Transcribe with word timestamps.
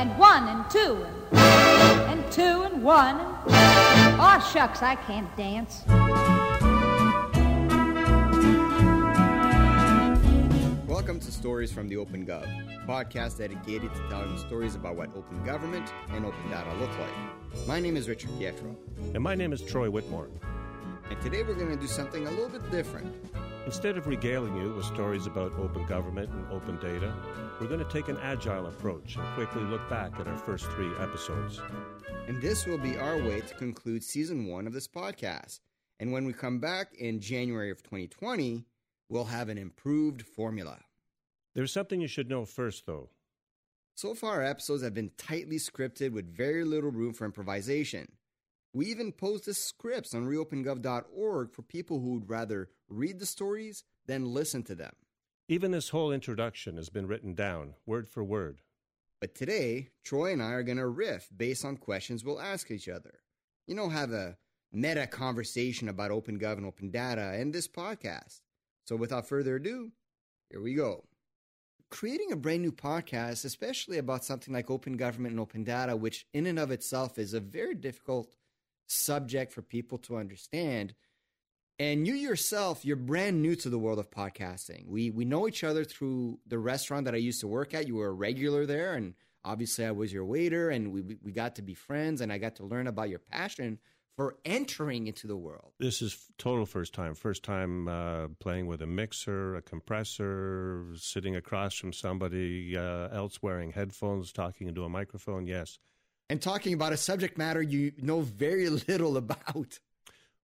and 0.00 0.18
one 0.18 0.48
and 0.48 0.70
two 0.70 1.04
and, 1.32 2.22
and 2.22 2.32
two 2.32 2.62
and 2.62 2.82
one 2.82 3.16
and 3.16 4.16
oh 4.18 4.50
shucks, 4.50 4.82
I 4.82 4.94
can't 4.94 5.28
dance. 5.36 5.82
Welcome 10.88 11.20
to 11.20 11.30
Stories 11.30 11.70
from 11.70 11.86
the 11.86 11.98
Open 11.98 12.24
Gov, 12.24 12.44
a 12.44 12.86
podcast 12.86 13.36
dedicated 13.36 13.94
to 13.94 14.08
telling 14.08 14.38
stories 14.38 14.74
about 14.74 14.96
what 14.96 15.14
open 15.14 15.44
government 15.44 15.92
and 16.14 16.24
open 16.24 16.50
data 16.50 16.72
look 16.76 16.90
like. 16.98 17.66
My 17.66 17.78
name 17.78 17.98
is 17.98 18.08
Richard 18.08 18.30
Pietro. 18.38 18.74
And 19.12 19.22
my 19.22 19.34
name 19.34 19.52
is 19.52 19.60
Troy 19.60 19.90
Whitmore. 19.90 20.30
And 21.10 21.20
today 21.20 21.42
we're 21.42 21.52
going 21.52 21.76
to 21.76 21.76
do 21.76 21.86
something 21.86 22.26
a 22.26 22.30
little 22.30 22.48
bit 22.48 22.70
different. 22.70 23.14
Instead 23.66 23.98
of 23.98 24.06
regaling 24.06 24.56
you 24.56 24.72
with 24.72 24.86
stories 24.86 25.26
about 25.26 25.52
open 25.58 25.84
government 25.84 26.30
and 26.30 26.50
open 26.50 26.78
data, 26.78 27.12
we're 27.60 27.66
going 27.66 27.78
to 27.78 27.92
take 27.92 28.08
an 28.08 28.16
agile 28.22 28.66
approach 28.66 29.16
and 29.16 29.34
quickly 29.34 29.62
look 29.64 29.86
back 29.90 30.18
at 30.18 30.26
our 30.26 30.38
first 30.38 30.64
three 30.70 30.90
episodes. 30.98 31.60
And 32.26 32.40
this 32.40 32.66
will 32.66 32.78
be 32.78 32.96
our 32.96 33.18
way 33.18 33.40
to 33.42 33.54
conclude 33.54 34.02
season 34.02 34.46
one 34.46 34.66
of 34.66 34.72
this 34.72 34.88
podcast. 34.88 35.60
And 35.98 36.10
when 36.10 36.24
we 36.24 36.32
come 36.32 36.58
back 36.58 36.94
in 36.98 37.20
January 37.20 37.70
of 37.70 37.82
2020, 37.82 38.64
we'll 39.10 39.24
have 39.26 39.50
an 39.50 39.58
improved 39.58 40.22
formula. 40.22 40.78
There's 41.54 41.72
something 41.72 42.00
you 42.00 42.08
should 42.08 42.30
know 42.30 42.46
first, 42.46 42.86
though. 42.86 43.10
So 43.94 44.14
far, 44.14 44.36
our 44.36 44.44
episodes 44.44 44.82
have 44.82 44.94
been 44.94 45.10
tightly 45.18 45.56
scripted 45.56 46.12
with 46.12 46.34
very 46.34 46.64
little 46.64 46.90
room 46.90 47.12
for 47.12 47.26
improvisation. 47.26 48.12
We 48.72 48.86
even 48.86 49.12
posted 49.12 49.56
scripts 49.56 50.14
on 50.14 50.26
reopengov.org 50.26 51.52
for 51.52 51.62
people 51.62 52.00
who 52.00 52.14
would 52.14 52.30
rather 52.30 52.70
read 52.90 53.18
the 53.18 53.26
stories 53.26 53.84
then 54.06 54.34
listen 54.34 54.62
to 54.64 54.74
them. 54.74 54.92
Even 55.48 55.70
this 55.70 55.90
whole 55.90 56.12
introduction 56.12 56.76
has 56.76 56.88
been 56.88 57.06
written 57.06 57.34
down, 57.34 57.74
word 57.86 58.08
for 58.08 58.22
word. 58.22 58.60
But 59.20 59.34
today, 59.34 59.90
Troy 60.04 60.32
and 60.32 60.42
I 60.42 60.52
are 60.52 60.62
going 60.62 60.78
to 60.78 60.86
riff 60.86 61.28
based 61.36 61.64
on 61.64 61.76
questions 61.76 62.24
we'll 62.24 62.40
ask 62.40 62.70
each 62.70 62.88
other. 62.88 63.20
You 63.66 63.74
know, 63.74 63.88
have 63.88 64.12
a 64.12 64.36
meta 64.72 65.06
conversation 65.06 65.88
about 65.88 66.10
OpenGov 66.10 66.56
and 66.56 66.66
Open 66.66 66.90
Data 66.90 67.32
and 67.34 67.52
this 67.52 67.68
podcast. 67.68 68.40
So 68.84 68.96
without 68.96 69.28
further 69.28 69.56
ado, 69.56 69.92
here 70.48 70.60
we 70.60 70.74
go. 70.74 71.04
Creating 71.90 72.32
a 72.32 72.36
brand 72.36 72.62
new 72.62 72.72
podcast, 72.72 73.44
especially 73.44 73.98
about 73.98 74.24
something 74.24 74.54
like 74.54 74.70
open 74.70 74.96
government 74.96 75.32
and 75.32 75.40
open 75.40 75.64
data, 75.64 75.96
which 75.96 76.26
in 76.32 76.46
and 76.46 76.58
of 76.58 76.70
itself 76.70 77.18
is 77.18 77.34
a 77.34 77.40
very 77.40 77.74
difficult 77.74 78.36
subject 78.86 79.52
for 79.52 79.62
people 79.62 79.98
to 79.98 80.16
understand. 80.16 80.94
And 81.80 82.06
you 82.06 82.12
yourself, 82.12 82.84
you're 82.84 82.94
brand 82.94 83.40
new 83.40 83.56
to 83.56 83.70
the 83.70 83.78
world 83.78 83.98
of 83.98 84.10
podcasting. 84.10 84.86
We 84.86 85.08
we 85.08 85.24
know 85.24 85.48
each 85.48 85.64
other 85.64 85.82
through 85.82 86.38
the 86.46 86.58
restaurant 86.58 87.06
that 87.06 87.14
I 87.14 87.16
used 87.16 87.40
to 87.40 87.48
work 87.48 87.72
at. 87.72 87.88
You 87.88 87.96
were 87.96 88.08
a 88.08 88.12
regular 88.12 88.66
there, 88.66 88.92
and 88.92 89.14
obviously 89.46 89.86
I 89.86 89.90
was 89.92 90.12
your 90.12 90.26
waiter, 90.26 90.68
and 90.68 90.92
we 90.92 91.16
we 91.22 91.32
got 91.32 91.56
to 91.56 91.62
be 91.62 91.72
friends, 91.72 92.20
and 92.20 92.30
I 92.30 92.36
got 92.36 92.56
to 92.56 92.64
learn 92.64 92.86
about 92.86 93.08
your 93.08 93.18
passion 93.18 93.78
for 94.14 94.36
entering 94.44 95.06
into 95.06 95.26
the 95.26 95.38
world. 95.38 95.72
This 95.78 96.02
is 96.02 96.30
total 96.36 96.66
first 96.66 96.92
time. 96.92 97.14
First 97.14 97.44
time 97.44 97.88
uh, 97.88 98.28
playing 98.40 98.66
with 98.66 98.82
a 98.82 98.86
mixer, 98.86 99.56
a 99.56 99.62
compressor, 99.62 100.84
sitting 100.96 101.34
across 101.34 101.76
from 101.76 101.94
somebody 101.94 102.76
uh, 102.76 103.08
else 103.08 103.40
wearing 103.40 103.70
headphones, 103.70 104.32
talking 104.32 104.66
into 104.66 104.84
a 104.84 104.90
microphone. 104.90 105.46
Yes, 105.46 105.78
and 106.28 106.42
talking 106.42 106.74
about 106.74 106.92
a 106.92 106.98
subject 106.98 107.38
matter 107.38 107.62
you 107.62 107.92
know 108.02 108.20
very 108.20 108.68
little 108.88 109.16
about. 109.16 109.78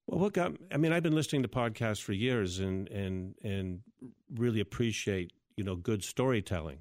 Well, 0.07 0.21
what 0.21 0.35
got? 0.35 0.53
I 0.73 0.77
mean, 0.77 0.93
I've 0.93 1.03
been 1.03 1.15
listening 1.15 1.43
to 1.43 1.49
podcasts 1.49 2.01
for 2.01 2.13
years, 2.13 2.61
and 2.61 2.89
and 2.89 3.35
and 3.43 3.81
really 4.35 4.61
appreciate 4.61 5.33
you 5.57 5.65
know 5.65 5.77
good 5.77 6.05
storytelling, 6.05 6.79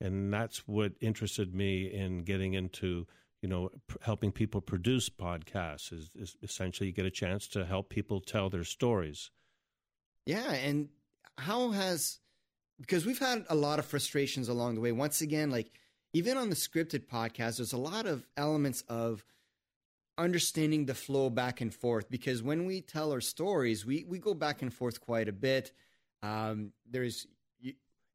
and 0.00 0.32
that's 0.32 0.68
what 0.68 0.92
interested 1.00 1.54
me 1.54 1.86
in 1.86 2.24
getting 2.24 2.54
into 2.54 3.06
you 3.40 3.48
know 3.48 3.70
helping 4.02 4.30
people 4.30 4.60
produce 4.60 5.08
podcasts. 5.08 5.92
Is, 5.92 6.10
is 6.14 6.36
essentially 6.42 6.88
you 6.88 6.92
get 6.92 7.06
a 7.06 7.10
chance 7.10 7.48
to 7.48 7.64
help 7.64 7.88
people 7.88 8.20
tell 8.20 8.50
their 8.50 8.64
stories. 8.64 9.30
Yeah, 10.26 10.52
and 10.52 10.88
how 11.38 11.70
has 11.70 12.18
because 12.78 13.06
we've 13.06 13.18
had 13.18 13.46
a 13.48 13.54
lot 13.54 13.78
of 13.78 13.86
frustrations 13.86 14.48
along 14.48 14.74
the 14.74 14.80
way. 14.82 14.92
Once 14.92 15.22
again, 15.22 15.50
like 15.50 15.72
even 16.12 16.36
on 16.36 16.50
the 16.50 16.56
scripted 16.56 17.06
podcast, 17.06 17.56
there's 17.56 17.72
a 17.72 17.78
lot 17.78 18.06
of 18.06 18.26
elements 18.36 18.82
of 18.88 19.24
understanding 20.18 20.86
the 20.86 20.94
flow 20.94 21.30
back 21.30 21.60
and 21.60 21.74
forth 21.74 22.10
because 22.10 22.42
when 22.42 22.66
we 22.66 22.80
tell 22.80 23.12
our 23.12 23.20
stories, 23.20 23.84
we 23.84 24.04
we 24.08 24.18
go 24.18 24.34
back 24.34 24.62
and 24.62 24.72
forth 24.72 25.00
quite 25.00 25.28
a 25.28 25.32
bit. 25.32 25.72
Um, 26.22 26.72
there's 26.90 27.26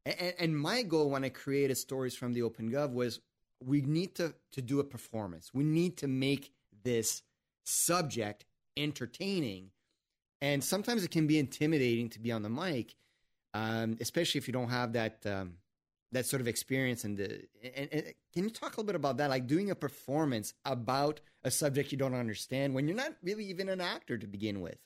and, 0.04 0.34
and, 0.38 0.58
my 0.58 0.82
goal 0.82 1.10
when 1.10 1.24
I 1.24 1.28
created 1.28 1.76
stories 1.76 2.16
from 2.16 2.32
the 2.32 2.42
Open 2.42 2.70
Gov 2.70 2.92
was 2.92 3.20
we 3.64 3.80
need 3.82 4.16
to 4.16 4.34
to 4.52 4.62
do 4.62 4.80
a 4.80 4.84
performance. 4.84 5.54
We 5.54 5.64
need 5.64 5.96
to 5.98 6.08
make 6.08 6.52
this 6.82 7.22
subject 7.64 8.44
entertaining, 8.76 9.70
and 10.40 10.62
sometimes 10.62 11.04
it 11.04 11.10
can 11.10 11.26
be 11.26 11.38
intimidating 11.38 12.08
to 12.10 12.20
be 12.20 12.32
on 12.32 12.42
the 12.42 12.50
mic, 12.50 12.96
um, 13.54 13.96
especially 14.00 14.38
if 14.38 14.48
you 14.48 14.52
don't 14.52 14.70
have 14.70 14.94
that. 14.94 15.24
Um, 15.24 15.54
that 16.12 16.26
sort 16.26 16.40
of 16.40 16.48
experience 16.48 17.04
and, 17.04 17.16
the, 17.16 17.42
and, 17.74 17.88
and, 17.90 18.04
can 18.32 18.44
you 18.44 18.50
talk 18.50 18.76
a 18.76 18.80
little 18.80 18.84
bit 18.84 18.96
about 18.96 19.16
that? 19.16 19.30
Like 19.30 19.46
doing 19.46 19.70
a 19.70 19.74
performance 19.74 20.54
about 20.64 21.20
a 21.42 21.50
subject 21.50 21.90
you 21.90 21.98
don't 21.98 22.14
understand 22.14 22.74
when 22.74 22.86
you're 22.86 22.96
not 22.96 23.14
really 23.22 23.46
even 23.46 23.68
an 23.68 23.80
actor 23.80 24.16
to 24.16 24.26
begin 24.26 24.60
with. 24.60 24.78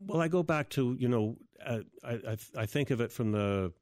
Well 0.00 0.20
i 0.20 0.28
go 0.28 0.42
back 0.42 0.68
to 0.70 0.96
you 0.98 1.08
know 1.08 1.36
uh, 1.64 1.80
I, 2.04 2.36
I 2.56 2.66
think 2.66 2.90
of 2.90 3.00
it 3.00 3.12
from 3.12 3.32
the 3.32 3.72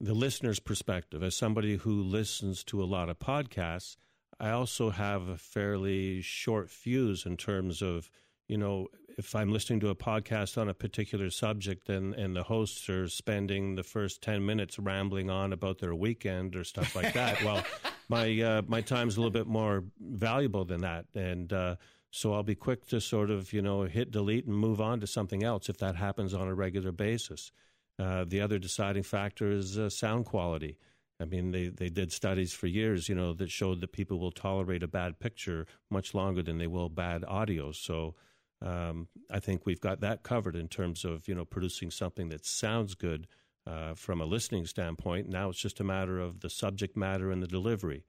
the 0.00 0.14
listener's 0.14 0.60
perspective. 0.60 1.22
As 1.22 1.36
somebody 1.36 1.76
who 1.76 2.02
listens 2.02 2.62
to 2.64 2.82
a 2.82 2.84
lot 2.84 3.08
of 3.08 3.18
podcasts 3.18 3.96
i 4.38 4.50
also 4.50 4.90
have 4.90 5.28
a 5.28 5.38
fairly 5.38 6.20
short 6.20 6.70
fuse 6.70 7.24
in 7.24 7.36
terms 7.36 7.82
of 7.82 8.10
you 8.48 8.58
know 8.58 8.88
if 9.18 9.34
I'm 9.34 9.52
listening 9.52 9.80
to 9.80 9.88
a 9.88 9.94
podcast 9.94 10.58
on 10.58 10.68
a 10.68 10.74
particular 10.74 11.30
subject 11.30 11.88
and, 11.88 12.14
and 12.14 12.34
the 12.34 12.42
hosts 12.42 12.88
are 12.88 13.08
spending 13.08 13.74
the 13.74 13.82
first 13.82 14.22
10 14.22 14.44
minutes 14.44 14.78
rambling 14.78 15.30
on 15.30 15.52
about 15.52 15.78
their 15.78 15.94
weekend 15.94 16.56
or 16.56 16.64
stuff 16.64 16.96
like 16.96 17.12
that, 17.14 17.42
well, 17.42 17.64
my, 18.08 18.40
uh, 18.40 18.62
my 18.66 18.80
time's 18.80 19.16
a 19.16 19.20
little 19.20 19.30
bit 19.30 19.46
more 19.46 19.84
valuable 20.00 20.64
than 20.64 20.80
that. 20.82 21.06
And 21.14 21.52
uh, 21.52 21.76
so 22.10 22.34
I'll 22.34 22.42
be 22.42 22.54
quick 22.54 22.86
to 22.88 23.00
sort 23.00 23.30
of, 23.30 23.52
you 23.52 23.62
know, 23.62 23.82
hit 23.82 24.10
delete 24.10 24.46
and 24.46 24.56
move 24.56 24.80
on 24.80 25.00
to 25.00 25.06
something 25.06 25.42
else 25.42 25.68
if 25.68 25.78
that 25.78 25.96
happens 25.96 26.34
on 26.34 26.48
a 26.48 26.54
regular 26.54 26.92
basis. 26.92 27.52
Uh, 27.98 28.24
the 28.26 28.40
other 28.40 28.58
deciding 28.58 29.02
factor 29.02 29.50
is 29.50 29.78
uh, 29.78 29.88
sound 29.88 30.24
quality. 30.24 30.78
I 31.20 31.24
mean, 31.24 31.52
they, 31.52 31.68
they 31.68 31.88
did 31.88 32.10
studies 32.10 32.52
for 32.52 32.66
years, 32.66 33.08
you 33.08 33.14
know, 33.14 33.32
that 33.34 33.50
showed 33.50 33.80
that 33.80 33.92
people 33.92 34.18
will 34.18 34.32
tolerate 34.32 34.82
a 34.82 34.88
bad 34.88 35.20
picture 35.20 35.66
much 35.88 36.14
longer 36.14 36.42
than 36.42 36.58
they 36.58 36.66
will 36.66 36.88
bad 36.88 37.24
audio. 37.28 37.70
So, 37.70 38.16
um, 38.62 39.08
I 39.30 39.40
think 39.40 39.66
we've 39.66 39.80
got 39.80 40.00
that 40.00 40.22
covered 40.22 40.56
in 40.56 40.68
terms 40.68 41.04
of 41.04 41.26
you 41.26 41.34
know 41.34 41.44
producing 41.44 41.90
something 41.90 42.28
that 42.28 42.46
sounds 42.46 42.94
good 42.94 43.26
uh, 43.66 43.94
from 43.94 44.20
a 44.20 44.24
listening 44.24 44.66
standpoint. 44.66 45.28
Now 45.28 45.48
it's 45.48 45.60
just 45.60 45.80
a 45.80 45.84
matter 45.84 46.18
of 46.18 46.40
the 46.40 46.50
subject 46.50 46.96
matter 46.96 47.30
and 47.30 47.42
the 47.42 47.46
delivery. 47.46 48.04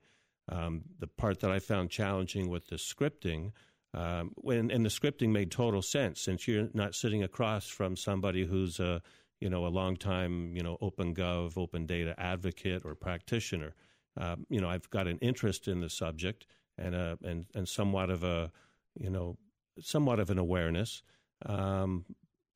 Um, 0.48 0.82
the 0.98 1.06
part 1.06 1.40
that 1.40 1.50
I 1.50 1.58
found 1.58 1.90
challenging 1.90 2.50
with 2.50 2.66
the 2.66 2.76
scripting, 2.76 3.52
um, 3.94 4.32
when 4.36 4.70
and 4.70 4.84
the 4.84 4.90
scripting 4.90 5.30
made 5.30 5.50
total 5.50 5.82
sense 5.82 6.20
since 6.20 6.46
you're 6.46 6.68
not 6.74 6.94
sitting 6.94 7.22
across 7.22 7.66
from 7.66 7.96
somebody 7.96 8.44
who's 8.44 8.78
a 8.78 9.02
you 9.40 9.48
know 9.48 9.66
a 9.66 9.68
long 9.68 9.96
time 9.96 10.54
you 10.56 10.62
know 10.62 10.76
open 10.80 11.14
gov 11.14 11.56
open 11.56 11.86
data 11.86 12.14
advocate 12.18 12.82
or 12.84 12.94
practitioner. 12.94 13.74
Um, 14.16 14.46
you 14.48 14.60
know 14.60 14.68
I've 14.68 14.88
got 14.90 15.08
an 15.08 15.18
interest 15.18 15.66
in 15.66 15.80
the 15.80 15.90
subject 15.90 16.46
and 16.78 16.94
a, 16.94 17.18
and 17.24 17.46
and 17.54 17.68
somewhat 17.68 18.10
of 18.10 18.22
a 18.22 18.52
you 18.98 19.10
know 19.10 19.36
somewhat 19.80 20.20
of 20.20 20.30
an 20.30 20.38
awareness. 20.38 21.02
Um, 21.44 22.04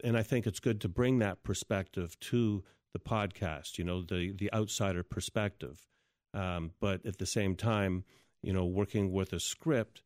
and 0.05 0.17
I 0.17 0.23
think 0.23 0.47
it's 0.47 0.61
good 0.61 0.81
to 0.83 0.89
bring 0.89 1.19
that 1.19 1.43
perspective 1.43 2.19
to 2.21 2.65
the 2.93 2.99
podcast, 2.99 3.79
you 3.79 3.85
know, 3.85 4.03
the, 4.03 4.33
the 4.33 4.53
outsider 4.53 5.03
perspective. 5.03 5.87
Um, 6.33 6.73
but 6.81 7.05
at 7.05 7.19
the 7.19 7.27
same 7.27 7.57
time, 7.57 8.05
you 8.43 8.53
know, 8.53 8.65
working 8.65 9.13
with 9.13 9.33
a 9.33 9.41
script, 9.41 10.03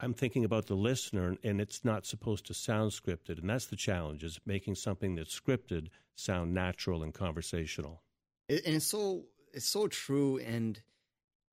I'm 0.00 0.14
thinking 0.14 0.44
about 0.44 0.66
the 0.66 0.74
listener, 0.74 1.36
and 1.44 1.60
it's 1.60 1.84
not 1.84 2.06
supposed 2.06 2.46
to 2.46 2.54
sound 2.54 2.90
scripted. 2.90 3.38
And 3.38 3.48
that's 3.48 3.66
the 3.66 3.76
challenge, 3.76 4.24
is 4.24 4.40
making 4.44 4.74
something 4.74 5.14
that's 5.14 5.38
scripted 5.38 5.88
sound 6.14 6.52
natural 6.52 7.02
and 7.02 7.14
conversational. 7.14 8.02
And 8.48 8.60
it's 8.64 8.86
so 8.86 9.26
it's 9.52 9.68
so 9.68 9.86
true. 9.86 10.38
And 10.38 10.80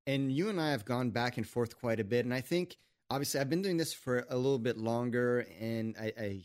and 0.06 0.32
you 0.32 0.48
and 0.48 0.60
I 0.60 0.70
have 0.70 0.84
gone 0.84 1.10
back 1.10 1.36
and 1.36 1.46
forth 1.46 1.78
quite 1.78 2.00
a 2.00 2.04
bit. 2.04 2.24
And 2.24 2.34
I 2.34 2.40
think– 2.40 2.76
obviously 3.10 3.40
I've 3.40 3.50
been 3.50 3.62
doing 3.62 3.76
this 3.76 3.92
for 3.92 4.26
a 4.28 4.36
little 4.36 4.58
bit 4.58 4.76
longer, 4.76 5.46
and 5.60 5.94
I, 6.00 6.12
I 6.18 6.44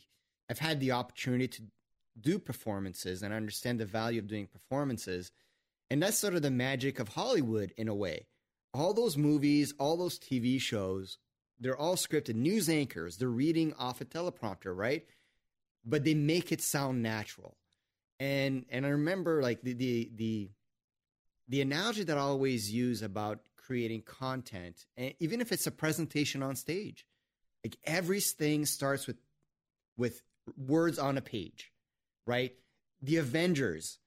I've 0.50 0.60
had 0.60 0.80
the 0.80 0.92
opportunity 0.92 1.48
to 1.48 1.63
do 2.19 2.39
performances, 2.39 3.24
and 3.24 3.33
I 3.33 3.38
understand 3.38 3.80
the 3.80 3.86
value 3.86 4.19
of 4.19 4.27
doing 4.27 4.48
performances, 4.48 5.31
and 5.89 6.01
that's 6.01 6.18
sort 6.18 6.36
of 6.36 6.42
the 6.42 6.51
magic 6.51 7.00
of 7.00 7.10
Hollywood 7.10 7.74
in 7.77 7.88
a 7.88 7.95
way. 7.95 8.27
All 8.74 8.94
those 8.94 9.18
movies, 9.18 9.74
all 9.80 9.98
those 9.98 10.19
TV 10.19 10.60
shows, 10.60 11.18
they're 11.60 11.77
all 11.77 11.95
scripted. 11.95 12.36
News 12.36 12.69
anchors, 12.69 13.18
they're 13.18 13.27
reading 13.27 13.74
off 13.77 14.01
a 14.01 14.06
teleprompter, 14.06 14.75
right? 14.75 15.06
But 15.86 16.04
they 16.04 16.13
make 16.13 16.51
it 16.51 16.62
sound 16.62 17.04
natural. 17.04 17.57
And 18.19 18.65
and 18.69 18.86
I 18.86 18.89
remember 18.89 19.42
like 19.42 19.62
the 19.62 19.74
the 19.74 20.12
the, 20.15 20.51
the 21.48 21.62
analogy 21.62 22.04
that 22.04 22.18
I 22.18 22.21
always 22.21 22.71
use 22.71 23.01
about 23.01 23.39
creating 23.65 24.01
content, 24.04 24.86
and 24.98 25.13
even 25.19 25.42
if 25.42 25.51
it's 25.51 25.68
a 25.68 25.71
presentation 25.71 26.44
on 26.44 26.56
stage, 26.56 27.06
like 27.63 27.77
everything 27.86 28.65
starts 28.65 29.07
with 29.07 29.18
with 29.98 30.21
words 30.57 31.00
on 31.00 31.18
a 31.18 31.21
page, 31.21 31.71
right? 32.27 32.54
The 33.01 33.18
Avengers 33.18 34.00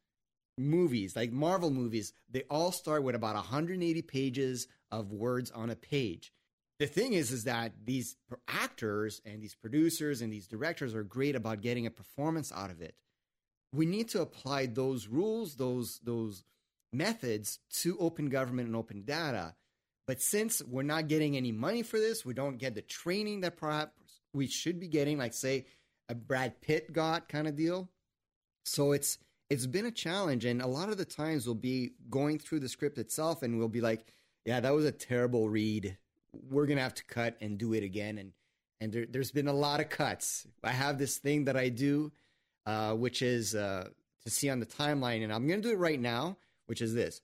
movies, 0.58 1.16
like 1.16 1.32
Marvel 1.32 1.70
movies, 1.70 2.12
they 2.30 2.42
all 2.50 2.72
start 2.72 3.02
with 3.02 3.14
about 3.14 3.34
180 3.34 4.02
pages 4.02 4.68
of 4.90 5.12
words 5.12 5.50
on 5.50 5.70
a 5.70 5.76
page. 5.76 6.32
The 6.78 6.86
thing 6.86 7.14
is, 7.14 7.30
is 7.30 7.44
that 7.44 7.72
these 7.84 8.16
actors 8.48 9.22
and 9.24 9.42
these 9.42 9.54
producers 9.54 10.20
and 10.20 10.32
these 10.32 10.46
directors 10.46 10.94
are 10.94 11.02
great 11.02 11.34
about 11.34 11.62
getting 11.62 11.86
a 11.86 11.90
performance 11.90 12.52
out 12.52 12.70
of 12.70 12.82
it. 12.82 12.94
We 13.72 13.86
need 13.86 14.08
to 14.10 14.20
apply 14.20 14.66
those 14.66 15.08
rules, 15.08 15.56
those 15.56 16.00
those 16.04 16.44
methods 16.96 17.58
to 17.82 17.98
open 17.98 18.28
government 18.28 18.68
and 18.68 18.76
open 18.76 19.02
data. 19.02 19.54
But 20.06 20.22
since 20.22 20.62
we're 20.62 20.82
not 20.82 21.08
getting 21.08 21.36
any 21.36 21.52
money 21.52 21.82
for 21.82 21.98
this, 21.98 22.24
we 22.24 22.32
don't 22.32 22.58
get 22.58 22.74
the 22.74 22.82
training 22.82 23.40
that 23.40 23.56
perhaps 23.56 23.92
we 24.32 24.46
should 24.46 24.78
be 24.78 24.88
getting, 24.88 25.18
like 25.18 25.34
say 25.34 25.66
a 26.08 26.14
Brad 26.14 26.60
Pitt 26.60 26.92
got 26.92 27.28
kind 27.28 27.48
of 27.48 27.56
deal. 27.56 27.88
So 28.64 28.92
it's 28.92 29.18
it's 29.48 29.66
been 29.66 29.86
a 29.86 29.92
challenge, 29.92 30.44
and 30.44 30.60
a 30.60 30.66
lot 30.66 30.88
of 30.88 30.98
the 30.98 31.04
times 31.04 31.46
we'll 31.46 31.54
be 31.54 31.92
going 32.10 32.38
through 32.38 32.60
the 32.60 32.68
script 32.68 32.98
itself, 32.98 33.42
and 33.42 33.58
we'll 33.58 33.68
be 33.68 33.80
like, 33.80 34.12
"Yeah, 34.44 34.60
that 34.60 34.74
was 34.74 34.84
a 34.84 34.92
terrible 34.92 35.48
read. 35.48 35.96
We're 36.32 36.66
gonna 36.66 36.82
have 36.82 36.94
to 36.94 37.04
cut 37.04 37.36
and 37.40 37.58
do 37.58 37.72
it 37.72 37.84
again." 37.84 38.18
And 38.18 38.32
and 38.80 38.92
there, 38.92 39.20
has 39.20 39.30
been 39.30 39.48
a 39.48 39.52
lot 39.52 39.80
of 39.80 39.88
cuts. 39.88 40.46
I 40.62 40.72
have 40.72 40.98
this 40.98 41.18
thing 41.18 41.44
that 41.44 41.56
I 41.56 41.68
do, 41.68 42.12
uh, 42.66 42.94
which 42.94 43.22
is 43.22 43.54
uh, 43.54 43.88
to 44.24 44.30
see 44.30 44.50
on 44.50 44.60
the 44.60 44.66
timeline, 44.66 45.22
and 45.22 45.32
I'm 45.32 45.46
gonna 45.46 45.62
do 45.62 45.70
it 45.70 45.78
right 45.78 46.00
now, 46.00 46.36
which 46.66 46.80
is 46.80 46.94
this. 46.94 47.20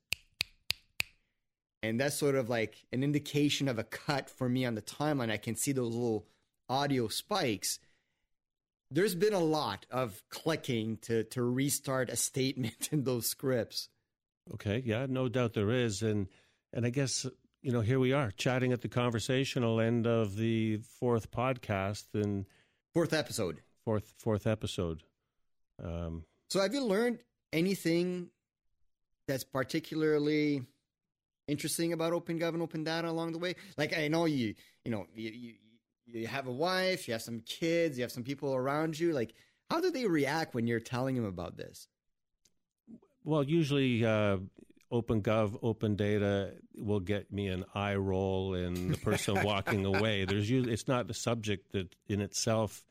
And 1.83 2.00
that's 2.00 2.17
sort 2.17 2.37
of 2.37 2.49
like 2.49 2.77
an 2.93 3.03
indication 3.03 3.69
of 3.69 3.79
a 3.79 3.85
cut 3.85 4.31
for 4.31 4.49
me 4.49 4.65
on 4.65 4.75
the 4.75 4.83
timeline. 4.83 5.31
I 5.31 5.37
can 5.37 5.56
see 5.56 5.73
those 5.73 5.94
little 5.94 6.27
audio 6.69 7.09
spikes 7.09 7.81
there's 8.93 9.15
been 9.15 9.33
a 9.33 9.41
lot 9.41 9.87
of 9.91 10.23
clicking 10.29 10.99
to 10.99 11.25
to 11.25 11.43
restart 11.43 12.11
a 12.11 12.17
statement 12.17 12.89
in 12.93 13.05
those 13.05 13.27
scripts. 13.27 13.89
Okay, 14.55 14.83
yeah, 14.85 15.06
no 15.09 15.29
doubt 15.29 15.55
there 15.55 15.71
is, 15.71 16.03
and 16.03 16.29
and 16.73 16.85
I 16.85 16.91
guess 16.91 17.27
you 17.62 17.73
know 17.73 17.81
here 17.81 17.99
we 17.99 18.12
are 18.12 18.31
chatting 18.33 18.73
at 18.73 18.83
the 18.83 18.89
conversational 18.89 19.81
end 19.81 20.06
of 20.06 20.37
the 20.37 20.79
fourth 21.00 21.31
podcast 21.31 22.05
and 22.15 22.47
fourth 22.93 23.12
episode. 23.12 23.62
Fourth 23.85 24.12
fourth 24.19 24.47
episode. 24.47 25.03
Um, 25.83 26.25
so 26.50 26.61
have 26.61 26.75
you 26.75 26.85
learned 26.85 27.21
anything 27.53 28.29
that's 29.27 29.45
particularly 29.45 30.63
interesting 31.49 31.93
about 31.93 32.13
Open 32.13 32.39
Gov 32.39 32.51
and 32.51 32.63
Open 32.63 32.85
Data 32.85 33.09
along 33.09 33.33
the 33.33 33.39
way? 33.39 33.57
Like 33.77 33.97
I 33.97 34.09
know 34.09 34.27
you, 34.27 34.55
you 34.85 34.91
know, 34.91 35.07
you, 35.15 35.31
you 35.31 35.55
you 36.07 36.27
have 36.27 36.47
a 36.47 36.53
wife, 36.53 37.09
you 37.09 37.13
have 37.13 37.23
some 37.23 37.41
kids, 37.41 37.97
you 37.97 38.03
have 38.03 38.13
some 38.13 38.25
people 38.25 38.55
around 38.55 38.99
you. 38.99 39.13
Like, 39.13 39.35
how 39.71 39.81
do 39.81 39.91
they 39.91 40.07
react 40.07 40.55
when 40.55 40.67
you're 40.67 40.81
telling 40.81 41.15
them 41.15 41.25
about 41.25 41.57
this? 41.57 41.89
Well, 43.25 43.43
usually 43.45 44.05
uh, 44.05 44.39
open 44.91 45.23
gov, 45.23 45.59
open 45.63 45.97
data 45.97 46.55
will 46.77 47.01
get 47.01 47.33
me 47.33 47.49
an 47.49 47.65
eye 47.75 47.95
roll 47.95 48.55
and 48.55 48.95
the 48.95 48.99
person 48.99 49.43
walking 49.45 49.87
away. 49.87 50.25
There's 50.25 50.51
usually 50.51 50.73
it's 50.73 50.89
not 50.89 51.11
a 51.11 51.15
subject 51.15 51.73
that 51.73 51.95
in 52.09 52.21
itself 52.21 52.85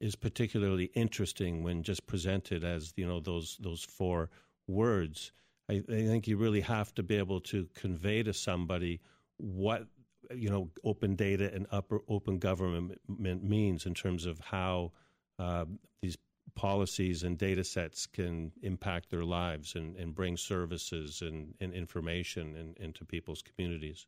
is 0.00 0.16
particularly 0.16 0.86
interesting 0.94 1.62
when 1.62 1.82
just 1.82 2.06
presented 2.06 2.64
as 2.64 2.92
you 2.96 3.06
know 3.06 3.20
those 3.20 3.56
those 3.60 3.84
four 3.84 4.30
words. 4.66 5.32
I, 5.70 5.82
I 5.88 6.06
think 6.06 6.28
you 6.28 6.36
really 6.36 6.60
have 6.60 6.94
to 6.96 7.02
be 7.02 7.16
able 7.16 7.40
to 7.42 7.68
convey 7.74 8.22
to 8.22 8.32
somebody 8.32 9.00
what 9.38 9.86
you 10.34 10.48
know 10.48 10.70
open 10.84 11.16
data 11.16 11.52
and 11.52 11.66
upper 11.70 12.00
open 12.08 12.38
government 12.38 12.98
means 13.08 13.86
in 13.86 13.94
terms 13.94 14.26
of 14.26 14.38
how 14.40 14.92
uh, 15.38 15.64
these 16.02 16.16
policies 16.54 17.22
and 17.22 17.36
data 17.36 17.64
sets 17.64 18.06
can 18.06 18.52
impact 18.62 19.10
their 19.10 19.24
lives 19.24 19.74
and, 19.74 19.96
and 19.96 20.14
bring 20.14 20.36
services 20.36 21.22
and, 21.22 21.54
and 21.60 21.72
information 21.72 22.54
in, 22.54 22.74
into 22.82 23.04
people's 23.04 23.42
communities. 23.42 24.06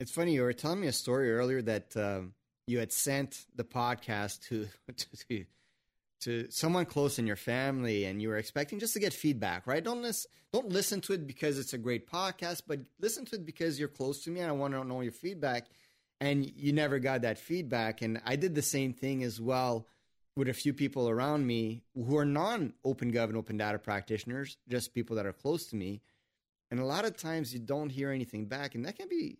It's 0.00 0.10
funny, 0.10 0.34
you 0.34 0.42
were 0.42 0.52
telling 0.52 0.80
me 0.80 0.88
a 0.88 0.92
story 0.92 1.32
earlier 1.32 1.62
that 1.62 1.96
um, 1.96 2.34
you 2.66 2.78
had 2.78 2.92
sent 2.92 3.46
the 3.54 3.64
podcast 3.64 4.48
to, 4.48 4.66
to, 4.96 5.44
to 6.20 6.50
someone 6.50 6.86
close 6.86 7.18
in 7.18 7.26
your 7.26 7.36
family 7.36 8.04
and 8.04 8.20
you 8.20 8.28
were 8.28 8.38
expecting 8.38 8.78
just 8.78 8.94
to 8.94 9.00
get 9.00 9.12
feedback, 9.12 9.66
right? 9.66 9.84
Don't 9.84 10.02
listen, 10.02 10.30
don't 10.52 10.68
listen 10.70 11.00
to 11.02 11.12
it 11.12 11.26
because 11.26 11.58
it's 11.58 11.74
a 11.74 11.78
great 11.78 12.10
podcast, 12.10 12.62
but 12.66 12.80
listen 13.00 13.24
to 13.26 13.36
it 13.36 13.46
because 13.46 13.78
you're 13.78 13.88
close 13.88 14.22
to 14.24 14.30
me 14.30 14.40
and 14.40 14.48
I 14.48 14.52
want 14.52 14.74
to 14.74 14.84
know 14.84 15.00
your 15.00 15.12
feedback. 15.12 15.66
And 16.20 16.50
you 16.56 16.72
never 16.72 16.98
got 16.98 17.22
that 17.22 17.38
feedback. 17.38 18.00
And 18.00 18.22
I 18.24 18.36
did 18.36 18.54
the 18.54 18.62
same 18.62 18.94
thing 18.94 19.22
as 19.22 19.38
well 19.38 19.86
with 20.34 20.48
a 20.48 20.54
few 20.54 20.72
people 20.72 21.08
around 21.08 21.46
me 21.46 21.82
who 21.94 22.16
are 22.16 22.24
non 22.24 22.72
open 22.84 23.12
gov 23.12 23.24
and 23.24 23.36
open 23.36 23.58
data 23.58 23.78
practitioners, 23.78 24.56
just 24.68 24.94
people 24.94 25.16
that 25.16 25.26
are 25.26 25.32
close 25.32 25.66
to 25.66 25.76
me. 25.76 26.00
And 26.70 26.80
a 26.80 26.84
lot 26.84 27.04
of 27.04 27.16
times 27.16 27.52
you 27.52 27.60
don't 27.60 27.90
hear 27.90 28.10
anything 28.10 28.46
back. 28.46 28.74
And 28.74 28.84
that 28.86 28.96
can 28.96 29.08
be 29.08 29.38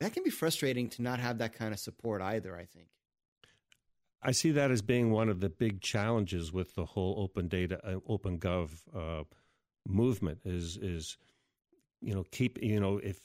that 0.00 0.12
can 0.12 0.24
be 0.24 0.30
frustrating 0.30 0.88
to 0.90 1.02
not 1.02 1.20
have 1.20 1.38
that 1.38 1.52
kind 1.52 1.72
of 1.72 1.78
support 1.78 2.20
either, 2.20 2.56
I 2.56 2.64
think. 2.64 2.88
I 4.22 4.30
see 4.32 4.52
that 4.52 4.70
as 4.70 4.82
being 4.82 5.10
one 5.10 5.28
of 5.28 5.40
the 5.40 5.48
big 5.48 5.80
challenges 5.80 6.52
with 6.52 6.74
the 6.74 6.84
whole 6.84 7.16
open 7.18 7.48
data, 7.48 7.80
uh, 7.84 7.98
open 8.08 8.38
gov 8.38 8.70
uh, 8.96 9.24
movement. 9.86 10.40
Is 10.44 10.76
is 10.76 11.16
you 12.00 12.14
know 12.14 12.24
keep 12.30 12.58
you 12.62 12.78
know 12.78 12.98
if 12.98 13.18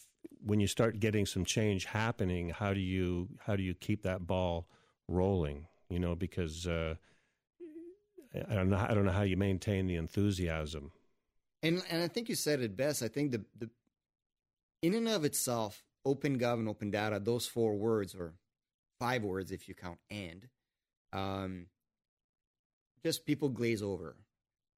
when 0.43 0.59
you 0.59 0.67
start 0.67 0.99
getting 0.99 1.25
some 1.25 1.45
change 1.45 1.85
happening, 1.85 2.49
how 2.49 2.73
do 2.73 2.79
you 2.79 3.29
how 3.45 3.55
do 3.55 3.63
you 3.63 3.75
keep 3.75 4.03
that 4.03 4.25
ball 4.25 4.67
rolling? 5.07 5.67
You 5.89 5.99
know 5.99 6.15
because 6.15 6.65
uh, 6.65 6.95
I 8.49 8.55
don't 8.55 8.69
know 8.69 8.77
I 8.89 8.93
don't 8.93 9.05
know 9.05 9.11
how 9.11 9.21
you 9.21 9.37
maintain 9.37 9.85
the 9.85 9.95
enthusiasm. 9.95 10.91
And 11.61 11.83
and 11.91 12.01
I 12.01 12.07
think 12.07 12.27
you 12.27 12.35
said 12.35 12.61
it 12.61 12.75
best. 12.75 13.03
I 13.03 13.07
think 13.07 13.31
the 13.31 13.45
the 13.57 13.69
in 14.81 14.95
and 14.95 15.07
of 15.07 15.25
itself, 15.25 15.83
open 16.05 16.39
gov 16.39 16.53
and 16.55 16.67
open 16.67 16.89
data, 16.89 17.19
those 17.19 17.45
four 17.45 17.75
words 17.75 18.15
or 18.15 18.33
five 18.99 19.23
words 19.23 19.51
if 19.51 19.67
you 19.67 19.75
count 19.75 19.99
and 20.09 20.47
um, 21.13 21.67
just 23.03 23.25
people 23.25 23.49
glaze 23.49 23.81
over, 23.81 24.15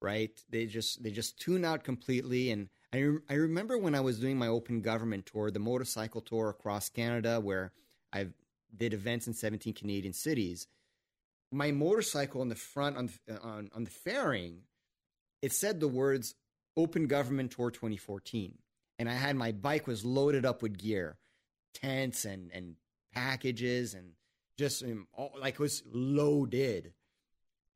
right? 0.01 0.31
They 0.49 0.65
just 0.65 1.03
they 1.03 1.11
just 1.11 1.39
tune 1.39 1.65
out 1.65 1.83
completely. 1.83 2.51
And 2.51 2.69
I 2.93 2.99
re- 2.99 3.21
I 3.29 3.33
remember 3.33 3.77
when 3.77 3.95
I 3.95 4.01
was 4.01 4.19
doing 4.19 4.37
my 4.37 4.47
open 4.47 4.81
government 4.81 5.25
tour, 5.25 5.51
the 5.51 5.59
motorcycle 5.59 6.21
tour 6.21 6.49
across 6.49 6.89
Canada, 6.89 7.39
where 7.39 7.71
I 8.13 8.27
did 8.75 8.93
events 8.93 9.27
in 9.27 9.33
17 9.33 9.73
Canadian 9.73 10.13
cities. 10.13 10.67
My 11.51 11.71
motorcycle 11.71 12.41
on 12.41 12.49
the 12.49 12.55
front 12.55 12.97
on 12.97 13.09
on 13.41 13.69
on 13.73 13.83
the 13.83 13.89
fairing, 13.89 14.61
it 15.41 15.51
said 15.51 15.79
the 15.79 15.87
words 15.87 16.35
"Open 16.77 17.07
Government 17.07 17.51
Tour 17.51 17.71
2014," 17.71 18.57
and 18.99 19.09
I 19.09 19.13
had 19.13 19.35
my 19.35 19.51
bike 19.51 19.87
was 19.87 20.05
loaded 20.05 20.45
up 20.45 20.61
with 20.61 20.77
gear, 20.77 21.17
tents 21.73 22.25
and 22.25 22.51
and 22.53 22.75
packages 23.11 23.95
and 23.95 24.11
just 24.59 24.83
um, 24.83 25.07
like 25.39 25.55
it 25.55 25.59
was 25.59 25.81
loaded. 25.91 26.93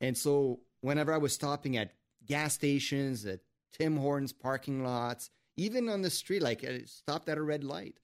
And 0.02 0.18
so 0.18 0.60
whenever 0.82 1.14
I 1.14 1.18
was 1.18 1.34
stopping 1.34 1.78
at 1.78 1.94
gas 2.28 2.54
stations, 2.54 3.26
at 3.26 3.40
Tim 3.72 3.96
Hortons 3.96 4.34
parking 4.34 4.84
lots, 4.84 5.32
even 5.56 5.88
on 5.88 6.02
the 6.02 6.10
street, 6.10 6.42
like 6.42 6.64
I 6.66 6.82
stopped 6.86 7.30
at 7.30 7.38
a 7.38 7.42
red 7.42 7.64
light, 7.64 7.96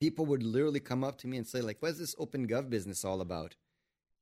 people 0.00 0.26
would 0.26 0.42
literally 0.42 0.80
come 0.80 1.02
up 1.02 1.16
to 1.18 1.26
me 1.26 1.38
and 1.38 1.46
say, 1.46 1.62
like, 1.62 1.78
what's 1.80 1.98
this 1.98 2.14
open 2.18 2.46
gov 2.46 2.68
business 2.68 3.06
all 3.06 3.22
about? 3.22 3.56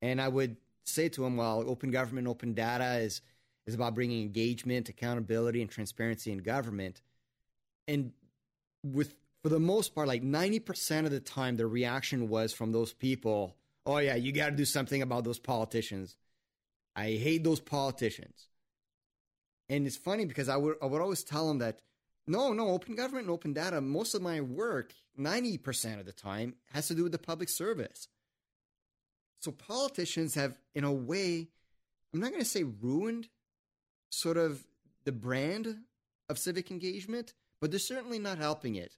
And 0.00 0.20
I 0.20 0.28
would 0.28 0.56
say 0.84 1.08
to 1.08 1.22
them, 1.22 1.36
well, 1.36 1.64
open 1.66 1.90
government, 1.90 2.28
open 2.28 2.54
data 2.54 2.98
is 2.98 3.20
is 3.66 3.74
about 3.74 3.96
bringing 3.96 4.22
engagement, 4.22 4.88
accountability, 4.88 5.60
and 5.60 5.68
transparency 5.68 6.30
in 6.30 6.38
government. 6.38 7.02
And 7.88 8.12
with 8.84 9.16
for 9.46 9.50
the 9.50 9.60
most 9.60 9.94
part, 9.94 10.08
like 10.08 10.24
90% 10.24 11.04
of 11.04 11.12
the 11.12 11.20
time, 11.20 11.56
the 11.56 11.68
reaction 11.68 12.28
was 12.28 12.52
from 12.52 12.72
those 12.72 12.92
people, 12.92 13.54
oh, 13.86 13.98
yeah, 13.98 14.16
you 14.16 14.32
got 14.32 14.46
to 14.46 14.56
do 14.56 14.64
something 14.64 15.02
about 15.02 15.22
those 15.22 15.38
politicians. 15.38 16.16
I 16.96 17.10
hate 17.12 17.44
those 17.44 17.60
politicians. 17.60 18.48
And 19.68 19.86
it's 19.86 19.96
funny 19.96 20.24
because 20.24 20.48
I 20.48 20.56
would, 20.56 20.74
I 20.82 20.86
would 20.86 21.00
always 21.00 21.22
tell 21.22 21.46
them 21.46 21.58
that 21.58 21.78
no, 22.26 22.52
no, 22.52 22.70
open 22.70 22.96
government 22.96 23.26
and 23.26 23.32
open 23.32 23.52
data, 23.52 23.80
most 23.80 24.16
of 24.16 24.22
my 24.22 24.40
work, 24.40 24.92
90% 25.16 26.00
of 26.00 26.06
the 26.06 26.12
time, 26.12 26.56
has 26.72 26.88
to 26.88 26.96
do 26.96 27.04
with 27.04 27.12
the 27.12 27.18
public 27.18 27.48
service. 27.48 28.08
So 29.42 29.52
politicians 29.52 30.34
have, 30.34 30.58
in 30.74 30.82
a 30.82 30.92
way, 30.92 31.46
I'm 32.12 32.18
not 32.18 32.30
going 32.30 32.42
to 32.42 32.48
say 32.48 32.64
ruined 32.64 33.28
sort 34.10 34.38
of 34.38 34.66
the 35.04 35.12
brand 35.12 35.82
of 36.28 36.36
civic 36.36 36.72
engagement, 36.72 37.32
but 37.60 37.70
they're 37.70 37.78
certainly 37.78 38.18
not 38.18 38.38
helping 38.38 38.74
it. 38.74 38.96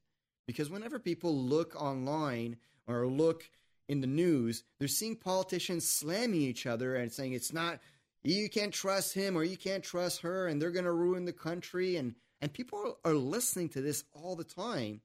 Because 0.49 0.71
whenever 0.71 0.99
people 0.99 1.37
look 1.37 1.81
online 1.81 2.57
or 2.89 3.07
look 3.07 3.51
in 3.89 4.01
the 4.01 4.09
news, 4.09 4.65
they're 4.81 4.89
seeing 4.89 5.17
politicians 5.17 5.89
slamming 5.89 6.43
each 6.43 6.67
other 6.67 6.97
and 6.97 7.13
saying 7.13 7.35
it's 7.35 7.53
not 7.53 7.81
you 8.25 8.51
can't 8.51 8.75
trust 8.75 9.15
him 9.15 9.37
or 9.37 9.45
you 9.45 9.59
can't 9.59 9.85
trust 9.85 10.23
her 10.23 10.49
and 10.49 10.61
they're 10.61 10.73
going 10.73 10.87
to 10.87 10.93
ruin 10.93 11.27
the 11.27 11.35
country 11.35 11.97
and 11.97 12.17
and 12.43 12.53
people 12.53 12.99
are 13.05 13.15
listening 13.15 13.69
to 13.71 13.83
this 13.83 14.05
all 14.15 14.37
the 14.37 14.45
time 14.45 15.03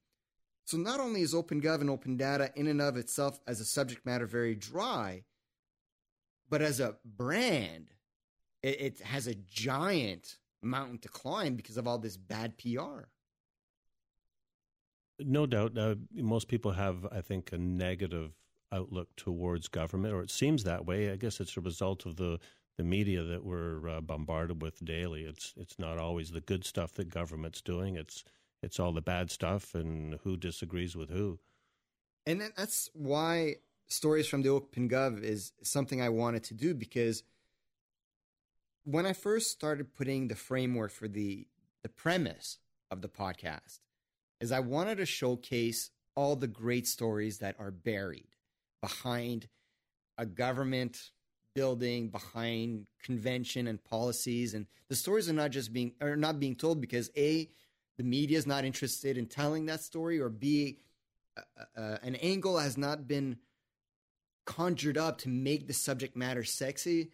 So 0.66 0.78
not 0.78 1.00
only 1.02 1.22
is 1.22 1.36
OpenGov 1.36 1.82
and 1.82 1.90
Open 1.90 2.18
Data 2.18 2.52
in 2.56 2.68
and 2.68 2.82
of 2.82 2.98
itself 2.98 3.40
as 3.48 3.60
a 3.60 3.66
subject 3.66 4.06
matter 4.06 4.26
very 4.26 4.56
dry, 4.56 5.26
but 6.50 6.62
as 6.62 6.80
a 6.80 6.98
brand, 7.06 7.94
it, 8.62 8.82
it 8.82 9.02
has 9.02 9.28
a 9.28 9.36
giant 9.36 10.38
mountain 10.62 11.00
to 11.00 11.10
climb 11.10 11.56
because 11.56 11.78
of 11.78 11.88
all 11.88 11.98
this 12.00 12.18
bad 12.18 12.58
PR. 12.58 13.10
No 15.20 15.46
doubt. 15.46 15.78
Uh, 15.78 15.96
most 16.14 16.48
people 16.48 16.72
have, 16.72 17.06
I 17.12 17.22
think, 17.22 17.52
a 17.52 17.58
negative 17.58 18.32
outlook 18.72 19.16
towards 19.16 19.68
government, 19.68 20.14
or 20.14 20.22
it 20.22 20.32
seems 20.32 20.64
that 20.64 20.86
way. 20.86 21.12
I 21.12 21.16
guess 21.16 21.40
it's 21.40 21.58
a 21.58 21.62
result 21.62 22.06
of 22.06 22.16
the 22.16 22.40
the 22.78 22.84
media 22.84 23.22
that 23.22 23.46
we're 23.46 23.88
uh, 23.88 24.02
bombarded 24.02 24.62
with 24.62 24.84
daily. 24.84 25.24
It's 25.24 25.54
it's 25.58 25.78
not 25.78 25.98
always 25.98 26.32
the 26.32 26.42
good 26.42 26.66
stuff 26.66 26.94
that 26.94 27.10
government's 27.10 27.62
doing. 27.62 27.96
It's 27.96 28.24
it's 28.62 28.80
all 28.80 28.94
the 28.94 29.02
bad 29.02 29.30
stuff 29.30 29.76
and 29.76 30.20
who 30.24 30.38
disagrees 30.38 30.96
with 30.96 31.10
who. 31.10 31.40
And 32.26 32.42
that's 32.56 32.90
why 32.94 33.56
stories 33.88 34.28
from 34.28 34.42
the 34.42 34.50
Open 34.50 34.90
Gov 34.90 35.22
is 35.22 35.52
something 35.62 36.02
I 36.02 36.10
wanted 36.10 36.44
to 36.46 36.54
do 36.54 36.74
because 36.74 37.24
when 38.86 39.06
I 39.06 39.14
first 39.14 39.52
started 39.52 39.94
putting 39.94 40.28
the 40.28 40.36
framework 40.36 40.92
for 40.92 41.08
the 41.08 41.48
the 41.84 41.90
premise 41.90 42.58
of 42.90 43.02
the 43.02 43.10
podcast 43.10 43.80
is 44.40 44.52
I 44.52 44.60
wanted 44.60 44.98
to 44.98 45.06
showcase 45.06 45.90
all 46.16 46.36
the 46.36 46.48
great 46.48 46.88
stories 46.88 47.40
that 47.40 47.56
are 47.60 47.72
buried 47.72 48.28
behind 48.82 49.48
a 50.18 50.26
government 50.26 51.12
building 51.56 52.10
behind 52.10 52.88
convention 53.02 53.68
and 53.68 53.84
policies. 53.84 54.54
And 54.54 54.66
the 54.90 54.96
stories 54.96 55.30
are 55.30 55.34
not 55.34 55.52
just 55.52 55.72
being 55.74 55.94
are 56.02 56.16
not 56.16 56.40
being 56.40 56.56
told 56.56 56.82
because 56.82 57.10
a 57.16 57.50
the 57.98 58.04
media 58.04 58.38
is 58.38 58.48
not 58.48 58.66
interested 58.66 59.18
in 59.18 59.28
telling 59.28 59.68
that 59.68 59.82
story 59.82 60.20
or 60.20 60.30
b 60.30 60.80
uh, 61.38 61.80
uh, 61.80 61.98
an 62.04 62.16
angle 62.16 62.58
has 62.58 62.78
not 62.78 63.08
been 63.08 63.38
conjured 64.46 64.98
up 64.98 65.20
to 65.20 65.30
make 65.30 65.68
the 65.68 65.74
subject 65.74 66.16
matter 66.16 66.44
sexy. 66.44 67.12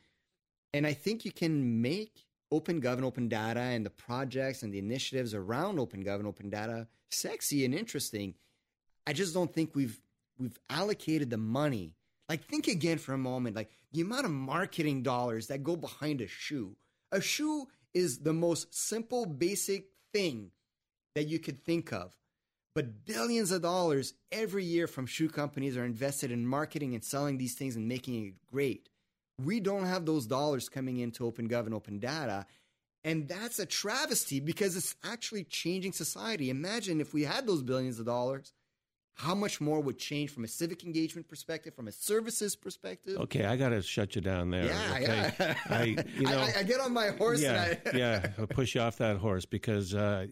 And 0.73 0.85
i 0.85 0.93
think 0.93 1.25
you 1.25 1.31
can 1.31 1.81
make 1.81 2.25
open 2.51 2.81
gov 2.81 2.93
and 2.93 3.05
open 3.05 3.27
data 3.27 3.59
and 3.59 3.85
the 3.85 3.89
projects 3.89 4.63
and 4.63 4.73
the 4.73 4.79
initiatives 4.79 5.33
around 5.33 5.79
open 5.79 6.03
gov 6.03 6.15
and 6.15 6.27
open 6.27 6.49
data 6.49 6.87
sexy 7.09 7.65
and 7.65 7.73
interesting 7.73 8.33
i 9.07 9.13
just 9.13 9.33
don't 9.33 9.53
think 9.53 9.75
we've 9.75 9.99
we've 10.37 10.59
allocated 10.69 11.29
the 11.29 11.37
money 11.37 11.93
like, 12.29 12.45
think 12.45 12.67
again 12.67 12.99
for 12.99 13.13
a 13.13 13.17
moment. 13.17 13.55
Like, 13.55 13.71
the 13.91 14.01
amount 14.01 14.25
of 14.25 14.31
marketing 14.31 15.01
dollars 15.01 15.47
that 15.47 15.63
go 15.63 15.75
behind 15.75 16.21
a 16.21 16.27
shoe. 16.27 16.75
A 17.11 17.19
shoe 17.19 17.67
is 17.91 18.19
the 18.19 18.33
most 18.33 18.73
simple, 18.73 19.25
basic 19.25 19.85
thing 20.13 20.51
that 21.15 21.27
you 21.27 21.39
could 21.39 21.65
think 21.65 21.91
of. 21.91 22.15
But 22.75 23.03
billions 23.03 23.51
of 23.51 23.63
dollars 23.63 24.13
every 24.31 24.63
year 24.63 24.85
from 24.85 25.07
shoe 25.07 25.27
companies 25.27 25.75
are 25.75 25.83
invested 25.83 26.31
in 26.31 26.45
marketing 26.45 26.93
and 26.93 27.03
selling 27.03 27.39
these 27.39 27.55
things 27.55 27.75
and 27.75 27.87
making 27.87 28.27
it 28.27 28.33
great. 28.45 28.89
We 29.43 29.59
don't 29.59 29.85
have 29.85 30.05
those 30.05 30.25
dollars 30.25 30.69
coming 30.69 30.99
into 30.99 31.23
OpenGov 31.23 31.65
and 31.65 31.73
Open 31.73 31.99
Data. 31.99 32.45
And 33.03 33.27
that's 33.27 33.59
a 33.59 33.65
travesty 33.65 34.39
because 34.39 34.75
it's 34.75 34.95
actually 35.03 35.45
changing 35.45 35.93
society. 35.93 36.49
Imagine 36.49 36.99
if 36.99 37.13
we 37.13 37.23
had 37.23 37.47
those 37.47 37.63
billions 37.63 37.99
of 37.99 38.05
dollars 38.05 38.53
how 39.19 39.35
much 39.35 39.59
more 39.59 39.81
would 39.81 39.99
change 39.99 40.29
from 40.29 40.45
a 40.45 40.47
civic 40.47 40.85
engagement 40.85 41.27
perspective, 41.27 41.75
from 41.75 41.89
a 41.89 41.91
services 41.91 42.55
perspective? 42.55 43.17
Okay, 43.19 43.43
I 43.43 43.57
got 43.57 43.69
to 43.69 43.81
shut 43.81 44.15
you 44.15 44.21
down 44.21 44.49
there. 44.49 44.65
Yeah, 44.65 44.93
okay? 44.93 45.33
yeah. 45.37 45.55
I, 45.69 45.83
you 45.83 45.95
know, 46.21 46.39
I, 46.39 46.59
I, 46.59 46.63
get 46.63 46.79
on 46.79 46.93
my 46.93 47.07
horse. 47.09 47.41
Yeah, 47.41 47.75
I... 47.85 47.89
yeah. 47.97 48.27
I'll 48.37 48.47
push 48.47 48.75
you 48.75 48.81
off 48.81 48.97
that 48.99 49.17
horse 49.17 49.45
because 49.45 49.93
uh, 49.93 50.25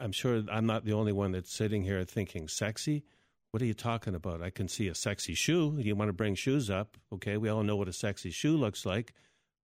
I'm 0.00 0.10
sure 0.10 0.42
I'm 0.50 0.66
not 0.66 0.84
the 0.84 0.94
only 0.94 1.12
one 1.12 1.30
that's 1.30 1.54
sitting 1.54 1.84
here 1.84 2.02
thinking 2.02 2.48
sexy. 2.48 3.04
What 3.54 3.62
are 3.62 3.66
you 3.66 3.74
talking 3.74 4.16
about? 4.16 4.42
I 4.42 4.50
can 4.50 4.66
see 4.66 4.88
a 4.88 4.96
sexy 4.96 5.34
shoe. 5.34 5.78
You 5.78 5.94
want 5.94 6.08
to 6.08 6.12
bring 6.12 6.34
shoes 6.34 6.68
up? 6.70 6.96
Okay, 7.12 7.36
we 7.36 7.48
all 7.48 7.62
know 7.62 7.76
what 7.76 7.86
a 7.86 7.92
sexy 7.92 8.32
shoe 8.32 8.56
looks 8.56 8.84
like, 8.84 9.14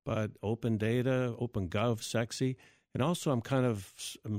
but 0.07 0.31
open 0.45 0.79
data, 0.79 1.35
open 1.41 1.69
gov, 1.69 2.01
sexy. 2.01 2.57
And 2.95 3.03
also, 3.03 3.33
I'm 3.33 3.41
kind 3.41 3.67
of 3.67 3.93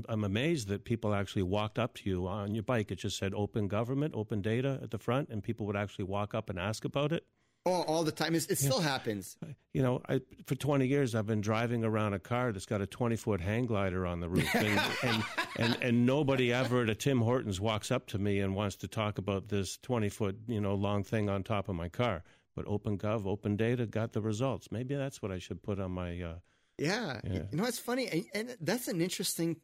I'm 0.08 0.24
amazed 0.24 0.68
that 0.68 0.86
people 0.86 1.12
actually 1.12 1.42
walked 1.42 1.78
up 1.78 1.92
to 1.96 2.08
you 2.08 2.26
on 2.26 2.54
your 2.54 2.62
bike. 2.62 2.90
It 2.90 3.00
just 3.00 3.18
said 3.18 3.34
"Open 3.34 3.68
Government, 3.68 4.14
Open 4.16 4.40
Data" 4.40 4.80
at 4.82 4.90
the 4.90 4.96
front, 4.96 5.28
and 5.28 5.44
people 5.44 5.66
would 5.66 5.76
actually 5.76 6.06
walk 6.06 6.32
up 6.34 6.48
and 6.48 6.58
ask 6.58 6.86
about 6.86 7.12
it. 7.12 7.26
Oh, 7.64 7.82
all 7.82 8.02
the 8.02 8.10
time. 8.10 8.34
It's, 8.34 8.46
it 8.46 8.58
still 8.58 8.80
happens. 8.80 9.36
You 9.72 9.82
know, 9.82 10.02
I, 10.08 10.20
for 10.46 10.56
20 10.56 10.86
years, 10.86 11.14
I've 11.14 11.26
been 11.26 11.40
driving 11.40 11.84
around 11.84 12.12
a 12.12 12.18
car 12.18 12.50
that's 12.50 12.66
got 12.66 12.80
a 12.80 12.86
20 12.86 13.14
foot 13.14 13.40
hang 13.40 13.66
glider 13.66 14.04
on 14.04 14.18
the 14.18 14.28
roof, 14.28 14.48
and, 14.54 14.80
and, 15.04 15.24
and, 15.56 15.78
and 15.80 16.06
nobody 16.06 16.52
ever 16.52 16.82
at 16.82 16.90
a 16.90 16.94
Tim 16.96 17.20
Hortons 17.20 17.60
walks 17.60 17.92
up 17.92 18.08
to 18.08 18.18
me 18.18 18.40
and 18.40 18.56
wants 18.56 18.76
to 18.76 18.88
talk 18.88 19.18
about 19.18 19.48
this 19.48 19.78
20 19.78 20.08
foot 20.08 20.36
you 20.48 20.60
know 20.60 20.74
long 20.74 21.04
thing 21.04 21.30
on 21.30 21.44
top 21.44 21.68
of 21.68 21.76
my 21.76 21.88
car. 21.88 22.24
But 22.56 22.66
OpenGov, 22.66 23.26
Open 23.26 23.56
Data 23.56 23.86
got 23.86 24.12
the 24.12 24.20
results. 24.20 24.70
Maybe 24.70 24.94
that's 24.94 25.22
what 25.22 25.30
I 25.30 25.38
should 25.38 25.62
put 25.62 25.78
on 25.78 25.92
my. 25.92 26.20
Uh, 26.20 26.34
yeah. 26.78 27.20
yeah. 27.24 27.42
You 27.50 27.58
know, 27.58 27.64
it's 27.64 27.78
funny. 27.78 28.08
And, 28.08 28.24
and, 28.34 28.56
that's 28.60 28.88
an 28.88 29.00
interesting 29.00 29.56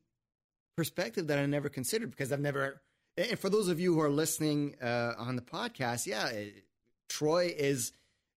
perspective 0.76 1.26
that 1.26 1.38
I 1.38 1.47
never 1.47 1.69
considered 1.69 2.11
because 2.11 2.33
I've 2.33 2.40
never, 2.40 2.81
and 3.17 3.38
for 3.38 3.50
those 3.50 3.69
of 3.69 3.81
you 3.81 3.95
who 3.95 4.00
are 4.00 4.11
listening 4.11 4.76
uh, 4.81 5.14
on 5.19 5.37
the 5.37 5.43
podcast, 5.43 6.07
yeah, 6.07 6.28
it, 6.28 6.64
Troy 7.08 7.54
is 7.56 7.92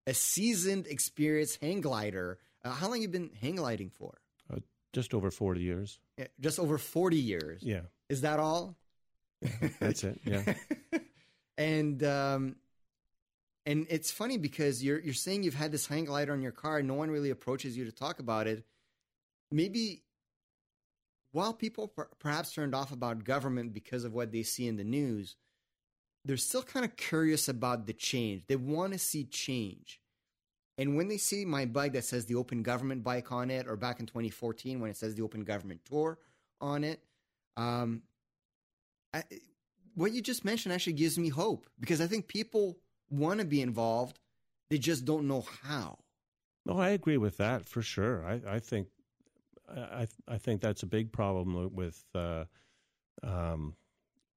a 0.08 0.14
seasoned, 0.14 0.88
experienced 0.88 1.60
hang 1.62 1.82
glider. 1.82 2.40
Uh, 2.64 2.72
how 2.72 2.88
long 2.88 3.02
you 3.02 3.08
been 3.08 3.32
hang 3.40 3.56
gliding 3.56 3.90
for? 3.90 4.14
Uh, 4.52 4.60
just 4.94 5.14
over 5.14 5.32
40 5.32 5.62
years. 5.62 6.00
Yeah, 6.18 6.28
just 6.40 6.60
over 6.60 6.78
40 6.78 7.18
years. 7.18 7.62
Yeah. 7.64 7.82
Is 8.10 8.22
that 8.22 8.40
all? 8.40 8.78
That's 9.80 10.04
it. 10.04 10.20
Yeah. 10.26 10.54
and, 11.58 12.04
um, 12.04 12.56
and 13.66 13.86
it's 13.90 14.12
funny 14.12 14.38
because 14.38 14.84
you're 14.84 15.00
you're 15.00 15.14
saying 15.14 15.44
you've 15.44 15.54
had 15.54 15.72
this 15.72 15.86
hang 15.86 16.06
glider 16.06 16.34
on 16.34 16.42
your 16.42 16.52
car 16.52 16.80
and 16.80 16.88
no 16.88 16.96
one 16.96 17.12
really 17.12 17.30
approaches 17.30 17.78
you 17.78 17.86
to 17.86 17.92
talk 17.92 18.20
about 18.20 18.48
it. 18.48 18.66
Maybe 19.52 20.04
while 21.32 21.54
people 21.54 21.88
per- 21.88 22.10
perhaps 22.20 22.54
turned 22.54 22.74
off 22.74 22.92
about 22.92 23.24
government 23.24 23.74
because 23.74 24.04
of 24.04 24.14
what 24.14 24.32
they 24.32 24.44
see 24.44 24.68
in 24.68 24.78
the 24.78 24.84
news, 24.84 25.36
they're 26.26 26.38
still 26.38 26.64
kind 26.64 26.86
of 26.86 26.96
curious 26.98 27.48
about 27.48 27.88
the 27.88 27.94
change. 27.94 28.44
They 28.48 28.56
want 28.56 28.94
to 28.94 29.00
see 29.00 29.24
change. 29.24 30.00
And 30.78 30.96
when 30.96 31.08
they 31.08 31.18
see 31.18 31.46
my 31.46 31.66
bike 31.66 31.94
that 31.94 32.06
says 32.06 32.26
the 32.26 32.36
Open 32.36 32.64
Government 32.64 33.04
bike 33.04 33.32
on 33.32 33.52
it, 33.52 33.68
or 33.68 33.76
back 33.76 34.00
in 34.00 34.06
2014 34.06 34.80
when 34.80 34.90
it 34.90 34.98
says 34.98 35.16
the 35.16 35.24
Open 35.24 35.44
Government 35.44 35.82
Tour 35.86 36.18
on 36.60 36.84
it, 36.84 37.02
um, 37.58 38.04
I, 39.14 39.24
what 39.96 40.14
you 40.14 40.22
just 40.22 40.46
mentioned 40.46 40.74
actually 40.74 40.94
gives 40.94 41.20
me 41.20 41.30
hope 41.30 41.68
because 41.80 42.02
I 42.02 42.08
think 42.08 42.28
people 42.28 42.78
want 43.10 43.40
to 43.40 43.46
be 43.46 43.62
involved, 43.62 44.20
they 44.70 44.78
just 44.78 45.06
don't 45.06 45.28
know 45.28 45.46
how. 45.64 46.00
No, 46.66 46.78
I 46.78 46.90
agree 46.90 47.18
with 47.18 47.38
that 47.38 47.66
for 47.66 47.82
sure. 47.82 48.26
I, 48.26 48.56
I 48.56 48.60
think 48.60 48.88
I 49.70 50.08
I 50.28 50.38
think 50.38 50.62
that's 50.62 50.84
a 50.84 50.88
big 50.88 51.12
problem 51.12 51.74
with 51.74 52.04
uh, 52.14 52.46
um, 53.24 53.76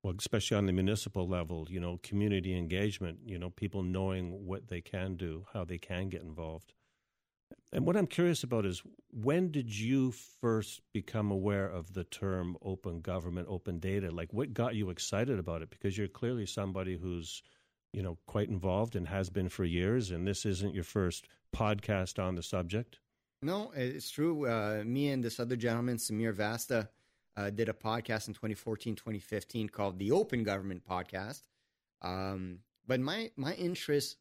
well, 0.04 0.14
especially 0.16 0.56
on 0.56 0.66
the 0.66 0.72
municipal 0.72 1.26
level. 1.26 1.66
You 1.68 1.80
know, 1.80 1.98
community 2.04 2.56
engagement. 2.56 3.18
You 3.26 3.38
know, 3.38 3.50
people 3.50 3.82
knowing 3.82 4.46
what 4.46 4.68
they 4.68 4.80
can 4.80 5.16
do, 5.16 5.46
how 5.52 5.64
they 5.64 5.78
can 5.78 6.08
get 6.08 6.22
involved. 6.22 6.74
And 7.72 7.84
what 7.84 7.96
I'm 7.96 8.06
curious 8.06 8.44
about 8.44 8.64
is 8.64 8.82
when 9.10 9.50
did 9.50 9.76
you 9.76 10.12
first 10.12 10.80
become 10.92 11.32
aware 11.32 11.66
of 11.66 11.92
the 11.92 12.04
term 12.04 12.56
open 12.62 13.00
government, 13.00 13.48
open 13.50 13.80
data? 13.80 14.12
Like, 14.12 14.32
what 14.32 14.54
got 14.54 14.76
you 14.76 14.90
excited 14.90 15.40
about 15.40 15.62
it? 15.62 15.70
Because 15.70 15.98
you're 15.98 16.06
clearly 16.06 16.46
somebody 16.46 16.96
who's 16.96 17.42
you 17.94 18.02
know, 18.02 18.18
quite 18.26 18.48
involved 18.48 18.96
and 18.96 19.06
has 19.06 19.30
been 19.30 19.48
for 19.48 19.64
years. 19.64 20.10
And 20.10 20.26
this 20.26 20.44
isn't 20.44 20.74
your 20.74 20.84
first 20.84 21.28
podcast 21.54 22.22
on 22.22 22.34
the 22.34 22.42
subject. 22.42 22.98
No, 23.40 23.70
it's 23.74 24.10
true. 24.10 24.48
Uh, 24.48 24.82
me 24.84 25.10
and 25.10 25.22
this 25.22 25.38
other 25.38 25.54
gentleman, 25.54 25.96
Sameer 25.96 26.34
Vasta, 26.34 26.88
uh, 27.36 27.50
did 27.50 27.68
a 27.68 27.72
podcast 27.72 28.28
in 28.28 28.34
2014, 28.34 28.94
2015 28.94 29.68
called 29.68 29.98
the 29.98 30.12
Open 30.12 30.42
Government 30.44 30.82
Podcast. 30.88 31.42
Um, 32.02 32.60
but 32.86 33.00
my 33.00 33.30
my 33.36 33.54
interest, 33.54 34.16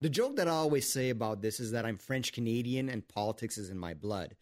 the 0.00 0.08
joke 0.08 0.36
that 0.36 0.48
I 0.48 0.52
always 0.52 0.90
say 0.90 1.10
about 1.10 1.42
this 1.42 1.60
is 1.60 1.72
that 1.72 1.84
I'm 1.84 1.96
French 1.96 2.32
Canadian 2.32 2.88
and 2.88 3.06
politics 3.06 3.58
is 3.58 3.70
in 3.70 3.78
my 3.78 3.94
blood. 3.94 4.36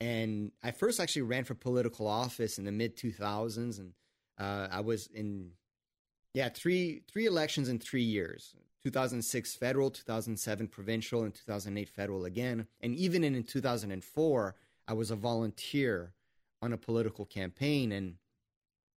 And 0.00 0.52
I 0.62 0.72
first 0.72 1.00
actually 1.00 1.22
ran 1.22 1.44
for 1.44 1.54
political 1.54 2.06
office 2.06 2.58
in 2.58 2.64
the 2.64 2.72
mid 2.72 2.96
2000s, 2.96 3.78
and 3.78 3.92
uh, 4.38 4.68
I 4.70 4.80
was 4.80 5.06
in 5.14 5.52
yeah, 6.32 6.48
three 6.48 7.02
three 7.10 7.26
elections 7.26 7.68
in 7.68 7.78
three 7.78 8.02
years. 8.02 8.54
2006 8.84 9.54
federal, 9.54 9.90
2007 9.90 10.68
provincial, 10.68 11.22
and 11.22 11.34
2008 11.34 11.88
federal 11.88 12.26
again. 12.26 12.66
And 12.82 12.94
even 12.96 13.24
in, 13.24 13.34
in 13.34 13.42
2004, 13.42 14.54
I 14.86 14.92
was 14.92 15.10
a 15.10 15.16
volunteer 15.16 16.12
on 16.64 16.72
a 16.72 16.78
political 16.78 17.24
campaign. 17.24 17.92
And 17.92 18.16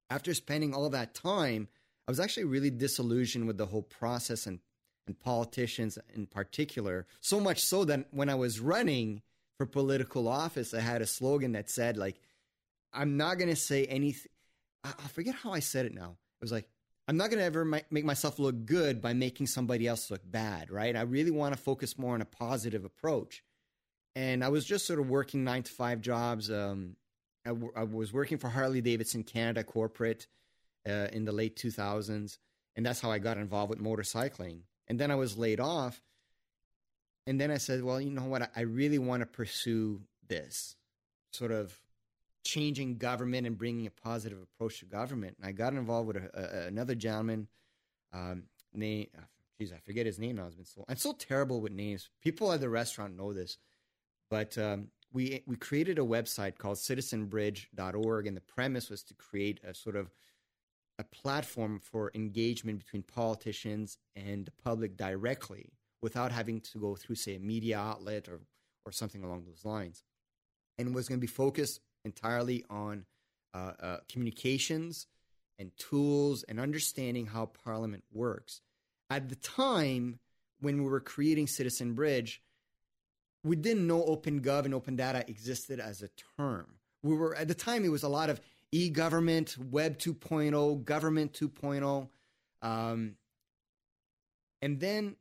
after 0.08 0.32
spending 0.34 0.72
all 0.72 0.88
that 0.90 1.14
time, 1.14 1.68
I 2.06 2.10
was 2.10 2.20
actually 2.20 2.44
really 2.44 2.70
disillusioned 2.70 3.46
with 3.46 3.58
the 3.58 3.66
whole 3.66 3.82
process 3.82 4.46
and, 4.46 4.60
and 5.06 5.18
politicians 5.18 5.98
in 6.14 6.26
particular. 6.26 7.06
So 7.20 7.40
much 7.40 7.64
so 7.64 7.84
that 7.84 8.06
when 8.12 8.28
I 8.28 8.36
was 8.36 8.60
running 8.60 9.22
for 9.58 9.66
political 9.66 10.28
office, 10.28 10.72
I 10.72 10.80
had 10.80 11.02
a 11.02 11.06
slogan 11.06 11.52
that 11.52 11.68
said, 11.68 11.96
like, 11.96 12.20
I'm 12.92 13.16
not 13.16 13.38
going 13.38 13.50
to 13.50 13.56
say 13.56 13.84
anything. 13.86 14.30
I, 14.84 15.08
forget 15.08 15.34
how 15.34 15.52
I 15.52 15.58
said 15.58 15.86
it 15.86 15.94
now. 15.94 16.16
It 16.40 16.44
was 16.44 16.52
like, 16.52 16.68
I'm 17.08 17.16
not 17.16 17.30
going 17.30 17.38
to 17.38 17.44
ever 17.44 17.64
make 17.64 18.04
myself 18.04 18.38
look 18.38 18.66
good 18.66 19.00
by 19.00 19.12
making 19.12 19.48
somebody 19.48 19.86
else 19.86 20.10
look 20.10 20.22
bad, 20.24 20.70
right? 20.70 20.94
I 20.94 21.02
really 21.02 21.30
want 21.30 21.54
to 21.54 21.60
focus 21.60 21.98
more 21.98 22.14
on 22.14 22.20
a 22.20 22.26
positive 22.26 22.84
approach. 22.84 23.42
And 24.14 24.44
I 24.44 24.48
was 24.48 24.64
just 24.64 24.86
sort 24.86 24.98
of 24.98 25.08
working 25.08 25.44
nine 25.44 25.62
to 25.64 25.72
five 25.72 26.00
jobs. 26.00 26.50
Um, 26.50 26.96
I, 27.46 27.50
w- 27.50 27.72
I 27.76 27.84
was 27.84 28.12
working 28.12 28.38
for 28.38 28.48
Harley 28.48 28.80
Davidson 28.80 29.22
Canada 29.22 29.64
corporate 29.64 30.26
uh, 30.86 31.08
in 31.12 31.24
the 31.24 31.32
late 31.32 31.56
2000s. 31.56 32.38
And 32.74 32.84
that's 32.84 33.00
how 33.00 33.10
I 33.10 33.18
got 33.18 33.38
involved 33.38 33.70
with 33.70 33.80
motorcycling. 33.80 34.60
And 34.88 34.98
then 34.98 35.10
I 35.10 35.14
was 35.14 35.38
laid 35.38 35.60
off. 35.60 36.00
And 37.26 37.40
then 37.40 37.50
I 37.50 37.56
said, 37.56 37.82
well, 37.82 38.00
you 38.00 38.10
know 38.10 38.24
what? 38.24 38.50
I 38.54 38.60
really 38.60 38.98
want 38.98 39.20
to 39.20 39.26
pursue 39.26 40.02
this 40.28 40.76
sort 41.32 41.52
of 41.52 41.78
changing 42.44 42.98
government 42.98 43.46
and 43.46 43.58
bringing 43.58 43.86
a 43.86 43.90
positive 43.90 44.38
approach 44.40 44.80
to 44.80 44.84
government. 44.84 45.36
And 45.38 45.48
I 45.48 45.52
got 45.52 45.72
involved 45.72 46.08
with 46.08 46.16
a, 46.16 46.30
a, 46.34 46.66
another 46.66 46.94
gentleman 46.94 47.48
um, 48.12 48.44
named, 48.72 49.08
geez, 49.58 49.72
I 49.72 49.78
forget 49.78 50.06
his 50.06 50.18
name 50.18 50.36
now. 50.36 50.46
It's 50.46 50.54
been 50.54 50.64
so, 50.64 50.84
I'm 50.88 50.96
so 50.96 51.12
terrible 51.12 51.60
with 51.60 51.72
names. 51.72 52.08
People 52.22 52.52
at 52.52 52.60
the 52.60 52.68
restaurant 52.68 53.16
know 53.16 53.32
this. 53.32 53.58
But 54.30 54.56
um, 54.58 54.88
we, 55.16 55.42
we 55.46 55.56
created 55.56 55.98
a 55.98 56.02
website 56.02 56.58
called 56.58 56.76
citizenbridge.org. 56.76 58.26
And 58.26 58.36
the 58.36 58.42
premise 58.42 58.90
was 58.90 59.02
to 59.04 59.14
create 59.14 59.58
a 59.66 59.72
sort 59.72 59.96
of 59.96 60.10
a 60.98 61.04
platform 61.04 61.80
for 61.82 62.10
engagement 62.14 62.80
between 62.80 63.02
politicians 63.02 63.96
and 64.14 64.44
the 64.44 64.50
public 64.62 64.94
directly 64.94 65.72
without 66.02 66.32
having 66.32 66.60
to 66.60 66.78
go 66.78 66.96
through, 66.96 67.16
say, 67.16 67.36
a 67.36 67.38
media 67.38 67.78
outlet 67.78 68.28
or, 68.28 68.40
or 68.84 68.92
something 68.92 69.24
along 69.24 69.44
those 69.46 69.64
lines. 69.64 70.04
And 70.76 70.94
was 70.94 71.08
going 71.08 71.18
to 71.18 71.26
be 71.26 71.32
focused 71.32 71.80
entirely 72.04 72.62
on 72.68 73.06
uh, 73.54 73.72
uh, 73.82 73.96
communications 74.10 75.06
and 75.58 75.70
tools 75.78 76.44
and 76.46 76.60
understanding 76.60 77.24
how 77.24 77.46
Parliament 77.64 78.04
works. 78.12 78.60
At 79.08 79.30
the 79.30 79.36
time 79.36 80.18
when 80.60 80.82
we 80.82 80.90
were 80.90 81.00
creating 81.00 81.46
Citizen 81.46 81.94
Bridge, 81.94 82.42
we 83.46 83.56
didn't 83.56 83.86
know 83.86 84.02
OpenGov 84.02 84.64
and 84.64 84.74
Open 84.74 84.96
Data 84.96 85.24
existed 85.28 85.78
as 85.78 86.02
a 86.02 86.08
term. 86.36 86.66
We 87.02 87.14
were 87.14 87.34
at 87.34 87.48
the 87.48 87.54
time 87.54 87.84
it 87.84 87.90
was 87.90 88.02
a 88.02 88.08
lot 88.08 88.28
of 88.28 88.40
e-government, 88.72 89.56
Web 89.70 89.98
2.0, 89.98 90.84
Government 90.84 91.32
2.0, 91.32 92.08
um, 92.62 93.14
and 94.60 94.80
then 94.80 95.16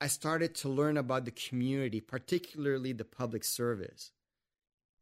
I 0.00 0.08
started 0.08 0.54
to 0.56 0.68
learn 0.68 0.98
about 0.98 1.24
the 1.24 1.30
community, 1.30 2.00
particularly 2.00 2.92
the 2.92 3.04
public 3.04 3.44
service. 3.44 4.12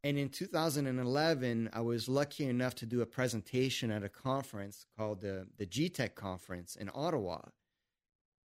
And 0.03 0.17
in 0.17 0.29
2011, 0.29 1.69
I 1.73 1.81
was 1.81 2.07
lucky 2.07 2.45
enough 2.45 2.75
to 2.75 2.85
do 2.85 3.01
a 3.01 3.05
presentation 3.05 3.91
at 3.91 4.03
a 4.03 4.09
conference 4.09 4.85
called 4.97 5.21
the, 5.21 5.47
the 5.57 5.65
GTEC 5.65 6.15
conference 6.15 6.75
in 6.75 6.89
Ottawa, 6.93 7.39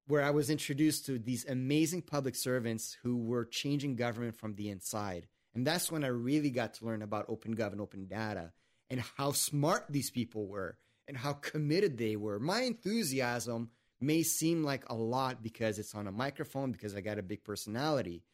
where 0.06 0.22
I 0.22 0.30
was 0.30 0.50
introduced 0.50 1.06
to 1.06 1.18
these 1.18 1.46
amazing 1.46 2.02
public 2.02 2.36
servants 2.36 2.96
who 3.02 3.16
were 3.16 3.44
changing 3.44 3.96
government 3.96 4.36
from 4.36 4.54
the 4.54 4.68
inside. 4.68 5.26
And 5.54 5.66
that's 5.66 5.90
when 5.90 6.04
I 6.04 6.08
really 6.08 6.50
got 6.50 6.74
to 6.74 6.84
learn 6.84 7.02
about 7.02 7.28
OpenGov 7.28 7.72
and 7.72 7.80
Open 7.80 8.06
Data 8.06 8.52
and 8.90 9.02
how 9.16 9.32
smart 9.32 9.86
these 9.88 10.10
people 10.10 10.46
were 10.46 10.76
and 11.08 11.16
how 11.16 11.32
committed 11.32 11.96
they 11.96 12.16
were. 12.16 12.38
My 12.38 12.62
enthusiasm 12.62 13.70
may 14.00 14.22
seem 14.22 14.62
like 14.62 14.88
a 14.88 14.94
lot 14.94 15.42
because 15.42 15.78
it's 15.78 15.94
on 15.94 16.06
a 16.06 16.12
microphone, 16.12 16.72
because 16.72 16.94
I 16.94 17.00
got 17.00 17.18
a 17.18 17.22
big 17.22 17.44
personality. 17.44 18.24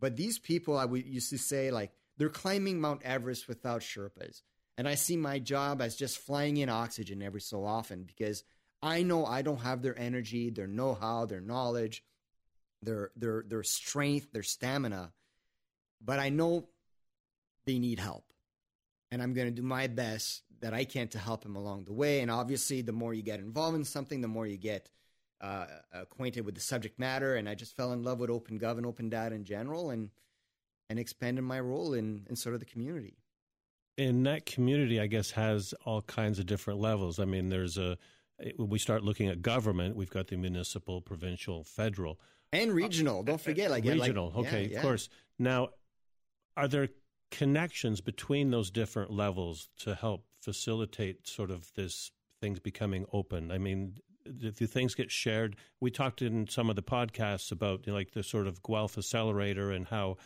But 0.00 0.16
these 0.16 0.38
people, 0.38 0.76
I 0.76 0.84
would 0.84 1.06
used 1.06 1.30
to 1.30 1.38
say, 1.38 1.70
like, 1.70 1.92
they're 2.18 2.28
climbing 2.28 2.80
Mount 2.80 3.02
Everest 3.02 3.48
without 3.48 3.80
Sherpas. 3.80 4.42
And 4.76 4.88
I 4.88 4.94
see 4.94 5.16
my 5.16 5.38
job 5.38 5.80
as 5.80 5.96
just 5.96 6.18
flying 6.18 6.58
in 6.58 6.68
oxygen 6.68 7.22
every 7.22 7.40
so 7.40 7.64
often 7.64 8.04
because 8.04 8.44
I 8.82 9.02
know 9.02 9.24
I 9.24 9.42
don't 9.42 9.60
have 9.60 9.82
their 9.82 9.98
energy, 9.98 10.50
their 10.50 10.66
know 10.66 10.94
how, 10.94 11.26
their 11.26 11.40
knowledge, 11.40 12.04
their, 12.82 13.10
their, 13.16 13.44
their 13.46 13.62
strength, 13.62 14.32
their 14.32 14.42
stamina. 14.42 15.12
But 16.04 16.18
I 16.18 16.28
know 16.28 16.68
they 17.66 17.78
need 17.78 17.98
help. 17.98 18.24
And 19.10 19.22
I'm 19.22 19.32
going 19.32 19.48
to 19.48 19.54
do 19.54 19.62
my 19.62 19.86
best 19.86 20.42
that 20.60 20.74
I 20.74 20.84
can 20.84 21.08
to 21.08 21.18
help 21.18 21.42
them 21.42 21.56
along 21.56 21.84
the 21.84 21.92
way. 21.92 22.20
And 22.20 22.30
obviously, 22.30 22.82
the 22.82 22.92
more 22.92 23.14
you 23.14 23.22
get 23.22 23.40
involved 23.40 23.76
in 23.76 23.84
something, 23.84 24.20
the 24.20 24.28
more 24.28 24.46
you 24.46 24.58
get 24.58 24.90
uh, 25.40 25.66
acquainted 25.92 26.44
with 26.44 26.54
the 26.54 26.60
subject 26.60 26.98
matter. 26.98 27.36
And 27.36 27.48
I 27.48 27.54
just 27.54 27.76
fell 27.76 27.92
in 27.92 28.02
love 28.02 28.20
with 28.20 28.30
OpenGov 28.30 28.76
and 28.76 28.86
Open 28.86 29.08
Data 29.08 29.34
in 29.34 29.44
general. 29.44 29.90
And 29.90 30.10
and 30.90 30.98
expanded 30.98 31.44
my 31.44 31.60
role 31.60 31.94
in, 31.94 32.26
in 32.28 32.36
sort 32.36 32.54
of 32.54 32.60
the 32.60 32.66
community. 32.66 33.16
And 33.96 34.24
that 34.26 34.46
community, 34.46 35.00
I 35.00 35.06
guess, 35.06 35.30
has 35.32 35.74
all 35.84 36.02
kinds 36.02 36.38
of 36.38 36.46
different 36.46 36.80
levels. 36.80 37.18
I 37.18 37.24
mean, 37.24 37.48
there's 37.48 37.76
a, 37.76 37.98
Eh, 38.42 38.50
when 38.56 38.68
we 38.68 38.78
start 38.78 39.02
looking 39.02 39.28
at 39.28 39.42
government, 39.42 39.96
we've 39.96 40.10
got 40.10 40.28
the 40.28 40.36
municipal, 40.36 41.00
provincial, 41.00 41.64
federal. 41.64 42.20
And 42.52 42.72
regional. 42.72 43.22
Don't 43.22 43.40
forget, 43.40 43.70
like 43.70 43.84
regional. 43.84 44.32
Like, 44.34 44.46
okay, 44.46 44.62
yeah, 44.62 44.68
yeah. 44.68 44.76
of 44.78 44.82
course. 44.82 45.08
Now, 45.38 45.70
are 46.56 46.68
there 46.68 46.88
connections 47.30 48.00
between 48.00 48.50
those 48.50 48.70
different 48.70 49.10
levels 49.10 49.68
to 49.80 49.94
help 49.94 50.24
facilitate 50.40 51.26
sort 51.26 51.50
of 51.50 51.72
this 51.74 52.10
things 52.40 52.58
becoming 52.58 53.04
open? 53.12 53.50
I 53.50 53.58
mean, 53.58 53.98
do 54.24 54.50
things 54.50 54.94
get 54.94 55.10
shared? 55.10 55.56
We 55.80 55.90
talked 55.90 56.22
in 56.22 56.48
some 56.48 56.70
of 56.70 56.76
the 56.76 56.82
podcasts 56.82 57.52
about 57.52 57.86
you 57.86 57.92
know, 57.92 57.98
like 57.98 58.12
the 58.12 58.22
sort 58.22 58.46
of 58.46 58.62
Guelph 58.62 58.98
accelerator 58.98 59.70
and 59.70 59.86
how 59.86 60.16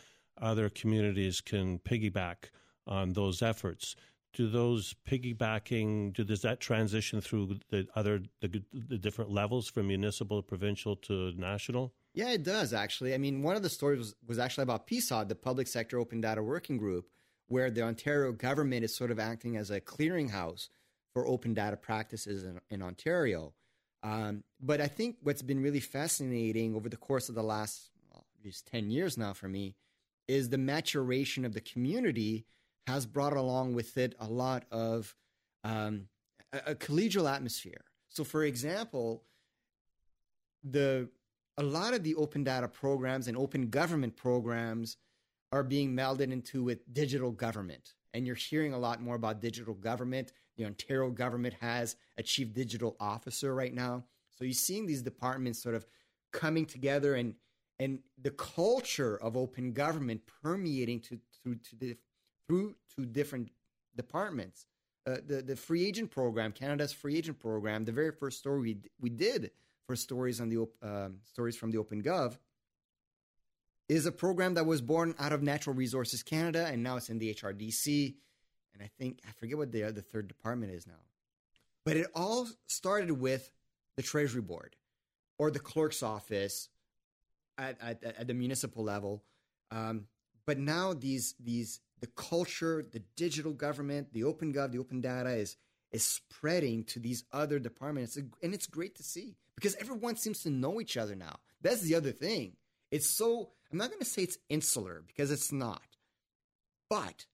other 0.41 0.69
communities 0.69 1.41
can 1.41 1.79
piggyback 1.79 2.49
on 2.87 3.13
those 3.13 3.41
efforts. 3.41 3.95
Do 4.33 4.49
those 4.49 4.95
piggybacking? 5.07 6.13
Do, 6.13 6.23
does 6.23 6.41
that 6.41 6.59
transition 6.59 7.21
through 7.21 7.59
the 7.69 7.87
other 7.95 8.21
the, 8.41 8.63
the 8.73 8.97
different 8.97 9.31
levels 9.31 9.69
from 9.69 9.87
municipal, 9.87 10.41
provincial 10.41 10.95
to 10.97 11.33
national? 11.37 11.93
Yeah, 12.13 12.31
it 12.31 12.43
does 12.43 12.73
actually. 12.73 13.13
I 13.13 13.17
mean, 13.17 13.43
one 13.43 13.55
of 13.55 13.63
the 13.63 13.69
stories 13.69 13.99
was, 13.99 14.15
was 14.27 14.39
actually 14.39 14.63
about 14.63 14.87
PSOD, 14.87 15.27
the 15.27 15.35
Public 15.35 15.67
Sector 15.67 15.99
Open 15.99 16.21
Data 16.21 16.41
Working 16.43 16.77
Group, 16.77 17.07
where 17.47 17.69
the 17.69 17.83
Ontario 17.83 18.31
government 18.31 18.83
is 18.83 18.95
sort 18.95 19.11
of 19.11 19.19
acting 19.19 19.57
as 19.57 19.69
a 19.69 19.81
clearinghouse 19.81 20.69
for 21.13 21.27
open 21.27 21.53
data 21.53 21.77
practices 21.77 22.43
in, 22.43 22.59
in 22.69 22.81
Ontario. 22.81 23.53
Um, 24.01 24.43
but 24.59 24.81
I 24.81 24.87
think 24.87 25.17
what's 25.21 25.41
been 25.41 25.61
really 25.61 25.79
fascinating 25.79 26.75
over 26.75 26.89
the 26.89 26.97
course 26.97 27.29
of 27.29 27.35
the 27.35 27.43
last 27.43 27.91
well, 28.11 28.25
just 28.43 28.67
10 28.67 28.89
years 28.89 29.17
now 29.17 29.33
for 29.33 29.47
me 29.47 29.75
is 30.27 30.49
the 30.49 30.57
maturation 30.57 31.45
of 31.45 31.53
the 31.53 31.61
community 31.61 32.45
has 32.87 33.05
brought 33.05 33.35
along 33.35 33.73
with 33.73 33.97
it 33.97 34.15
a 34.19 34.27
lot 34.27 34.65
of 34.71 35.15
um, 35.63 36.07
a, 36.51 36.71
a 36.71 36.75
collegial 36.75 37.31
atmosphere. 37.31 37.85
So, 38.09 38.23
for 38.23 38.43
example, 38.43 39.23
the 40.63 41.09
a 41.57 41.63
lot 41.63 41.93
of 41.93 42.03
the 42.03 42.15
open 42.15 42.43
data 42.43 42.67
programs 42.67 43.27
and 43.27 43.37
open 43.37 43.69
government 43.69 44.15
programs 44.15 44.97
are 45.51 45.63
being 45.63 45.95
melded 45.95 46.31
into 46.31 46.63
with 46.63 46.91
digital 46.93 47.31
government. 47.31 47.93
And 48.13 48.25
you're 48.25 48.35
hearing 48.35 48.73
a 48.73 48.79
lot 48.79 49.01
more 49.01 49.15
about 49.15 49.39
digital 49.39 49.75
government. 49.75 50.31
The 50.57 50.65
Ontario 50.65 51.09
government 51.11 51.55
has 51.61 51.95
a 52.17 52.23
chief 52.23 52.53
digital 52.53 52.95
officer 52.99 53.53
right 53.53 53.73
now. 53.73 54.03
So 54.31 54.45
you're 54.45 54.53
seeing 54.53 54.87
these 54.87 55.03
departments 55.03 55.61
sort 55.61 55.75
of 55.75 55.85
coming 56.31 56.65
together 56.65 57.15
and 57.15 57.35
and 57.79 57.99
the 58.21 58.31
culture 58.31 59.17
of 59.17 59.35
open 59.35 59.73
government 59.73 60.21
permeating 60.43 60.99
to 61.01 61.19
through 61.43 61.55
to 61.55 61.75
the 61.75 61.97
through 62.47 62.75
to 62.95 63.05
different 63.05 63.49
departments. 63.95 64.65
Uh, 65.05 65.17
the 65.25 65.41
the 65.41 65.55
free 65.55 65.85
agent 65.85 66.11
program, 66.11 66.51
Canada's 66.51 66.93
free 66.93 67.17
agent 67.17 67.39
program, 67.39 67.83
the 67.83 67.91
very 67.91 68.11
first 68.11 68.39
story 68.39 68.61
we, 68.61 68.77
we 69.01 69.09
did 69.09 69.51
for 69.85 69.95
stories 69.95 70.39
on 70.39 70.49
the 70.49 70.67
um, 70.81 71.17
stories 71.25 71.57
from 71.57 71.71
the 71.71 71.77
Open 71.77 72.01
Gov, 72.01 72.37
is 73.89 74.05
a 74.05 74.11
program 74.11 74.53
that 74.53 74.65
was 74.65 74.81
born 74.81 75.13
out 75.19 75.33
of 75.33 75.43
Natural 75.43 75.75
Resources 75.75 76.23
Canada, 76.23 76.67
and 76.71 76.81
now 76.81 76.95
it's 76.95 77.09
in 77.09 77.19
the 77.19 77.33
HRDC, 77.33 78.15
and 78.73 78.81
I 78.81 78.89
think 78.97 79.19
I 79.27 79.31
forget 79.33 79.57
what 79.57 79.71
the 79.71 79.83
uh, 79.83 79.91
the 79.91 80.01
third 80.01 80.29
department 80.29 80.71
is 80.71 80.87
now, 80.87 81.03
but 81.83 81.97
it 81.97 82.07
all 82.15 82.47
started 82.67 83.11
with 83.11 83.51
the 83.97 84.03
Treasury 84.03 84.41
Board 84.41 84.75
or 85.37 85.51
the 85.51 85.59
clerk's 85.59 86.01
office 86.01 86.69
at, 87.57 87.77
at, 87.81 88.03
at 88.03 88.27
the 88.27 88.33
municipal 88.33 88.83
level. 88.83 89.23
Um, 89.71 90.05
but 90.45 90.57
now 90.57 90.93
these 90.93 91.35
these 91.39 91.79
the 92.03 92.07
culture, 92.07 92.83
the 92.91 93.01
digital 93.15 93.53
government, 93.53 94.11
the 94.11 94.25
open 94.25 94.53
gov, 94.53 94.73
the 94.73 94.77
open 94.77 94.99
data 94.99 95.29
is 95.29 95.55
is 95.93 96.03
spreading 96.03 96.83
to 96.83 96.99
these 96.99 97.23
other 97.31 97.59
departments, 97.59 98.17
and 98.17 98.53
it's 98.53 98.67
great 98.67 98.95
to 98.95 99.03
see 99.03 99.37
because 99.55 99.73
everyone 99.75 100.17
seems 100.17 100.43
to 100.43 100.49
know 100.49 100.81
each 100.81 100.97
other 100.97 101.15
now. 101.15 101.37
That's 101.61 101.79
the 101.79 101.95
other 101.95 102.11
thing. 102.11 102.57
It's 102.91 103.09
so 103.09 103.51
I'm 103.71 103.77
not 103.77 103.87
going 103.87 104.01
to 104.01 104.05
say 104.05 104.23
it's 104.23 104.37
insular 104.49 105.01
because 105.07 105.31
it's 105.31 105.53
not, 105.53 105.81
but 106.89 107.25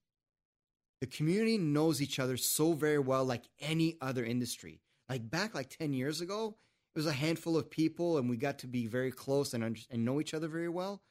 the 1.01 1.07
community 1.07 1.57
knows 1.57 1.99
each 1.99 2.19
other 2.19 2.37
so 2.37 2.73
very 2.73 2.99
well, 2.99 3.25
like 3.25 3.45
any 3.59 3.97
other 4.01 4.23
industry. 4.23 4.81
Like 5.09 5.31
back 5.31 5.55
like 5.55 5.75
ten 5.75 5.93
years 5.93 6.21
ago, 6.21 6.57
it 6.93 6.99
was 6.99 7.07
a 7.07 7.11
handful 7.11 7.57
of 7.57 7.71
people 7.71 8.19
and 8.19 8.29
we 8.29 8.37
got 8.37 8.59
to 8.59 8.67
be 8.67 8.85
very 8.85 9.11
close 9.11 9.55
and, 9.55 9.63
and 9.89 10.05
know 10.05 10.21
each 10.21 10.35
other 10.35 10.47
very 10.47 10.69
well. 10.69 11.01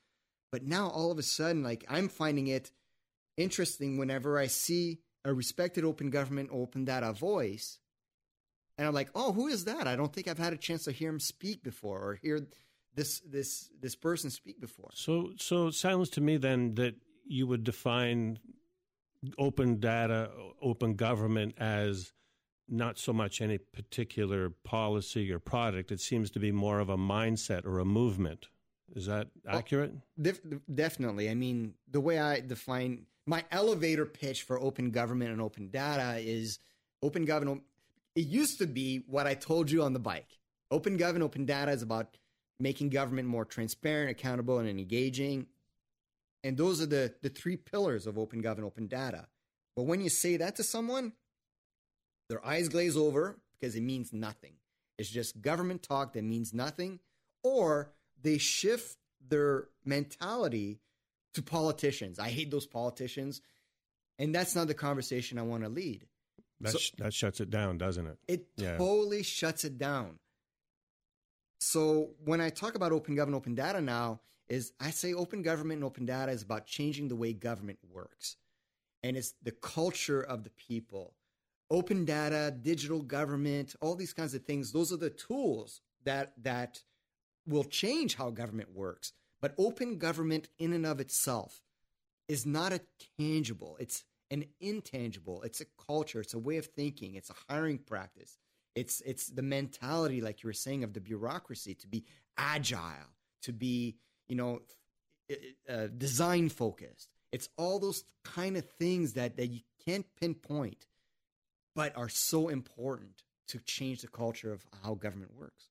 But 0.53 0.63
now 0.63 0.91
all 0.91 1.11
of 1.11 1.19
a 1.19 1.25
sudden, 1.25 1.65
like 1.65 1.85
I'm 1.89 2.09
finding 2.09 2.47
it 2.47 2.71
interesting 3.39 3.97
whenever 3.97 4.39
I 4.39 4.49
see 4.49 5.01
a 5.25 5.33
respected 5.33 5.85
open 5.85 6.11
government, 6.11 6.51
open 6.53 6.85
data 6.85 7.13
voice 7.13 7.79
and 8.79 8.87
I'm 8.87 8.95
like, 8.95 9.11
oh, 9.15 9.33
who 9.33 9.49
is 9.49 9.65
that? 9.65 9.89
I 9.89 9.97
don't 9.97 10.13
think 10.13 10.29
I've 10.29 10.39
had 10.39 10.53
a 10.53 10.57
chance 10.57 10.85
to 10.85 10.93
hear 10.93 11.11
him 11.11 11.19
speak 11.19 11.65
before 11.65 11.99
or 11.99 12.15
hear 12.15 12.47
this 12.95 13.21
this 13.21 13.69
this 13.81 13.97
person 13.97 14.31
speak 14.31 14.61
before. 14.61 14.91
So, 14.95 15.33
so 15.37 15.67
it 15.67 15.75
sounds 15.75 16.11
to 16.11 16.21
me 16.21 16.37
then 16.37 16.77
that 16.77 16.95
you 17.27 17.49
would 17.49 17.65
define 17.65 18.39
open 19.37 19.81
data, 19.81 20.31
open 20.63 20.95
government 20.95 21.57
as 21.59 22.13
not 22.69 22.99
so 22.99 23.13
much 23.13 23.41
any 23.41 23.59
particular 23.59 24.51
policy 24.51 25.33
or 25.33 25.41
product. 25.41 25.91
It 25.91 26.01
seems 26.01 26.31
to 26.33 26.39
be 26.39 26.53
more 26.53 26.79
of 26.79 26.89
a 26.89 26.97
mindset 26.97 27.67
or 27.67 27.81
a 27.81 27.85
movement. 27.85 28.47
Is 28.95 29.07
that 29.07 29.27
oh, 29.47 29.59
accurate? 29.59 29.93
Def- 30.21 30.41
definitely. 30.73 31.29
I 31.29 31.35
mean, 31.35 31.75
the 31.91 32.01
way 32.01 32.19
I 32.19 32.41
define 32.41 33.07
my 33.29 33.45
elevator 33.51 34.07
pitch 34.07 34.43
for 34.43 34.59
open 34.59 34.91
government 34.91 35.31
and 35.31 35.41
open 35.41 35.69
data 35.69 36.19
is 36.19 36.59
open 37.03 37.27
government. 37.27 37.63
It 38.17 38.27
used 38.27 38.59
to 38.59 38.67
be 38.67 39.05
what 39.07 39.27
I 39.27 39.35
told 39.35 39.71
you 39.71 39.83
on 39.83 39.93
the 39.93 39.99
bike. 39.99 40.39
Open 40.71 40.97
government, 40.97 41.25
open 41.25 41.45
data 41.45 41.71
is 41.73 41.83
about 41.83 42.17
making 42.59 42.89
government 42.89 43.29
more 43.29 43.45
transparent, 43.45 44.11
accountable, 44.11 44.59
and 44.59 44.69
engaging. 44.69 45.47
And 46.43 46.57
those 46.57 46.81
are 46.81 46.87
the, 46.87 47.15
the 47.21 47.29
three 47.29 47.59
pillars 47.59 48.07
of 48.07 48.19
open 48.19 48.41
government, 48.41 48.73
open 48.73 48.87
data. 48.87 49.27
But 49.77 49.83
when 49.83 50.01
you 50.01 50.09
say 50.09 50.39
that 50.39 50.57
to 50.57 50.65
someone, 50.65 51.13
their 52.31 52.45
eyes 52.45 52.71
glaze 52.71 52.97
over 52.97 53.39
because 53.61 53.77
it 53.77 53.83
means 53.83 54.11
nothing. 54.11 54.55
It's 54.97 55.11
just 55.11 55.43
government 55.43 55.83
talk 55.83 56.15
that 56.15 56.25
means 56.25 56.55
nothing, 56.55 56.99
or 57.45 57.93
they 58.23 58.39
shift 58.39 58.97
their 59.29 59.69
mentality 59.85 60.81
to 61.35 61.43
politicians. 61.43 62.19
I 62.19 62.29
hate 62.29 62.51
those 62.51 62.67
politicians. 62.67 63.41
And 64.19 64.35
that's 64.35 64.55
not 64.55 64.67
the 64.67 64.75
conversation 64.75 65.39
I 65.39 65.43
want 65.43 65.63
to 65.63 65.69
lead. 65.69 66.07
That, 66.61 66.73
so, 66.73 66.79
sh- 66.79 66.93
that 66.99 67.15
shuts 67.15 67.41
it 67.41 67.51
down, 67.51 67.79
doesn't 67.79 68.07
it? 68.07 68.19
It 68.27 68.47
yeah. 68.57 68.77
totally 68.77 69.23
shuts 69.23 69.65
it 69.65 69.79
down. 69.79 70.19
So 71.61 72.11
when 72.25 72.41
I 72.41 72.51
talk 72.51 72.75
about 72.75 72.93
open 72.93 73.15
government, 73.15 73.43
open 73.43 73.55
data 73.55 73.81
now, 73.81 74.21
is 74.49 74.73
I 74.81 74.91
say 74.91 75.13
open 75.13 75.43
government 75.43 75.79
and 75.79 75.85
open 75.85 76.07
data 76.07 76.33
is 76.33 76.43
about 76.43 76.67
changing 76.67 77.09
the 77.09 77.17
way 77.17 77.33
government 77.33 77.79
works. 77.93 78.37
And 79.03 79.17
it's 79.17 79.35
the 79.43 79.53
culture 79.53 80.21
of 80.21 80.45
the 80.45 80.51
people. 80.51 81.15
Open 81.71 82.05
data, 82.05 82.55
digital 82.63 83.03
government, 83.03 83.77
all 83.81 83.95
these 83.95 84.15
kinds 84.15 84.35
of 84.35 84.45
things, 84.45 84.73
those 84.73 84.93
are 84.93 84.97
the 84.97 85.11
tools 85.11 85.81
that 86.05 86.33
that 86.43 86.81
will 87.47 87.65
change 87.65 88.15
how 88.15 88.31
government 88.31 88.75
works. 88.75 89.13
But 89.41 89.55
open 89.59 89.99
government 89.99 90.49
in 90.59 90.73
and 90.73 90.85
of 90.85 91.01
itself 91.01 91.63
is 92.29 92.45
not 92.45 92.73
a 92.73 92.81
tangible, 93.19 93.77
it's 93.79 94.05
an 94.31 94.45
intangible. 94.61 95.43
It's 95.43 95.61
a 95.61 95.67
culture, 95.87 96.21
it's 96.21 96.35
a 96.35 96.39
way 96.39 96.59
of 96.59 96.67
thinking, 96.67 97.15
it's 97.15 97.31
a 97.31 97.35
hiring 97.49 97.79
practice. 97.79 98.39
It's 98.75 99.01
it's 99.01 99.29
the 99.29 99.43
mentality 99.43 100.21
like 100.21 100.43
you 100.43 100.49
were 100.49 100.53
saying 100.53 100.85
of 100.85 100.93
the 100.93 101.01
bureaucracy 101.01 101.75
to 101.75 101.87
be 101.87 102.05
agile, 102.37 103.13
to 103.43 103.53
be, 103.53 103.97
you 104.29 104.37
know, 104.37 104.61
uh, 105.69 105.89
design 105.97 106.49
focused. 106.49 107.09
It's 107.33 107.49
all 107.57 107.79
those 107.79 108.05
kind 108.25 108.57
of 108.57 108.65
things 108.79 109.15
that 109.15 109.37
that 109.37 109.49
you 109.49 109.61
can't 109.85 110.07
pinpoint 110.21 110.87
but 111.75 111.97
are 111.97 112.09
so 112.09 112.49
important 112.49 113.23
to 113.49 113.59
change 113.59 114.03
the 114.03 114.09
culture 114.09 114.53
of 114.53 114.65
how 114.83 114.95
government 114.95 115.33
works. 115.35 115.69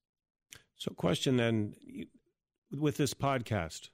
So, 0.75 0.91
question 0.91 1.37
then 1.37 1.75
with 2.71 2.97
this 2.97 3.13
podcast, 3.13 3.89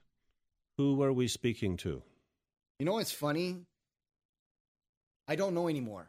who 0.76 1.02
are 1.02 1.12
we 1.12 1.28
speaking 1.28 1.76
to? 1.78 2.02
You 2.78 2.86
know, 2.86 2.98
it's 2.98 3.12
funny. 3.12 3.58
I 5.28 5.36
don't 5.36 5.54
know 5.54 5.68
anymore. 5.68 6.08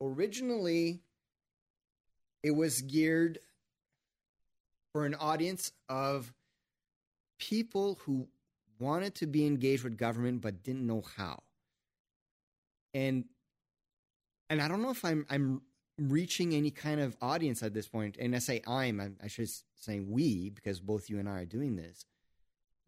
Originally, 0.00 1.00
it 2.42 2.50
was 2.50 2.82
geared 2.82 3.38
for 4.92 5.06
an 5.06 5.14
audience 5.14 5.72
of 5.88 6.32
people 7.38 7.98
who 8.04 8.28
wanted 8.78 9.14
to 9.16 9.26
be 9.26 9.46
engaged 9.46 9.84
with 9.84 9.96
government 9.96 10.40
but 10.40 10.62
didn't 10.62 10.86
know 10.86 11.02
how. 11.16 11.42
And 12.94 13.24
and 14.50 14.62
I 14.62 14.68
don't 14.68 14.82
know 14.82 14.90
if 14.90 15.04
I'm 15.04 15.26
I'm 15.28 15.62
reaching 15.98 16.54
any 16.54 16.70
kind 16.70 17.00
of 17.00 17.16
audience 17.20 17.62
at 17.62 17.74
this 17.74 17.88
point. 17.88 18.16
And 18.18 18.34
I 18.34 18.38
say 18.38 18.62
I'm, 18.66 19.00
I'm 19.00 19.16
I 19.22 19.28
should 19.28 19.50
say 19.76 20.00
we 20.00 20.50
because 20.50 20.80
both 20.80 21.10
you 21.10 21.18
and 21.18 21.28
I 21.28 21.40
are 21.40 21.44
doing 21.44 21.76
this. 21.76 22.04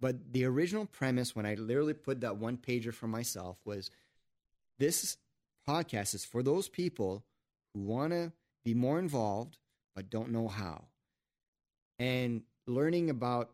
But 0.00 0.32
the 0.32 0.44
original 0.46 0.86
premise 0.86 1.36
when 1.36 1.44
I 1.44 1.54
literally 1.54 1.92
put 1.92 2.22
that 2.22 2.36
one 2.36 2.56
pager 2.56 2.94
for 2.94 3.06
myself 3.06 3.58
was 3.64 3.90
this 4.78 5.18
podcast 5.68 6.14
is 6.14 6.24
for 6.24 6.42
those 6.42 6.68
people 6.68 7.24
who 7.74 7.80
want 7.80 8.12
to 8.12 8.32
be 8.64 8.74
more 8.74 8.98
involved 8.98 9.58
but 9.94 10.10
don't 10.10 10.30
know 10.30 10.48
how. 10.48 10.84
And 11.98 12.42
learning 12.66 13.10
about 13.10 13.50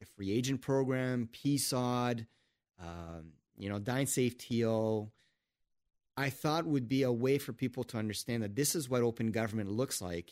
the 0.00 0.06
free 0.06 0.30
agent 0.30 0.60
program, 0.60 1.30
PSOD, 1.32 2.26
um, 2.80 3.32
you 3.56 3.70
know, 3.70 3.78
Dine 3.78 4.06
Safe 4.06 4.36
TO, 4.36 5.10
I 6.16 6.30
thought 6.30 6.66
would 6.66 6.88
be 6.88 7.02
a 7.02 7.12
way 7.12 7.38
for 7.38 7.52
people 7.52 7.84
to 7.84 7.98
understand 7.98 8.42
that 8.42 8.56
this 8.56 8.74
is 8.74 8.88
what 8.88 9.02
open 9.02 9.30
government 9.30 9.70
looks 9.70 10.00
like 10.00 10.30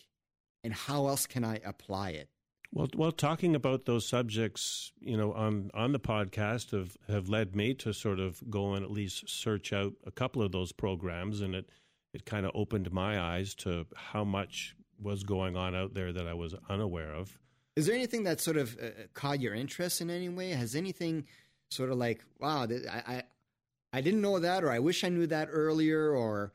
and 0.62 0.72
how 0.72 1.08
else 1.08 1.26
can 1.26 1.44
I 1.44 1.60
apply 1.64 2.10
it. 2.10 2.28
Well, 2.72 2.88
well, 2.96 3.12
talking 3.12 3.54
about 3.54 3.84
those 3.84 4.08
subjects, 4.08 4.90
you 4.98 5.16
know, 5.16 5.32
on 5.32 5.70
on 5.74 5.92
the 5.92 6.00
podcast 6.00 6.72
have 6.72 6.96
have 7.08 7.28
led 7.28 7.54
me 7.54 7.72
to 7.74 7.92
sort 7.92 8.18
of 8.18 8.42
go 8.50 8.74
and 8.74 8.84
at 8.84 8.90
least 8.90 9.28
search 9.28 9.72
out 9.72 9.92
a 10.04 10.10
couple 10.10 10.42
of 10.42 10.50
those 10.50 10.72
programs, 10.72 11.40
and 11.40 11.54
it 11.54 11.70
it 12.12 12.24
kind 12.24 12.44
of 12.44 12.52
opened 12.54 12.90
my 12.90 13.20
eyes 13.20 13.54
to 13.56 13.86
how 13.94 14.24
much 14.24 14.74
was 15.00 15.22
going 15.22 15.56
on 15.56 15.76
out 15.76 15.94
there 15.94 16.12
that 16.12 16.26
I 16.26 16.34
was 16.34 16.54
unaware 16.68 17.12
of. 17.12 17.38
Is 17.76 17.86
there 17.86 17.94
anything 17.94 18.24
that 18.24 18.40
sort 18.40 18.56
of 18.56 18.76
uh, 18.80 18.86
caught 19.14 19.40
your 19.40 19.54
interest 19.54 20.00
in 20.00 20.10
any 20.10 20.28
way? 20.28 20.50
Has 20.50 20.74
anything 20.74 21.26
sort 21.70 21.90
of 21.90 21.98
like, 21.98 22.24
wow, 22.40 22.66
I, 22.90 23.02
I 23.06 23.22
I 23.94 24.00
didn't 24.00 24.22
know 24.22 24.40
that, 24.40 24.64
or 24.64 24.72
I 24.72 24.80
wish 24.80 25.04
I 25.04 25.08
knew 25.08 25.28
that 25.28 25.48
earlier, 25.52 26.10
or. 26.10 26.52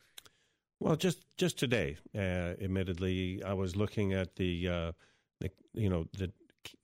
Well, 0.81 0.97
just 0.97 1.23
just 1.37 1.57
today, 1.57 1.95
uh, 2.13 2.59
admittedly, 2.61 3.41
I 3.45 3.53
was 3.53 3.77
looking 3.77 4.11
at 4.11 4.35
the, 4.35 4.67
uh, 4.67 4.91
the 5.39 5.49
you 5.73 5.89
know 5.89 6.05
the 6.17 6.33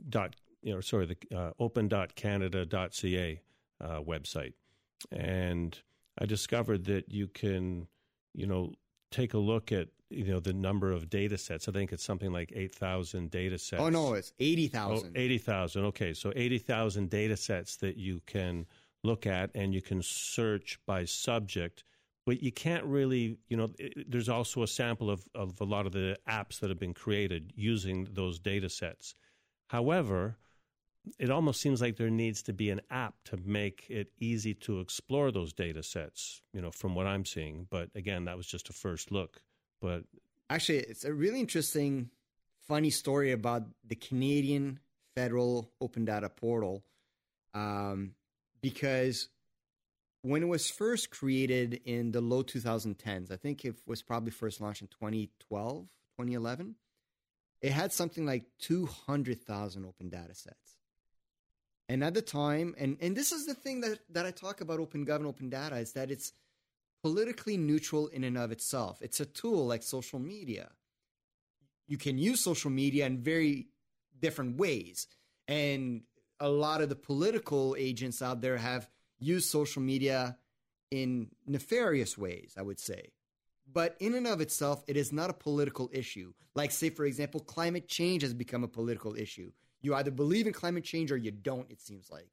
dot 0.10 0.38
you 0.62 0.74
know 0.74 0.80
sorry 0.80 1.08
the 1.08 1.38
uh, 1.38 1.52
open.canada.ca 1.60 3.42
uh, 3.82 4.00
website, 4.00 4.54
and 5.12 5.78
I 6.18 6.26
discovered 6.26 6.86
that 6.86 7.12
you 7.12 7.28
can 7.28 7.88
you 8.34 8.48
know 8.48 8.72
take 9.12 9.34
a 9.34 9.38
look 9.38 9.74
at 9.74 9.90
you 10.10 10.24
know 10.26 10.40
the 10.40 10.54
number 10.54 10.94
of 10.94 11.10
data 11.10 11.38
sets. 11.38 11.68
I 11.68 11.74
think 11.74 11.92
it's 11.92 12.04
something 12.04 12.32
like 12.32 12.54
eight 12.56 12.74
thousand 12.74 13.30
data 13.30 13.58
sets. 13.58 13.82
Oh 13.82 13.90
no, 13.90 14.14
it's 14.14 14.32
eighty 14.40 14.70
thousand. 14.70 15.16
Oh, 15.18 15.20
eighty 15.20 15.38
thousand. 15.38 15.84
Okay, 15.86 16.14
so 16.14 16.32
eighty 16.34 16.60
thousand 16.60 17.10
data 17.10 17.36
sets 17.36 17.76
that 17.78 17.98
you 17.98 18.22
can 18.26 18.66
look 19.06 19.26
at 19.26 19.50
and 19.56 19.74
you 19.74 19.82
can 19.82 20.02
search 20.02 20.80
by 20.86 21.06
subject 21.06 21.84
but 22.26 22.42
you 22.42 22.52
can't 22.52 22.84
really 22.86 23.38
you 23.48 23.58
know 23.58 23.70
it, 23.78 24.10
there's 24.10 24.30
also 24.30 24.64
a 24.64 24.68
sample 24.68 25.10
of, 25.10 25.24
of 25.36 25.60
a 25.62 25.64
lot 25.64 25.86
of 25.86 25.92
the 25.92 26.18
apps 26.28 26.60
that 26.60 26.70
have 26.70 26.80
been 26.80 26.94
created 26.94 27.54
using 27.56 28.08
those 28.12 28.40
data 28.40 28.70
sets. 28.70 29.16
However 29.68 30.38
it 31.20 31.30
almost 31.30 31.62
seems 31.62 31.82
like 31.82 31.98
there 31.98 32.10
needs 32.10 32.42
to 32.42 32.52
be 32.52 32.72
an 32.72 32.82
app 32.90 33.14
to 33.26 33.38
make 33.38 33.86
it 33.90 34.12
easy 34.20 34.56
to 34.56 34.80
explore 34.80 35.32
those 35.32 35.54
data 35.54 35.84
sets 35.84 36.42
you 36.52 36.60
know 36.60 36.72
from 36.72 36.96
what 36.96 37.06
i'm 37.06 37.24
seeing 37.24 37.68
but 37.70 37.90
again 37.94 38.26
that 38.26 38.36
was 38.36 38.48
just 38.48 38.70
a 38.70 38.74
first 38.74 39.12
look 39.12 39.40
but 39.80 40.02
actually 40.50 40.80
it's 40.80 41.06
a 41.06 41.14
really 41.14 41.40
interesting 41.40 42.10
funny 42.68 42.90
story 42.90 43.32
about 43.34 43.68
the 43.88 43.94
canadian 43.94 44.80
federal 45.16 45.72
open 45.82 46.06
data 46.06 46.30
portal. 46.30 46.84
Um, 47.54 48.12
because 48.66 49.30
when 50.24 50.42
it 50.42 50.48
was 50.48 50.72
first 50.72 51.12
created 51.12 51.82
in 51.86 52.12
the 52.12 52.20
low 52.20 52.42
2010s, 52.42 53.32
I 53.32 53.36
think 53.36 53.64
it 53.64 53.76
was 53.86 54.02
probably 54.02 54.32
first 54.32 54.60
launched 54.60 54.82
in 54.82 54.88
2012, 54.88 55.84
2011, 56.18 56.74
it 57.62 57.72
had 57.72 57.94
something 57.94 58.26
like 58.26 58.46
200,000 58.58 59.86
open 59.86 60.10
data 60.10 60.34
sets. 60.34 60.80
And 61.88 62.04
at 62.04 62.16
the 62.16 62.24
time, 62.24 62.74
and, 62.80 62.98
and 63.02 63.16
this 63.16 63.32
is 63.32 63.46
the 63.46 63.54
thing 63.54 63.82
that, 63.82 64.00
that 64.10 64.26
I 64.26 64.32
talk 64.32 64.62
about 64.62 64.80
open 64.80 65.06
government, 65.06 65.36
open 65.36 65.50
data, 65.50 65.76
is 65.76 65.94
that 65.94 66.10
it's 66.10 66.34
politically 67.04 67.58
neutral 67.58 68.08
in 68.08 68.24
and 68.24 68.36
of 68.36 68.52
itself. 68.52 68.98
It's 69.00 69.20
a 69.20 69.28
tool 69.28 69.68
like 69.68 69.84
social 69.84 70.18
media. 70.18 70.72
You 71.88 72.00
can 72.00 72.18
use 72.18 72.40
social 72.40 72.72
media 72.72 73.06
in 73.06 73.20
very 73.20 73.68
different 74.20 74.58
ways. 74.58 75.06
And 75.48 76.02
a 76.40 76.50
lot 76.50 76.82
of 76.82 76.90
the 76.90 76.96
political 76.96 77.76
agents 77.78 78.22
out 78.22 78.42
there 78.42 78.58
have 78.58 78.90
used 79.20 79.50
social 79.50 79.82
media 79.82 80.38
in 80.92 81.30
nefarious 81.48 82.18
ways, 82.18 82.54
I 82.58 82.62
would 82.62 82.80
say. 82.80 83.12
But 83.72 83.96
in 84.00 84.14
and 84.14 84.28
of 84.28 84.42
itself, 84.42 84.84
it 84.88 84.96
is 84.96 85.12
not 85.12 85.30
a 85.30 85.34
political 85.34 85.90
issue. 85.92 86.34
Like, 86.54 86.72
say, 86.72 86.90
for 86.90 87.06
example, 87.06 87.40
climate 87.40 87.88
change 87.88 88.22
has 88.22 88.34
become 88.34 88.64
a 88.64 88.68
political 88.68 89.16
issue. 89.16 89.52
You 89.82 89.96
either 89.96 90.12
believe 90.12 90.48
in 90.48 90.54
climate 90.54 90.84
change 90.84 91.12
or 91.12 91.18
you 91.18 91.32
don't, 91.32 91.70
it 91.72 91.82
seems 91.82 92.10
like. 92.10 92.30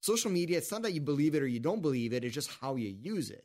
Social 0.00 0.30
media, 0.30 0.58
it's 0.58 0.70
not 0.70 0.82
that 0.82 0.92
you 0.92 1.00
believe 1.00 1.34
it 1.34 1.42
or 1.42 1.46
you 1.46 1.60
don't 1.60 1.80
believe 1.80 2.12
it, 2.12 2.24
it's 2.24 2.34
just 2.34 2.50
how 2.60 2.76
you 2.76 2.88
use 2.88 3.30
it. 3.30 3.44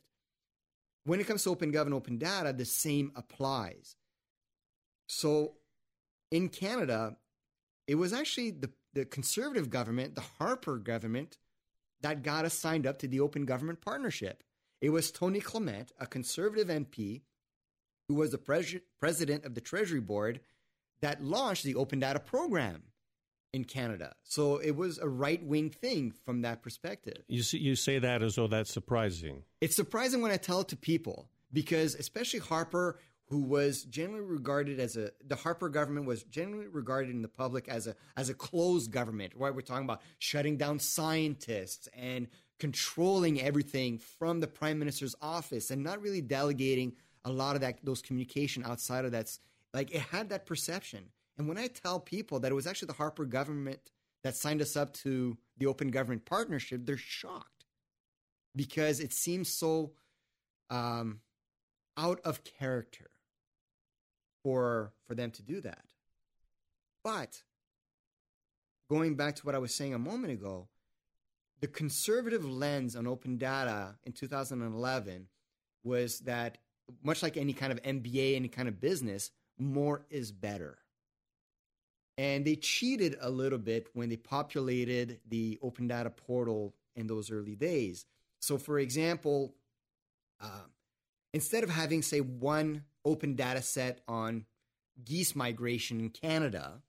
When 1.04 1.20
it 1.20 1.26
comes 1.26 1.44
to 1.44 1.50
open 1.50 1.70
government, 1.70 2.02
open 2.02 2.18
data, 2.18 2.52
the 2.52 2.66
same 2.66 3.12
applies. 3.16 3.96
So 5.06 5.54
in 6.30 6.48
Canada, 6.48 7.16
it 7.86 7.94
was 7.94 8.12
actually 8.12 8.50
the, 8.50 8.70
the 8.92 9.04
conservative 9.04 9.70
government, 9.70 10.14
the 10.14 10.24
Harper 10.38 10.78
government, 10.78 11.38
that 12.02 12.22
got 12.22 12.44
us 12.44 12.54
signed 12.54 12.86
up 12.86 12.98
to 13.00 13.08
the 13.08 13.20
Open 13.20 13.44
Government 13.44 13.80
Partnership. 13.80 14.42
It 14.80 14.90
was 14.90 15.10
Tony 15.10 15.40
Clement, 15.40 15.92
a 15.98 16.06
conservative 16.06 16.68
MP, 16.68 17.22
who 18.08 18.14
was 18.14 18.30
the 18.30 18.38
pres- 18.38 18.76
president 18.98 19.44
of 19.44 19.54
the 19.54 19.60
Treasury 19.60 20.00
Board, 20.00 20.40
that 21.02 21.22
launched 21.22 21.64
the 21.64 21.74
Open 21.74 22.00
Data 22.00 22.18
Program 22.20 22.82
in 23.52 23.64
Canada. 23.64 24.14
So 24.22 24.56
it 24.58 24.76
was 24.76 24.98
a 24.98 25.08
right 25.08 25.42
wing 25.42 25.70
thing 25.70 26.12
from 26.24 26.42
that 26.42 26.62
perspective. 26.62 27.22
You 27.28 27.42
see, 27.42 27.58
you 27.58 27.76
say 27.76 27.98
that 27.98 28.22
as 28.22 28.36
though 28.36 28.46
that's 28.46 28.72
surprising. 28.72 29.42
It's 29.60 29.76
surprising 29.76 30.22
when 30.22 30.30
I 30.30 30.36
tell 30.36 30.60
it 30.60 30.68
to 30.68 30.76
people 30.76 31.28
because, 31.52 31.94
especially 31.94 32.40
Harper, 32.40 32.98
who 33.30 33.42
was 33.42 33.84
generally 33.84 34.24
regarded 34.24 34.80
as 34.80 34.96
a 34.96 35.12
the 35.24 35.36
Harper 35.36 35.68
government 35.68 36.04
was 36.04 36.24
generally 36.24 36.66
regarded 36.66 37.10
in 37.10 37.22
the 37.22 37.28
public 37.28 37.68
as 37.68 37.86
a 37.86 37.94
as 38.16 38.28
a 38.28 38.34
closed 38.34 38.90
government. 38.90 39.32
Right, 39.36 39.54
we're 39.54 39.60
talking 39.60 39.84
about 39.84 40.02
shutting 40.18 40.56
down 40.56 40.80
scientists 40.80 41.88
and 41.94 42.26
controlling 42.58 43.40
everything 43.40 43.98
from 43.98 44.40
the 44.40 44.48
prime 44.48 44.78
minister's 44.78 45.14
office 45.22 45.70
and 45.70 45.82
not 45.82 46.02
really 46.02 46.20
delegating 46.20 46.92
a 47.24 47.30
lot 47.30 47.54
of 47.54 47.62
that 47.62 47.78
those 47.84 48.02
communication 48.02 48.64
outside 48.64 49.04
of 49.04 49.12
that's 49.12 49.38
like 49.72 49.94
it 49.94 50.02
had 50.02 50.28
that 50.30 50.44
perception. 50.44 51.04
And 51.38 51.48
when 51.48 51.56
I 51.56 51.68
tell 51.68 52.00
people 52.00 52.40
that 52.40 52.50
it 52.50 52.54
was 52.54 52.66
actually 52.66 52.88
the 52.88 52.94
Harper 52.94 53.24
government 53.24 53.92
that 54.24 54.34
signed 54.34 54.60
us 54.60 54.76
up 54.76 54.92
to 54.92 55.38
the 55.56 55.66
Open 55.66 55.90
Government 55.90 56.26
Partnership, 56.26 56.84
they're 56.84 56.96
shocked 56.96 57.64
because 58.56 58.98
it 58.98 59.12
seems 59.12 59.48
so 59.48 59.92
um, 60.68 61.20
out 61.96 62.20
of 62.24 62.42
character 62.42 63.10
for 64.42 64.92
for 65.06 65.14
them 65.14 65.30
to 65.32 65.42
do 65.42 65.60
that. 65.60 65.84
But 67.02 67.42
going 68.88 69.16
back 69.16 69.36
to 69.36 69.46
what 69.46 69.54
I 69.54 69.58
was 69.58 69.74
saying 69.74 69.94
a 69.94 69.98
moment 69.98 70.32
ago, 70.32 70.68
the 71.60 71.68
conservative 71.68 72.44
lens 72.44 72.96
on 72.96 73.06
open 73.06 73.36
data 73.36 73.96
in 74.04 74.12
2011 74.12 75.28
was 75.84 76.20
that 76.20 76.58
much 77.02 77.22
like 77.22 77.36
any 77.36 77.52
kind 77.52 77.72
of 77.72 77.82
MBA, 77.82 78.36
any 78.36 78.48
kind 78.48 78.68
of 78.68 78.80
business, 78.80 79.30
more 79.58 80.04
is 80.10 80.32
better. 80.32 80.78
And 82.18 82.44
they 82.44 82.56
cheated 82.56 83.16
a 83.20 83.30
little 83.30 83.58
bit 83.58 83.88
when 83.94 84.08
they 84.08 84.16
populated 84.16 85.20
the 85.28 85.58
open 85.62 85.88
data 85.88 86.10
portal 86.10 86.74
in 86.96 87.06
those 87.06 87.30
early 87.30 87.54
days. 87.54 88.04
So, 88.40 88.58
for 88.58 88.78
example, 88.78 89.54
uh, 90.40 90.64
instead 91.32 91.64
of 91.64 91.70
having, 91.70 92.02
say, 92.02 92.20
one 92.20 92.84
open 93.04 93.34
data 93.34 93.62
set 93.62 94.00
on 94.08 94.44
geese 95.04 95.34
migration 95.34 96.00
in 96.00 96.10
Canada, 96.10 96.82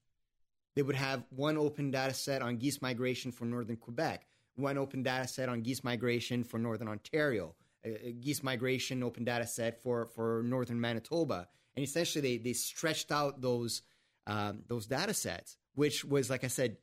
they 0.76 0.82
would 0.82 0.96
have 0.96 1.24
one 1.30 1.58
open 1.58 1.92
data 1.92 2.14
set 2.14 2.42
on 2.42 2.58
geese 2.58 2.82
migration 2.82 3.32
for 3.32 3.46
northern 3.46 3.78
Quebec, 3.78 4.26
one 4.56 4.78
open 4.78 5.04
data 5.04 5.28
set 5.28 5.50
on 5.50 5.62
geese 5.62 5.84
migration 5.84 6.44
for 6.44 6.58
northern 6.58 6.88
Ontario, 6.88 7.56
a, 7.84 8.12
geese 8.14 8.44
migration 8.44 9.04
open 9.04 9.24
data 9.24 9.48
set 9.48 9.82
for, 9.82 10.08
for 10.08 10.44
northern 10.46 10.80
Manitoba. 10.80 11.48
And 11.76 11.84
essentially, 11.84 12.22
they, 12.22 12.44
they 12.44 12.54
stretched 12.54 13.12
out 13.12 13.42
those, 13.42 13.82
um, 14.28 14.64
those 14.68 14.88
data 14.88 15.14
sets, 15.14 15.58
which 15.76 16.04
was, 16.04 16.30
like 16.30 16.44
I 16.44 16.48
said, 16.48 16.78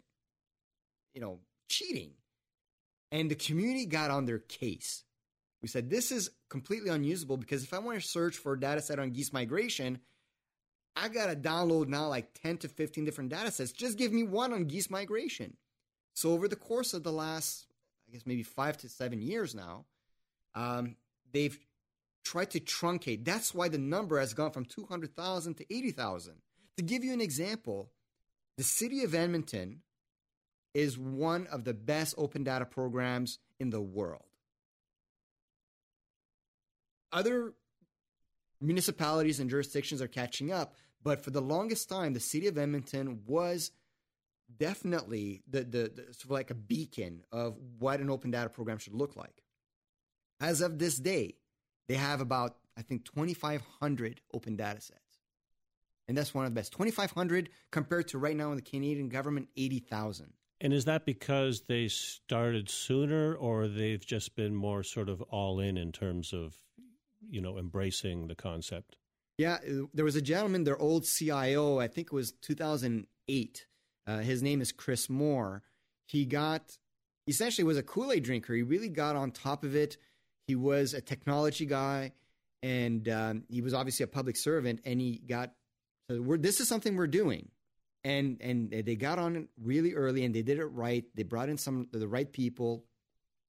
you 1.14 1.20
know, 1.20 1.40
cheating. 1.68 2.12
And 3.10 3.30
the 3.30 3.34
community 3.34 3.86
got 3.86 4.10
on 4.10 4.26
their 4.26 4.38
case. 4.38 5.04
We 5.62 5.68
said 5.68 5.90
this 5.90 6.12
is 6.12 6.30
completely 6.48 6.90
unusable 6.90 7.36
because 7.36 7.64
if 7.64 7.74
I 7.74 7.78
want 7.78 8.00
to 8.00 8.06
search 8.06 8.36
for 8.36 8.52
a 8.52 8.60
data 8.60 8.80
set 8.80 8.98
on 8.98 9.10
geese 9.10 9.32
migration, 9.32 9.98
I 10.94 11.08
got 11.08 11.26
to 11.26 11.36
download 11.36 11.88
now 11.88 12.08
like 12.08 12.34
10 12.42 12.58
to 12.58 12.68
15 12.68 13.04
different 13.04 13.30
data 13.30 13.50
sets. 13.50 13.72
Just 13.72 13.98
give 13.98 14.12
me 14.12 14.22
one 14.22 14.52
on 14.52 14.64
geese 14.64 14.90
migration. 14.90 15.56
So 16.14 16.32
over 16.32 16.48
the 16.48 16.56
course 16.56 16.94
of 16.94 17.02
the 17.02 17.12
last, 17.12 17.66
I 18.08 18.12
guess 18.12 18.26
maybe 18.26 18.42
five 18.42 18.76
to 18.78 18.88
seven 18.88 19.20
years 19.20 19.54
now, 19.54 19.84
um, 20.54 20.96
they've 21.32 21.58
tried 22.24 22.50
to 22.50 22.60
truncate. 22.60 23.24
That's 23.24 23.54
why 23.54 23.68
the 23.68 23.78
number 23.78 24.18
has 24.18 24.34
gone 24.34 24.50
from 24.50 24.64
200,000 24.64 25.54
to 25.54 25.74
80,000. 25.74 26.34
To 26.76 26.82
give 26.82 27.04
you 27.04 27.12
an 27.12 27.20
example, 27.20 27.90
the 28.56 28.64
city 28.64 29.04
of 29.04 29.14
Edmonton 29.14 29.82
is 30.74 30.98
one 30.98 31.46
of 31.46 31.64
the 31.64 31.74
best 31.74 32.14
open 32.18 32.44
data 32.44 32.64
programs 32.64 33.38
in 33.58 33.70
the 33.70 33.80
world. 33.80 34.27
Other 37.12 37.54
municipalities 38.60 39.40
and 39.40 39.48
jurisdictions 39.48 40.02
are 40.02 40.08
catching 40.08 40.52
up, 40.52 40.74
but 41.02 41.22
for 41.22 41.30
the 41.30 41.40
longest 41.40 41.88
time, 41.88 42.12
the 42.12 42.20
city 42.20 42.48
of 42.48 42.58
Edmonton 42.58 43.20
was 43.26 43.70
definitely 44.56 45.42
the, 45.48 45.60
the, 45.60 45.92
the 45.94 46.02
sort 46.14 46.24
of 46.24 46.30
like 46.30 46.50
a 46.50 46.54
beacon 46.54 47.22
of 47.30 47.56
what 47.78 48.00
an 48.00 48.10
open 48.10 48.30
data 48.30 48.48
program 48.48 48.78
should 48.78 48.94
look 48.94 49.16
like. 49.16 49.42
As 50.40 50.60
of 50.60 50.78
this 50.78 50.96
day, 50.96 51.36
they 51.88 51.94
have 51.94 52.20
about, 52.20 52.56
I 52.76 52.82
think, 52.82 53.04
2,500 53.04 54.20
open 54.32 54.56
data 54.56 54.80
sets. 54.80 55.00
And 56.06 56.16
that's 56.16 56.32
one 56.32 56.46
of 56.46 56.52
the 56.52 56.58
best. 56.58 56.72
2,500 56.72 57.50
compared 57.70 58.08
to 58.08 58.18
right 58.18 58.36
now 58.36 58.50
in 58.50 58.56
the 58.56 58.62
Canadian 58.62 59.08
government, 59.08 59.48
80,000. 59.56 60.32
And 60.60 60.72
is 60.72 60.86
that 60.86 61.04
because 61.04 61.62
they 61.62 61.88
started 61.88 62.68
sooner 62.68 63.34
or 63.34 63.68
they've 63.68 64.04
just 64.04 64.34
been 64.34 64.54
more 64.54 64.82
sort 64.82 65.08
of 65.08 65.20
all 65.22 65.60
in 65.60 65.76
in 65.76 65.92
terms 65.92 66.32
of, 66.32 66.56
you 67.30 67.40
know, 67.40 67.58
embracing 67.58 68.28
the 68.28 68.34
concept? 68.34 68.96
Yeah, 69.36 69.58
there 69.94 70.04
was 70.04 70.16
a 70.16 70.22
gentleman, 70.22 70.64
their 70.64 70.78
old 70.78 71.04
CIO, 71.04 71.78
I 71.78 71.86
think 71.86 72.08
it 72.08 72.12
was 72.12 72.32
2008. 72.42 73.66
Uh, 74.06 74.18
his 74.18 74.42
name 74.42 74.60
is 74.60 74.72
Chris 74.72 75.08
Moore. 75.08 75.62
He 76.06 76.24
got, 76.24 76.76
essentially 77.28 77.64
was 77.64 77.76
a 77.76 77.82
Kool-Aid 77.82 78.24
drinker. 78.24 78.54
He 78.54 78.62
really 78.62 78.88
got 78.88 79.14
on 79.14 79.30
top 79.30 79.62
of 79.62 79.76
it 79.76 79.96
he 80.48 80.54
was 80.54 80.94
a 80.94 81.02
technology 81.02 81.66
guy, 81.66 82.12
and 82.62 83.06
um, 83.10 83.44
he 83.50 83.60
was 83.60 83.74
obviously 83.74 84.04
a 84.04 84.08
public 84.08 84.36
servant. 84.36 84.80
And 84.84 84.98
he 84.98 85.18
got 85.18 85.52
so 86.10 86.36
this 86.38 86.58
is 86.58 86.66
something 86.66 86.96
we're 86.96 87.06
doing, 87.06 87.50
and 88.02 88.38
and 88.40 88.70
they 88.70 88.96
got 88.96 89.18
on 89.18 89.36
it 89.36 89.48
really 89.62 89.92
early, 89.92 90.24
and 90.24 90.34
they 90.34 90.42
did 90.42 90.58
it 90.58 90.64
right. 90.64 91.04
They 91.14 91.22
brought 91.22 91.50
in 91.50 91.58
some 91.58 91.86
the 91.92 92.08
right 92.08 92.32
people, 92.32 92.86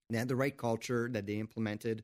they 0.09 0.17
had 0.17 0.27
the 0.27 0.35
right 0.35 0.55
culture 0.55 1.09
that 1.13 1.25
they 1.25 1.35
implemented, 1.35 2.03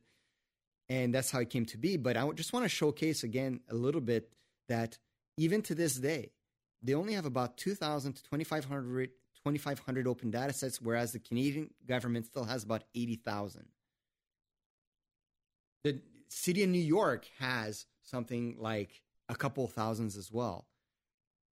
and 0.88 1.14
that's 1.14 1.30
how 1.30 1.40
it 1.40 1.50
came 1.50 1.66
to 1.66 1.78
be. 1.78 1.96
But 1.96 2.16
I 2.16 2.28
just 2.32 2.52
want 2.52 2.64
to 2.64 2.68
showcase 2.68 3.24
again 3.24 3.60
a 3.70 3.74
little 3.74 4.00
bit 4.00 4.32
that 4.68 4.98
even 5.36 5.62
to 5.62 5.74
this 5.74 5.96
day, 5.96 6.32
they 6.82 6.94
only 6.94 7.14
have 7.14 7.26
about 7.26 7.56
2,000 7.56 8.12
to 8.14 8.22
2,500 8.22 9.10
2,500 9.44 10.08
open 10.08 10.32
data 10.32 10.52
sets, 10.52 10.82
whereas 10.82 11.12
the 11.12 11.20
Canadian 11.20 11.70
government 11.86 12.26
still 12.26 12.42
has 12.42 12.64
about 12.64 12.82
80,000 12.96 13.68
the 15.86 16.00
city 16.28 16.64
of 16.64 16.68
New 16.68 16.78
York 16.80 17.28
has 17.38 17.86
something 18.02 18.56
like 18.58 19.02
a 19.28 19.36
couple 19.36 19.66
thousands 19.68 20.16
as 20.16 20.32
well. 20.32 20.66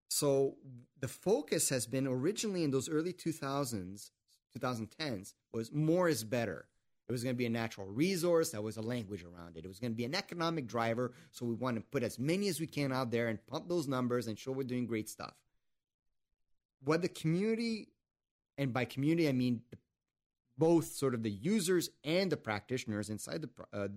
So 0.08 0.56
the 1.00 1.08
focus 1.08 1.68
has 1.68 1.86
been 1.86 2.08
originally 2.08 2.64
in 2.64 2.72
those 2.72 2.88
early 2.88 3.12
2000s, 3.12 4.10
2010s, 4.58 5.34
was 5.52 5.72
more 5.72 6.08
is 6.08 6.24
better. 6.24 6.66
It 7.08 7.12
was 7.12 7.22
going 7.22 7.34
to 7.34 7.38
be 7.38 7.46
a 7.46 7.50
natural 7.50 7.86
resource. 7.86 8.50
There 8.50 8.62
was 8.62 8.78
a 8.78 8.82
language 8.82 9.24
around 9.24 9.56
it. 9.56 9.64
It 9.64 9.68
was 9.68 9.78
going 9.78 9.92
to 9.92 9.96
be 9.96 10.06
an 10.06 10.14
economic 10.14 10.66
driver. 10.66 11.12
So 11.32 11.44
we 11.44 11.54
want 11.54 11.76
to 11.76 11.82
put 11.82 12.02
as 12.02 12.18
many 12.18 12.48
as 12.48 12.60
we 12.60 12.66
can 12.66 12.92
out 12.92 13.10
there 13.10 13.28
and 13.28 13.44
pump 13.46 13.68
those 13.68 13.86
numbers 13.86 14.26
and 14.26 14.38
show 14.38 14.52
we're 14.52 14.64
doing 14.64 14.86
great 14.86 15.08
stuff. 15.08 15.34
What 16.82 17.02
the 17.02 17.08
community, 17.08 17.88
and 18.56 18.72
by 18.72 18.86
community 18.86 19.28
I 19.28 19.32
mean 19.32 19.62
both 20.56 20.86
sort 20.86 21.14
of 21.14 21.22
the 21.22 21.30
users 21.30 21.90
and 22.04 22.30
the 22.30 22.36
practitioners 22.36 23.10
inside 23.10 23.42
the 23.42 23.50
uh, 23.72 23.88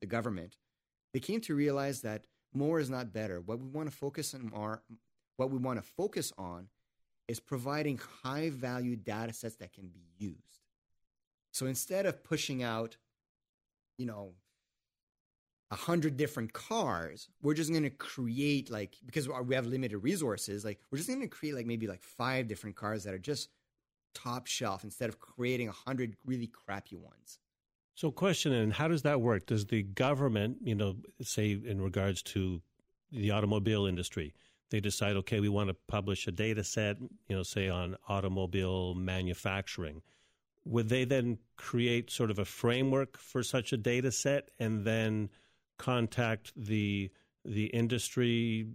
the 0.00 0.06
government, 0.06 0.56
they 1.12 1.20
came 1.20 1.40
to 1.42 1.54
realize 1.54 2.02
that 2.02 2.26
more 2.54 2.80
is 2.80 2.88
not 2.88 3.12
better. 3.12 3.40
What 3.40 3.58
we 3.58 3.66
want 3.66 3.90
to 3.90 3.96
focus 3.96 4.34
on 4.34 4.50
are 4.54 4.82
what 5.36 5.50
we 5.50 5.58
want 5.58 5.82
to 5.82 5.88
focus 5.96 6.32
on 6.38 6.68
is 7.26 7.40
providing 7.40 8.00
high 8.22 8.50
value 8.50 8.96
data 8.96 9.32
sets 9.32 9.56
that 9.56 9.72
can 9.72 9.88
be 9.88 10.04
used. 10.18 10.63
So 11.54 11.66
instead 11.66 12.04
of 12.04 12.24
pushing 12.24 12.64
out, 12.64 12.96
you 13.96 14.06
know, 14.06 14.32
a 15.70 15.76
hundred 15.76 16.16
different 16.16 16.52
cars, 16.52 17.28
we're 17.42 17.54
just 17.54 17.70
going 17.70 17.84
to 17.84 17.90
create 17.90 18.70
like 18.70 18.96
because 19.06 19.28
we 19.28 19.54
have 19.54 19.64
limited 19.64 19.98
resources, 19.98 20.64
like 20.64 20.80
we're 20.90 20.98
just 20.98 21.08
going 21.08 21.20
to 21.20 21.28
create 21.28 21.54
like 21.54 21.64
maybe 21.64 21.86
like 21.86 22.02
five 22.02 22.48
different 22.48 22.74
cars 22.74 23.04
that 23.04 23.14
are 23.14 23.20
just 23.20 23.50
top 24.16 24.48
shelf 24.48 24.82
instead 24.82 25.08
of 25.08 25.20
creating 25.20 25.68
a 25.68 25.72
hundred 25.72 26.16
really 26.26 26.48
crappy 26.48 26.96
ones. 26.96 27.38
So, 27.94 28.10
question: 28.10 28.52
And 28.52 28.72
how 28.72 28.88
does 28.88 29.02
that 29.02 29.20
work? 29.20 29.46
Does 29.46 29.66
the 29.66 29.84
government, 29.84 30.56
you 30.64 30.74
know, 30.74 30.96
say 31.22 31.52
in 31.52 31.80
regards 31.80 32.20
to 32.22 32.62
the 33.12 33.30
automobile 33.30 33.86
industry, 33.86 34.34
they 34.70 34.80
decide, 34.80 35.14
okay, 35.18 35.38
we 35.38 35.48
want 35.48 35.68
to 35.68 35.76
publish 35.86 36.26
a 36.26 36.32
data 36.32 36.64
set, 36.64 36.96
you 37.28 37.36
know, 37.36 37.44
say 37.44 37.68
on 37.68 37.96
automobile 38.08 38.96
manufacturing. 38.96 40.02
Would 40.64 40.88
they 40.88 41.04
then 41.04 41.38
create 41.56 42.10
sort 42.10 42.30
of 42.30 42.38
a 42.38 42.44
framework 42.44 43.18
for 43.18 43.42
such 43.42 43.72
a 43.72 43.76
data 43.76 44.10
set 44.10 44.50
and 44.58 44.84
then 44.84 45.30
contact 45.78 46.52
the 46.56 47.10
the 47.46 47.66
industry, 47.66 48.66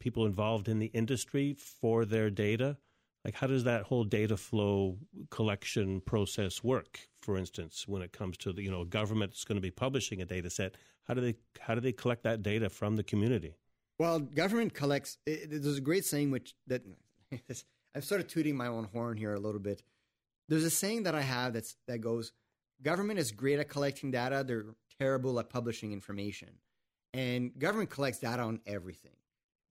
people 0.00 0.26
involved 0.26 0.68
in 0.68 0.78
the 0.78 0.86
industry 0.86 1.54
for 1.54 2.04
their 2.04 2.28
data? 2.28 2.76
Like, 3.24 3.34
how 3.34 3.46
does 3.46 3.64
that 3.64 3.84
whole 3.84 4.04
data 4.04 4.36
flow 4.36 4.98
collection 5.30 6.00
process 6.02 6.62
work? 6.62 7.00
For 7.20 7.36
instance, 7.36 7.84
when 7.88 8.02
it 8.02 8.12
comes 8.12 8.36
to 8.38 8.52
the 8.52 8.62
you 8.62 8.70
know 8.70 8.84
government 8.84 9.32
that's 9.32 9.44
going 9.44 9.56
to 9.56 9.62
be 9.62 9.70
publishing 9.70 10.20
a 10.20 10.24
data 10.24 10.50
set, 10.50 10.76
how 11.04 11.14
do 11.14 11.20
they 11.20 11.34
how 11.60 11.74
do 11.74 11.80
they 11.80 11.92
collect 11.92 12.22
that 12.24 12.42
data 12.42 12.68
from 12.68 12.96
the 12.96 13.02
community? 13.02 13.54
Well, 13.98 14.20
government 14.20 14.74
collects. 14.74 15.18
It, 15.26 15.50
there's 15.50 15.78
a 15.78 15.82
great 15.82 16.04
saying 16.04 16.30
which 16.30 16.54
that 16.68 16.82
I'm 17.94 18.02
sort 18.02 18.20
of 18.20 18.28
tooting 18.28 18.56
my 18.56 18.68
own 18.68 18.84
horn 18.84 19.16
here 19.16 19.34
a 19.34 19.40
little 19.40 19.60
bit. 19.60 19.82
There's 20.48 20.64
a 20.64 20.70
saying 20.70 21.04
that 21.04 21.14
I 21.14 21.20
have 21.20 21.52
that's 21.52 21.76
that 21.86 21.98
goes, 21.98 22.32
"Government 22.82 23.18
is 23.18 23.32
great 23.32 23.58
at 23.58 23.68
collecting 23.68 24.10
data. 24.10 24.44
They're 24.46 24.74
terrible 24.98 25.38
at 25.38 25.50
publishing 25.50 25.92
information." 25.92 26.50
And 27.14 27.58
government 27.58 27.90
collects 27.90 28.20
data 28.20 28.42
on 28.42 28.60
everything. 28.66 29.16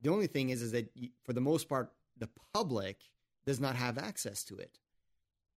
The 0.01 0.09
only 0.09 0.27
thing 0.27 0.49
is, 0.49 0.61
is 0.61 0.71
that 0.71 0.91
for 1.23 1.33
the 1.33 1.41
most 1.41 1.69
part, 1.69 1.91
the 2.17 2.29
public 2.53 2.97
does 3.45 3.59
not 3.59 3.75
have 3.75 3.97
access 3.97 4.43
to 4.45 4.57
it. 4.57 4.79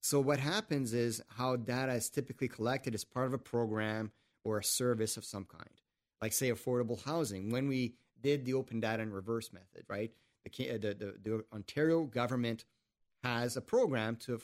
So 0.03 0.21
what 0.21 0.39
happens 0.39 0.95
is 0.95 1.23
how 1.29 1.57
data 1.57 1.93
is 1.93 2.09
typically 2.09 2.49
collected 2.49 2.95
as 2.95 3.05
part 3.05 3.27
of 3.27 3.35
a 3.35 3.39
program 3.39 4.13
or 4.45 4.59
a 4.59 4.65
service 4.65 5.17
of 5.17 5.25
some 5.25 5.45
kind, 5.45 5.81
like 6.23 6.33
say 6.33 6.51
affordable 6.51 7.03
housing. 7.05 7.51
When 7.51 7.69
we 7.69 7.95
did 8.23 8.45
the 8.45 8.55
open 8.55 8.81
data 8.81 9.03
and 9.03 9.15
reverse 9.15 9.53
method, 9.53 9.85
right? 9.89 10.11
The, 10.45 10.79
the, 10.79 10.95
the, 10.95 11.15
the 11.23 11.45
Ontario 11.53 12.05
government 12.05 12.65
has 13.23 13.57
a 13.57 13.61
program 13.61 14.17
to 14.25 14.41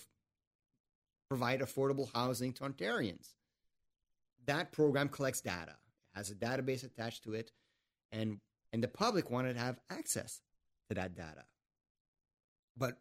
provide 1.29 1.61
affordable 1.61 2.13
housing 2.13 2.53
to 2.55 2.65
Ontarians. 2.65 3.35
That 4.47 4.73
program 4.73 5.09
collects 5.09 5.41
data, 5.41 5.73
it 6.15 6.17
has 6.17 6.31
a 6.31 6.35
database 6.35 6.85
attached 6.85 7.25
to 7.25 7.35
it, 7.35 7.53
and 8.13 8.39
and 8.73 8.83
the 8.83 8.89
public 8.89 9.31
wanted 9.31 9.55
to 9.55 9.61
have 9.61 9.81
access 9.91 10.41
to 10.89 10.95
that 10.95 11.15
data. 11.15 11.45
But 12.77 12.99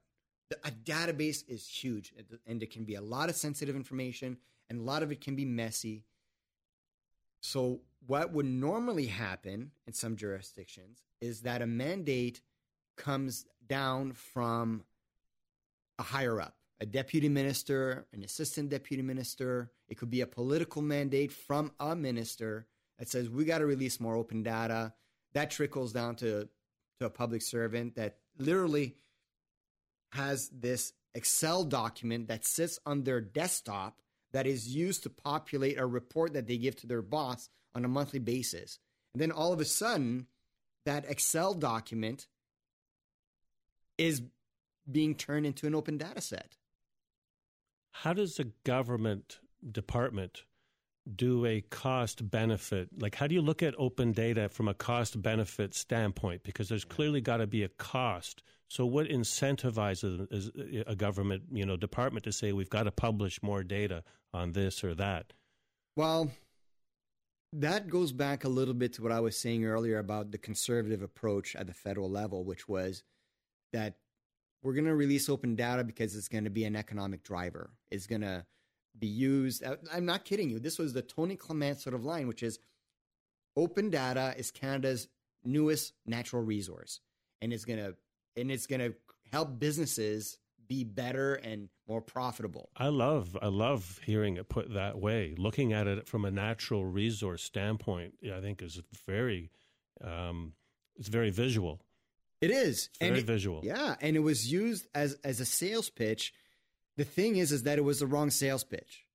a 0.64 0.72
database 0.72 1.44
is 1.48 1.68
huge, 1.68 2.14
and 2.46 2.62
it 2.62 2.72
can 2.72 2.86
be 2.86 2.96
a 2.96 3.02
lot 3.02 3.30
of 3.30 3.36
sensitive 3.36 3.76
information, 3.76 4.38
and 4.70 4.80
a 4.80 4.84
lot 4.84 5.04
of 5.04 5.12
it 5.12 5.22
can 5.22 5.36
be 5.36 5.46
messy. 5.46 6.04
So, 7.42 7.82
what 8.08 8.32
would 8.32 8.46
normally 8.46 9.08
happen 9.08 9.72
in 9.88 9.94
some 9.94 10.16
jurisdictions 10.16 11.04
is 11.22 11.42
that 11.42 11.62
a 11.62 11.68
mandate 11.68 12.42
comes 12.96 13.46
down 13.68 14.14
from 14.14 14.84
a 15.98 16.04
higher 16.04 16.40
up, 16.40 16.56
a 16.80 16.86
deputy 16.86 17.30
minister, 17.30 18.06
an 18.14 18.24
assistant 18.24 18.70
deputy 18.70 19.02
minister. 19.02 19.72
It 19.88 19.98
could 19.98 20.10
be 20.10 20.22
a 20.22 20.28
political 20.28 20.82
mandate 20.82 21.32
from 21.32 21.72
a 21.80 21.96
minister 21.96 22.68
that 23.00 23.10
says, 23.10 23.30
we 23.30 23.46
got 23.46 23.60
to 23.60 23.66
release 23.66 24.00
more 24.00 24.16
open 24.16 24.44
data. 24.44 24.94
That 25.34 25.52
trickles 25.52 25.94
down 25.94 26.16
to, 26.18 26.48
to 27.00 27.06
a 27.06 27.10
public 27.10 27.42
servant 27.42 27.96
that 27.96 28.18
literally 28.38 28.96
has 30.12 30.50
this 30.50 30.94
Excel 31.14 31.64
document 31.64 32.28
that 32.28 32.46
sits 32.46 32.80
on 32.86 33.04
their 33.04 33.22
desktop 33.22 34.02
that 34.34 34.46
is 34.46 34.68
used 34.76 35.04
to 35.04 35.10
populate 35.10 35.80
a 35.80 35.86
report 35.86 36.34
that 36.34 36.48
they 36.48 36.58
give 36.58 36.76
to 36.78 36.88
their 36.88 37.02
boss 37.02 37.50
on 37.74 37.86
a 37.86 37.90
monthly 37.90 38.20
basis. 38.20 38.80
And 39.14 39.22
then 39.22 39.32
all 39.32 39.54
of 39.54 39.62
a 39.62 39.66
sudden, 39.66 40.28
that 40.86 41.10
Excel 41.10 41.54
document 41.54 42.28
is 43.98 44.22
being 44.90 45.16
turned 45.16 45.46
into 45.46 45.68
an 45.68 45.76
open 45.76 45.98
data 45.98 46.22
set. 46.22 46.58
How 48.02 48.12
does 48.12 48.40
a 48.40 48.44
government 48.66 49.40
department 49.72 50.44
do 51.16 51.46
a 51.46 51.62
cost 51.62 52.30
benefit? 52.30 52.90
Like, 53.00 53.16
how 53.16 53.26
do 53.26 53.34
you 53.34 53.42
look 53.42 53.64
at 53.64 53.74
open 53.78 54.12
data 54.12 54.50
from 54.50 54.68
a 54.68 54.74
cost 54.74 55.22
benefit 55.22 55.74
standpoint? 55.74 56.44
Because 56.44 56.68
there's 56.68 56.84
clearly 56.84 57.22
got 57.22 57.38
to 57.38 57.48
be 57.48 57.64
a 57.64 57.70
cost. 57.70 58.44
So, 58.68 58.86
what 58.86 59.08
incentivizes 59.08 60.28
uh, 60.30 60.84
a 60.86 60.96
government, 60.96 61.44
you 61.54 61.66
know, 61.66 61.78
department 61.78 62.26
to 62.26 62.34
say 62.34 62.52
we've 62.52 62.70
got 62.70 62.84
to 62.84 62.92
publish 62.92 63.42
more 63.42 63.64
data 63.64 64.04
on 64.34 64.52
this 64.52 64.84
or 64.84 64.94
that? 64.96 65.32
Well, 65.96 66.32
that 67.54 67.88
goes 67.88 68.12
back 68.12 68.44
a 68.44 68.50
little 68.50 68.74
bit 68.74 68.92
to 68.94 69.04
what 69.04 69.14
I 69.14 69.22
was 69.22 69.38
saying 69.38 69.64
earlier 69.64 70.00
about 70.00 70.32
the 70.32 70.38
conservative 70.38 71.02
approach 71.02 71.56
at 71.56 71.68
the 71.68 71.74
federal 71.74 72.12
level, 72.12 72.44
which 72.44 72.68
was 72.68 73.04
that 73.72 73.96
we're 74.66 74.74
going 74.74 74.86
to 74.86 74.96
release 74.96 75.30
open 75.30 75.56
data 75.56 75.84
because 75.84 76.16
it's 76.16 76.28
going 76.28 76.44
to 76.44 76.50
be 76.50 76.66
an 76.66 76.76
economic 76.76 77.24
driver. 77.24 77.70
It's 77.92 78.08
going 78.08 78.22
to 78.22 78.44
be 78.98 79.06
used. 79.06 79.64
I'm 79.94 80.06
not 80.06 80.26
kidding 80.26 80.50
you. 80.50 80.58
This 80.60 80.80
was 80.80 80.92
the 80.92 81.04
Tony 81.04 81.36
Clement 81.36 81.80
sort 81.80 81.94
of 81.94 82.04
line, 82.04 82.28
which 82.28 82.42
is 82.42 82.58
open 83.56 83.92
data 83.92 84.34
is 84.36 84.50
Canada's 84.50 85.08
newest 85.44 85.94
natural 86.08 86.42
resource, 86.42 87.00
and 87.42 87.54
it's 87.54 87.64
going 87.64 87.78
to 87.78 87.96
and 88.36 88.52
it's 88.52 88.66
going 88.66 88.80
to 88.80 88.96
help 89.32 89.60
businesses 89.60 90.40
be 90.68 90.84
better 90.84 91.36
and 91.36 91.70
more 91.88 92.02
profitable. 92.02 92.70
I 92.76 92.88
love 92.88 93.38
I 93.40 93.48
love 93.48 94.00
hearing 94.04 94.38
it 94.38 94.50
put 94.50 94.74
that 94.74 94.98
way. 94.98 95.36
Looking 95.38 95.74
at 95.74 95.86
it 95.86 96.08
from 96.08 96.26
a 96.26 96.32
natural 96.32 96.86
resource 96.86 97.44
standpoint, 97.44 98.16
I 98.36 98.42
think 98.42 98.64
is 98.64 98.82
very 99.06 99.52
um, 100.04 100.54
it's 100.98 101.10
very 101.10 101.30
visual. 101.30 101.85
It 102.46 102.52
is 102.52 102.90
very 103.00 103.20
it, 103.20 103.26
visual. 103.26 103.62
Yeah, 103.64 103.96
and 104.02 104.16
it 104.16 104.20
was 104.20 104.52
used 104.52 104.88
as 104.94 105.18
as 105.24 105.40
a 105.40 105.46
sales 105.46 105.90
pitch. 105.90 106.34
The 106.98 107.04
thing 107.04 107.38
is, 107.38 107.52
is 107.52 107.64
that 107.64 107.78
it 107.78 107.84
was 107.84 108.00
the 108.00 108.08
wrong 108.08 108.30
sales 108.30 108.64
pitch. 108.64 109.06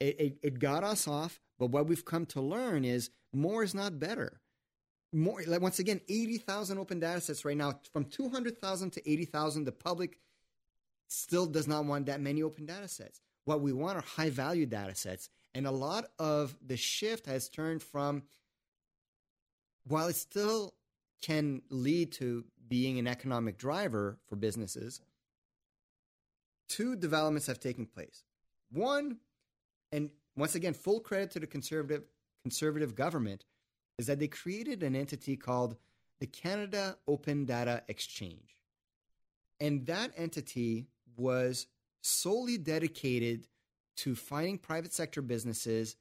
It, 0.00 0.20
it, 0.20 0.38
it 0.42 0.58
got 0.58 0.84
us 0.84 1.06
off, 1.06 1.40
but 1.58 1.70
what 1.70 1.86
we've 1.86 2.04
come 2.04 2.24
to 2.26 2.40
learn 2.40 2.84
is 2.84 3.10
more 3.32 3.62
is 3.62 3.74
not 3.74 3.98
better. 3.98 4.40
More, 5.12 5.42
like 5.46 5.60
once 5.60 5.78
again, 5.78 6.00
eighty 6.08 6.38
thousand 6.38 6.78
open 6.78 7.00
data 7.00 7.20
sets 7.20 7.44
right 7.44 7.56
now, 7.56 7.80
from 7.92 8.04
two 8.04 8.28
hundred 8.30 8.58
thousand 8.58 8.92
to 8.92 9.10
eighty 9.10 9.24
thousand. 9.24 9.64
The 9.64 9.72
public 9.72 10.18
still 11.08 11.46
does 11.46 11.68
not 11.68 11.84
want 11.84 12.06
that 12.06 12.20
many 12.20 12.42
open 12.42 12.66
data 12.66 12.88
sets. 12.88 13.20
What 13.44 13.60
we 13.60 13.72
want 13.72 13.98
are 13.98 14.02
high 14.02 14.30
value 14.30 14.66
data 14.66 14.94
sets, 14.94 15.30
and 15.54 15.66
a 15.66 15.70
lot 15.70 16.06
of 16.18 16.56
the 16.64 16.76
shift 16.76 17.26
has 17.26 17.48
turned 17.48 17.82
from 17.82 18.22
while 19.86 20.08
it 20.08 20.16
still 20.16 20.74
can 21.22 21.62
lead 21.70 22.12
to 22.12 22.44
being 22.68 22.98
an 22.98 23.06
economic 23.06 23.58
driver 23.58 24.18
for 24.28 24.36
businesses, 24.36 25.00
two 26.68 26.96
developments 26.96 27.46
have 27.46 27.60
taken 27.60 27.86
place. 27.86 28.22
One, 28.70 29.18
and 29.92 30.10
once 30.36 30.54
again, 30.54 30.74
full 30.74 31.00
credit 31.00 31.30
to 31.32 31.40
the 31.40 31.46
conservative 31.46 32.04
conservative 32.42 32.94
government, 32.94 33.44
is 33.98 34.06
that 34.06 34.18
they 34.18 34.28
created 34.28 34.82
an 34.82 34.94
entity 34.94 35.36
called 35.36 35.76
the 36.20 36.26
Canada 36.26 36.96
Open 37.06 37.44
Data 37.44 37.82
Exchange. 37.88 38.56
And 39.60 39.86
that 39.86 40.12
entity 40.16 40.86
was 41.16 41.66
solely 42.00 42.58
dedicated 42.58 43.48
to 43.96 44.14
finding 44.14 44.58
private 44.58 44.92
sector 44.92 45.20
businesses 45.20 45.96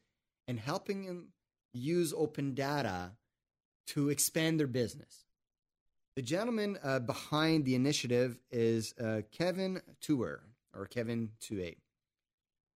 and 0.48 0.60
helping 0.60 1.06
them 1.06 1.30
use 1.74 2.14
open 2.16 2.54
data 2.54 3.12
to 3.88 4.10
expand 4.10 4.60
their 4.60 4.68
business. 4.68 5.26
The 6.18 6.24
gentleman 6.24 6.80
uh, 6.84 6.98
behind 6.98 7.64
the 7.64 7.76
initiative 7.76 8.40
is 8.50 8.96
uh, 9.00 9.22
Kevin 9.32 9.84
Tuer, 10.02 10.42
or 10.74 10.88
Kevin 10.88 11.30
Touet. 11.40 11.78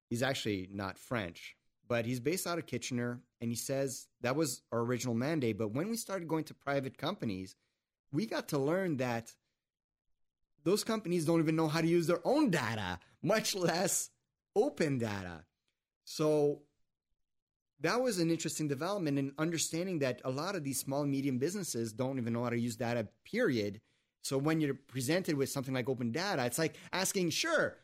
He's 0.09 0.21
actually 0.21 0.67
not 0.73 0.97
French, 0.97 1.55
but 1.87 2.05
he's 2.05 2.19
based 2.19 2.45
out 2.45 2.57
of 2.57 2.65
Kitchener, 2.65 3.21
and 3.39 3.49
he 3.49 3.55
says 3.55 4.09
that 4.19 4.35
was 4.35 4.61
our 4.73 4.81
original 4.81 5.15
mandate. 5.15 5.57
But 5.57 5.71
when 5.71 5.89
we 5.89 5.95
started 5.95 6.27
going 6.27 6.43
to 6.43 6.53
private 6.53 6.97
companies, 6.97 7.55
we 8.11 8.25
got 8.25 8.49
to 8.49 8.57
learn 8.57 8.97
that 8.97 9.33
those 10.65 10.83
companies 10.83 11.23
don't 11.23 11.39
even 11.39 11.55
know 11.55 11.69
how 11.69 11.79
to 11.79 11.87
use 11.87 12.07
their 12.07 12.19
own 12.25 12.49
data, 12.49 12.99
much 13.23 13.55
less 13.55 14.09
open 14.53 14.97
data. 14.97 15.45
So 16.03 16.63
that 17.81 18.01
was 18.01 18.19
an 18.19 18.29
interesting 18.29 18.67
development 18.67 19.17
in 19.17 19.31
understanding 19.37 19.99
that 19.99 20.21
a 20.25 20.29
lot 20.29 20.55
of 20.55 20.63
these 20.63 20.79
small 20.79 21.03
and 21.03 21.11
medium 21.11 21.37
businesses 21.37 21.93
don't 21.93 22.17
even 22.17 22.33
know 22.33 22.43
how 22.43 22.49
to 22.49 22.59
use 22.59 22.75
data, 22.75 23.07
period. 23.23 23.79
So 24.21 24.37
when 24.37 24.59
you're 24.59 24.73
presented 24.73 25.37
with 25.37 25.49
something 25.49 25.73
like 25.73 25.87
open 25.87 26.11
data, 26.11 26.45
it's 26.45 26.59
like 26.59 26.75
asking, 26.91 27.29
sure, 27.29 27.77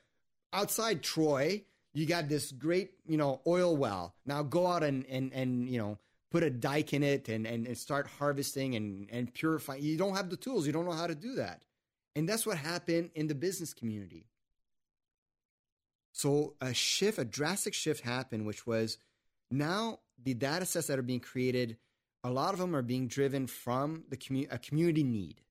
outside 0.52 1.02
Troy, 1.02 1.64
you 1.94 2.06
got 2.06 2.28
this 2.28 2.52
great, 2.52 2.92
you 3.08 3.16
know, 3.16 3.40
oil 3.48 3.78
well. 3.78 4.16
Now 4.26 4.44
go 4.44 4.68
out 4.68 4.84
and, 4.84 5.06
and, 5.08 5.32
and 5.32 5.70
you 5.70 5.78
know, 5.78 5.98
put 6.30 6.44
a 6.44 6.50
dike 6.50 6.94
in 6.94 7.02
it 7.02 7.30
and, 7.30 7.48
and, 7.48 7.66
and 7.66 7.78
start 7.78 8.08
harvesting 8.08 8.76
and, 8.76 9.08
and 9.12 9.34
purifying. 9.34 9.82
You 9.82 9.98
don't 9.98 10.16
have 10.16 10.30
the 10.30 10.36
tools. 10.36 10.68
You 10.68 10.74
don't 10.74 10.86
know 10.86 10.92
how 10.92 11.08
to 11.08 11.16
do 11.16 11.36
that. 11.36 11.62
And 12.18 12.28
that's 12.28 12.46
what 12.46 12.58
happened 12.58 13.12
in 13.16 13.28
the 13.28 13.36
business 13.36 13.74
community. 13.74 14.26
So 16.12 16.56
a 16.60 16.74
shift, 16.74 17.18
a 17.18 17.24
drastic 17.24 17.74
shift 17.74 18.04
happened, 18.04 18.46
which 18.46 18.68
was– 18.68 18.98
now 19.52 20.00
the 20.24 20.34
data 20.34 20.66
sets 20.66 20.88
that 20.88 21.00
are 21.00 21.04
being 21.04 21.20
created, 21.20 21.78
a 22.24 22.30
lot 22.30 22.54
of 22.54 22.60
them 22.60 22.76
are 22.76 22.82
being 22.82 23.08
driven 23.08 23.48
from 23.48 24.04
the 24.10 24.18
commu- 24.18 24.52
a 24.52 24.58
community 24.58 25.04
need. 25.04 25.42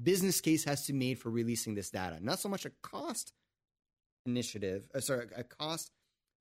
Business 0.00 0.40
case 0.40 0.64
has 0.64 0.86
to 0.86 0.92
be 0.92 0.98
made 0.98 1.18
for 1.18 1.30
releasing 1.30 1.74
this 1.74 1.90
data, 1.90 2.18
not 2.20 2.38
so 2.38 2.48
much 2.48 2.64
a 2.66 2.70
cost 2.82 3.32
initiative, 4.26 4.88
uh, 4.94 5.00
sorry, 5.00 5.26
a 5.34 5.42
cost 5.42 5.90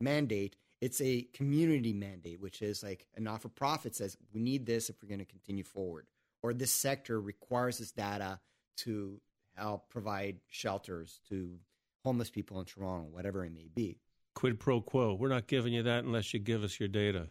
mandate. 0.02 0.56
It's 0.82 1.00
a 1.02 1.24
community 1.34 1.94
mandate, 1.94 2.42
which 2.42 2.62
is 2.62 2.84
like 2.84 3.08
a 3.16 3.22
not 3.22 3.42
for 3.42 3.50
profit 3.50 3.96
says 3.96 4.18
we 4.34 4.42
need 4.42 4.66
this 4.66 4.90
if 4.90 5.02
we're 5.02 5.10
going 5.10 5.20
to 5.20 5.26
continue 5.26 5.64
forward, 5.64 6.08
or 6.44 6.54
this 6.54 6.72
sector 6.72 7.20
requires 7.20 7.78
this 7.78 7.92
data 7.92 8.40
to 8.78 9.22
help 9.56 9.90
provide 9.90 10.38
shelters 10.48 11.22
to 11.30 11.58
homeless 12.04 12.30
people 12.30 12.60
in 12.60 12.66
Toronto, 12.66 13.08
whatever 13.10 13.46
it 13.46 13.54
may 13.54 13.70
be. 13.74 13.98
Quid 14.36 14.60
pro 14.60 14.82
quo. 14.82 15.14
We're 15.16 15.30
not 15.30 15.48
giving 15.48 15.74
you 15.74 15.84
that 15.84 16.04
unless 16.04 16.34
you 16.34 16.40
give 16.40 16.64
us 16.64 16.80
your 16.80 16.90
data. 16.90 17.30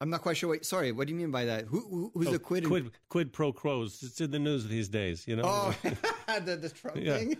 I'm 0.00 0.10
not 0.10 0.22
quite 0.22 0.36
sure. 0.36 0.50
What, 0.50 0.66
sorry, 0.66 0.90
what 0.92 1.06
do 1.06 1.12
you 1.14 1.18
mean 1.18 1.30
by 1.30 1.44
that? 1.46 1.64
Who, 1.66 1.80
who 1.88 2.10
who's 2.14 2.26
Oh, 2.28 2.32
the 2.32 2.38
quid? 2.38 2.64
quid 2.66 2.90
quid 3.08 3.32
pro 3.32 3.52
quos. 3.52 4.02
It's 4.02 4.20
in 4.20 4.30
the 4.32 4.40
news 4.40 4.66
these 4.66 4.88
days. 4.88 5.26
You 5.26 5.36
know. 5.36 5.42
Oh, 5.46 5.74
the, 6.44 6.56
the 6.56 6.68
Trump 6.68 6.96
Yeah. 7.00 7.16
thing. 7.18 7.36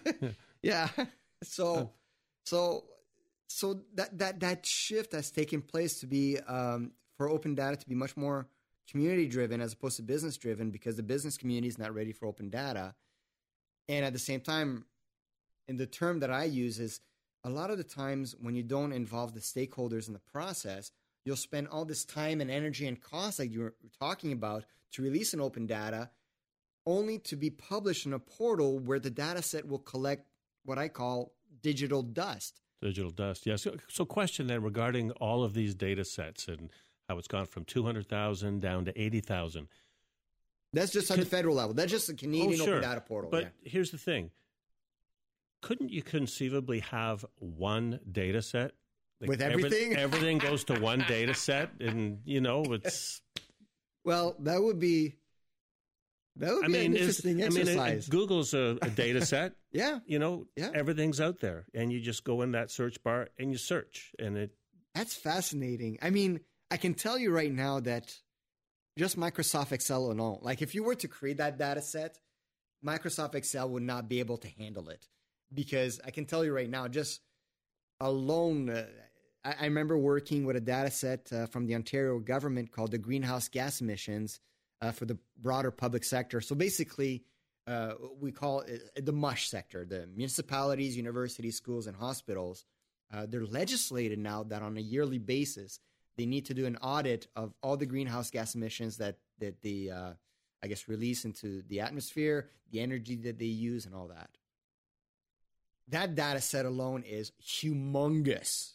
yeah. 0.63 0.89
So, 1.43 1.91
so, 2.47 2.85
so 3.49 3.83
that 3.97 4.17
that 4.19 4.41
that 4.41 4.65
shift 4.65 5.11
that's 5.11 5.31
taken 5.33 5.61
place 5.61 5.99
to 6.01 6.07
be 6.07 6.39
um, 6.47 6.93
for 7.19 7.29
open 7.29 7.55
data 7.57 7.77
to 7.77 7.89
be 7.89 7.95
much 7.97 8.17
more 8.17 8.47
community 8.89 9.27
driven 9.27 9.61
as 9.61 9.73
opposed 9.73 9.97
to 9.97 10.03
business 10.03 10.37
driven 10.37 10.71
because 10.71 10.95
the 10.97 11.03
business 11.03 11.37
community 11.37 11.69
is 11.69 11.77
not 11.79 11.93
ready 11.93 12.13
for 12.13 12.27
open 12.27 12.51
data, 12.51 12.95
and 13.89 14.05
at 14.07 14.13
the 14.13 14.19
same 14.19 14.41
time, 14.41 14.85
and 15.67 15.77
the 15.79 15.87
term 15.87 16.21
that 16.21 16.31
I 16.31 16.45
use 16.45 16.79
is 16.79 17.01
a 17.45 17.51
lot 17.51 17.71
of 17.71 17.77
the 17.77 17.85
times 17.85 18.35
when 18.41 18.55
you 18.55 18.63
don't 18.63 18.93
involve 18.93 19.35
the 19.35 19.41
stakeholders 19.41 20.09
in 20.09 20.15
the 20.15 20.19
process, 20.19 20.91
you'll 21.25 21.37
spend 21.37 21.69
all 21.69 21.85
this 21.85 22.05
time 22.05 22.41
and 22.41 22.51
energy 22.51 22.87
and 22.87 23.01
cost 23.01 23.39
like 23.39 23.53
you 23.53 23.61
were 23.61 23.75
talking 23.99 24.33
about 24.33 24.65
to 24.93 25.03
release 25.03 25.35
an 25.35 25.41
open 25.41 25.67
data 25.67 26.11
only 26.87 27.19
to 27.19 27.37
be 27.37 27.51
published 27.51 28.07
in 28.07 28.13
a 28.13 28.19
portal 28.19 28.79
where 28.79 28.99
the 28.99 29.11
data 29.11 29.43
set 29.43 29.67
will 29.67 29.79
collect 29.79 30.27
what 30.65 30.79
I 30.79 30.89
call 30.89 31.33
digital 31.63 32.03
dust. 32.03 32.61
Digital 32.83 33.11
dust. 33.11 33.47
Yes. 33.47 33.63
So, 33.63 33.77
so, 33.89 34.05
question 34.05 34.47
then 34.47 34.63
regarding 34.63 35.11
all 35.13 35.43
of 35.43 35.55
these 35.55 35.75
data 35.75 36.05
sets 36.05 36.49
and 36.49 36.71
how 37.09 37.17
it's 37.19 37.29
gone 37.29 37.47
from 37.47 37.65
two 37.65 37.85
hundred 37.85 38.07
thousand 38.09 38.61
down 38.61 38.85
to 38.85 39.01
eighty 39.01 39.21
thousand. 39.21 39.69
That's 40.75 40.93
just 40.93 41.11
on 41.11 41.19
the 41.19 41.25
federal 41.25 41.55
level. 41.55 41.73
That's 41.73 41.91
just 41.91 42.09
the 42.09 42.15
Canadian 42.15 42.61
oh, 42.61 42.65
sure. 42.65 42.77
Open 42.77 42.89
Data 42.89 43.01
Portal. 43.01 43.31
But 43.31 43.45
yeah. 43.45 43.71
here's 43.71 43.91
the 43.91 43.97
thing: 43.97 44.31
couldn't 45.67 45.91
you 45.91 46.03
conceivably 46.03 46.81
have 46.81 47.25
one 47.39 47.99
data 48.11 48.43
set 48.43 48.73
Like, 49.21 49.31
With 49.31 49.41
every- 49.43 49.65
everything? 49.65 49.97
everything 50.07 50.39
goes 50.39 50.65
to 50.65 50.75
one 50.81 51.05
data 51.09 51.35
set, 51.35 51.71
and 51.81 52.21
you 52.25 52.41
know 52.41 52.63
it's. 52.77 53.23
Well, 54.05 54.37
that 54.41 54.61
would 54.63 54.79
be 54.79 55.15
that 56.37 56.53
would 56.53 56.65
I 56.65 56.67
be 56.67 56.73
mean, 56.75 56.91
an 56.93 56.97
interesting 56.97 57.37
I 57.43 57.49
mean, 57.49 57.59
it- 57.59 57.61
exercise. 57.69 58.09
Google's 58.09 58.53
a, 58.55 58.77
a 58.83 58.91
data 59.05 59.25
set. 59.25 59.53
yeah, 59.73 60.01
You 60.07 60.19
know, 60.19 60.47
Yeah. 60.57 60.71
everything's 60.75 61.21
out 61.21 61.41
there, 61.41 61.65
and 61.75 61.93
you 61.93 62.01
just 62.01 62.25
go 62.25 62.43
in 62.43 62.53
that 62.53 62.71
search 62.71 63.03
bar 63.03 63.29
and 63.39 63.51
you 63.53 63.59
search, 63.59 64.13
and 64.19 64.37
it. 64.37 64.51
that's 64.95 65.15
fascinating. 65.15 65.99
I 66.03 66.11
mean, 66.11 66.41
I 66.71 66.77
can 66.77 66.95
tell 66.95 67.17
you 67.19 67.31
right 67.31 67.53
now 67.53 67.81
that 67.81 68.13
just 68.99 69.17
Microsoft 69.17 69.73
Excel 69.73 70.11
alone, 70.11 70.41
like 70.43 70.61
if 70.61 70.75
you 70.75 70.83
were 70.85 70.97
to 70.97 71.09
create 71.09 71.39
that 71.39 71.57
data 71.57 71.81
set, 71.83 72.19
Microsoft 72.85 73.35
Excel 73.35 73.69
would 73.71 73.83
not 73.85 74.09
be 74.09 74.19
able 74.21 74.37
to 74.39 74.49
handle 74.49 74.89
it 74.91 75.07
because 75.53 76.01
I 76.05 76.11
can 76.11 76.25
tell 76.27 76.45
you 76.45 76.55
right 76.55 76.71
now, 76.71 76.89
just 76.89 77.21
alone, 78.01 78.71
uh, 78.71 78.87
I, 79.45 79.55
I 79.61 79.65
remember 79.65 79.99
working 79.99 80.45
with 80.45 80.57
a 80.57 80.61
data 80.61 80.91
set 80.91 81.33
uh, 81.33 81.47
from 81.47 81.67
the 81.67 81.75
Ontario 81.75 82.19
government 82.19 82.73
called 82.73 82.91
the 82.91 82.99
greenhouse 82.99 83.49
gas 83.49 83.81
emissions 83.81 84.41
uh, 84.81 84.93
for 84.93 85.05
the 85.05 85.19
broader 85.41 85.71
public 85.71 86.05
sector. 86.05 86.41
So 86.41 86.55
basically, 86.55 87.25
uh, 87.67 87.95
we 88.21 88.31
call 88.31 88.61
it 88.61 89.05
the 89.05 89.13
MUSH 89.13 89.49
sector, 89.49 89.85
the 89.85 90.07
municipalities, 90.15 90.97
universities, 90.97 91.57
schools, 91.57 91.87
and 91.87 91.97
hospitals. 91.97 92.65
Uh, 93.13 93.27
they're 93.27 93.47
legislated 93.47 94.19
now 94.19 94.43
that 94.43 94.63
on 94.63 94.77
a 94.77 94.81
yearly 94.81 95.19
basis 95.19 95.79
they 96.17 96.27
need 96.27 96.45
to 96.47 96.55
do 96.55 96.67
an 96.67 96.77
audit 96.77 97.27
of 97.35 97.55
all 97.63 97.77
the 97.77 97.87
greenhouse 97.87 98.31
gas 98.31 98.55
emissions 98.55 98.99
that 98.99 99.17
that 99.39 99.63
they, 99.63 99.91
uh, 99.91 100.13
I 100.63 100.67
guess, 100.67 100.89
release 100.89 101.25
into 101.25 101.63
the 101.63 101.81
atmosphere, 101.81 102.49
the 102.71 102.81
energy 102.81 103.17
that 103.17 103.39
they 103.39 103.47
use, 103.47 103.85
and 103.87 103.95
all 103.95 104.09
that. 104.09 104.31
That 105.89 106.15
data 106.15 106.41
set 106.41 106.67
alone 106.67 107.03
is 107.03 107.33
humongous. 107.43 108.73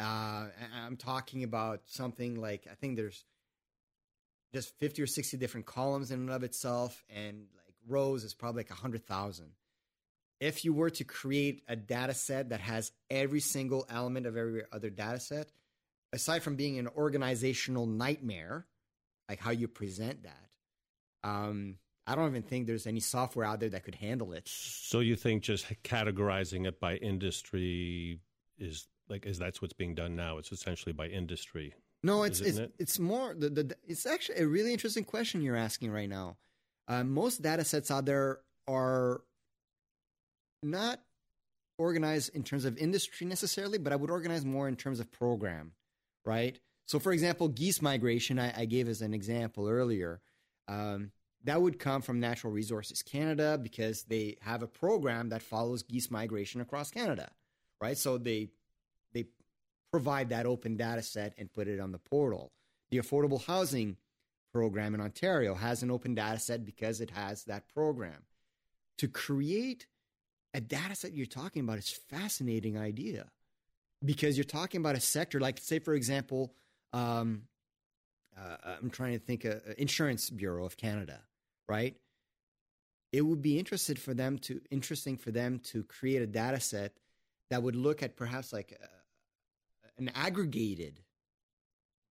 Uh, 0.00 0.46
I'm 0.84 0.96
talking 0.96 1.44
about 1.44 1.82
something 1.86 2.40
like 2.40 2.66
I 2.70 2.74
think 2.74 2.96
there's 2.96 3.24
just 4.52 4.76
50 4.78 5.02
or 5.02 5.06
60 5.06 5.36
different 5.36 5.66
columns 5.66 6.10
in 6.10 6.20
and 6.20 6.30
of 6.30 6.42
itself, 6.42 7.04
and 7.08 7.46
like 7.64 7.74
rows 7.86 8.24
is 8.24 8.34
probably 8.34 8.60
like 8.60 8.70
100,000 8.70 9.52
if 10.40 10.64
you 10.64 10.74
were 10.74 10.90
to 10.90 11.04
create 11.04 11.62
a 11.68 11.76
data 11.76 12.14
set 12.14 12.50
that 12.50 12.60
has 12.60 12.92
every 13.10 13.40
single 13.40 13.86
element 13.88 14.26
of 14.26 14.36
every 14.36 14.62
other 14.72 14.90
data 14.90 15.20
set, 15.20 15.50
aside 16.12 16.42
from 16.42 16.56
being 16.56 16.78
an 16.78 16.88
organizational 16.88 17.86
nightmare, 17.86 18.66
like 19.28 19.40
how 19.40 19.50
you 19.50 19.68
present 19.68 20.24
that, 20.24 20.50
um, 21.22 21.76
I 22.06 22.14
don't 22.14 22.28
even 22.28 22.42
think 22.42 22.66
there's 22.66 22.86
any 22.86 23.00
software 23.00 23.46
out 23.46 23.60
there 23.60 23.70
that 23.70 23.84
could 23.84 23.94
handle 23.94 24.32
it. 24.32 24.46
So 24.46 25.00
you 25.00 25.16
think 25.16 25.42
just 25.42 25.66
categorizing 25.82 26.66
it 26.66 26.78
by 26.78 26.96
industry 26.96 28.20
is 28.58 28.86
like 29.08 29.26
is 29.26 29.38
that's 29.38 29.62
what's 29.62 29.72
being 29.72 29.94
done 29.94 30.14
now? 30.16 30.38
It's 30.38 30.52
essentially 30.52 30.92
by 30.92 31.06
industry. 31.06 31.74
No, 32.02 32.22
it's 32.24 32.40
it's 32.40 32.58
it? 32.58 32.74
it's 32.78 32.98
more 32.98 33.34
the, 33.34 33.48
the 33.48 33.76
it's 33.86 34.04
actually 34.04 34.38
a 34.40 34.46
really 34.46 34.72
interesting 34.72 35.04
question 35.04 35.40
you're 35.40 35.56
asking 35.56 35.90
right 35.90 36.08
now. 36.08 36.36
Uh, 36.86 37.02
most 37.02 37.40
data 37.40 37.64
sets 37.64 37.90
out 37.90 38.04
there 38.04 38.40
are 38.68 39.22
not 40.62 41.00
organized 41.78 42.34
in 42.34 42.42
terms 42.42 42.64
of 42.64 42.76
industry 42.78 43.26
necessarily, 43.26 43.78
but 43.78 43.92
I 43.92 43.96
would 43.96 44.10
organize 44.10 44.44
more 44.44 44.68
in 44.68 44.76
terms 44.76 45.00
of 45.00 45.10
program, 45.10 45.72
right? 46.24 46.58
So, 46.86 46.98
for 46.98 47.12
example, 47.12 47.48
geese 47.48 47.80
migration, 47.80 48.38
I, 48.38 48.52
I 48.60 48.64
gave 48.66 48.88
as 48.88 49.00
an 49.00 49.14
example 49.14 49.68
earlier. 49.68 50.20
Um, 50.68 51.10
that 51.44 51.60
would 51.60 51.78
come 51.78 52.02
from 52.02 52.20
Natural 52.20 52.52
Resources 52.52 53.02
Canada 53.02 53.58
because 53.62 54.04
they 54.04 54.36
have 54.40 54.62
a 54.62 54.66
program 54.66 55.28
that 55.28 55.42
follows 55.42 55.82
geese 55.82 56.10
migration 56.10 56.60
across 56.60 56.90
Canada, 56.90 57.30
right? 57.80 57.96
So 57.96 58.18
they 58.18 58.48
they 59.12 59.26
provide 59.90 60.30
that 60.30 60.46
open 60.46 60.76
data 60.76 61.02
set 61.02 61.34
and 61.38 61.52
put 61.52 61.68
it 61.68 61.80
on 61.80 61.92
the 61.92 61.98
portal. 61.98 62.52
The 62.90 62.98
Affordable 62.98 63.44
Housing 63.44 63.96
Program 64.52 64.94
in 64.94 65.00
Ontario 65.00 65.54
has 65.54 65.82
an 65.82 65.90
open 65.90 66.14
data 66.14 66.38
set 66.38 66.64
because 66.64 67.00
it 67.00 67.10
has 67.10 67.44
that 67.44 67.68
program. 67.68 68.22
To 68.98 69.08
create 69.08 69.86
a 70.54 70.60
data 70.60 70.94
set 70.94 71.12
you're 71.12 71.26
talking 71.26 71.62
about 71.62 71.78
is 71.78 71.90
fascinating 72.08 72.78
idea 72.78 73.26
because 74.04 74.36
you're 74.36 74.44
talking 74.44 74.80
about 74.80 74.94
a 74.94 75.00
sector 75.00 75.40
like 75.40 75.58
say 75.58 75.80
for 75.80 75.94
example 75.94 76.54
um, 76.92 77.42
uh, 78.38 78.74
i'm 78.80 78.90
trying 78.90 79.12
to 79.12 79.18
think 79.18 79.44
uh, 79.44 79.54
insurance 79.76 80.30
bureau 80.30 80.64
of 80.64 80.76
canada 80.76 81.20
right 81.68 81.96
it 83.12 83.22
would 83.22 83.40
be 83.40 83.58
interested 83.58 83.98
for 83.98 84.12
them 84.12 84.38
to 84.38 84.60
interesting 84.70 85.16
for 85.16 85.30
them 85.30 85.60
to 85.60 85.84
create 85.84 86.20
a 86.20 86.26
data 86.26 86.58
set 86.58 86.92
that 87.50 87.62
would 87.62 87.76
look 87.76 88.02
at 88.02 88.16
perhaps 88.16 88.52
like 88.52 88.76
uh, 88.82 88.86
an 89.98 90.10
aggregated 90.16 91.00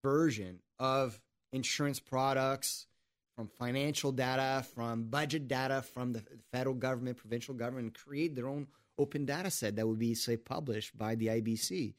version 0.02 0.60
of 0.80 1.20
insurance 1.52 2.00
products 2.00 2.88
from 3.36 3.48
financial 3.48 4.12
data, 4.12 4.66
from 4.76 5.04
budget 5.06 5.48
data 5.48 5.82
from 5.82 6.14
the 6.14 6.24
federal 6.52 6.76
government, 6.76 7.18
provincial 7.18 7.54
government, 7.54 7.98
create 7.98 8.36
their 8.36 8.48
own 8.48 8.68
open 8.98 9.26
data 9.26 9.50
set 9.50 9.76
that 9.76 9.88
would 9.88 10.00
be, 10.00 10.14
say, 10.14 10.38
published 10.38 10.98
by 10.98 11.16
the 11.16 11.28
IBC. 11.28 11.96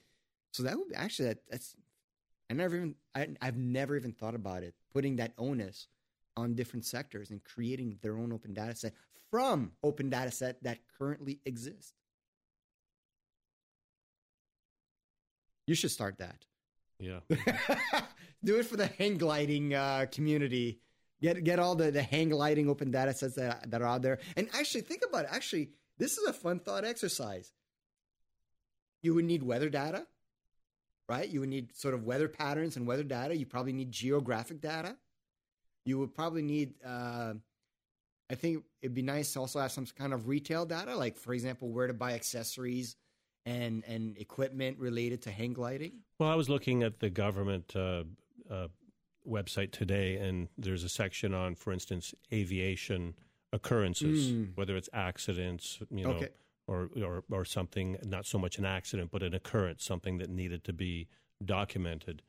So 0.52 0.62
that 0.62 0.78
would 0.78 0.92
actually 0.94 1.28
that, 1.28 1.38
that's 1.50 1.74
I 2.48 2.54
never 2.54 2.76
even 2.76 2.94
I, 3.14 3.28
I've 3.42 3.56
never 3.56 3.96
even 3.96 4.12
thought 4.12 4.34
about 4.34 4.62
it 4.62 4.74
putting 4.92 5.16
that 5.16 5.32
onus 5.36 5.88
on 6.36 6.54
different 6.54 6.84
sectors 6.84 7.30
and 7.30 7.42
creating 7.44 7.98
their 8.02 8.16
own 8.18 8.32
open 8.32 8.52
data 8.52 8.74
set 8.74 8.92
from 9.30 9.72
open 9.82 10.10
data 10.10 10.30
set 10.30 10.62
that 10.62 10.78
currently 10.98 11.40
exists. 11.44 11.92
You 15.66 15.74
should 15.74 15.90
start 15.90 16.18
that. 16.18 16.44
Yeah. 16.98 17.20
Do 18.44 18.58
it 18.58 18.66
for 18.66 18.76
the 18.76 18.86
hang 18.86 19.16
gliding 19.16 19.74
uh, 19.74 20.06
community. 20.10 20.80
Get 21.22 21.42
get 21.42 21.58
all 21.58 21.74
the, 21.74 21.90
the 21.90 22.02
hang 22.02 22.28
gliding 22.28 22.68
open 22.68 22.90
data 22.90 23.14
sets 23.14 23.36
that, 23.36 23.70
that 23.70 23.80
are 23.80 23.86
out 23.86 24.02
there. 24.02 24.18
And 24.36 24.48
actually, 24.52 24.82
think 24.82 25.02
about 25.08 25.24
it. 25.24 25.30
Actually, 25.32 25.70
this 25.98 26.18
is 26.18 26.28
a 26.28 26.32
fun 26.32 26.60
thought 26.60 26.84
exercise. 26.84 27.52
You 29.02 29.14
would 29.14 29.24
need 29.24 29.42
weather 29.42 29.70
data, 29.70 30.06
right? 31.08 31.28
You 31.28 31.40
would 31.40 31.48
need 31.48 31.74
sort 31.76 31.94
of 31.94 32.04
weather 32.04 32.28
patterns 32.28 32.76
and 32.76 32.86
weather 32.86 33.04
data. 33.04 33.36
You 33.36 33.46
probably 33.46 33.72
need 33.72 33.90
geographic 33.90 34.60
data. 34.60 34.96
You 35.84 35.98
would 35.98 36.14
probably 36.14 36.42
need, 36.42 36.74
uh, 36.84 37.34
I 38.30 38.34
think 38.34 38.64
it'd 38.80 38.94
be 38.94 39.02
nice 39.02 39.32
to 39.34 39.40
also 39.40 39.60
have 39.60 39.70
some 39.72 39.86
kind 39.86 40.12
of 40.14 40.28
retail 40.28 40.64
data, 40.64 40.96
like, 40.96 41.16
for 41.16 41.34
example, 41.34 41.68
where 41.70 41.86
to 41.86 41.92
buy 41.94 42.12
accessories 42.14 42.96
and, 43.44 43.84
and 43.86 44.16
equipment 44.16 44.78
related 44.78 45.22
to 45.22 45.30
hang 45.30 45.52
gliding. 45.52 45.92
Well, 46.18 46.30
I 46.30 46.34
was 46.34 46.48
looking 46.48 46.82
at 46.82 47.00
the 47.00 47.10
government 47.10 47.76
uh, 47.76 48.04
uh, 48.50 48.68
website 49.28 49.72
today, 49.72 50.16
and 50.16 50.48
there's 50.56 50.84
a 50.84 50.88
section 50.88 51.34
on, 51.34 51.54
for 51.54 51.72
instance, 51.72 52.14
aviation 52.32 53.14
occurrences, 53.52 54.32
Mm. 54.32 54.56
whether 54.56 54.76
it's 54.76 54.88
accidents, 54.92 55.80
you 55.90 56.04
know, 56.04 56.10
Okay. 56.12 56.28
or, 56.66 56.88
or 56.96 57.24
or 57.30 57.44
something 57.44 57.98
not 58.04 58.24
so 58.24 58.38
much 58.38 58.58
an 58.58 58.64
accident, 58.64 59.10
but 59.10 59.22
an 59.22 59.34
occurrence, 59.34 59.84
something 59.84 60.16
that 60.18 60.30
needed 60.30 60.64
to 60.64 60.72
be 60.72 61.08
documented. 61.44 62.22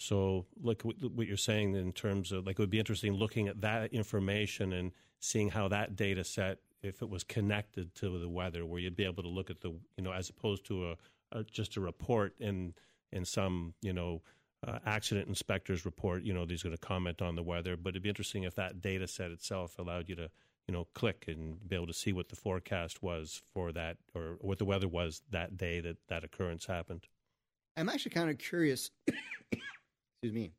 So, 0.00 0.46
look 0.62 0.82
what 0.82 1.26
you're 1.26 1.36
saying 1.36 1.74
in 1.74 1.92
terms 1.92 2.30
of 2.30 2.46
like 2.46 2.58
it 2.58 2.62
would 2.62 2.70
be 2.70 2.78
interesting 2.78 3.14
looking 3.14 3.48
at 3.48 3.60
that 3.62 3.92
information 3.92 4.72
and 4.72 4.92
seeing 5.18 5.50
how 5.50 5.66
that 5.68 5.96
data 5.96 6.22
set, 6.22 6.58
if 6.82 7.02
it 7.02 7.10
was 7.10 7.24
connected 7.24 7.92
to 7.96 8.18
the 8.18 8.28
weather, 8.28 8.64
where 8.64 8.80
you'd 8.80 8.96
be 8.96 9.04
able 9.04 9.24
to 9.24 9.28
look 9.28 9.50
at 9.50 9.60
the, 9.60 9.70
you 9.96 10.04
know, 10.04 10.12
as 10.12 10.30
opposed 10.30 10.64
to 10.66 10.90
a, 10.90 10.96
a 11.32 11.42
just 11.42 11.76
a 11.76 11.80
report 11.80 12.34
in 12.38 12.74
in 13.10 13.24
some, 13.24 13.74
you 13.82 13.92
know, 13.92 14.22
uh, 14.66 14.78
accident 14.86 15.26
inspector's 15.26 15.84
report, 15.84 16.22
you 16.22 16.32
know, 16.32 16.46
he's 16.48 16.62
going 16.62 16.74
to 16.76 16.80
comment 16.80 17.20
on 17.20 17.34
the 17.34 17.42
weather. 17.42 17.76
But 17.76 17.90
it'd 17.90 18.02
be 18.02 18.08
interesting 18.08 18.44
if 18.44 18.54
that 18.54 18.80
data 18.80 19.08
set 19.08 19.32
itself 19.32 19.80
allowed 19.80 20.08
you 20.08 20.14
to, 20.14 20.30
you 20.68 20.72
know, 20.72 20.86
click 20.94 21.24
and 21.26 21.56
be 21.68 21.74
able 21.74 21.88
to 21.88 21.92
see 21.92 22.12
what 22.12 22.28
the 22.28 22.36
forecast 22.36 23.02
was 23.02 23.42
for 23.52 23.72
that 23.72 23.96
or 24.14 24.36
what 24.40 24.58
the 24.58 24.64
weather 24.64 24.86
was 24.88 25.22
that 25.30 25.56
day 25.56 25.80
that 25.80 25.96
that 26.06 26.22
occurrence 26.22 26.66
happened. 26.66 27.08
I'm 27.76 27.88
actually 27.88 28.12
kind 28.12 28.30
of 28.30 28.38
curious 28.38 28.90
excuse 30.18 30.32
me. 30.32 30.52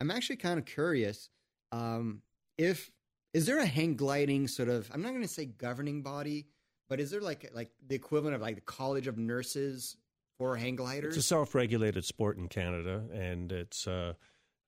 I'm 0.00 0.10
actually 0.10 0.36
kind 0.36 0.58
of 0.58 0.66
curious 0.66 1.30
um, 1.72 2.22
if 2.58 2.90
is 3.32 3.46
there 3.46 3.58
a 3.58 3.66
hang 3.66 3.96
gliding 3.96 4.48
sort 4.48 4.68
of 4.68 4.90
I'm 4.92 5.02
not 5.02 5.10
going 5.10 5.22
to 5.22 5.28
say 5.28 5.46
governing 5.46 6.02
body, 6.02 6.46
but 6.88 7.00
is 7.00 7.10
there 7.10 7.20
like 7.20 7.50
like 7.54 7.70
the 7.86 7.94
equivalent 7.94 8.34
of 8.34 8.42
like 8.42 8.56
the 8.56 8.60
College 8.60 9.06
of 9.06 9.18
Nurses 9.18 9.96
for 10.38 10.56
hang 10.56 10.76
gliders? 10.76 11.16
It's 11.16 11.24
a 11.24 11.28
self-regulated 11.28 12.04
sport 12.04 12.38
in 12.38 12.48
Canada, 12.48 13.04
and 13.12 13.52
it's 13.52 13.86
uh, 13.86 14.14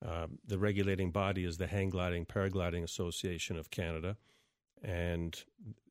uh, 0.06 0.26
the 0.46 0.58
regulating 0.58 1.10
body 1.10 1.44
is 1.44 1.56
the 1.56 1.66
Hang 1.66 1.90
Gliding 1.90 2.24
Paragliding 2.24 2.84
Association 2.84 3.56
of 3.56 3.70
Canada, 3.70 4.16
and 4.82 5.42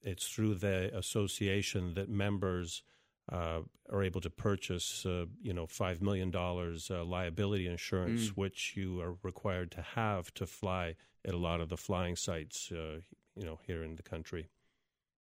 it's 0.02 0.28
through 0.28 0.56
the 0.56 0.96
association 0.98 1.94
that 1.96 2.10
members 2.10 2.84
uh, 3.32 3.60
are 3.92 4.04
able 4.04 4.22
to 4.22 4.30
purchase, 4.30 5.06
uh, 5.06 5.26
you 5.42 5.54
know, 5.54 5.68
five 5.68 6.02
million 6.02 6.32
dollars 6.32 6.90
uh, 6.92 7.04
liability 7.04 7.68
insurance, 7.68 8.30
mm. 8.30 8.38
which 8.38 8.74
you 8.76 9.02
are 9.02 9.16
required 9.24 9.72
to 9.72 9.82
have 9.82 10.34
to 10.36 10.46
fly 10.46 10.96
at 11.26 11.34
a 11.34 11.38
lot 11.38 11.62
of 11.62 11.70
the 11.70 11.78
flying 11.78 12.16
sites, 12.16 12.72
uh, 12.72 13.00
you 13.36 13.46
know, 13.46 13.60
here 13.66 13.84
in 13.84 13.96
the 13.96 14.04
country. 14.04 14.48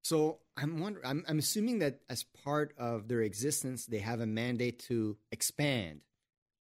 So 0.03 0.37
I'm 0.55 0.79
wondering, 0.79 1.05
I'm, 1.05 1.25
I'm 1.27 1.39
assuming 1.39 1.79
that 1.79 2.01
as 2.09 2.23
part 2.43 2.75
of 2.77 3.07
their 3.07 3.21
existence, 3.21 3.87
they 3.87 3.97
have 3.97 4.19
a 4.19 4.27
mandate 4.27 4.79
to 4.87 5.17
expand 5.31 6.01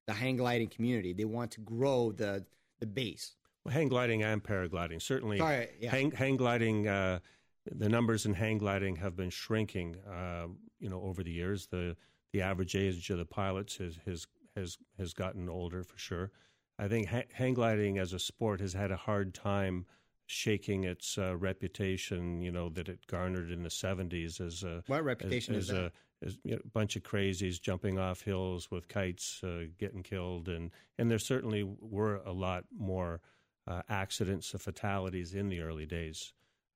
the 0.07 0.13
hang 0.13 0.37
gliding 0.37 0.69
community. 0.69 1.11
They 1.13 1.25
want 1.25 1.51
to 1.51 1.61
grow 1.61 2.11
the 2.11 2.45
the 2.79 2.85
base. 2.85 3.35
Well, 3.65 3.73
hang 3.73 3.89
gliding 3.89 4.23
and 4.23 4.43
paragliding 4.43 5.01
certainly. 5.01 5.39
Sorry, 5.39 5.67
yeah. 5.79 5.91
hang, 5.91 6.11
hang 6.11 6.37
gliding 6.37 6.87
uh, 6.87 7.19
the 7.71 7.89
numbers 7.89 8.25
in 8.25 8.33
hang 8.33 8.57
gliding 8.57 8.97
have 8.97 9.15
been 9.15 9.29
shrinking. 9.29 9.95
Uh, 10.07 10.47
you 10.79 10.89
know, 10.89 11.01
over 11.01 11.23
the 11.23 11.31
years, 11.31 11.67
the 11.67 11.95
the 12.31 12.41
average 12.41 12.75
age 12.75 13.09
of 13.09 13.17
the 13.17 13.25
pilots 13.25 13.77
has 13.77 13.99
has 14.05 14.27
has 14.55 14.77
has 14.97 15.13
gotten 15.13 15.49
older 15.49 15.83
for 15.83 15.97
sure. 15.97 16.31
I 16.79 16.87
think 16.87 17.07
ha- 17.07 17.29
hang 17.33 17.53
gliding 17.53 17.97
as 17.99 18.13
a 18.13 18.19
sport 18.19 18.59
has 18.59 18.73
had 18.73 18.91
a 18.91 18.97
hard 18.97 19.33
time 19.33 19.85
shaking 20.25 20.83
its 20.83 21.17
uh, 21.17 21.35
reputation. 21.37 22.41
You 22.41 22.51
know 22.51 22.69
that 22.69 22.89
it 22.89 23.05
garnered 23.07 23.51
in 23.51 23.63
the 23.63 23.69
seventies 23.69 24.39
as 24.39 24.63
a 24.63 24.83
what 24.87 25.03
reputation 25.03 25.55
as, 25.55 25.65
is 25.65 25.69
that? 25.69 25.85
A, 25.85 25.91
as, 26.25 26.37
you 26.43 26.55
know, 26.55 26.61
bunch 26.73 26.95
of 26.95 27.03
crazies 27.03 27.61
jumping 27.61 27.99
off 27.99 28.21
hills 28.21 28.71
with 28.71 28.87
kites, 28.87 29.41
uh, 29.43 29.65
getting 29.77 30.03
killed, 30.03 30.49
and 30.49 30.71
and 30.97 31.09
there 31.09 31.19
certainly 31.19 31.63
were 31.63 32.15
a 32.25 32.31
lot 32.31 32.65
more 32.77 33.21
uh, 33.67 33.81
accidents 33.89 34.51
and 34.53 34.61
fatalities 34.61 35.33
in 35.33 35.49
the 35.49 35.61
early 35.61 35.85
days. 35.85 36.33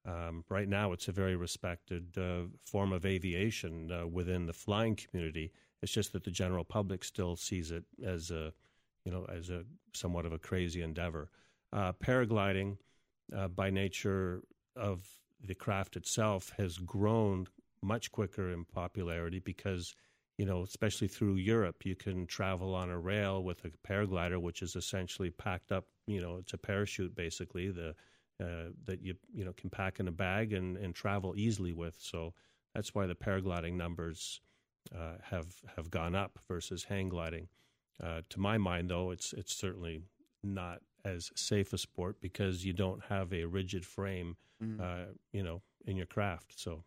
Um, 0.08 0.45
right 0.47 0.70
now, 0.70 0.93
it's 0.93 1.10
a 1.10 1.12
very 1.12 1.36
respected 1.36 2.18
uh, 2.18 2.43
form 2.64 2.93
of 2.93 3.05
aviation 3.05 3.91
uh, 3.91 4.08
within 4.08 4.45
the 4.45 4.53
flying 4.53 4.95
community. 4.95 5.51
It's 5.82 5.91
just 5.91 6.14
that 6.14 6.24
the 6.24 6.32
general 6.32 6.64
public 6.64 7.03
still 7.03 7.36
sees 7.36 7.72
it 7.72 7.84
as 8.03 8.32
a, 8.32 8.53
you 9.03 9.12
know, 9.12 9.26
as 9.26 9.49
a 9.49 9.64
somewhat 9.93 10.26
of 10.26 10.32
a 10.32 10.39
crazy 10.39 10.82
endeavor. 10.82 11.30
Uh, 11.74 11.91
paragliding, 11.91 12.78
uh, 13.36 13.49
by 13.49 13.70
nature 13.70 14.43
of 14.78 15.03
the 15.43 15.55
craft 15.55 15.97
itself, 15.97 16.53
has 16.58 16.78
grown 16.78 17.47
much 17.82 18.12
quicker 18.12 18.51
in 18.51 18.64
popularity 18.64 19.39
because, 19.39 19.93
you 20.38 20.45
know, 20.45 20.64
especially 20.64 21.10
through 21.10 21.36
Europe, 21.36 21.86
you 21.86 21.95
can 21.95 22.26
travel 22.26 22.74
on 22.74 22.89
a 22.89 22.97
rail 22.97 23.43
with 23.43 23.66
a 23.66 23.72
paraglider, 23.86 24.41
which 24.41 24.62
is 24.62 24.78
essentially 24.78 25.30
packed 25.30 25.74
up. 25.74 25.86
You 26.08 26.22
know, 26.22 26.38
it's 26.38 26.53
a 26.53 26.58
parachute 26.58 27.14
basically. 27.14 27.70
The 27.70 27.93
uh, 28.42 28.70
that 28.86 29.02
you 29.02 29.16
you 29.34 29.44
know 29.44 29.54
can 29.54 29.70
pack 29.70 30.00
in 30.00 30.08
a 30.08 30.12
bag 30.12 30.54
and, 30.54 30.78
and 30.78 30.94
travel 30.94 31.34
easily 31.36 31.74
with. 31.74 31.98
So 32.00 32.34
that's 32.76 32.94
why 32.94 33.08
the 33.08 33.16
paragliding 33.16 33.74
numbers 33.74 34.42
uh, 34.96 35.16
have 35.24 35.56
have 35.76 35.90
gone 35.90 36.16
up 36.16 36.40
versus 36.48 36.84
hang 36.84 37.10
gliding. 37.10 37.48
Uh, 38.02 38.22
to 38.30 38.40
my 38.40 38.58
mind, 38.58 38.90
though, 38.90 39.12
it's 39.12 39.34
it's 39.34 39.56
certainly 39.56 40.02
not 40.44 40.82
as 41.04 41.32
safe 41.36 41.74
a 41.74 41.78
sport 41.78 42.18
because 42.22 42.66
you 42.66 42.74
don't 42.74 43.04
have 43.06 43.34
a 43.34 43.46
rigid 43.46 43.86
frame, 43.86 44.36
mm. 44.64 45.08
you 45.32 45.42
know, 45.42 45.62
in 45.86 45.96
your 45.96 46.06
craft. 46.06 46.60
So, 46.60 46.84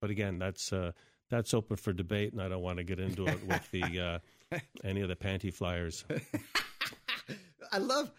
but 0.00 0.10
again, 0.10 0.38
that's 0.38 0.72
uh, 0.72 0.92
that's 1.30 1.52
open 1.52 1.76
for 1.76 1.92
debate, 1.92 2.32
and 2.32 2.40
I 2.40 2.48
don't 2.48 2.62
want 2.62 2.78
to 2.78 2.84
get 2.84 3.00
into 3.00 3.26
it 3.26 3.44
with 3.44 3.68
the 3.72 4.20
any 4.84 5.00
of 5.00 5.08
the 5.08 5.16
panty 5.16 5.52
flyers. 5.52 6.04
I 7.72 7.78
love 7.78 8.12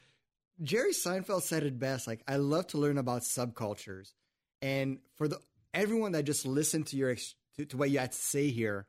Jerry 0.62 0.92
Seinfeld 0.92 1.44
said 1.44 1.64
it 1.64 1.80
best. 1.80 2.08
Like, 2.08 2.24
I 2.28 2.38
love 2.38 2.68
to 2.68 2.78
learn 2.78 2.98
about 2.98 3.22
subcultures, 3.22 4.14
and 4.62 5.00
for 5.16 5.28
the 5.28 5.40
everyone 5.74 6.14
that 6.14 6.24
just 6.24 6.46
listened 6.46 6.88
to 6.88 6.98
your 6.98 7.16
to, 7.58 7.66
to 7.66 7.78
what 7.78 7.90
you 7.90 8.00
had 8.00 8.12
to 8.12 8.18
say 8.18 8.50
here, 8.50 8.88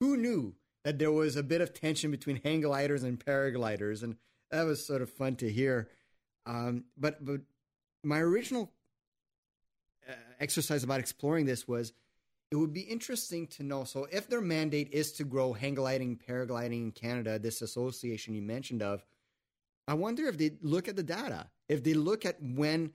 who 0.00 0.16
knew 0.16 0.54
that 0.84 0.98
there 0.98 1.12
was 1.12 1.36
a 1.36 1.42
bit 1.42 1.60
of 1.60 1.74
tension 1.74 2.10
between 2.10 2.40
hang 2.44 2.60
gliders 2.60 3.02
and 3.02 3.18
paragliders, 3.18 4.02
and 4.02 4.16
that 4.50 4.64
was 4.64 4.86
sort 4.86 5.02
of 5.02 5.10
fun 5.10 5.36
to 5.36 5.50
hear. 5.50 5.88
Um, 6.44 6.84
but 6.96 7.24
but 7.24 7.40
my 8.04 8.20
original 8.20 8.70
uh, 10.08 10.12
exercise 10.38 10.84
about 10.84 11.00
exploring 11.00 11.46
this 11.46 11.66
was 11.66 11.92
it 12.50 12.56
would 12.56 12.72
be 12.72 12.82
interesting 12.82 13.46
to 13.48 13.62
know. 13.62 13.84
So, 13.84 14.06
if 14.10 14.28
their 14.28 14.40
mandate 14.40 14.90
is 14.92 15.12
to 15.14 15.24
grow 15.24 15.52
hang 15.52 15.74
gliding, 15.74 16.16
paragliding 16.16 16.82
in 16.82 16.92
Canada, 16.92 17.38
this 17.38 17.62
association 17.62 18.34
you 18.34 18.42
mentioned 18.42 18.82
of, 18.82 19.04
I 19.88 19.94
wonder 19.94 20.26
if 20.26 20.36
they 20.36 20.52
look 20.62 20.88
at 20.88 20.96
the 20.96 21.02
data, 21.02 21.48
if 21.68 21.82
they 21.84 21.94
look 21.94 22.24
at 22.24 22.36
when, 22.42 22.92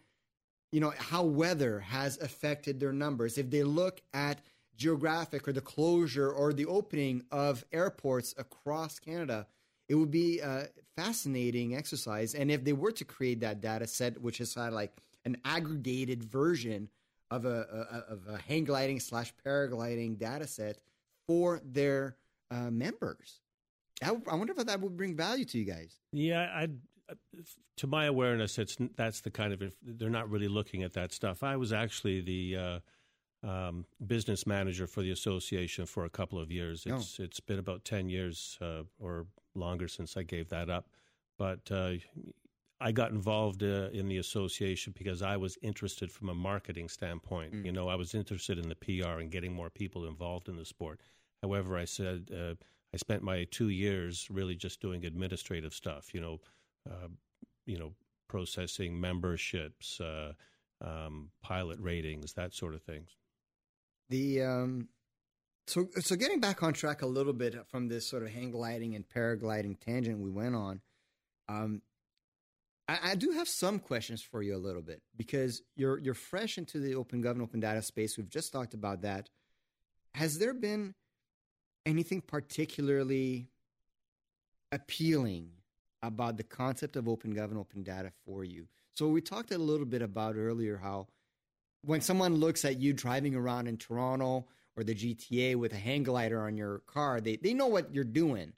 you 0.72 0.80
know, 0.80 0.94
how 0.98 1.24
weather 1.24 1.80
has 1.80 2.18
affected 2.18 2.80
their 2.80 2.94
numbers, 2.94 3.38
if 3.38 3.50
they 3.50 3.64
look 3.64 4.02
at 4.14 4.42
geographic 4.76 5.48
or 5.48 5.54
the 5.54 5.62
closure 5.62 6.32
or 6.32 6.54
the 6.54 6.66
opening 6.66 7.24
of 7.32 7.64
airports 7.72 8.34
across 8.38 9.00
Canada, 9.00 9.48
it 9.88 9.96
would 9.96 10.12
be 10.12 10.39
a 10.39 10.70
fascinating 10.96 11.76
exercise. 11.76 12.34
And 12.34 12.50
if 12.50 12.64
they 12.64 12.74
were 12.74 12.94
to 12.94 13.06
create 13.06 13.42
that 13.42 13.62
data 13.62 13.88
set, 13.88 14.22
which 14.22 14.39
is 14.42 14.56
of 14.56 14.72
like 14.74 14.94
an 15.26 15.38
aggregated 15.46 16.24
version 16.24 16.89
of 17.30 17.46
a, 17.46 18.08
a 18.10 18.12
of 18.12 18.28
a 18.28 18.38
hang 18.38 18.64
gliding 18.64 19.00
slash 19.00 19.34
paragliding 19.46 20.18
data 20.18 20.48
set 20.48 20.80
for 21.28 21.62
their 21.64 22.16
uh, 22.50 22.72
members, 22.72 23.41
I, 24.04 24.10
I 24.30 24.36
wonder 24.36 24.54
if 24.58 24.66
that 24.66 24.80
would 24.82 24.97
bring 24.97 25.16
value 25.16 25.45
to 25.45 25.58
you 25.58 25.66
guys. 25.66 25.95
Yeah, 26.12 26.49
I 26.54 26.68
to 27.78 27.88
my 27.88 28.06
awareness, 28.06 28.58
it's 28.58 28.78
that's 28.95 29.22
the 29.22 29.32
kind 29.32 29.54
of 29.54 29.62
they're 29.82 30.10
not 30.10 30.30
really 30.30 30.47
looking 30.47 30.84
at 30.84 30.93
that 30.93 31.12
stuff. 31.12 31.43
I 31.43 31.56
was 31.56 31.74
actually 31.74 32.22
the 32.22 32.82
uh, 33.43 33.47
um, 33.47 33.86
business 34.06 34.45
manager 34.45 34.88
for 34.88 35.02
the 35.02 35.12
association 35.12 35.86
for 35.86 36.06
a 36.06 36.10
couple 36.10 36.39
of 36.39 36.52
years. 36.52 36.86
Oh. 36.89 36.95
It's 36.95 37.20
oh. 37.20 37.24
it's 37.24 37.39
been 37.39 37.60
about 37.60 37.86
ten 37.86 38.10
years 38.10 38.58
uh, 38.62 38.84
or 38.99 39.28
longer 39.56 39.88
since 39.88 40.16
I 40.18 40.24
gave 40.24 40.49
that 40.49 40.70
up, 40.70 40.88
but 41.38 41.70
uh, 41.72 41.93
I 42.80 42.91
got 42.91 43.12
involved 43.12 43.64
uh, 43.64 43.89
in 43.93 44.08
the 44.08 44.18
association 44.18 44.93
because 44.97 45.22
I 45.22 45.38
was 45.38 45.58
interested 45.62 46.12
from 46.12 46.30
a 46.30 46.36
marketing 46.36 46.89
standpoint. 46.89 47.54
Mm. 47.54 47.66
You 47.66 47.72
know, 47.72 47.89
I 47.89 47.95
was 47.95 48.16
interested 48.16 48.58
in 48.58 48.70
the 48.70 48.76
PR 48.76 49.20
and 49.20 49.30
getting 49.30 49.54
more 49.54 49.70
people 49.70 50.08
involved 50.08 50.49
in 50.49 50.56
the 50.56 50.66
sport. 50.66 50.99
However, 51.41 51.78
I 51.78 51.86
said 51.86 52.30
uh, 52.32 52.56
I 52.94 52.98
spent 52.98 53.24
my 53.24 53.46
two 53.52 53.70
years 53.70 54.28
really 54.30 54.56
just 54.56 54.82
doing 54.82 55.06
administrative 55.06 55.74
stuff, 55.74 56.14
you 56.14 56.22
know, 56.22 56.39
uh, 56.89 57.08
you 57.66 57.78
know, 57.78 57.94
processing 58.28 59.00
memberships, 59.00 60.00
uh, 60.02 60.34
um, 60.82 61.30
pilot 61.42 61.80
ratings, 61.80 62.34
that 62.34 62.54
sort 62.54 62.74
of 62.74 62.82
things. 62.82 63.16
The 64.10 64.42
um, 64.42 64.89
so 65.68 65.88
so 66.00 66.16
getting 66.16 66.39
back 66.39 66.64
on 66.64 66.74
track 66.74 67.02
a 67.02 67.08
little 67.08 67.34
bit 67.34 67.56
from 67.68 67.88
this 67.88 68.10
sort 68.10 68.24
of 68.24 68.30
hang 68.30 68.52
gliding 68.52 68.96
and 68.96 69.08
paragliding 69.08 69.80
tangent 69.80 70.20
we 70.20 70.30
went 70.30 70.56
on. 70.56 70.82
Um, 71.48 71.82
I, 72.88 73.12
I, 73.12 73.16
do 73.16 73.32
have 73.32 73.48
some 73.48 73.80
questions 73.80 74.22
for 74.22 74.42
you 74.42 74.56
a 74.56 74.58
little 74.60 74.82
bit 74.82 75.02
because 75.16 75.62
you're 75.76 76.00
you're 76.00 76.14
fresh 76.14 76.58
into 76.58 76.80
the 76.80 76.96
open 76.96 77.22
government 77.22 77.50
open 77.50 77.60
data 77.60 77.82
space. 77.82 78.18
We've 78.18 78.30
just 78.30 78.52
talked 78.52 78.74
about 78.74 79.02
that. 79.04 79.30
Has 80.14 80.39
there 80.39 80.54
been 80.54 80.94
anything 81.86 82.21
particularly 82.21 83.47
appealing 84.71 85.49
about 86.03 86.38
the 86.38 86.43
concept 86.43 86.95
of 86.95 87.07
open 87.07 87.36
gov 87.36 87.45
and 87.45 87.57
open 87.57 87.84
data 87.84 88.11
for 88.25 88.43
you. 88.43 88.67
So 88.95 89.07
we 89.07 89.21
talked 89.21 89.51
a 89.51 89.57
little 89.57 89.86
bit 89.86 90.01
about 90.01 90.36
earlier 90.36 90.77
how 90.77 91.07
when 91.84 92.01
someone 92.01 92.36
looks 92.36 92.65
at 92.65 92.79
you 92.79 92.93
driving 92.93 93.36
around 93.36 93.67
in 93.67 93.77
Toronto 93.77 94.47
or 94.75 94.84
the 94.84 94.95
GTA 94.95 95.55
with 95.55 95.73
a 95.73 95.77
hang 95.77 96.03
glider 96.03 96.45
on 96.45 96.55
your 96.55 96.79
car, 96.79 97.21
they, 97.21 97.38
they 97.38 97.53
know 97.53 97.67
what 97.67 97.93
you're 97.93 98.03
doing. 98.03 98.53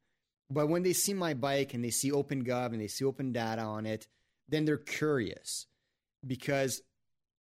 But 0.49 0.67
when 0.67 0.84
they 0.84 0.93
see 0.93 1.13
my 1.13 1.34
bike 1.34 1.74
and 1.74 1.84
they 1.84 1.89
see 1.89 2.11
open 2.11 2.43
gov 2.43 2.67
and 2.67 2.82
they 2.82 2.88
see 2.88 3.05
open 3.05 3.32
data 3.32 3.61
on 3.61 3.86
it, 3.86 4.07
then 4.49 4.65
they're 4.65 4.78
curious 4.78 5.65
because 6.26 6.82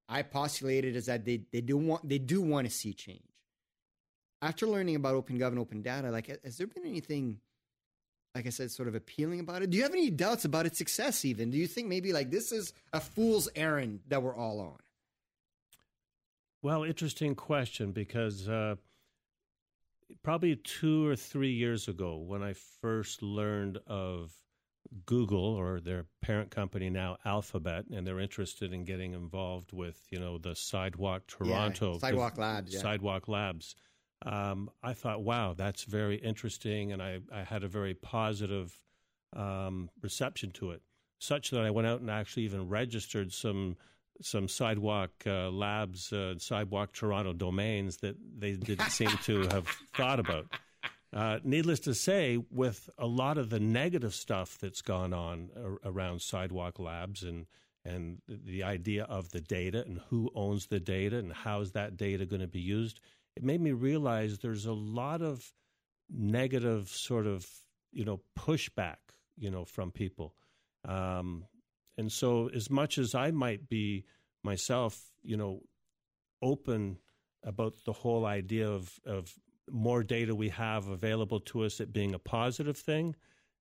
I 0.09 0.21
postulated 0.21 0.95
is 0.95 1.05
that 1.05 1.25
they, 1.25 1.41
they 1.51 1.61
do 1.61 1.77
want 1.77 2.07
they 2.07 2.17
do 2.17 2.41
want 2.41 2.67
to 2.67 2.73
see 2.73 2.93
change. 2.93 3.21
After 4.43 4.67
learning 4.67 4.95
about 4.95 5.15
OpenGov 5.15 5.47
and 5.47 5.59
open 5.59 5.81
data, 5.81 6.11
like 6.11 6.27
has 6.43 6.57
there 6.57 6.67
been 6.67 6.85
anything 6.85 7.39
like 8.35 8.47
I 8.47 8.49
said, 8.49 8.71
sort 8.71 8.87
of 8.87 8.95
appealing 8.95 9.39
about 9.39 9.61
it? 9.61 9.69
Do 9.69 9.77
you 9.77 9.83
have 9.83 9.93
any 9.93 10.09
doubts 10.09 10.43
about 10.43 10.65
its 10.65 10.77
success 10.77 11.23
even? 11.23 11.51
Do 11.51 11.57
you 11.57 11.67
think 11.67 11.87
maybe 11.87 12.13
like 12.13 12.31
this 12.31 12.51
is 12.51 12.73
a 12.91 12.99
fool's 12.99 13.47
errand 13.55 13.99
that 14.07 14.23
we're 14.23 14.35
all 14.35 14.59
on? 14.59 14.77
Well, 16.61 16.83
interesting 16.83 17.35
question 17.35 17.91
because 17.91 18.47
uh, 18.49 18.75
probably 20.23 20.55
two 20.55 21.07
or 21.07 21.15
three 21.15 21.51
years 21.51 21.87
ago, 21.87 22.17
when 22.17 22.41
I 22.41 22.53
first 22.81 23.21
learned 23.21 23.77
of 23.85 24.31
Google 25.05 25.43
or 25.45 25.79
their 25.79 26.05
parent 26.21 26.51
company 26.51 26.89
now 26.89 27.17
Alphabet, 27.25 27.85
and 27.91 28.07
they're 28.07 28.19
interested 28.19 28.73
in 28.73 28.85
getting 28.85 29.13
involved 29.13 29.73
with 29.73 29.99
you 30.09 30.19
know 30.19 30.37
the 30.37 30.55
Sidewalk 30.55 31.27
Toronto 31.27 31.93
yeah, 31.93 31.99
Sidewalk 31.99 32.37
Labs, 32.37 32.73
yeah. 32.73 32.79
Sidewalk 32.79 33.27
Labs. 33.27 33.75
Um, 34.25 34.69
I 34.81 34.93
thought, 34.93 35.21
wow, 35.21 35.53
that's 35.53 35.83
very 35.83 36.15
interesting, 36.15 36.91
and 36.91 37.01
I, 37.01 37.19
I 37.31 37.43
had 37.43 37.63
a 37.63 37.67
very 37.67 37.93
positive 37.93 38.79
um, 39.35 39.89
reception 40.01 40.51
to 40.51 40.71
it, 40.71 40.81
such 41.19 41.51
that 41.51 41.61
I 41.61 41.71
went 41.71 41.87
out 41.87 42.01
and 42.01 42.09
actually 42.09 42.43
even 42.43 42.69
registered 42.69 43.33
some 43.33 43.77
some 44.21 44.47
sidewalk 44.47 45.09
uh, 45.25 45.49
labs, 45.49 46.13
uh, 46.13 46.35
sidewalk 46.37 46.93
Toronto 46.93 47.33
domains 47.33 47.97
that 47.97 48.15
they 48.37 48.53
didn't 48.53 48.89
seem 48.91 49.09
to 49.23 49.41
have 49.47 49.67
thought 49.95 50.19
about. 50.19 50.45
Uh, 51.11 51.39
needless 51.43 51.79
to 51.81 51.93
say, 51.93 52.39
with 52.49 52.89
a 52.97 53.05
lot 53.05 53.37
of 53.37 53.49
the 53.49 53.59
negative 53.59 54.13
stuff 54.13 54.57
that's 54.59 54.81
gone 54.81 55.13
on 55.13 55.49
ar- 55.55 55.91
around 55.91 56.21
sidewalk 56.21 56.79
labs 56.79 57.23
and 57.23 57.45
and 57.85 58.21
the 58.27 58.63
idea 58.63 59.03
of 59.03 59.29
the 59.31 59.41
data 59.41 59.83
and 59.85 59.99
who 60.09 60.31
owns 60.35 60.67
the 60.67 60.79
data 60.79 61.17
and 61.17 61.33
how's 61.33 61.73
that 61.73 61.97
data 61.97 62.25
going 62.25 62.41
to 62.41 62.47
be 62.47 62.61
used, 62.61 63.01
it 63.35 63.43
made 63.43 63.61
me 63.61 63.71
realize 63.71 64.37
there's 64.37 64.65
a 64.65 64.73
lot 64.73 65.21
of 65.21 65.51
negative 66.09 66.89
sort 66.89 67.25
of 67.25 67.47
you 67.91 68.05
know 68.05 68.21
pushback 68.37 68.97
you 69.37 69.51
know 69.51 69.65
from 69.65 69.91
people. 69.91 70.35
Um, 70.85 71.45
and 71.97 72.11
so, 72.11 72.49
as 72.53 72.69
much 72.69 72.97
as 72.97 73.13
I 73.13 73.31
might 73.31 73.69
be 73.69 74.05
myself, 74.43 74.99
you 75.21 75.37
know, 75.37 75.61
open 76.41 76.97
about 77.43 77.73
the 77.85 77.93
whole 77.93 78.25
idea 78.25 78.67
of, 78.67 78.99
of 79.05 79.33
more 79.69 80.03
data 80.03 80.33
we 80.33 80.49
have 80.49 80.87
available 80.87 81.39
to 81.39 81.63
us, 81.63 81.79
it 81.79 81.93
being 81.93 82.13
a 82.13 82.19
positive 82.19 82.77
thing. 82.77 83.15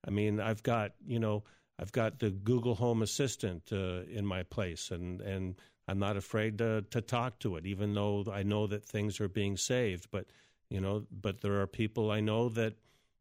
I 0.07 0.11
mean, 0.11 0.41
I've 0.41 0.63
got, 0.63 0.93
you 1.05 1.19
know, 1.19 1.45
I've 1.79 1.93
got 1.93 2.19
the 2.19 2.31
Google 2.31 2.75
Home 2.75 3.03
Assistant 3.03 3.63
uh, 3.73 4.03
in 4.11 4.25
my 4.27 4.43
place, 4.45 4.91
and, 4.91 5.21
and 5.21 5.57
I'm 5.89 5.99
not 5.99 6.17
afraid 6.17 6.59
to, 6.59 6.83
to 6.91 7.01
talk 7.01 7.39
to 7.41 7.57
it, 7.57 7.67
even 7.67 7.95
though 7.95 8.25
I 8.33 8.43
know 8.43 8.67
that 8.69 8.85
things 8.85 9.21
are 9.21 9.29
being 9.29 9.57
saved. 9.57 10.09
But, 10.11 10.27
you 10.71 10.81
know, 10.81 11.07
but 11.11 11.41
there 11.41 11.61
are 11.61 11.67
people 11.67 12.11
I 12.11 12.21
know 12.21 12.49
that, 12.51 12.75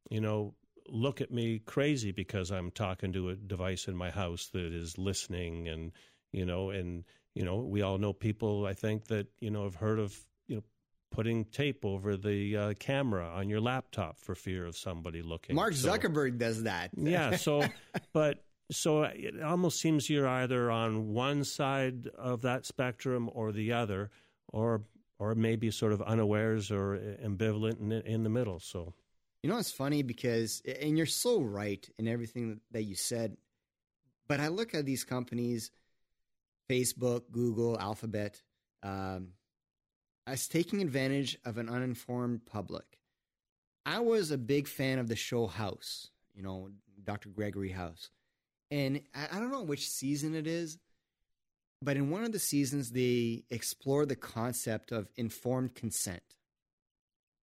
you 0.09 0.22
know, 0.22 0.53
look 0.91 1.22
at 1.22 1.32
me 1.32 1.59
crazy 1.59 2.12
because 2.12 2.51
I'm 2.51 2.72
talking 2.72 3.14
to 3.14 3.30
a 3.30 3.36
device 3.36 3.88
in 3.88 3.95
my 3.95 4.09
house 4.09 4.47
that 4.53 4.74
is 4.74 4.97
listening 4.97 5.68
and 5.68 5.91
you 6.32 6.45
know 6.45 6.70
and 6.70 7.03
you 7.34 7.43
know 7.43 7.57
we 7.57 7.82
all 7.82 7.97
know 7.97 8.14
people 8.14 8.66
I 8.66 8.74
think 8.74 9.05
that 9.07 9.28
you 9.39 9.49
know 9.49 9.64
have 9.64 9.76
heard 9.76 9.99
of 9.99 10.18
you 10.47 10.57
know 10.57 10.64
putting 11.12 11.45
tape 11.45 11.86
over 11.86 12.16
the 12.18 12.57
uh, 12.57 12.74
camera 12.80 13.30
on 13.30 13.49
your 13.49 13.62
laptop 13.62 14.20
for 14.20 14.34
fear 14.34 14.66
of 14.66 14.78
somebody 14.78 15.22
looking. 15.22 15.55
Mark 15.55 15.74
Zuckerberg 15.74 16.34
so, 16.34 16.38
does 16.38 16.64
that. 16.64 16.91
yeah, 16.95 17.36
so 17.36 17.64
but 18.14 18.43
so 18.72 19.03
it 19.03 19.41
almost 19.41 19.80
seems 19.80 20.09
you're 20.09 20.28
either 20.28 20.72
on 20.72 21.13
one 21.13 21.43
side 21.43 22.07
of 22.17 22.41
that 22.41 22.65
spectrum 22.65 23.30
or 23.34 23.51
the 23.51 23.74
other 23.74 24.09
or 24.47 24.82
or 25.19 25.36
maybe 25.36 25.69
sort 25.69 25.93
of 25.93 26.01
unawares 26.01 26.72
or 26.72 26.97
ambivalent 27.24 27.80
in, 27.80 27.91
in 27.91 28.24
the 28.24 28.30
middle. 28.30 28.59
So 28.59 28.93
you 29.43 29.49
know, 29.49 29.57
it's 29.57 29.72
funny 29.72 30.03
because, 30.03 30.61
and 30.82 30.97
you're 30.97 31.07
so 31.07 31.41
right 31.41 31.88
in 31.97 32.07
everything 32.07 32.59
that 32.72 32.84
you 32.84 32.95
said, 32.95 33.38
but 34.28 34.39
I 34.39 34.49
look 34.49 34.76
at 34.76 34.86
these 34.86 35.03
companies, 35.03 35.72
Facebook, 36.69 37.24
Google, 37.32 37.80
Alphabet, 37.80 38.41
um, 38.84 39.30
as 40.28 40.47
taking 40.47 40.82
advantage 40.82 41.38
of 41.43 41.57
an 41.57 41.69
uninformed 41.69 42.45
public. 42.45 42.99
I 43.84 43.99
was 43.99 44.30
a 44.30 44.38
big 44.38 44.67
fan 44.67 44.99
of 44.99 45.07
the 45.07 45.15
show 45.15 45.47
House, 45.47 46.11
you 46.36 46.43
know, 46.43 46.69
Dr. 47.03 47.30
Gregory 47.30 47.72
House. 47.72 48.11
And 48.72 49.01
I, 49.13 49.38
don't 49.38 49.51
know 49.51 49.63
which 49.63 49.89
season 49.89 50.34
it 50.34 50.47
is, 50.47 50.78
but 51.82 51.97
in 51.97 52.09
one 52.09 52.24
of 52.24 52.32
the 52.32 52.39
seasons, 52.39 52.91
they 52.91 53.43
explore 53.49 54.05
the 54.05 54.15
concept 54.15 54.93
of 54.93 55.09
informed 55.17 55.76
consent. 55.76 56.24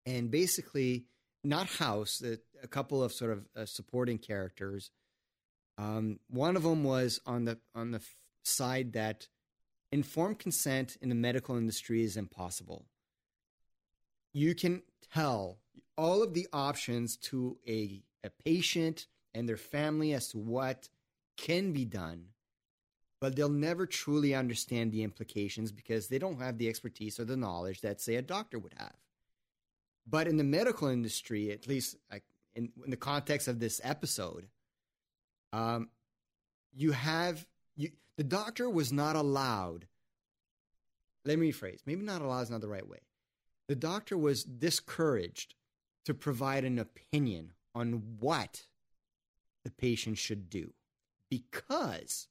And 0.06 0.30
basically, 0.30 1.04
not 1.44 1.66
House, 1.66 2.22
a, 2.24 2.38
a 2.62 2.66
couple 2.66 3.04
of 3.04 3.12
sort 3.12 3.32
of 3.32 3.46
uh, 3.54 3.66
supporting 3.66 4.16
characters. 4.16 4.90
Um, 5.76 6.18
one 6.30 6.56
of 6.56 6.62
them 6.62 6.82
was 6.82 7.20
on 7.26 7.44
the 7.44 7.58
on 7.74 7.90
the 7.90 8.00
side 8.42 8.94
that 8.94 9.28
informed 9.92 10.38
consent 10.38 10.96
in 11.02 11.10
the 11.10 11.14
medical 11.14 11.56
industry 11.56 12.02
is 12.02 12.16
impossible. 12.16 12.86
You 14.32 14.54
can 14.54 14.82
tell 15.12 15.58
all 15.96 16.22
of 16.22 16.34
the 16.34 16.46
options 16.52 17.16
to 17.16 17.58
a, 17.66 18.02
a 18.24 18.30
patient 18.44 19.06
and 19.34 19.48
their 19.48 19.56
family 19.56 20.12
as 20.12 20.28
to 20.28 20.38
what 20.38 20.88
can 21.38 21.72
be 21.72 21.86
done, 21.86 22.26
but 23.20 23.34
they'll 23.34 23.48
never 23.48 23.86
truly 23.86 24.34
understand 24.34 24.92
the 24.92 25.02
implications 25.02 25.72
because 25.72 26.08
they 26.08 26.18
don't 26.18 26.40
have 26.40 26.58
the 26.58 26.68
expertise 26.68 27.18
or 27.18 27.24
the 27.24 27.36
knowledge 27.36 27.80
that, 27.80 28.00
say, 28.00 28.16
a 28.16 28.22
doctor 28.22 28.58
would 28.58 28.74
have. 28.76 28.96
But 30.06 30.26
in 30.26 30.36
the 30.36 30.44
medical 30.44 30.88
industry, 30.88 31.50
at 31.50 31.66
least 31.66 31.96
in, 32.54 32.70
in 32.84 32.90
the 32.90 32.96
context 32.96 33.48
of 33.48 33.60
this 33.60 33.80
episode, 33.84 34.48
um, 35.52 35.88
you 36.74 36.92
have 36.92 37.46
you, 37.76 37.90
the 38.16 38.24
doctor 38.24 38.68
was 38.68 38.92
not 38.92 39.16
allowed. 39.16 39.86
Let 41.24 41.38
me 41.38 41.52
rephrase. 41.52 41.80
Maybe 41.86 42.04
not 42.04 42.22
allowed 42.22 42.42
is 42.42 42.50
not 42.50 42.60
the 42.60 42.68
right 42.68 42.86
way. 42.86 42.98
The 43.68 43.76
doctor 43.76 44.16
was 44.16 44.44
discouraged 44.44 45.54
to 46.06 46.14
provide 46.14 46.64
an 46.64 46.78
opinion 46.78 47.52
on 47.74 48.02
what 48.18 48.64
the 49.64 49.70
patient 49.70 50.16
should 50.16 50.48
do 50.48 50.72
because 51.30 52.28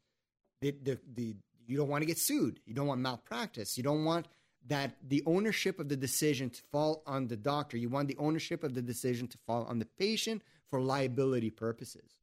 the, 0.61 0.71
the, 0.83 0.99
the, 1.13 1.35
you 1.65 1.77
don't 1.77 1.89
want 1.89 2.01
to 2.01 2.05
get 2.05 2.17
sued. 2.17 2.59
You 2.65 2.73
don't 2.73 2.87
want 2.87 3.01
malpractice. 3.01 3.77
You 3.77 3.83
don't 3.83 4.05
want 4.05 4.27
that 4.67 4.95
the 5.07 5.23
ownership 5.25 5.79
of 5.79 5.89
the 5.89 5.95
decision 5.95 6.49
to 6.49 6.61
fall 6.71 7.03
on 7.05 7.27
the 7.27 7.37
doctor. 7.37 7.77
You 7.77 7.89
want 7.89 8.07
the 8.07 8.17
ownership 8.17 8.63
of 8.63 8.73
the 8.73 8.81
decision 8.81 9.27
to 9.27 9.37
fall 9.45 9.65
on 9.65 9.79
the 9.79 9.85
patient 9.85 10.41
for 10.69 10.81
liability 10.81 11.49
purposes. 11.49 12.17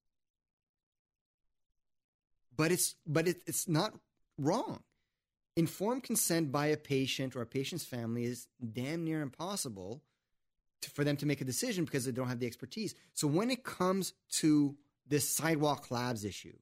But 2.57 2.71
it's 2.71 2.95
but 3.07 3.27
it, 3.27 3.43
it's 3.47 3.67
not 3.67 3.95
wrong. 4.39 4.83
Informed 5.57 6.03
consent 6.03 6.53
by 6.53 6.67
a 6.67 6.77
patient 6.77 7.37
or 7.37 7.43
a 7.43 7.47
patient's 7.47 7.85
family 7.85 8.25
is 8.25 8.49
damn 8.73 9.05
near 9.05 9.23
impossible 9.23 10.03
for 10.93 11.05
them 11.05 11.17
to 11.17 11.27
make 11.27 11.41
a 11.41 11.45
decision 11.45 11.85
because 11.85 12.05
they 12.05 12.13
don't 12.13 12.29
have 12.29 12.41
the 12.41 12.47
expertise. 12.47 12.95
So 13.15 13.27
when 13.27 13.51
it 13.51 13.65
comes 13.65 14.13
to 14.33 14.77
this 15.07 15.29
sidewalk 15.29 15.91
labs 15.91 16.25
issue, 16.25 16.57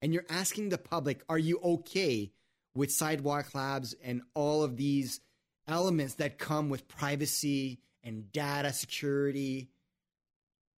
and 0.00 0.12
you're 0.12 0.26
asking 0.28 0.68
the 0.68 0.78
public, 0.78 1.22
are 1.28 1.38
you 1.38 1.58
okay 1.62 2.32
with 2.74 2.90
Sidewalk 2.90 3.54
Labs 3.54 3.94
and 4.02 4.22
all 4.34 4.62
of 4.62 4.76
these 4.76 5.20
elements 5.68 6.14
that 6.14 6.38
come 6.38 6.68
with 6.68 6.88
privacy 6.88 7.78
and 8.02 8.32
data 8.32 8.72
security. 8.72 9.68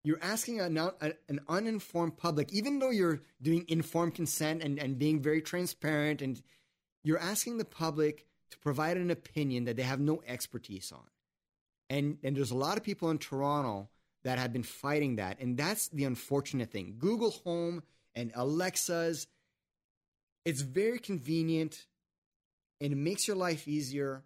You're 0.02 0.22
asking 0.22 0.60
an, 0.60 0.76
an 0.76 1.40
uninformed 1.48 2.16
public, 2.16 2.52
even 2.52 2.78
though 2.78 2.90
you're 2.90 3.20
doing 3.40 3.64
informed 3.68 4.14
consent 4.14 4.62
and, 4.62 4.78
and 4.78 4.98
being 4.98 5.22
very 5.22 5.40
transparent, 5.40 6.20
and 6.20 6.42
you're 7.02 7.18
asking 7.18 7.56
the 7.56 7.64
public 7.64 8.26
to 8.50 8.58
provide 8.58 8.98
an 8.98 9.10
opinion 9.10 9.64
that 9.64 9.76
they 9.76 9.82
have 9.82 10.00
no 10.00 10.22
expertise 10.26 10.92
on. 10.92 11.04
And, 11.88 12.18
and 12.22 12.36
there's 12.36 12.50
a 12.50 12.56
lot 12.56 12.76
of 12.76 12.82
people 12.82 13.10
in 13.10 13.18
Toronto 13.18 13.88
that 14.25 14.39
have 14.39 14.53
been 14.53 14.62
fighting 14.62 15.16
that. 15.16 15.39
And 15.41 15.57
that's 15.57 15.89
the 15.89 16.05
unfortunate 16.05 16.70
thing. 16.70 16.97
Google 16.99 17.31
Home 17.45 17.83
and 18.14 18.33
Alexa's 18.35 19.27
it's 20.45 20.61
very 20.61 20.99
convenient 20.99 21.87
and 22.81 22.93
it 22.93 22.97
makes 22.97 23.27
your 23.27 23.37
life 23.37 23.66
easier. 23.66 24.25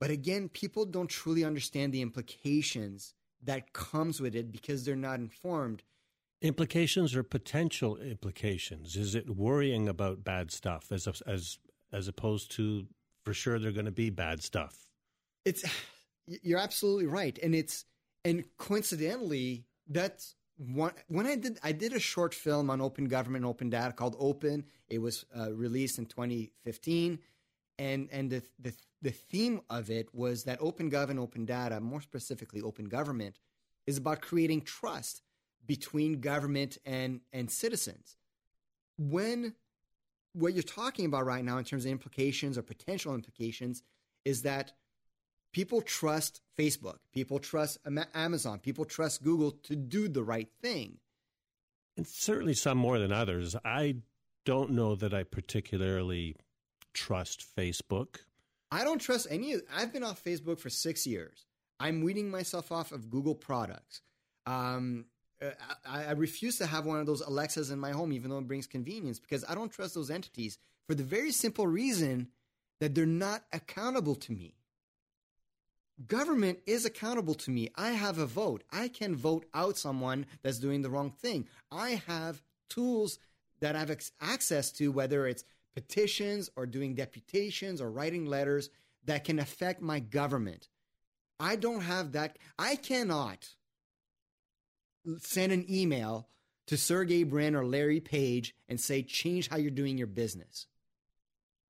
But 0.00 0.10
again, 0.10 0.48
people 0.48 0.84
don't 0.84 1.08
truly 1.08 1.44
understand 1.44 1.92
the 1.92 2.02
implications 2.02 3.14
that 3.42 3.72
comes 3.72 4.20
with 4.20 4.34
it 4.34 4.50
because 4.50 4.84
they're 4.84 4.96
not 4.96 5.18
informed. 5.18 5.82
Implications 6.42 7.14
or 7.14 7.22
potential 7.22 7.96
implications? 7.96 8.96
Is 8.96 9.14
it 9.14 9.30
worrying 9.30 9.88
about 9.88 10.24
bad 10.24 10.50
stuff 10.50 10.90
as 10.90 11.06
as 11.26 11.58
as 11.92 12.08
opposed 12.08 12.50
to 12.52 12.86
for 13.24 13.32
sure 13.32 13.58
they're 13.58 13.72
going 13.72 13.84
to 13.84 13.92
be 13.92 14.10
bad 14.10 14.42
stuff? 14.42 14.86
It's 15.44 15.64
you're 16.26 16.58
absolutely 16.58 17.06
right, 17.06 17.38
and 17.42 17.54
it's 17.54 17.84
and 18.24 18.44
coincidentally 18.56 19.64
that's 19.88 20.34
one, 20.56 20.92
when 21.08 21.26
I 21.26 21.36
did 21.36 21.58
I 21.62 21.72
did 21.72 21.92
a 21.92 22.00
short 22.00 22.34
film 22.34 22.70
on 22.70 22.80
open 22.80 23.06
government, 23.06 23.44
open 23.44 23.70
data 23.70 23.92
called 23.92 24.16
Open. 24.18 24.64
It 24.88 24.98
was 24.98 25.24
uh, 25.36 25.52
released 25.52 25.98
in 25.98 26.06
2015, 26.06 27.18
and 27.78 28.08
and 28.12 28.30
the, 28.30 28.42
the 28.58 28.72
the 29.02 29.10
theme 29.10 29.60
of 29.68 29.90
it 29.90 30.14
was 30.14 30.44
that 30.44 30.58
open 30.60 30.88
government, 30.88 31.20
open 31.20 31.44
data, 31.44 31.80
more 31.80 32.00
specifically 32.00 32.62
open 32.62 32.86
government, 32.86 33.38
is 33.86 33.98
about 33.98 34.20
creating 34.20 34.62
trust 34.62 35.22
between 35.66 36.20
government 36.20 36.78
and 36.86 37.20
and 37.32 37.50
citizens. 37.50 38.16
When 38.96 39.54
what 40.34 40.54
you're 40.54 40.62
talking 40.62 41.06
about 41.06 41.26
right 41.26 41.44
now 41.44 41.58
in 41.58 41.64
terms 41.64 41.84
of 41.84 41.90
implications 41.90 42.56
or 42.56 42.62
potential 42.62 43.14
implications 43.14 43.82
is 44.24 44.42
that 44.42 44.72
people 45.54 45.80
trust 45.80 46.42
Facebook, 46.58 46.98
people 47.12 47.38
trust 47.38 47.78
Amazon, 48.12 48.58
people 48.58 48.84
trust 48.84 49.22
Google 49.22 49.52
to 49.62 49.76
do 49.76 50.08
the 50.08 50.22
right 50.22 50.48
thing. 50.60 50.98
And 51.96 52.06
certainly 52.06 52.54
some 52.54 52.76
more 52.76 52.98
than 52.98 53.12
others. 53.12 53.54
I 53.64 53.98
don't 54.44 54.72
know 54.72 54.96
that 54.96 55.14
I 55.14 55.22
particularly 55.22 56.36
trust 56.92 57.46
Facebook. 57.56 58.16
I 58.70 58.82
don't 58.82 58.98
trust 58.98 59.28
any. 59.30 59.54
I've 59.74 59.92
been 59.92 60.02
off 60.02 60.22
Facebook 60.22 60.58
for 60.58 60.70
six 60.70 61.06
years. 61.06 61.46
I'm 61.78 62.02
weeding 62.02 62.30
myself 62.30 62.72
off 62.72 62.90
of 62.90 63.08
Google 63.08 63.36
products. 63.36 64.02
Um, 64.46 65.06
uh, 65.40 65.50
I, 65.86 66.06
I, 66.06 66.10
refuse 66.12 66.58
to 66.58 66.66
have 66.66 66.84
one 66.84 67.00
of 67.00 67.06
those 67.06 67.20
Alexas 67.20 67.70
in 67.70 67.78
my 67.78 67.92
home, 67.92 68.12
even 68.12 68.30
though 68.30 68.38
it 68.38 68.46
brings 68.46 68.66
convenience, 68.66 69.18
because 69.18 69.44
I 69.48 69.54
don't 69.54 69.72
trust 69.72 69.94
those 69.94 70.10
entities 70.10 70.58
for 70.86 70.94
the 70.94 71.02
very 71.02 71.32
simple 71.32 71.66
reason 71.66 72.28
that 72.80 72.94
they're 72.94 73.06
not 73.06 73.44
accountable 73.52 74.14
to 74.16 74.32
me. 74.32 74.54
Government 76.08 76.58
is 76.66 76.84
accountable 76.84 77.34
to 77.34 77.50
me. 77.50 77.70
I 77.76 77.90
have 77.90 78.18
a 78.18 78.26
vote. 78.26 78.64
I 78.72 78.88
can 78.88 79.14
vote 79.14 79.46
out 79.54 79.78
someone 79.78 80.26
that's 80.42 80.58
doing 80.58 80.82
the 80.82 80.90
wrong 80.90 81.10
thing. 81.10 81.48
I 81.70 82.02
have 82.06 82.42
tools 82.68 83.18
that 83.60 83.76
I 83.76 83.80
have 83.80 83.96
access 84.20 84.72
to, 84.72 84.90
whether 84.90 85.26
it's 85.26 85.44
petitions 85.74 86.50
or 86.56 86.66
doing 86.66 86.94
deputations 86.94 87.80
or 87.80 87.90
writing 87.90 88.26
letters 88.26 88.70
that 89.04 89.24
can 89.24 89.38
affect 89.38 89.82
my 89.82 90.00
government. 90.00 90.68
I 91.38 91.56
don't 91.56 91.82
have 91.82 92.12
that. 92.12 92.38
I 92.58 92.76
cannot 92.76 93.48
send 95.18 95.52
an 95.52 95.66
email 95.68 96.28
to 96.66 96.76
Sergey 96.76 97.22
Brin 97.24 97.54
or 97.54 97.64
Larry 97.64 98.00
Page 98.00 98.54
and 98.68 98.80
say, 98.80 99.02
change 99.02 99.48
how 99.48 99.58
you're 99.58 99.70
doing 99.70 99.98
your 99.98 100.06
business. 100.06 100.66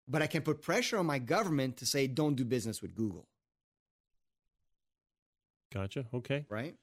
But 0.06 0.22
I 0.22 0.28
can 0.28 0.42
put 0.42 0.62
pressure 0.62 0.98
on 0.98 1.06
my 1.06 1.18
government 1.18 1.78
to 1.78 1.86
say, 1.86 2.06
don't 2.06 2.36
do 2.36 2.44
business 2.44 2.80
with 2.80 2.94
Google. 2.94 3.26
Gotcha. 5.74 6.06
Okay. 6.14 6.46
Right. 6.48 6.74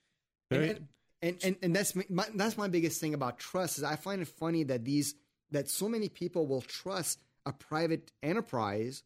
Very. 0.52 0.70
And, 0.70 0.88
and, 1.22 1.38
and, 1.44 1.56
and 1.62 1.76
that's 1.76 1.96
my, 2.10 2.26
that's 2.36 2.58
my 2.58 2.68
biggest 2.68 3.00
thing 3.00 3.14
about 3.14 3.40
trust 3.40 3.78
is 3.78 3.84
I 3.84 3.96
find 3.96 4.22
it 4.22 4.28
funny 4.28 4.64
that 4.66 4.84
these 4.84 5.16
that 5.52 5.70
so 5.70 5.88
many 5.88 6.10
people 6.10 6.46
will 6.48 6.62
trust 6.62 7.24
a 7.46 7.54
private 7.54 8.12
enterprise 8.22 9.04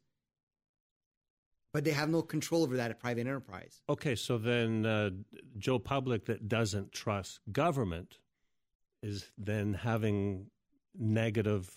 but 1.76 1.84
they 1.84 1.92
have 1.92 2.08
no 2.08 2.22
control 2.22 2.64
over 2.64 2.78
that 2.78 2.98
private 3.02 3.28
enterprise. 3.28 3.82
Okay, 3.90 4.16
so 4.16 4.38
then 4.38 4.86
uh, 4.86 5.10
Joe 5.58 5.78
Public 5.78 6.24
that 6.28 6.48
doesn't 6.48 6.94
trust 6.94 7.42
government 7.52 8.20
is 9.04 9.30
then 9.38 9.74
having 9.74 10.52
negative, 10.98 11.70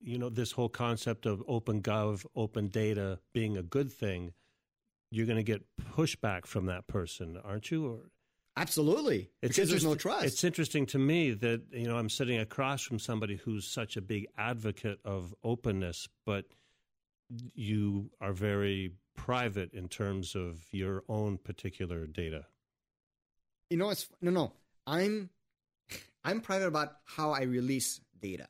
you 0.00 0.16
know, 0.16 0.30
this 0.30 0.52
whole 0.52 0.70
concept 0.70 1.26
of 1.26 1.42
open 1.46 1.82
gov, 1.82 2.24
open 2.34 2.68
data 2.68 3.18
being 3.34 3.58
a 3.58 3.62
good 3.62 3.92
thing. 3.92 4.32
You're 5.12 5.26
going 5.26 5.36
to 5.36 5.42
get 5.42 5.62
pushback 5.94 6.46
from 6.46 6.66
that 6.66 6.86
person, 6.86 7.38
aren't 7.44 7.70
you? 7.70 7.86
Or 7.86 7.98
Absolutely, 8.56 9.30
it's 9.40 9.56
because 9.56 9.70
there's 9.70 9.84
no 9.84 9.94
trust. 9.94 10.26
It's 10.26 10.44
interesting 10.44 10.86
to 10.86 10.98
me 10.98 11.32
that 11.32 11.62
you 11.70 11.86
know 11.86 11.96
I'm 11.96 12.10
sitting 12.10 12.38
across 12.38 12.82
from 12.82 12.98
somebody 12.98 13.36
who's 13.36 13.66
such 13.66 13.96
a 13.96 14.02
big 14.02 14.26
advocate 14.36 15.00
of 15.04 15.34
openness, 15.42 16.08
but 16.26 16.46
you 17.54 18.10
are 18.20 18.32
very 18.32 18.92
private 19.14 19.72
in 19.72 19.88
terms 19.88 20.34
of 20.34 20.60
your 20.70 21.02
own 21.08 21.38
particular 21.38 22.06
data? 22.06 22.46
You 23.70 23.76
know, 23.76 23.90
it's 23.90 24.08
no, 24.20 24.30
no. 24.30 24.52
I'm 24.86 25.30
I'm 26.24 26.40
private 26.40 26.66
about 26.66 26.96
how 27.04 27.30
I 27.30 27.42
release 27.42 28.00
data, 28.20 28.48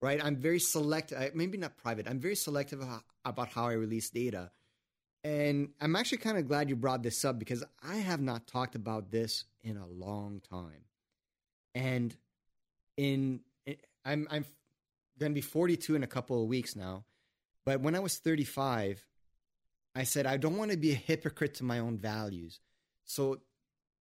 right? 0.00 0.24
I'm 0.24 0.36
very 0.36 0.60
selective. 0.60 1.34
Maybe 1.34 1.58
not 1.58 1.76
private. 1.76 2.08
I'm 2.08 2.20
very 2.20 2.36
selective 2.36 2.82
about 3.24 3.48
how 3.48 3.66
I 3.66 3.72
release 3.72 4.10
data, 4.10 4.50
and 5.28 5.68
I'm 5.78 5.94
actually 5.94 6.18
kind 6.18 6.38
of 6.38 6.48
glad 6.48 6.70
you 6.70 6.76
brought 6.76 7.02
this 7.02 7.22
up 7.22 7.38
because 7.38 7.62
I 7.86 7.96
have 7.96 8.20
not 8.20 8.46
talked 8.46 8.74
about 8.74 9.10
this 9.10 9.44
in 9.62 9.76
a 9.76 9.86
long 9.86 10.40
time, 10.48 10.84
and 11.74 12.16
in 12.96 13.40
eh, 13.66 13.74
I'm 14.06 14.26
I'm 14.30 14.46
going 15.18 15.32
to 15.32 15.34
be 15.34 15.42
42 15.42 15.96
in 15.96 16.02
a 16.02 16.06
couple 16.06 16.42
of 16.42 16.48
weeks 16.48 16.74
now, 16.74 17.04
but 17.66 17.82
when 17.82 17.94
I 17.94 18.00
was 18.00 18.16
35, 18.16 19.04
I 19.94 20.04
said, 20.04 20.26
I 20.26 20.38
don't 20.38 20.56
want 20.56 20.70
to 20.70 20.76
be 20.76 20.92
a 20.92 20.94
hypocrite 20.94 21.54
to 21.54 21.64
my 21.64 21.80
own 21.80 21.98
values. 21.98 22.60
So 23.04 23.40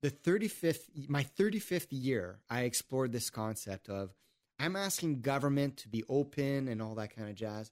the 0.02 0.12
35th, 0.12 1.10
my 1.10 1.26
35th 1.38 1.88
year, 1.90 2.40
I 2.50 2.62
explored 2.62 3.12
this 3.12 3.30
concept 3.30 3.90
of 3.90 4.14
I'm 4.60 4.76
asking 4.76 5.22
government 5.22 5.78
to 5.78 5.90
be 5.90 6.04
open 6.08 6.68
and 6.68 6.82
all 6.82 6.96
that 6.96 7.16
kind 7.16 7.30
of 7.30 7.36
jazz. 7.36 7.72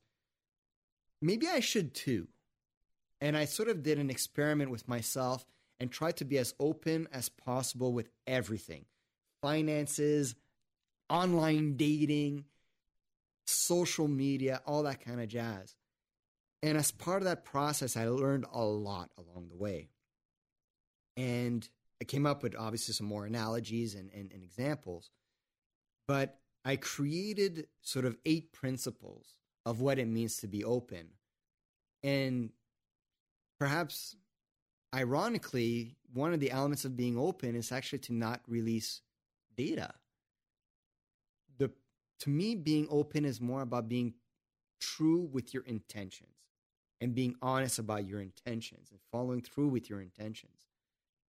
Maybe 1.21 1.47
I 1.47 1.59
should 1.59 1.93
too. 1.93 2.27
And 3.25 3.35
I 3.35 3.45
sort 3.45 3.69
of 3.69 3.81
did 3.81 3.97
an 3.97 4.11
experiment 4.11 4.69
with 4.69 4.87
myself 4.87 5.47
and 5.79 5.89
tried 5.91 6.17
to 6.17 6.25
be 6.25 6.37
as 6.37 6.53
open 6.59 7.07
as 7.11 7.27
possible 7.27 7.91
with 7.91 8.07
everything 8.27 8.85
finances, 9.41 10.35
online 11.09 11.75
dating, 11.75 12.45
social 13.47 14.07
media, 14.07 14.61
all 14.67 14.83
that 14.83 15.03
kind 15.03 15.19
of 15.19 15.27
jazz. 15.27 15.75
And 16.61 16.77
as 16.77 16.91
part 16.91 17.23
of 17.23 17.23
that 17.23 17.45
process, 17.45 17.97
I 17.97 18.07
learned 18.09 18.45
a 18.53 18.63
lot 18.63 19.09
along 19.17 19.49
the 19.49 19.57
way. 19.57 19.89
And 21.17 21.67
I 21.99 22.05
came 22.05 22.27
up 22.27 22.43
with 22.43 22.55
obviously 22.55 22.93
some 22.93 23.07
more 23.07 23.25
analogies 23.25 23.95
and, 23.95 24.11
and, 24.13 24.31
and 24.31 24.43
examples. 24.43 25.09
But 26.07 26.37
I 26.63 26.75
created 26.75 27.69
sort 27.81 28.05
of 28.05 28.17
eight 28.23 28.53
principles 28.53 29.39
of 29.65 29.81
what 29.81 29.97
it 29.97 30.07
means 30.07 30.37
to 30.37 30.47
be 30.47 30.63
open. 30.63 31.07
And 32.03 32.51
perhaps 33.59 34.15
ironically, 34.93 35.95
one 36.13 36.33
of 36.33 36.39
the 36.39 36.51
elements 36.51 36.85
of 36.85 36.95
being 36.95 37.17
open 37.17 37.55
is 37.55 37.71
actually 37.71 37.99
to 37.99 38.13
not 38.13 38.41
release 38.47 39.01
data. 39.55 39.93
The 41.57 41.71
to 42.19 42.29
me, 42.29 42.55
being 42.55 42.87
open 42.89 43.25
is 43.25 43.41
more 43.41 43.61
about 43.61 43.89
being 43.89 44.13
true 44.79 45.29
with 45.31 45.53
your 45.53 45.63
intentions 45.63 46.29
and 47.01 47.13
being 47.13 47.35
honest 47.41 47.79
about 47.79 48.07
your 48.07 48.21
intentions 48.21 48.89
and 48.91 48.99
following 49.11 49.41
through 49.41 49.67
with 49.67 49.89
your 49.89 50.01
intentions. 50.01 50.67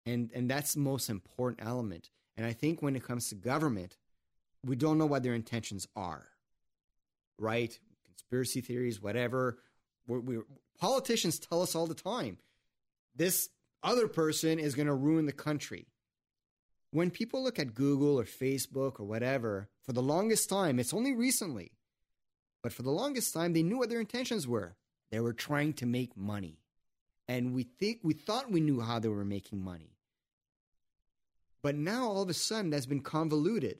And, 0.05 0.31
and 0.33 0.49
that's 0.49 0.73
the 0.73 0.79
most 0.79 1.09
important 1.09 1.67
element. 1.67 2.09
And 2.37 2.45
I 2.45 2.53
think 2.53 2.81
when 2.81 2.95
it 2.95 3.03
comes 3.03 3.29
to 3.29 3.35
government, 3.35 3.97
we 4.65 4.75
don't 4.75 4.97
know 4.97 5.05
what 5.05 5.23
their 5.23 5.33
intentions 5.33 5.87
are, 5.95 6.27
right? 7.37 7.77
Conspiracy 8.05 8.61
theories, 8.61 9.01
whatever. 9.01 9.59
We're, 10.07 10.19
we're, 10.19 10.45
politicians 10.79 11.39
tell 11.39 11.61
us 11.61 11.75
all 11.75 11.87
the 11.87 11.93
time 11.93 12.37
this 13.15 13.49
other 13.83 14.07
person 14.07 14.59
is 14.59 14.75
going 14.75 14.87
to 14.87 14.93
ruin 14.93 15.25
the 15.25 15.31
country. 15.31 15.87
When 16.91 17.11
people 17.11 17.43
look 17.43 17.59
at 17.59 17.73
Google 17.73 18.19
or 18.19 18.23
Facebook 18.23 18.99
or 18.99 19.05
whatever, 19.05 19.69
for 19.83 19.93
the 19.93 20.01
longest 20.01 20.49
time, 20.49 20.79
it's 20.79 20.93
only 20.93 21.13
recently, 21.13 21.71
but 22.61 22.73
for 22.73 22.83
the 22.83 22.91
longest 22.91 23.33
time, 23.33 23.53
they 23.53 23.63
knew 23.63 23.77
what 23.77 23.89
their 23.89 23.99
intentions 23.99 24.47
were. 24.47 24.75
They 25.11 25.19
were 25.19 25.33
trying 25.33 25.73
to 25.73 25.85
make 25.85 26.17
money. 26.17 26.59
And 27.27 27.53
we 27.53 27.63
think 27.63 27.99
we 28.03 28.13
thought 28.13 28.51
we 28.51 28.61
knew 28.61 28.81
how 28.81 28.99
they 28.99 29.09
were 29.09 29.25
making 29.25 29.63
money. 29.63 29.97
But 31.61 31.75
now 31.75 32.07
all 32.07 32.21
of 32.21 32.29
a 32.29 32.33
sudden 32.33 32.69
that's 32.69 32.85
been 32.85 33.01
convoluted, 33.01 33.79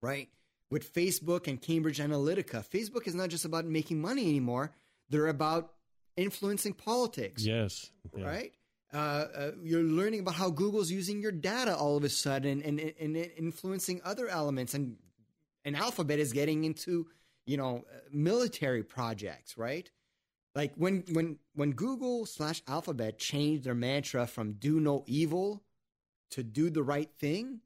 right? 0.00 0.28
With 0.70 0.92
Facebook 0.92 1.46
and 1.46 1.60
Cambridge 1.60 1.98
Analytica. 1.98 2.64
Facebook 2.66 3.06
is 3.06 3.14
not 3.14 3.28
just 3.28 3.44
about 3.44 3.66
making 3.66 4.00
money 4.00 4.28
anymore. 4.28 4.72
They're 5.10 5.26
about 5.26 5.72
influencing 6.20 6.74
politics. 6.74 7.44
Yes. 7.44 7.90
Yeah. 8.16 8.24
Right? 8.24 8.52
Uh, 8.92 8.96
uh, 8.96 9.50
you're 9.62 9.82
learning 9.82 10.20
about 10.20 10.34
how 10.34 10.50
Google's 10.50 10.90
using 10.90 11.20
your 11.20 11.32
data 11.32 11.76
all 11.76 11.96
of 11.96 12.04
a 12.04 12.08
sudden 12.08 12.60
and, 12.62 12.80
and, 12.80 12.94
and 12.98 13.16
influencing 13.16 14.00
other 14.04 14.28
elements. 14.28 14.74
And, 14.74 14.96
and 15.64 15.76
Alphabet 15.76 16.18
is 16.18 16.32
getting 16.32 16.64
into, 16.64 17.06
you 17.46 17.56
know, 17.56 17.84
uh, 17.92 17.98
military 18.12 18.82
projects, 18.82 19.56
right? 19.56 19.88
Like 20.54 20.72
when 20.74 21.04
when 21.12 21.38
when 21.54 21.72
Google 21.72 22.26
slash 22.26 22.60
Alphabet 22.66 23.18
changed 23.18 23.64
their 23.64 23.74
mantra 23.74 24.26
from 24.26 24.54
"do 24.54 24.80
no 24.80 25.04
evil" 25.06 25.62
to 26.30 26.42
"do 26.42 26.70
the 26.70 26.82
right 26.82 27.08
thing," 27.20 27.60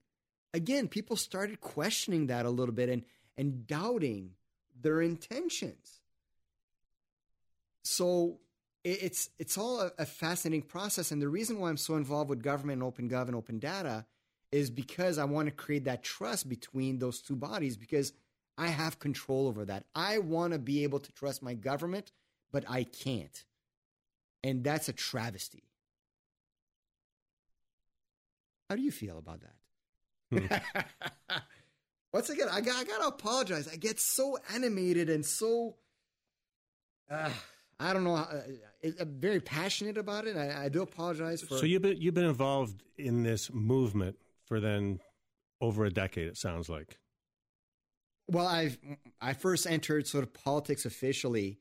again, 0.53 0.89
people 0.89 1.17
started 1.17 1.63
questioning 1.63 2.27
that 2.27 2.45
a 2.45 2.51
little 2.51 2.75
bit 2.75 2.91
and 2.91 3.05
and 3.39 3.67
doubting 3.67 4.33
their 4.79 5.01
intentions. 5.01 6.03
So 7.85 8.41
it's 8.85 9.31
it's 9.39 9.57
all 9.57 9.81
a, 9.81 9.93
a 9.99 10.07
fascinating 10.07 10.63
process, 10.63 11.11
and 11.11 11.21
the 11.21 11.29
reason 11.29 11.59
why 11.59 11.71
I'm 11.71 11.77
so 11.77 11.97
involved 11.97 12.31
with 12.31 12.43
government 12.43 12.81
and 12.81 12.83
open 12.83 13.09
gov 13.09 13.27
and 13.27 13.35
open 13.35 13.59
data 13.59 14.05
is 14.53 14.71
because 14.71 15.19
I 15.19 15.25
want 15.25 15.49
to 15.49 15.53
create 15.53 15.85
that 15.87 16.05
trust 16.05 16.49
between 16.49 16.99
those 16.99 17.21
two 17.21 17.35
bodies 17.35 17.77
because 17.77 18.13
I 18.57 18.69
have 18.69 19.01
control 19.01 19.49
over 19.49 19.65
that. 19.65 19.85
I 19.95 20.19
want 20.19 20.53
to 20.53 20.59
be 20.59 20.85
able 20.85 21.01
to 21.01 21.13
trust 21.13 21.43
my 21.43 21.55
government, 21.55 22.13
but 22.53 22.65
I 22.69 22.85
can't. 22.85 23.45
And 24.45 24.63
that's 24.63 24.89
a 24.89 24.93
travesty. 24.93 25.65
How 28.71 28.77
do 28.77 28.83
you 28.83 28.93
feel 28.93 29.19
about 29.19 29.41
that? 29.41 30.59
Hmm. 31.29 31.37
Once 32.13 32.31
again, 32.31 32.49
I 32.51 32.61
got, 32.61 32.77
I 32.77 32.85
got 32.85 33.01
to 33.01 33.09
apologize. 33.09 33.67
I 33.67 33.77
get 33.77 33.99
so 33.99 34.39
animated 34.55 35.11
and 35.11 35.27
so, 35.27 35.75
uh, 37.11 37.31
I 37.81 37.93
don't 37.93 38.05
know, 38.05 38.15
uh, 38.15 38.43
I'm 39.01 39.19
very 39.19 39.41
passionate 39.41 39.97
about 39.97 40.27
it. 40.27 40.37
I, 40.37 40.65
I 40.65 40.69
do 40.69 40.83
apologize 40.83 41.43
for. 41.43 41.59
So 41.59 41.67
you've 41.67 41.83
been, 41.83 42.01
you've 42.01 42.15
been 42.15 42.25
involved 42.25 42.83
in 42.99 43.23
this 43.23 43.53
movement 43.53 44.17
for 44.47 44.61
then 44.61 45.01
over 45.61 45.85
a 45.85 45.91
decade, 45.91 46.29
it 46.29 46.37
sounds 46.37 46.69
like. 46.69 46.99
Well, 48.29 48.47
I 48.47 48.77
I 49.21 49.35
first 49.35 49.67
entered 49.67 50.07
sort 50.07 50.25
of 50.25 50.33
politics 50.33 50.87
officially 50.87 51.61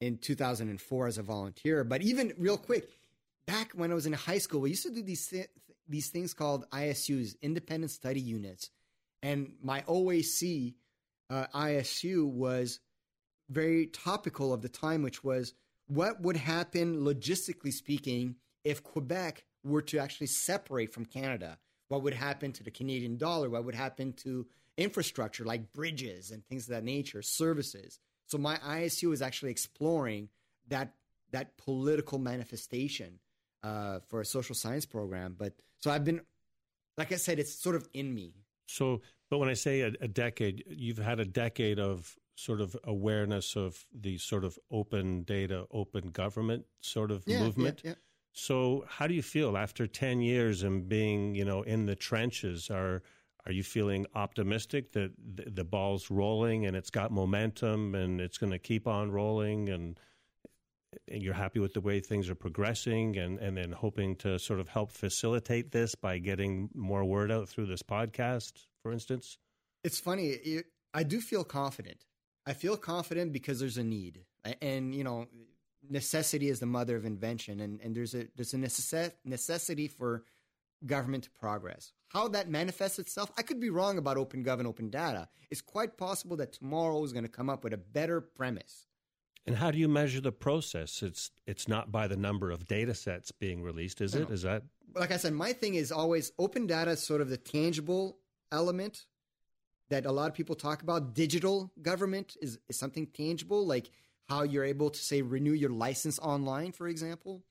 in 0.00 0.18
2004 0.18 1.06
as 1.06 1.18
a 1.18 1.22
volunteer. 1.22 1.84
But 1.84 2.02
even 2.02 2.32
real 2.38 2.56
quick, 2.56 2.88
back 3.46 3.72
when 3.72 3.90
I 3.90 3.94
was 3.94 4.06
in 4.06 4.12
high 4.12 4.38
school, 4.38 4.60
we 4.62 4.70
used 4.70 4.84
to 4.84 4.90
do 4.90 5.02
these 5.02 5.26
th- 5.28 5.48
these 5.88 6.08
things 6.08 6.34
called 6.34 6.68
ISUs, 6.70 7.34
Independent 7.42 7.90
Study 7.90 8.20
Units, 8.20 8.70
and 9.22 9.52
my 9.62 9.82
OAC 9.82 10.74
uh, 11.30 11.46
ISU 11.54 12.26
was 12.26 12.80
very 13.50 13.86
topical 13.86 14.52
of 14.52 14.62
the 14.62 14.68
time, 14.68 15.02
which 15.02 15.24
was 15.24 15.54
what 15.88 16.20
would 16.20 16.36
happen 16.36 17.00
logistically 17.00 17.72
speaking 17.72 18.36
if 18.64 18.82
Quebec 18.82 19.44
were 19.64 19.82
to 19.82 19.98
actually 19.98 20.26
separate 20.26 20.92
from 20.92 21.04
Canada. 21.04 21.58
What 21.88 22.02
would 22.02 22.14
happen 22.14 22.52
to 22.52 22.62
the 22.62 22.70
Canadian 22.70 23.16
dollar? 23.16 23.48
What 23.48 23.64
would 23.64 23.74
happen 23.74 24.12
to 24.24 24.46
infrastructure 24.76 25.44
like 25.44 25.72
bridges 25.72 26.30
and 26.30 26.44
things 26.46 26.64
of 26.64 26.70
that 26.70 26.84
nature, 26.84 27.22
services? 27.22 27.98
So 28.26 28.38
my 28.38 28.56
ISU 28.56 29.12
is 29.12 29.22
actually 29.22 29.50
exploring 29.50 30.28
that 30.68 30.94
that 31.30 31.56
political 31.58 32.18
manifestation 32.18 33.18
uh, 33.62 34.00
for 34.08 34.20
a 34.20 34.24
social 34.24 34.54
science 34.54 34.86
program. 34.86 35.34
But 35.38 35.54
so 35.78 35.90
I've 35.90 36.04
been, 36.04 36.22
like 36.96 37.12
I 37.12 37.16
said, 37.16 37.38
it's 37.38 37.54
sort 37.54 37.76
of 37.76 37.86
in 37.92 38.14
me. 38.14 38.32
So, 38.66 39.02
but 39.30 39.38
when 39.38 39.50
I 39.50 39.54
say 39.54 39.80
a, 39.82 39.92
a 40.00 40.08
decade, 40.08 40.64
you've 40.68 40.98
had 40.98 41.20
a 41.20 41.26
decade 41.26 41.78
of 41.78 42.16
sort 42.38 42.60
of 42.60 42.76
awareness 42.84 43.56
of 43.56 43.84
the 43.92 44.16
sort 44.16 44.44
of 44.44 44.56
open 44.70 45.24
data, 45.24 45.66
open 45.72 46.08
government 46.10 46.64
sort 46.80 47.10
of 47.10 47.24
yeah, 47.26 47.40
movement. 47.40 47.80
Yeah, 47.84 47.90
yeah. 47.90 47.96
So, 48.32 48.84
how 48.86 49.08
do 49.08 49.14
you 49.14 49.22
feel 49.22 49.56
after 49.56 49.88
ten 49.88 50.20
years 50.20 50.62
and 50.62 50.88
being, 50.88 51.34
you 51.34 51.44
know, 51.44 51.62
in 51.62 51.86
the 51.86 51.96
trenches? 51.96 52.70
Are 52.70 53.02
are 53.46 53.52
you 53.52 53.62
feeling 53.62 54.06
optimistic 54.14 54.92
that 54.92 55.10
the, 55.34 55.50
the 55.50 55.64
ball's 55.64 56.10
rolling 56.10 56.66
and 56.66 56.76
it's 56.76 56.90
got 56.90 57.10
momentum 57.10 57.94
and 57.94 58.20
it's 58.20 58.36
going 58.36 58.52
to 58.52 58.58
keep 58.58 58.86
on 58.86 59.10
rolling 59.10 59.70
and, 59.70 59.98
and 61.10 61.22
you're 61.22 61.32
happy 61.32 61.58
with 61.58 61.72
the 61.72 61.80
way 61.80 61.98
things 61.98 62.28
are 62.28 62.34
progressing 62.34 63.16
and, 63.16 63.38
and 63.38 63.56
then 63.56 63.72
hoping 63.72 64.16
to 64.16 64.38
sort 64.38 64.60
of 64.60 64.68
help 64.68 64.92
facilitate 64.92 65.70
this 65.70 65.94
by 65.94 66.18
getting 66.18 66.68
more 66.74 67.04
word 67.06 67.32
out 67.32 67.48
through 67.48 67.64
this 67.64 67.82
podcast, 67.82 68.66
for 68.82 68.92
instance? 68.92 69.38
It's 69.82 69.98
funny. 69.98 70.34
I 70.92 71.02
do 71.02 71.18
feel 71.18 71.44
confident. 71.44 72.04
I 72.48 72.54
feel 72.54 72.78
confident 72.78 73.32
because 73.32 73.60
there's 73.60 73.76
a 73.76 73.84
need. 73.84 74.24
And, 74.62 74.94
you 74.94 75.04
know, 75.04 75.26
necessity 75.88 76.48
is 76.48 76.60
the 76.60 76.66
mother 76.66 76.96
of 76.96 77.04
invention. 77.04 77.60
And, 77.60 77.78
and 77.82 77.94
there's 77.94 78.14
a, 78.14 78.26
there's 78.36 78.54
a 78.54 78.56
necess- 78.56 79.12
necessity 79.24 79.86
for 79.86 80.24
government 80.86 81.24
to 81.24 81.30
progress. 81.30 81.92
How 82.08 82.26
that 82.28 82.48
manifests 82.48 82.98
itself, 82.98 83.30
I 83.36 83.42
could 83.42 83.60
be 83.60 83.68
wrong 83.68 83.98
about 83.98 84.16
open 84.16 84.42
gov 84.42 84.60
and 84.60 84.66
open 84.66 84.88
data. 84.88 85.28
It's 85.50 85.60
quite 85.60 85.98
possible 85.98 86.38
that 86.38 86.54
tomorrow 86.54 87.04
is 87.04 87.12
going 87.12 87.24
to 87.24 87.30
come 87.30 87.50
up 87.50 87.64
with 87.64 87.74
a 87.74 87.78
better 87.78 88.22
premise. 88.22 88.86
And 89.46 89.56
how 89.56 89.70
do 89.70 89.78
you 89.78 89.88
measure 89.88 90.20
the 90.20 90.32
process? 90.32 91.02
It's 91.02 91.30
it's 91.46 91.68
not 91.68 91.90
by 91.90 92.06
the 92.06 92.16
number 92.16 92.50
of 92.50 92.66
data 92.66 92.94
sets 92.94 93.32
being 93.32 93.62
released, 93.62 94.02
is 94.02 94.14
it? 94.14 94.28
Is 94.30 94.42
that 94.42 94.62
like 94.94 95.10
I 95.10 95.16
said, 95.16 95.32
my 95.32 95.54
thing 95.54 95.74
is 95.74 95.90
always 95.90 96.32
open 96.38 96.66
data 96.66 96.90
is 96.90 97.02
sort 97.02 97.22
of 97.22 97.30
the 97.30 97.38
tangible 97.38 98.18
element 98.52 99.06
that 99.90 100.06
a 100.06 100.12
lot 100.12 100.28
of 100.28 100.34
people 100.34 100.54
talk 100.54 100.82
about. 100.82 101.14
Digital 101.14 101.72
government 101.80 102.36
is, 102.40 102.58
is 102.68 102.78
something 102.78 103.06
tangible, 103.06 103.66
like 103.66 103.90
how 104.28 104.42
you're 104.42 104.64
able 104.64 104.90
to 104.90 104.98
say 104.98 105.22
renew 105.22 105.52
your 105.52 105.70
license 105.70 106.18
online, 106.18 106.72
for 106.72 106.88
example. 106.88 107.42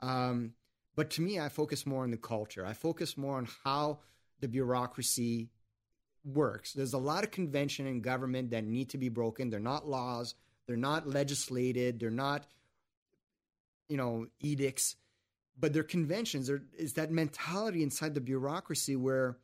Um, 0.00 0.54
but 0.96 1.10
to 1.10 1.22
me, 1.22 1.38
I 1.38 1.48
focus 1.48 1.86
more 1.86 2.04
on 2.04 2.10
the 2.10 2.16
culture. 2.16 2.64
I 2.64 2.72
focus 2.72 3.16
more 3.16 3.36
on 3.36 3.48
how 3.64 4.00
the 4.40 4.48
bureaucracy 4.48 5.50
works. 6.24 6.72
There's 6.72 6.94
a 6.94 6.98
lot 6.98 7.24
of 7.24 7.30
convention 7.30 7.86
in 7.86 8.00
government 8.00 8.50
that 8.50 8.64
need 8.64 8.90
to 8.90 8.98
be 8.98 9.08
broken. 9.08 9.50
They're 9.50 9.60
not 9.60 9.86
laws. 9.86 10.34
They're 10.66 10.76
not 10.76 11.06
legislated. 11.06 12.00
They're 12.00 12.10
not, 12.10 12.46
you 13.88 13.96
know, 13.96 14.26
edicts. 14.40 14.96
But 15.58 15.72
they're 15.72 15.82
conventions. 15.82 16.46
There 16.46 16.62
is 16.76 16.94
that 16.94 17.10
mentality 17.10 17.82
inside 17.82 18.14
the 18.14 18.20
bureaucracy 18.20 18.96
where 18.96 19.36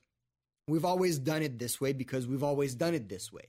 we've 0.67 0.85
always 0.85 1.19
done 1.19 1.43
it 1.43 1.59
this 1.59 1.81
way 1.81 1.93
because 1.93 2.27
we've 2.27 2.43
always 2.43 2.75
done 2.75 2.95
it 2.95 3.09
this 3.09 3.33
way. 3.33 3.49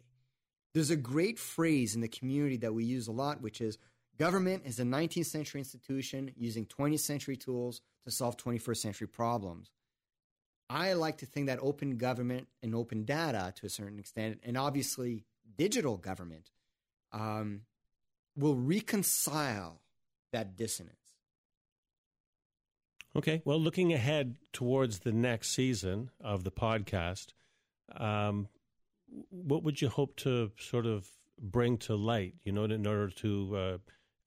There's 0.73 0.89
a 0.89 0.95
great 0.95 1.37
phrase 1.37 1.95
in 1.95 2.01
the 2.01 2.07
community 2.07 2.57
that 2.57 2.73
we 2.73 2.85
use 2.85 3.07
a 3.07 3.11
lot, 3.11 3.41
which 3.41 3.59
is 3.59 3.77
government 4.17 4.63
is 4.65 4.79
a 4.79 4.83
19th 4.83 5.25
century 5.25 5.59
institution 5.59 6.31
using 6.37 6.65
20th 6.65 6.99
century 7.01 7.35
tools 7.35 7.81
to 8.05 8.11
solve 8.11 8.37
21st 8.37 8.77
century 8.77 9.07
problems. 9.07 9.71
I 10.69 10.93
like 10.93 11.17
to 11.17 11.25
think 11.25 11.47
that 11.47 11.59
open 11.61 11.97
government 11.97 12.47
and 12.63 12.73
open 12.73 13.03
data 13.03 13.53
to 13.57 13.65
a 13.65 13.69
certain 13.69 13.99
extent, 13.99 14.39
and 14.43 14.57
obviously 14.57 15.25
digital 15.57 15.97
government, 15.97 16.49
um, 17.11 17.63
will 18.37 18.55
reconcile 18.55 19.81
that 20.31 20.55
dissonance. 20.55 21.00
Okay. 23.15 23.41
Well, 23.43 23.59
looking 23.59 23.93
ahead 23.93 24.35
towards 24.53 24.99
the 24.99 25.11
next 25.11 25.51
season 25.51 26.11
of 26.21 26.43
the 26.43 26.51
podcast, 26.51 27.27
um, 27.95 28.47
what 29.29 29.63
would 29.63 29.81
you 29.81 29.89
hope 29.89 30.15
to 30.17 30.51
sort 30.57 30.85
of 30.85 31.07
bring 31.39 31.77
to 31.79 31.95
light, 31.95 32.35
you 32.43 32.51
know, 32.51 32.63
in 32.63 32.87
order 32.87 33.09
to, 33.09 33.55
uh, 33.55 33.77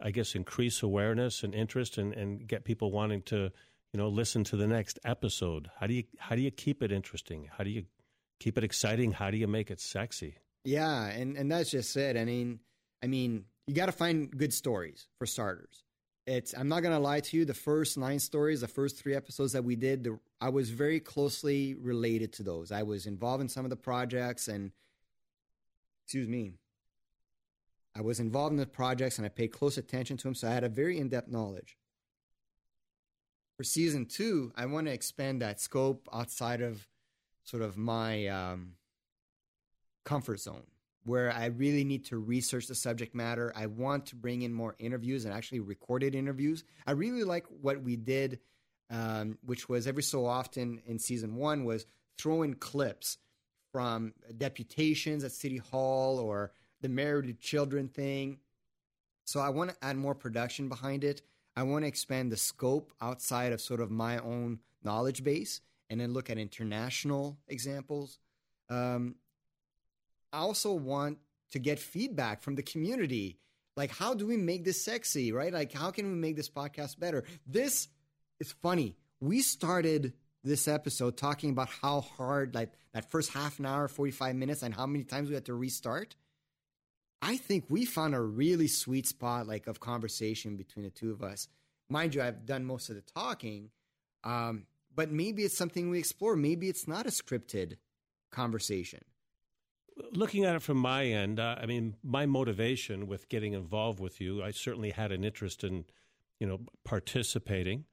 I 0.02 0.10
guess, 0.10 0.34
increase 0.34 0.82
awareness 0.82 1.42
and 1.42 1.54
interest 1.54 1.96
and, 1.96 2.12
and 2.12 2.46
get 2.46 2.64
people 2.64 2.90
wanting 2.90 3.22
to 3.22 3.50
you 3.94 3.98
know, 3.98 4.08
listen 4.08 4.42
to 4.42 4.56
the 4.56 4.66
next 4.66 4.98
episode? 5.04 5.70
How 5.78 5.86
do 5.86 5.94
you 5.94 6.02
how 6.18 6.34
do 6.34 6.42
you 6.42 6.50
keep 6.50 6.82
it 6.82 6.90
interesting? 6.90 7.48
How 7.56 7.62
do 7.62 7.70
you 7.70 7.84
keep 8.40 8.58
it 8.58 8.64
exciting? 8.64 9.12
How 9.12 9.30
do 9.30 9.36
you 9.36 9.46
make 9.46 9.70
it 9.70 9.80
sexy? 9.80 10.34
Yeah, 10.64 11.06
and 11.06 11.36
and 11.36 11.50
that's 11.50 11.70
just 11.70 11.96
it. 11.96 12.16
I 12.16 12.24
mean, 12.24 12.58
I 13.04 13.06
mean, 13.06 13.44
you 13.68 13.74
got 13.74 13.86
to 13.86 13.92
find 13.92 14.36
good 14.36 14.52
stories 14.52 15.06
for 15.16 15.26
starters. 15.26 15.83
It's 16.26 16.54
I'm 16.54 16.68
not 16.68 16.82
gonna 16.82 17.00
lie 17.00 17.20
to 17.20 17.36
you. 17.36 17.44
The 17.44 17.54
first 17.54 17.98
nine 17.98 18.18
stories, 18.18 18.62
the 18.62 18.68
first 18.68 18.96
three 18.96 19.14
episodes 19.14 19.52
that 19.52 19.64
we 19.64 19.76
did, 19.76 20.04
the, 20.04 20.18
I 20.40 20.48
was 20.48 20.70
very 20.70 21.00
closely 21.00 21.74
related 21.74 22.32
to 22.34 22.42
those. 22.42 22.72
I 22.72 22.82
was 22.82 23.06
involved 23.06 23.42
in 23.42 23.48
some 23.48 23.64
of 23.64 23.70
the 23.70 23.76
projects, 23.76 24.48
and 24.48 24.72
excuse 26.04 26.28
me, 26.28 26.52
I 27.94 28.00
was 28.00 28.20
involved 28.20 28.52
in 28.52 28.58
the 28.58 28.66
projects, 28.66 29.18
and 29.18 29.26
I 29.26 29.28
paid 29.28 29.48
close 29.48 29.76
attention 29.76 30.16
to 30.18 30.24
them. 30.24 30.34
So 30.34 30.48
I 30.48 30.52
had 30.52 30.64
a 30.64 30.68
very 30.68 30.98
in 30.98 31.10
depth 31.10 31.28
knowledge 31.28 31.76
for 33.56 33.64
season 33.64 34.06
two, 34.06 34.52
I 34.56 34.66
want 34.66 34.86
to 34.86 34.92
expand 34.92 35.42
that 35.42 35.60
scope 35.60 36.08
outside 36.12 36.60
of 36.60 36.88
sort 37.44 37.62
of 37.62 37.76
my 37.76 38.26
um, 38.26 38.72
comfort 40.04 40.40
zone 40.40 40.64
where 41.04 41.32
I 41.32 41.46
really 41.46 41.84
need 41.84 42.06
to 42.06 42.18
research 42.18 42.66
the 42.66 42.74
subject 42.74 43.14
matter. 43.14 43.52
I 43.54 43.66
want 43.66 44.06
to 44.06 44.16
bring 44.16 44.42
in 44.42 44.52
more 44.52 44.74
interviews 44.78 45.24
and 45.24 45.34
actually 45.34 45.60
recorded 45.60 46.14
interviews. 46.14 46.64
I 46.86 46.92
really 46.92 47.24
like 47.24 47.46
what 47.60 47.82
we 47.82 47.96
did, 47.96 48.40
um, 48.90 49.38
which 49.44 49.68
was 49.68 49.86
every 49.86 50.02
so 50.02 50.26
often 50.26 50.80
in 50.86 50.98
season 50.98 51.36
one, 51.36 51.64
was 51.64 51.86
throw 52.18 52.42
in 52.42 52.54
clips 52.54 53.18
from 53.70 54.14
deputations 54.36 55.24
at 55.24 55.32
City 55.32 55.58
Hall 55.58 56.18
or 56.18 56.52
the 56.80 56.88
Married 56.88 57.26
to 57.26 57.34
Children 57.34 57.88
thing. 57.88 58.38
So 59.24 59.40
I 59.40 59.50
want 59.50 59.70
to 59.70 59.76
add 59.82 59.96
more 59.96 60.14
production 60.14 60.68
behind 60.68 61.04
it. 61.04 61.22
I 61.56 61.62
want 61.64 61.84
to 61.84 61.88
expand 61.88 62.32
the 62.32 62.36
scope 62.36 62.92
outside 63.00 63.52
of 63.52 63.60
sort 63.60 63.80
of 63.80 63.90
my 63.90 64.18
own 64.18 64.60
knowledge 64.82 65.22
base 65.22 65.60
and 65.90 66.00
then 66.00 66.12
look 66.12 66.30
at 66.30 66.38
international 66.38 67.38
examples. 67.48 68.18
Um, 68.70 69.16
I 70.34 70.38
also 70.38 70.72
want 70.72 71.18
to 71.52 71.60
get 71.60 71.78
feedback 71.78 72.42
from 72.42 72.56
the 72.56 72.62
community. 72.62 73.38
Like, 73.76 73.92
how 73.92 74.14
do 74.14 74.26
we 74.26 74.36
make 74.36 74.64
this 74.64 74.84
sexy, 74.84 75.30
right? 75.30 75.52
Like, 75.52 75.72
how 75.72 75.92
can 75.92 76.06
we 76.06 76.16
make 76.16 76.34
this 76.34 76.50
podcast 76.50 76.98
better? 76.98 77.22
This 77.46 77.88
is 78.40 78.52
funny. 78.60 78.96
We 79.20 79.42
started 79.42 80.12
this 80.42 80.66
episode 80.66 81.16
talking 81.16 81.50
about 81.50 81.68
how 81.68 82.00
hard, 82.00 82.52
like, 82.54 82.72
that 82.92 83.10
first 83.10 83.32
half 83.32 83.60
an 83.60 83.66
hour, 83.66 83.86
45 83.86 84.34
minutes, 84.34 84.62
and 84.62 84.74
how 84.74 84.86
many 84.86 85.04
times 85.04 85.28
we 85.28 85.34
had 85.36 85.44
to 85.46 85.54
restart. 85.54 86.16
I 87.22 87.36
think 87.36 87.66
we 87.68 87.84
found 87.84 88.16
a 88.16 88.20
really 88.20 88.66
sweet 88.66 89.06
spot 89.06 89.46
like 89.46 89.68
of 89.68 89.80
conversation 89.80 90.56
between 90.56 90.84
the 90.84 90.90
two 90.90 91.12
of 91.12 91.22
us. 91.22 91.48
Mind 91.88 92.14
you, 92.14 92.22
I've 92.22 92.44
done 92.44 92.64
most 92.64 92.90
of 92.90 92.96
the 92.96 93.02
talking, 93.02 93.70
um, 94.24 94.66
but 94.94 95.10
maybe 95.10 95.44
it's 95.44 95.56
something 95.56 95.90
we 95.90 96.00
explore. 96.00 96.36
Maybe 96.36 96.68
it's 96.68 96.88
not 96.88 97.06
a 97.06 97.10
scripted 97.10 97.76
conversation. 98.30 99.00
Looking 100.12 100.44
at 100.44 100.56
it 100.56 100.62
from 100.62 100.78
my 100.78 101.04
end, 101.06 101.38
uh, 101.38 101.56
I 101.60 101.66
mean, 101.66 101.94
my 102.02 102.26
motivation 102.26 103.06
with 103.06 103.28
getting 103.28 103.52
involved 103.52 104.00
with 104.00 104.20
you, 104.20 104.42
I 104.42 104.50
certainly 104.50 104.90
had 104.90 105.12
an 105.12 105.22
interest 105.22 105.62
in, 105.62 105.84
you 106.40 106.46
know, 106.46 106.60
participating. 106.84 107.84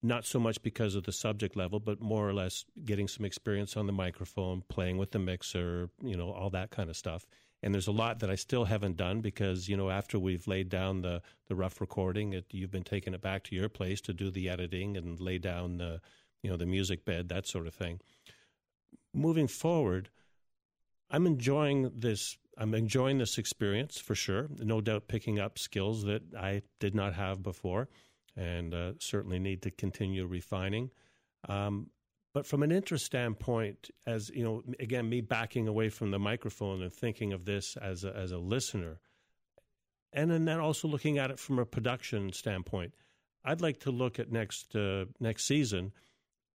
Not 0.00 0.24
so 0.24 0.38
much 0.38 0.62
because 0.62 0.94
of 0.94 1.02
the 1.02 1.12
subject 1.12 1.56
level, 1.56 1.80
but 1.80 2.00
more 2.00 2.28
or 2.28 2.32
less 2.32 2.64
getting 2.84 3.08
some 3.08 3.26
experience 3.26 3.76
on 3.76 3.86
the 3.86 3.92
microphone, 3.92 4.62
playing 4.68 4.98
with 4.98 5.10
the 5.10 5.18
mixer, 5.18 5.90
you 6.00 6.16
know, 6.16 6.30
all 6.30 6.50
that 6.50 6.70
kind 6.70 6.88
of 6.88 6.96
stuff. 6.96 7.26
And 7.62 7.74
there's 7.74 7.88
a 7.88 7.92
lot 7.92 8.20
that 8.20 8.30
I 8.30 8.36
still 8.36 8.66
haven't 8.66 8.96
done 8.96 9.20
because, 9.20 9.68
you 9.68 9.76
know, 9.76 9.90
after 9.90 10.16
we've 10.16 10.46
laid 10.46 10.68
down 10.68 11.02
the, 11.02 11.22
the 11.48 11.56
rough 11.56 11.80
recording, 11.80 12.32
it, 12.32 12.44
you've 12.52 12.70
been 12.70 12.84
taking 12.84 13.14
it 13.14 13.20
back 13.20 13.42
to 13.44 13.56
your 13.56 13.68
place 13.68 14.00
to 14.02 14.12
do 14.12 14.30
the 14.30 14.48
editing 14.48 14.96
and 14.96 15.18
lay 15.18 15.38
down 15.38 15.78
the, 15.78 16.00
you 16.42 16.50
know, 16.50 16.56
the 16.56 16.66
music 16.66 17.04
bed, 17.04 17.28
that 17.30 17.48
sort 17.48 17.66
of 17.66 17.74
thing. 17.74 18.00
Moving 19.12 19.48
forward, 19.48 20.10
I'm 21.10 21.26
enjoying 21.26 21.90
this. 21.94 22.36
I'm 22.56 22.74
enjoying 22.74 23.18
this 23.18 23.38
experience 23.38 23.98
for 23.98 24.14
sure. 24.14 24.48
No 24.58 24.80
doubt 24.80 25.08
picking 25.08 25.38
up 25.38 25.58
skills 25.58 26.04
that 26.04 26.22
I 26.36 26.62
did 26.80 26.94
not 26.94 27.14
have 27.14 27.42
before 27.42 27.88
and 28.36 28.74
uh, 28.74 28.92
certainly 28.98 29.38
need 29.38 29.62
to 29.62 29.70
continue 29.70 30.26
refining. 30.26 30.90
Um, 31.48 31.90
but 32.34 32.46
from 32.46 32.62
an 32.62 32.70
interest 32.70 33.04
standpoint, 33.04 33.90
as 34.06 34.30
you 34.30 34.44
know, 34.44 34.62
again, 34.78 35.08
me 35.08 35.20
backing 35.20 35.66
away 35.66 35.88
from 35.88 36.10
the 36.10 36.18
microphone 36.18 36.82
and 36.82 36.92
thinking 36.92 37.32
of 37.32 37.44
this 37.44 37.76
as 37.76 38.04
a, 38.04 38.14
as 38.14 38.32
a 38.32 38.38
listener, 38.38 39.00
and 40.12 40.30
then 40.30 40.60
also 40.60 40.88
looking 40.88 41.18
at 41.18 41.30
it 41.30 41.38
from 41.38 41.58
a 41.58 41.66
production 41.66 42.32
standpoint, 42.32 42.94
I'd 43.44 43.60
like 43.60 43.80
to 43.80 43.90
look 43.90 44.18
at 44.18 44.30
next 44.30 44.76
uh, 44.76 45.06
next 45.20 45.46
season 45.46 45.92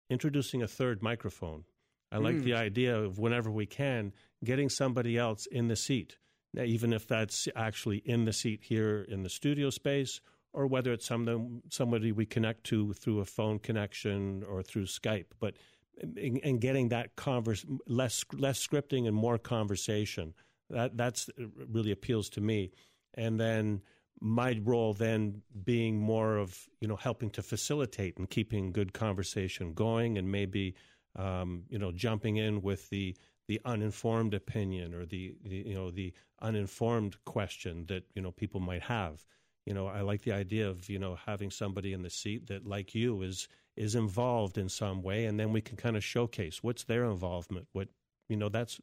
introducing 0.08 0.62
a 0.62 0.68
third 0.68 1.02
microphone. 1.02 1.64
I 2.12 2.18
like 2.18 2.36
mm. 2.36 2.44
the 2.44 2.54
idea 2.54 2.96
of 2.96 3.18
whenever 3.18 3.50
we 3.50 3.66
can 3.66 4.12
getting 4.44 4.68
somebody 4.68 5.18
else 5.18 5.46
in 5.46 5.68
the 5.68 5.76
seat, 5.76 6.16
now, 6.52 6.62
even 6.62 6.92
if 6.92 7.06
that's 7.06 7.48
actually 7.56 7.98
in 8.04 8.24
the 8.24 8.32
seat 8.32 8.60
here 8.62 9.04
in 9.08 9.22
the 9.22 9.28
studio 9.28 9.70
space, 9.70 10.20
or 10.52 10.68
whether 10.68 10.92
it's 10.92 11.06
some, 11.06 11.62
somebody 11.68 12.12
we 12.12 12.26
connect 12.26 12.64
to 12.64 12.92
through 12.92 13.18
a 13.18 13.24
phone 13.24 13.58
connection 13.58 14.44
or 14.48 14.62
through 14.62 14.84
Skype. 14.84 15.26
But 15.40 15.54
and 16.00 16.60
getting 16.60 16.88
that 16.88 17.14
converse 17.16 17.64
less 17.86 18.24
less 18.32 18.64
scripting 18.64 19.06
and 19.06 19.14
more 19.14 19.38
conversation 19.38 20.34
that 20.70 20.96
that's 20.96 21.30
really 21.70 21.92
appeals 21.92 22.28
to 22.30 22.40
me. 22.40 22.72
And 23.14 23.38
then 23.38 23.82
my 24.20 24.58
role 24.62 24.94
then 24.94 25.42
being 25.64 25.98
more 25.98 26.36
of 26.36 26.66
you 26.80 26.88
know 26.88 26.96
helping 26.96 27.30
to 27.30 27.42
facilitate 27.42 28.16
and 28.18 28.30
keeping 28.30 28.72
good 28.72 28.92
conversation 28.92 29.74
going 29.74 30.18
and 30.18 30.30
maybe 30.30 30.74
um, 31.16 31.64
you 31.68 31.78
know 31.78 31.92
jumping 31.92 32.36
in 32.36 32.62
with 32.62 32.88
the 32.90 33.16
the 33.48 33.60
uninformed 33.64 34.34
opinion 34.34 34.94
or 34.94 35.04
the, 35.04 35.34
the, 35.44 35.56
you 35.56 35.74
know 35.74 35.90
the 35.90 36.12
uninformed 36.40 37.16
question 37.24 37.86
that 37.86 38.04
you 38.14 38.22
know 38.22 38.32
people 38.32 38.60
might 38.60 38.82
have. 38.82 39.24
You 39.66 39.72
know 39.72 39.86
i 39.86 40.02
like 40.02 40.20
the 40.22 40.32
idea 40.32 40.68
of 40.68 40.90
you 40.90 40.98
know 40.98 41.16
having 41.24 41.50
somebody 41.50 41.94
in 41.94 42.02
the 42.02 42.10
seat 42.10 42.48
that 42.48 42.66
like 42.66 42.94
you 42.94 43.22
is 43.22 43.48
is 43.76 43.94
involved 43.94 44.58
in 44.58 44.68
some 44.68 45.02
way 45.02 45.24
and 45.24 45.40
then 45.40 45.52
we 45.52 45.62
can 45.62 45.78
kind 45.78 45.96
of 45.96 46.04
showcase 46.04 46.62
what's 46.62 46.84
their 46.84 47.06
involvement 47.06 47.66
what 47.72 47.88
you 48.28 48.36
know 48.36 48.50
that's 48.50 48.78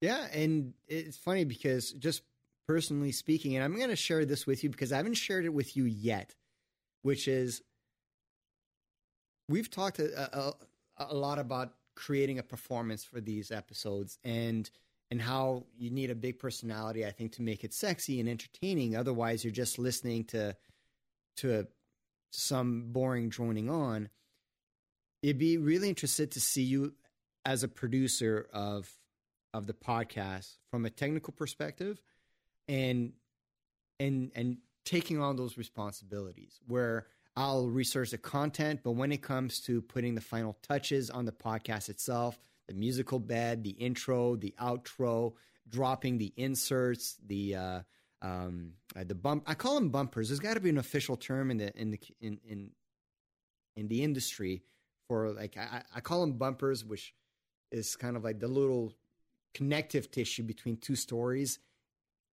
yeah 0.00 0.26
and 0.32 0.72
it's 0.88 1.18
funny 1.18 1.44
because 1.44 1.92
just 1.92 2.22
personally 2.70 3.10
speaking, 3.10 3.56
and 3.56 3.64
I'm 3.64 3.74
going 3.74 3.88
to 3.88 3.96
share 3.96 4.24
this 4.24 4.46
with 4.46 4.62
you 4.62 4.70
because 4.70 4.92
I 4.92 4.98
haven't 4.98 5.14
shared 5.14 5.44
it 5.44 5.52
with 5.52 5.76
you 5.76 5.86
yet, 5.86 6.36
which 7.02 7.26
is 7.26 7.62
we've 9.48 9.68
talked 9.68 9.98
a, 9.98 10.38
a, 10.38 10.54
a 11.10 11.14
lot 11.14 11.40
about 11.40 11.72
creating 12.00 12.38
a 12.38 12.42
performance 12.42 13.04
for 13.04 13.20
these 13.20 13.50
episodes 13.50 14.18
and 14.24 14.70
and 15.10 15.20
how 15.20 15.66
you 15.76 15.90
need 15.90 16.10
a 16.10 16.14
big 16.14 16.38
personality, 16.38 17.04
I 17.04 17.10
think, 17.10 17.32
to 17.32 17.42
make 17.42 17.64
it 17.64 17.74
sexy 17.74 18.20
and 18.20 18.28
entertaining. 18.28 18.96
Otherwise, 18.96 19.44
you're 19.44 19.52
just 19.52 19.78
listening 19.78 20.24
to 20.26 20.56
to 21.38 21.66
some 22.30 22.92
boring 22.92 23.28
droning 23.28 23.68
on. 23.68 24.08
It'd 25.22 25.38
be 25.38 25.58
really 25.58 25.88
interested 25.88 26.30
to 26.32 26.40
see 26.40 26.62
you 26.62 26.94
as 27.44 27.62
a 27.62 27.68
producer 27.68 28.48
of 28.52 28.90
of 29.52 29.66
the 29.66 29.74
podcast 29.74 30.56
from 30.70 30.86
a 30.86 30.90
technical 30.90 31.32
perspective 31.32 32.00
and 32.68 33.12
and 33.98 34.30
and 34.34 34.58
taking 34.84 35.20
on 35.20 35.36
those 35.36 35.58
responsibilities 35.58 36.60
where 36.66 37.06
I'll 37.40 37.68
research 37.68 38.10
the 38.10 38.18
content, 38.18 38.80
but 38.84 38.90
when 38.92 39.12
it 39.12 39.22
comes 39.22 39.60
to 39.60 39.80
putting 39.80 40.14
the 40.14 40.20
final 40.20 40.58
touches 40.62 41.08
on 41.08 41.24
the 41.24 41.32
podcast 41.32 41.88
itself, 41.88 42.38
the 42.68 42.74
musical 42.74 43.18
bed, 43.18 43.64
the 43.64 43.70
intro, 43.70 44.36
the 44.36 44.54
outro, 44.60 45.32
dropping 45.66 46.18
the 46.18 46.34
inserts, 46.36 47.16
the 47.26 47.54
uh, 47.54 47.80
um, 48.20 48.72
uh, 48.94 49.04
the 49.04 49.14
bump. 49.14 49.44
I 49.46 49.54
call 49.54 49.76
them 49.76 49.88
bumpers. 49.88 50.28
There's 50.28 50.38
got 50.38 50.54
to 50.54 50.60
be 50.60 50.68
an 50.68 50.76
official 50.76 51.16
term 51.16 51.50
in 51.50 51.56
the 51.56 51.74
in 51.80 51.92
the 51.92 52.00
in 52.20 52.38
in 52.46 52.70
in 53.74 53.88
the 53.88 54.04
industry 54.04 54.62
for 55.08 55.30
like 55.30 55.56
I, 55.56 55.82
I 55.96 56.00
call 56.00 56.20
them 56.20 56.34
bumpers, 56.34 56.84
which 56.84 57.14
is 57.72 57.96
kind 57.96 58.18
of 58.18 58.22
like 58.22 58.38
the 58.38 58.48
little 58.48 58.92
connective 59.54 60.10
tissue 60.10 60.42
between 60.42 60.76
two 60.76 60.94
stories 60.94 61.58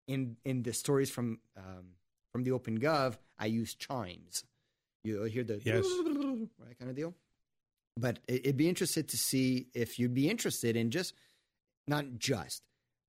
in 0.09 0.35
in 0.43 0.63
the 0.63 0.73
stories 0.73 1.09
from 1.09 1.39
um, 1.55 1.93
from 2.33 2.43
the 2.43 2.51
Open 2.51 2.77
Gov, 2.77 3.17
I 3.39 3.45
use 3.45 3.73
chimes. 3.73 4.43
You 5.03 5.23
hear 5.23 5.43
the 5.43 5.61
yes. 5.63 5.85
right 6.59 6.77
kind 6.77 6.89
of 6.89 6.95
deal. 6.95 7.13
But 7.97 8.19
it'd 8.27 8.57
be 8.57 8.69
interested 8.69 9.09
to 9.09 9.17
see 9.17 9.67
if 9.73 9.97
you'd 9.97 10.13
be 10.13 10.29
interested 10.29 10.75
in 10.75 10.91
just 10.91 11.13
not 11.87 12.05
just, 12.17 12.61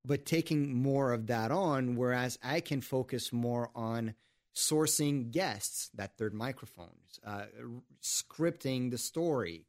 but 0.05 0.25
taking 0.25 0.73
more 0.73 1.11
of 1.11 1.27
that 1.27 1.51
on. 1.51 1.95
Whereas 1.95 2.39
I 2.43 2.61
can 2.61 2.81
focus 2.81 3.31
more 3.31 3.69
on 3.75 4.15
sourcing 4.55 5.31
guests, 5.31 5.89
that 5.93 6.17
third 6.17 6.33
microphone, 6.33 6.95
uh, 7.25 7.43
scripting 8.01 8.89
the 8.89 8.97
story, 8.97 9.65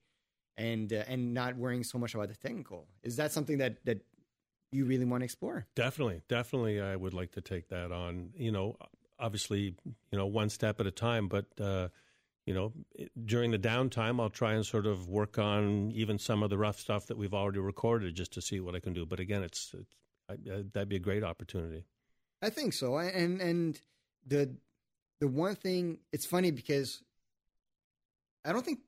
and 0.57 0.93
uh, 0.93 1.05
and 1.07 1.35
not 1.35 1.57
worrying 1.57 1.85
so 1.85 1.99
much 1.99 2.15
about 2.15 2.29
the 2.29 2.37
technical. 2.37 2.87
Is 3.03 3.17
that 3.17 3.33
something 3.33 3.59
that 3.59 3.85
that 3.85 4.01
you 4.73 4.85
really 4.85 5.05
want 5.05 5.23
to 5.23 5.25
explore. 5.25 5.67
Definitely, 5.75 6.23
definitely, 6.29 6.81
I 6.81 6.95
would 6.95 7.13
like 7.13 7.33
to 7.33 7.41
take 7.41 7.69
that 7.69 7.91
on. 7.93 8.31
You 8.37 8.53
know, 8.53 8.77
obviously, 9.19 9.75
you 9.85 10.19
know, 10.19 10.27
one 10.27 10.49
step 10.49 10.81
at 10.81 10.87
a 10.87 10.93
time, 10.93 11.29
but. 11.29 11.47
Uh, 11.61 11.89
you 12.51 12.57
know, 12.57 12.73
during 13.27 13.53
the 13.53 13.61
downtime, 13.61 14.21
I'll 14.21 14.29
try 14.29 14.55
and 14.55 14.67
sort 14.67 14.85
of 14.85 15.07
work 15.07 15.39
on 15.39 15.93
even 15.93 16.19
some 16.19 16.43
of 16.43 16.51
the 16.51 16.59
rough 16.59 16.81
stuff 16.81 17.07
that 17.07 17.17
we've 17.17 17.33
already 17.33 17.61
recorded 17.61 18.17
just 18.17 18.33
to 18.33 18.43
see 18.43 18.59
what 18.59 18.75
I 18.75 18.81
can 18.81 18.93
do. 18.93 19.07
But 19.07 19.21
again, 19.21 19.45
it's, 19.45 19.73
it's 19.73 19.95
I, 20.29 20.65
that'd 20.75 20.89
be 20.89 20.97
a 20.97 20.99
great 20.99 21.23
opportunity. 21.23 21.85
I 22.43 22.51
think 22.51 22.73
so. 22.73 22.99
And 22.99 23.41
and 23.41 23.81
the 24.27 24.53
the 25.21 25.29
one 25.29 25.55
thing 25.55 25.99
it's 26.13 26.27
funny 26.27 26.51
because 26.51 27.05
I 28.45 28.53
don't 28.53 28.65
think 28.65 28.81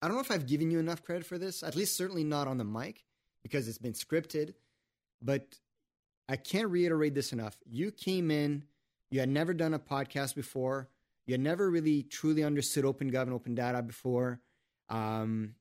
I 0.00 0.06
don't 0.06 0.16
know 0.16 0.22
if 0.22 0.30
I've 0.30 0.46
given 0.46 0.70
you 0.70 0.78
enough 0.78 1.02
credit 1.02 1.26
for 1.26 1.38
this. 1.38 1.64
At 1.64 1.74
least 1.74 1.96
certainly 1.96 2.22
not 2.22 2.46
on 2.46 2.56
the 2.56 2.64
mic 2.64 3.02
because 3.42 3.66
it's 3.66 3.78
been 3.78 3.94
scripted. 3.94 4.54
But 5.20 5.58
I 6.28 6.36
can't 6.36 6.68
reiterate 6.68 7.16
this 7.16 7.32
enough. 7.32 7.56
You 7.68 7.90
came 7.90 8.30
in, 8.30 8.62
you 9.10 9.18
had 9.18 9.28
never 9.28 9.54
done 9.54 9.74
a 9.74 9.80
podcast 9.80 10.36
before, 10.36 10.88
you 11.26 11.38
never 11.38 11.70
really 11.70 12.02
truly 12.02 12.44
understood 12.44 12.84
Open 12.84 13.10
Gov 13.10 13.22
and 13.22 13.32
Open 13.32 13.54
Data 13.54 13.82
before. 13.82 14.40
Um, 14.88 15.54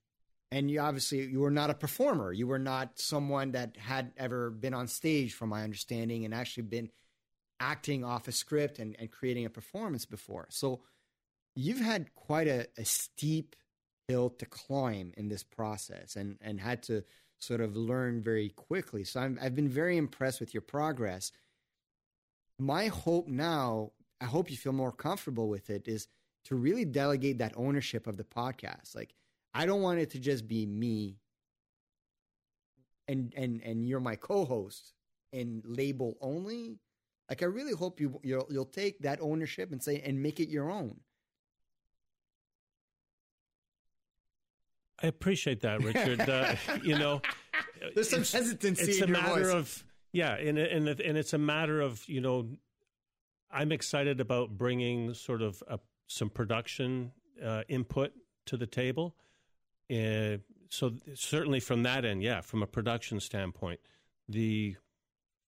and 0.51 0.69
you 0.69 0.81
obviously 0.81 1.21
you 1.21 1.39
were 1.39 1.51
not 1.51 1.69
a 1.69 1.73
performer. 1.73 2.31
You 2.31 2.47
were 2.47 2.59
not 2.59 2.99
someone 2.99 3.53
that 3.53 3.75
had 3.77 4.11
ever 4.17 4.51
been 4.51 4.73
on 4.73 4.87
stage, 4.87 5.33
from 5.33 5.49
my 5.49 5.63
understanding, 5.63 6.25
and 6.25 6.33
actually 6.33 6.63
been 6.63 6.89
acting 7.59 8.03
off 8.03 8.27
a 8.27 8.31
script 8.31 8.77
and, 8.77 8.95
and 8.99 9.09
creating 9.09 9.45
a 9.45 9.49
performance 9.49 10.05
before. 10.05 10.47
So 10.49 10.81
you've 11.55 11.79
had 11.79 12.13
quite 12.13 12.47
a, 12.47 12.67
a 12.77 12.85
steep 12.85 13.55
hill 14.07 14.29
to 14.31 14.45
climb 14.45 15.13
in 15.15 15.29
this 15.29 15.43
process 15.43 16.15
and, 16.15 16.37
and 16.41 16.59
had 16.59 16.83
to 16.83 17.03
sort 17.39 17.61
of 17.61 17.75
learn 17.75 18.21
very 18.21 18.49
quickly. 18.49 19.03
So 19.03 19.21
i 19.21 19.43
have 19.43 19.55
been 19.55 19.69
very 19.69 19.97
impressed 19.97 20.39
with 20.39 20.53
your 20.53 20.61
progress. 20.61 21.31
My 22.59 22.87
hope 22.87 23.27
now, 23.27 23.91
I 24.23 24.25
hope 24.25 24.49
you 24.49 24.55
feel 24.55 24.71
more 24.71 24.93
comfortable 24.93 25.49
with 25.49 25.69
it, 25.69 25.87
is 25.87 26.07
to 26.45 26.55
really 26.55 26.85
delegate 26.85 27.39
that 27.39 27.53
ownership 27.57 28.07
of 28.07 28.15
the 28.15 28.23
podcast. 28.23 28.95
Like, 28.95 29.13
I 29.53 29.65
don't 29.65 29.81
want 29.81 29.99
it 29.99 30.11
to 30.11 30.19
just 30.19 30.47
be 30.47 30.65
me 30.65 31.17
and 33.07 33.33
and 33.35 33.61
and 33.63 33.85
you're 33.85 33.99
my 33.99 34.15
co-host 34.15 34.93
and 35.33 35.61
label 35.65 36.17
only. 36.21 36.79
Like, 37.29 37.41
I 37.41 37.47
really 37.47 37.73
hope 37.73 37.99
you 37.99 38.19
you'll, 38.23 38.47
you'll 38.49 38.65
take 38.65 38.99
that 38.99 39.19
ownership 39.21 39.73
and 39.73 39.83
say 39.83 40.01
and 40.05 40.23
make 40.23 40.39
it 40.39 40.47
your 40.47 40.71
own. 40.71 40.99
I 45.01 45.07
appreciate 45.07 45.59
that, 45.61 45.83
Richard. 45.83 46.21
Uh, 46.29 46.55
you 46.81 46.97
know, 46.97 47.21
there's 47.93 48.09
some 48.09 48.19
hesitancy. 48.23 48.91
It's 48.91 49.01
a 49.01 49.07
matter 49.07 49.43
voice. 49.43 49.53
of 49.53 49.83
yeah, 50.13 50.35
and 50.35 50.57
and 50.57 50.87
and 50.87 51.17
it's 51.17 51.33
a 51.33 51.37
matter 51.37 51.81
of 51.81 52.07
you 52.07 52.21
know, 52.21 52.47
I'm 53.53 53.71
excited 53.71 54.19
about 54.19 54.57
bringing 54.57 55.13
sort 55.13 55.41
of 55.41 55.61
a, 55.67 55.79
some 56.07 56.29
production 56.29 57.11
uh, 57.43 57.63
input 57.67 58.13
to 58.47 58.57
the 58.57 58.67
table. 58.67 59.15
Uh, 59.91 60.37
so 60.69 60.93
certainly 61.13 61.59
from 61.59 61.83
that 61.83 62.03
end, 62.03 62.23
yeah, 62.23 62.41
from 62.41 62.63
a 62.63 62.67
production 62.67 63.19
standpoint, 63.19 63.79
the 64.27 64.75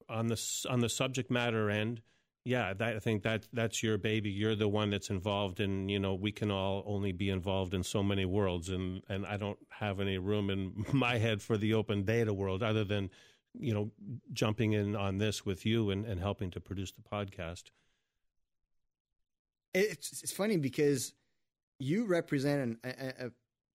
on 0.07 0.27
the 0.27 0.39
on 0.69 0.81
the 0.81 0.89
subject 0.89 1.31
matter 1.31 1.69
end, 1.69 2.01
yeah, 2.43 2.73
that, 2.75 2.95
I 2.95 2.99
think 2.99 3.23
that 3.23 3.47
that's 3.51 3.81
your 3.81 3.97
baby. 3.97 4.29
You're 4.29 4.55
the 4.55 4.67
one 4.67 4.91
that's 4.91 5.09
involved 5.09 5.59
in. 5.59 5.89
You 5.89 5.97
know, 5.97 6.13
we 6.13 6.31
can 6.31 6.51
all 6.51 6.83
only 6.85 7.11
be 7.11 7.29
involved 7.31 7.73
in 7.73 7.83
so 7.83 8.03
many 8.03 8.25
worlds, 8.25 8.69
and 8.69 9.01
and 9.09 9.25
I 9.25 9.37
don't 9.37 9.57
have 9.69 9.99
any 9.99 10.19
room 10.19 10.51
in 10.51 10.85
my 10.93 11.17
head 11.17 11.41
for 11.41 11.57
the 11.57 11.73
open 11.73 12.03
data 12.03 12.33
world, 12.33 12.61
other 12.61 12.83
than 12.83 13.09
you 13.57 13.73
know 13.73 13.91
jumping 14.31 14.73
in 14.73 14.95
on 14.95 15.17
this 15.17 15.43
with 15.43 15.65
you 15.65 15.89
and, 15.89 16.05
and 16.05 16.19
helping 16.19 16.51
to 16.51 16.59
produce 16.61 16.91
the 16.91 17.01
podcast. 17.01 17.63
It's 19.75 20.23
it's 20.23 20.31
funny 20.31 20.57
because 20.57 21.13
you 21.79 22.05
represent 22.05 22.61
an, 22.61 22.77
a, 22.83 23.25
a, 23.25 23.31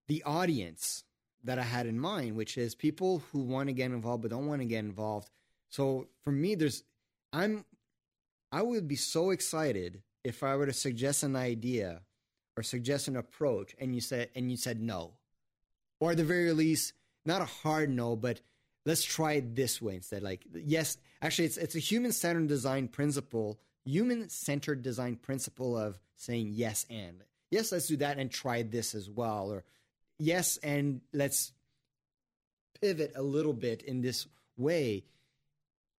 the 0.07 0.23
audience 0.23 1.03
that 1.43 1.59
I 1.59 1.63
had 1.63 1.85
in 1.85 1.99
mind, 1.99 2.35
which 2.35 2.57
is 2.57 2.75
people 2.75 3.23
who 3.31 3.41
want 3.41 3.69
to 3.69 3.73
get 3.73 3.91
involved 3.91 4.23
but 4.23 4.31
don't 4.31 4.47
want 4.47 4.61
to 4.61 4.67
get 4.67 4.79
involved. 4.79 5.29
So 5.69 6.07
for 6.23 6.31
me, 6.31 6.55
there's 6.55 6.83
I'm 7.31 7.65
I 8.51 8.61
would 8.61 8.87
be 8.87 8.95
so 8.95 9.29
excited 9.29 10.01
if 10.23 10.43
I 10.43 10.55
were 10.55 10.65
to 10.65 10.73
suggest 10.73 11.23
an 11.23 11.35
idea 11.35 12.01
or 12.57 12.63
suggest 12.63 13.07
an 13.07 13.15
approach 13.15 13.75
and 13.79 13.95
you 13.95 14.01
said 14.01 14.29
and 14.35 14.51
you 14.51 14.57
said 14.57 14.81
no. 14.81 15.13
Or 15.99 16.11
at 16.11 16.17
the 16.17 16.23
very 16.23 16.51
least, 16.51 16.93
not 17.25 17.41
a 17.41 17.45
hard 17.45 17.89
no, 17.89 18.15
but 18.15 18.41
let's 18.85 19.03
try 19.03 19.33
it 19.33 19.55
this 19.55 19.81
way 19.81 19.95
instead. 19.95 20.23
Like 20.23 20.45
yes, 20.53 20.97
actually 21.21 21.45
it's 21.45 21.57
it's 21.57 21.75
a 21.75 21.79
human 21.79 22.11
centered 22.11 22.47
design 22.47 22.87
principle, 22.87 23.59
human 23.85 24.29
centered 24.29 24.81
design 24.81 25.15
principle 25.15 25.77
of 25.77 25.99
saying 26.15 26.51
yes 26.53 26.85
and 26.89 27.23
yes, 27.51 27.71
let's 27.71 27.87
do 27.87 27.97
that 27.97 28.17
and 28.17 28.31
try 28.31 28.63
this 28.63 28.95
as 28.95 29.09
well. 29.09 29.51
Or 29.51 29.63
yes, 30.17 30.57
and 30.63 31.01
let's 31.13 31.51
pivot 32.81 33.11
a 33.15 33.21
little 33.21 33.53
bit 33.53 33.83
in 33.83 34.01
this 34.01 34.27
way. 34.57 35.03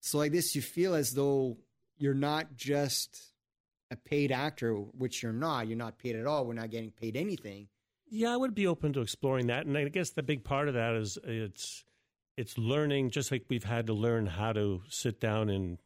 So 0.00 0.18
like 0.18 0.32
this, 0.32 0.56
you 0.56 0.62
feel 0.62 0.94
as 0.94 1.12
though 1.12 1.58
you're 1.98 2.14
not 2.14 2.56
just 2.56 3.32
a 3.92 3.96
paid 3.96 4.32
actor, 4.32 4.74
which 4.74 5.22
you're 5.22 5.32
not. 5.32 5.68
You're 5.68 5.76
not 5.76 5.98
paid 5.98 6.16
at 6.16 6.26
all. 6.26 6.46
We're 6.46 6.54
not 6.54 6.70
getting 6.70 6.90
paid 6.90 7.16
anything. 7.16 7.68
Yeah, 8.10 8.34
I 8.34 8.36
would 8.36 8.54
be 8.54 8.66
open 8.66 8.92
to 8.94 9.00
exploring 9.00 9.46
that, 9.46 9.64
and 9.64 9.76
I 9.76 9.88
guess 9.88 10.10
the 10.10 10.22
big 10.22 10.44
part 10.44 10.68
of 10.68 10.74
that 10.74 10.94
is 10.94 11.18
it's 11.24 11.84
it's 12.36 12.58
learning, 12.58 13.10
just 13.10 13.30
like 13.30 13.44
we've 13.48 13.64
had 13.64 13.86
to 13.86 13.94
learn 13.94 14.26
how 14.26 14.52
to 14.52 14.82
sit 14.88 15.20
down 15.20 15.48
and 15.48 15.78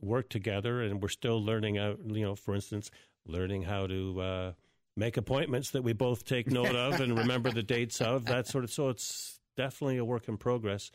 work 0.00 0.28
together, 0.28 0.82
and 0.82 1.02
we're 1.02 1.08
still 1.08 1.42
learning 1.42 1.78
out. 1.78 1.98
You 2.04 2.22
know, 2.22 2.34
for 2.34 2.54
instance, 2.54 2.90
learning 3.26 3.62
how 3.62 3.86
to 3.86 4.20
uh, 4.20 4.52
make 4.96 5.16
appointments 5.16 5.70
that 5.70 5.82
we 5.82 5.92
both 5.92 6.24
take 6.24 6.50
note 6.50 6.74
of 6.74 7.00
and 7.00 7.18
remember 7.18 7.50
the 7.50 7.62
dates 7.62 8.00
of 8.00 8.26
that 8.26 8.46
sort 8.46 8.64
of. 8.64 8.70
So 8.70 8.88
it's 8.88 9.40
definitely 9.56 9.98
a 9.98 10.04
work 10.04 10.28
in 10.28 10.36
progress. 10.36 10.90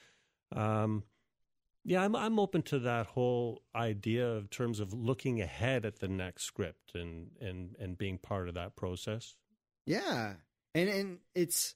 Um, 0.56 1.04
yeah, 1.86 2.04
I'm 2.04 2.16
I'm 2.16 2.39
open 2.39 2.62
to 2.64 2.80
that 2.80 3.08
whole 3.08 3.64
idea 3.76 4.36
in 4.36 4.47
terms 4.47 4.80
of 4.80 4.93
looking 4.93 5.41
ahead 5.41 5.86
at 5.86 6.00
the 6.00 6.08
next 6.08 6.43
script 6.43 6.93
and 6.93 7.32
and 7.39 7.76
and 7.80 7.97
being 7.97 8.18
part 8.18 8.47
of 8.47 8.56
that 8.56 8.76
process. 8.76 9.36
Yeah, 9.86 10.34
and 10.76 10.89
and 10.89 11.18
it's 11.34 11.76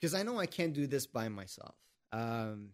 because 0.00 0.14
I 0.14 0.22
know 0.22 0.38
I 0.38 0.46
can't 0.46 0.72
do 0.72 0.86
this 0.86 1.06
by 1.06 1.28
myself. 1.28 1.74
Um, 2.12 2.70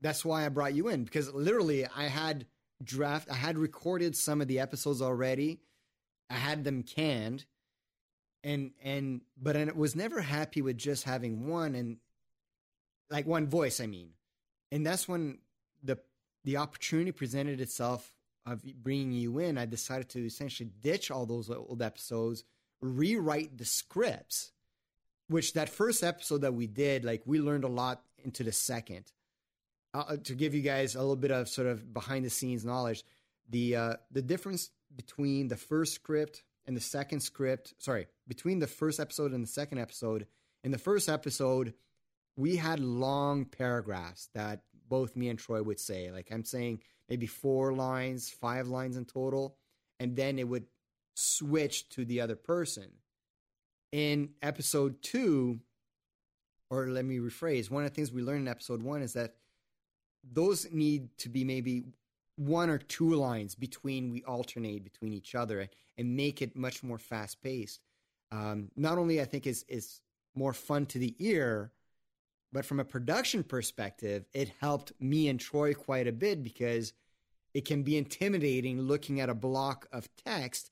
that's 0.00 0.24
why 0.24 0.44
I 0.44 0.48
brought 0.48 0.74
you 0.74 0.88
in 0.88 1.04
because 1.04 1.32
literally 1.32 1.86
I 1.86 2.04
had 2.04 2.46
draft, 2.82 3.30
I 3.30 3.34
had 3.34 3.58
recorded 3.58 4.16
some 4.16 4.40
of 4.40 4.48
the 4.48 4.60
episodes 4.60 5.02
already. 5.02 5.60
I 6.30 6.34
had 6.34 6.64
them 6.64 6.82
canned, 6.82 7.44
and 8.42 8.72
and 8.82 9.20
but 9.40 9.56
I 9.56 9.64
was 9.74 9.94
never 9.94 10.20
happy 10.20 10.62
with 10.62 10.78
just 10.78 11.04
having 11.04 11.46
one 11.46 11.74
and 11.74 11.98
like 13.10 13.26
one 13.26 13.46
voice. 13.46 13.80
I 13.80 13.86
mean, 13.86 14.10
and 14.72 14.86
that's 14.86 15.06
when 15.08 15.38
the 15.82 15.98
the 16.44 16.56
opportunity 16.56 17.12
presented 17.12 17.60
itself 17.60 18.14
of 18.46 18.62
bringing 18.82 19.12
you 19.12 19.38
in, 19.38 19.56
I 19.56 19.66
decided 19.66 20.08
to 20.10 20.24
essentially 20.24 20.70
ditch 20.80 21.10
all 21.10 21.26
those 21.26 21.48
old 21.50 21.80
episodes, 21.80 22.44
rewrite 22.80 23.56
the 23.56 23.64
scripts. 23.64 24.52
Which 25.28 25.54
that 25.54 25.70
first 25.70 26.04
episode 26.04 26.42
that 26.42 26.52
we 26.52 26.66
did, 26.66 27.02
like 27.02 27.22
we 27.24 27.40
learned 27.40 27.64
a 27.64 27.68
lot 27.68 28.02
into 28.22 28.44
the 28.44 28.52
second. 28.52 29.10
Uh, 29.94 30.16
to 30.24 30.34
give 30.34 30.54
you 30.54 30.60
guys 30.60 30.96
a 30.96 30.98
little 30.98 31.14
bit 31.14 31.30
of 31.30 31.48
sort 31.48 31.68
of 31.68 31.94
behind 31.94 32.24
the 32.24 32.30
scenes 32.30 32.64
knowledge, 32.64 33.04
the 33.48 33.76
uh, 33.76 33.94
the 34.10 34.22
difference 34.22 34.70
between 34.96 35.46
the 35.46 35.56
first 35.56 35.94
script 35.94 36.42
and 36.66 36.76
the 36.76 36.80
second 36.80 37.20
script, 37.20 37.74
sorry, 37.78 38.08
between 38.26 38.58
the 38.58 38.66
first 38.66 38.98
episode 38.98 39.32
and 39.32 39.44
the 39.44 39.48
second 39.48 39.78
episode. 39.78 40.26
In 40.64 40.72
the 40.72 40.78
first 40.78 41.08
episode, 41.08 41.74
we 42.36 42.56
had 42.56 42.80
long 42.80 43.44
paragraphs 43.44 44.30
that 44.34 44.62
both 44.88 45.14
me 45.14 45.28
and 45.28 45.38
Troy 45.38 45.62
would 45.62 45.78
say. 45.78 46.10
Like 46.10 46.32
I'm 46.32 46.44
saying 46.44 46.80
maybe 47.08 47.26
four 47.26 47.72
lines, 47.72 48.30
five 48.30 48.66
lines 48.66 48.96
in 48.96 49.04
total, 49.04 49.56
and 50.00 50.16
then 50.16 50.40
it 50.40 50.48
would 50.48 50.66
switch 51.14 51.88
to 51.90 52.04
the 52.04 52.20
other 52.20 52.36
person. 52.36 52.90
In 53.92 54.30
episode 54.42 55.02
two, 55.02 55.60
or 56.68 56.88
let 56.88 57.04
me 57.04 57.18
rephrase, 57.18 57.70
one 57.70 57.84
of 57.84 57.90
the 57.90 57.94
things 57.94 58.10
we 58.10 58.22
learned 58.22 58.40
in 58.40 58.48
episode 58.48 58.82
one 58.82 59.02
is 59.02 59.12
that 59.12 59.36
those 60.32 60.70
need 60.72 61.16
to 61.18 61.28
be 61.28 61.44
maybe 61.44 61.84
one 62.36 62.68
or 62.68 62.78
two 62.78 63.14
lines 63.14 63.54
between 63.54 64.10
we 64.10 64.22
alternate 64.24 64.82
between 64.82 65.12
each 65.12 65.34
other 65.34 65.68
and 65.96 66.16
make 66.16 66.42
it 66.42 66.56
much 66.56 66.82
more 66.82 66.98
fast 66.98 67.42
paced. 67.42 67.80
Um, 68.32 68.70
not 68.76 68.98
only 68.98 69.20
I 69.20 69.24
think 69.24 69.46
is 69.46 69.64
is 69.68 70.00
more 70.34 70.52
fun 70.52 70.86
to 70.86 70.98
the 70.98 71.14
ear, 71.18 71.70
but 72.52 72.64
from 72.64 72.80
a 72.80 72.84
production 72.84 73.44
perspective, 73.44 74.26
it 74.32 74.52
helped 74.60 74.92
me 75.00 75.28
and 75.28 75.38
Troy 75.38 75.74
quite 75.74 76.08
a 76.08 76.12
bit 76.12 76.42
because 76.42 76.92
it 77.52 77.64
can 77.64 77.82
be 77.82 77.96
intimidating 77.96 78.80
looking 78.80 79.20
at 79.20 79.28
a 79.28 79.34
block 79.34 79.86
of 79.92 80.08
text. 80.24 80.70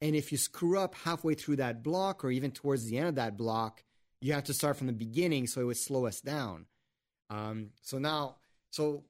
And 0.00 0.16
if 0.16 0.32
you 0.32 0.38
screw 0.38 0.78
up 0.78 0.94
halfway 0.94 1.34
through 1.34 1.56
that 1.56 1.82
block 1.82 2.24
or 2.24 2.30
even 2.30 2.50
towards 2.50 2.86
the 2.86 2.96
end 2.96 3.08
of 3.08 3.14
that 3.16 3.36
block, 3.36 3.82
you 4.20 4.32
have 4.32 4.44
to 4.44 4.54
start 4.54 4.76
from 4.76 4.86
the 4.86 4.92
beginning 4.92 5.46
so 5.46 5.60
it 5.60 5.64
would 5.64 5.76
slow 5.76 6.06
us 6.06 6.20
down. 6.20 6.66
Um, 7.30 7.70
so 7.82 7.98
now, 7.98 8.36
so 8.70 9.04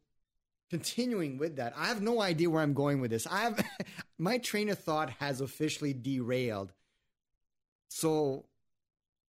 continuing 0.70 1.38
with 1.38 1.56
that, 1.56 1.72
I 1.76 1.86
have 1.86 2.02
no 2.02 2.20
idea 2.20 2.50
where 2.50 2.62
I'm 2.62 2.74
going 2.74 3.00
with 3.00 3.10
this. 3.10 3.26
I 3.26 3.40
have 3.40 3.64
my 4.18 4.38
train 4.38 4.68
of 4.68 4.78
thought 4.78 5.10
has 5.18 5.40
officially 5.40 5.92
derailed. 5.92 6.72
So 7.88 8.44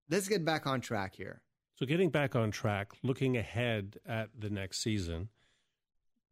let's 0.10 0.28
get 0.28 0.44
back 0.44 0.68
on 0.68 0.82
track 0.82 1.16
here. 1.16 1.42
So, 1.76 1.86
getting 1.86 2.10
back 2.10 2.36
on 2.36 2.52
track, 2.52 2.92
looking 3.04 3.38
ahead 3.38 4.00
at 4.06 4.32
the 4.38 4.50
next 4.50 4.82
season, 4.82 5.30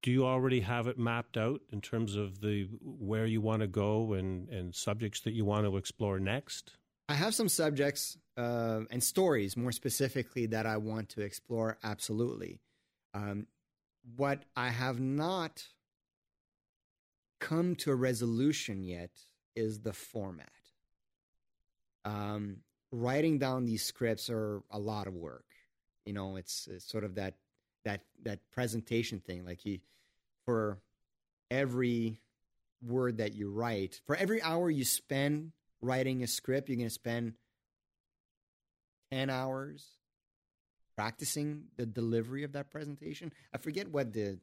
do 0.03 0.11
you 0.11 0.25
already 0.25 0.59
have 0.59 0.87
it 0.87 0.99
mapped 0.99 1.37
out 1.37 1.61
in 1.71 1.79
terms 1.79 2.17
of 2.17 2.41
the 2.41 2.67
where 2.81 3.25
you 3.25 3.39
want 3.39 3.61
to 3.61 3.67
go 3.67 4.11
and, 4.11 4.49
and 4.49 4.75
subjects 4.75 5.21
that 5.21 5.31
you 5.31 5.45
want 5.45 5.65
to 5.65 5.77
explore 5.77 6.19
next? 6.19 6.73
I 7.07 7.13
have 7.13 7.33
some 7.33 7.47
subjects 7.47 8.17
uh, 8.35 8.81
and 8.91 9.01
stories, 9.01 9.55
more 9.55 9.71
specifically, 9.71 10.47
that 10.47 10.65
I 10.65 10.77
want 10.77 11.09
to 11.09 11.21
explore. 11.21 11.77
Absolutely. 11.81 12.59
Um, 13.13 13.47
what 14.15 14.43
I 14.55 14.69
have 14.69 14.99
not 14.99 15.63
come 17.39 17.75
to 17.75 17.91
a 17.91 17.95
resolution 17.95 18.83
yet 18.83 19.11
is 19.55 19.79
the 19.79 19.93
format. 19.93 20.49
Um, 22.05 22.57
writing 22.91 23.37
down 23.37 23.65
these 23.65 23.83
scripts 23.83 24.29
are 24.29 24.61
a 24.71 24.79
lot 24.79 25.07
of 25.07 25.13
work. 25.13 25.45
You 26.05 26.13
know, 26.13 26.37
it's, 26.37 26.67
it's 26.71 26.89
sort 26.89 27.03
of 27.03 27.15
that 27.15 27.35
that 27.83 28.01
that 28.23 28.39
presentation 28.51 29.19
thing. 29.19 29.45
Like 29.45 29.65
you, 29.65 29.79
for 30.45 30.77
every 31.51 32.19
word 32.81 33.17
that 33.17 33.33
you 33.33 33.49
write, 33.51 34.01
for 34.05 34.15
every 34.15 34.41
hour 34.41 34.69
you 34.69 34.85
spend 34.85 35.51
writing 35.81 36.23
a 36.23 36.27
script, 36.27 36.69
you're 36.69 36.77
going 36.77 36.89
to 36.89 36.93
spend 36.93 37.33
ten 39.11 39.29
hours 39.29 39.85
practicing 40.97 41.63
the 41.77 41.85
delivery 41.85 42.43
of 42.43 42.51
that 42.53 42.71
presentation. 42.71 43.31
I 43.53 43.57
forget 43.59 43.87
what 43.87 44.11
the 44.13 44.39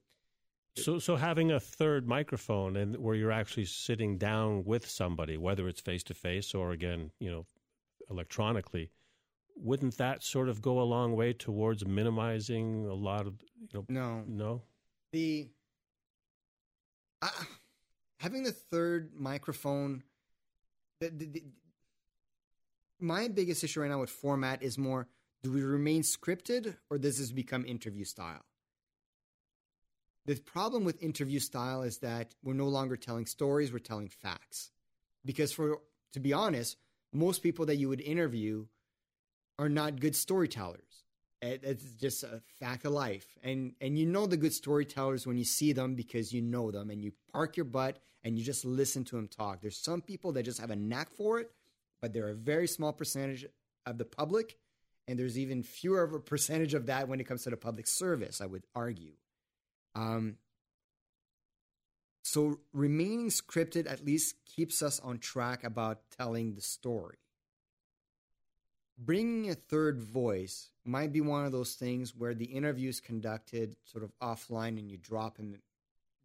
so, 0.77 0.99
so 0.99 1.15
having 1.15 1.53
a 1.53 1.61
third 1.61 2.09
microphone 2.09 2.77
and 2.77 2.97
where 2.97 3.15
you're 3.15 3.31
actually 3.31 3.67
sitting 3.67 4.19
down 4.19 4.65
with 4.65 4.89
somebody, 4.89 5.37
whether 5.37 5.69
it's 5.69 5.81
face 5.81 6.03
to 6.05 6.15
face 6.15 6.53
or 6.53 6.73
again, 6.73 7.13
you 7.21 7.31
know, 7.31 7.47
electronically, 8.11 8.91
wouldn't 9.57 9.97
that 9.99 10.23
sort 10.25 10.49
of 10.49 10.61
go 10.61 10.81
a 10.81 10.83
long 10.83 11.15
way 11.15 11.33
towards 11.33 11.87
minimizing 11.87 12.87
a 12.87 12.95
lot 12.95 13.27
of 13.27 13.35
you 13.61 13.69
know 13.73 13.85
no 13.89 14.25
no 14.27 14.63
the 15.13 15.49
uh, 17.23 17.29
having 18.19 18.43
the 18.43 18.51
third 18.51 19.13
microphone 19.17 20.03
the, 21.01 21.09
the, 21.11 21.27
the, 21.27 21.45
my 22.99 23.29
biggest 23.29 23.63
issue 23.63 23.81
right 23.81 23.91
now 23.91 24.01
with 24.01 24.11
format 24.11 24.61
is 24.61 24.77
more 24.77 25.07
do 25.45 25.53
we 25.53 25.63
remain 25.63 26.03
scripted 26.03 26.77
or 26.91 26.99
does 26.99 27.19
this 27.19 27.31
become 27.31 27.65
interview 27.65 28.05
style 28.05 28.45
the 30.27 30.35
problem 30.37 30.85
with 30.85 31.01
interview 31.03 31.39
style 31.39 31.83
is 31.83 31.99
that 31.99 32.35
we're 32.43 32.55
no 32.55 32.69
longer 32.69 32.97
telling 32.97 33.27
stories 33.27 33.73
we're 33.73 33.79
telling 33.79 34.09
facts 34.09 34.73
because 35.25 35.53
for 35.53 35.79
to 36.13 36.19
be 36.19 36.33
honest 36.33 36.77
most 37.13 37.45
people 37.45 37.67
that 37.67 37.77
you 37.77 37.89
would 37.89 38.01
interview 38.01 38.67
are 39.59 39.69
not 39.69 40.01
good 40.01 40.17
storytellers. 40.17 41.05
It's 41.41 41.93
just 41.93 42.23
a 42.23 42.41
fact 42.59 42.87
of 42.87 42.93
life, 42.93 43.27
and 43.43 43.75
and 43.81 43.99
you 43.99 44.07
know 44.07 44.27
the 44.27 44.39
good 44.39 44.55
storytellers 44.55 45.27
when 45.27 45.37
you 45.37 45.45
see 45.45 45.73
them 45.73 45.95
because 45.95 46.33
you 46.33 46.41
know 46.41 46.71
them, 46.71 46.89
and 46.89 47.05
you 47.05 47.13
park 47.33 47.59
your 47.59 47.65
butt 47.65 47.99
and 48.25 48.39
you 48.39 48.45
just 48.45 48.65
listen 48.65 49.05
to 49.05 49.17
them 49.17 49.29
talk. 49.29 49.61
There's 49.61 49.77
some 49.77 50.01
people 50.01 50.33
that 50.33 50.45
just 50.45 50.59
have 50.59 50.71
a 50.71 50.77
knack 50.77 51.11
for 51.11 51.39
it, 51.39 51.51
but 52.01 52.15
they're 52.15 52.31
a 52.31 52.35
very 52.35 52.67
small 52.67 52.95
percentage 52.95 53.45
of 53.85 53.99
the 53.99 54.07
public, 54.07 54.57
and 55.07 55.19
there's 55.19 55.39
even 55.39 55.63
fewer 55.63 56.03
of 56.03 56.15
a 56.15 56.21
percentage 56.21 56.75
of 56.75 56.87
that 56.87 57.09
when 57.09 57.21
it 57.21 57.25
comes 57.25 57.45
to 57.45 57.51
the 57.51 57.57
public 57.57 57.87
service. 57.87 58.41
I 58.41 58.47
would 58.47 58.65
argue. 58.75 59.13
Um, 59.95 60.37
so 62.23 62.59
remaining 62.73 63.29
scripted 63.29 63.91
at 63.91 64.05
least 64.05 64.37
keeps 64.47 64.83
us 64.83 64.99
on 65.01 65.19
track 65.19 65.63
about 65.63 66.01
telling 66.17 66.55
the 66.55 66.63
story. 66.63 67.19
Bringing 68.97 69.51
a 69.51 69.55
third 69.55 70.01
voice 70.01 70.71
might 70.85 71.13
be 71.13 71.21
one 71.21 71.45
of 71.45 71.53
those 71.53 71.75
things 71.75 72.15
where 72.17 72.35
the 72.35 72.47
interview 72.47 72.89
is 72.89 73.01
conducted 73.01 73.77
sort 73.85 74.05
of 74.05 74.13
offline 74.23 74.79
and 74.79 74.91
you 74.91 74.97
drop 74.97 75.39
in 75.39 75.59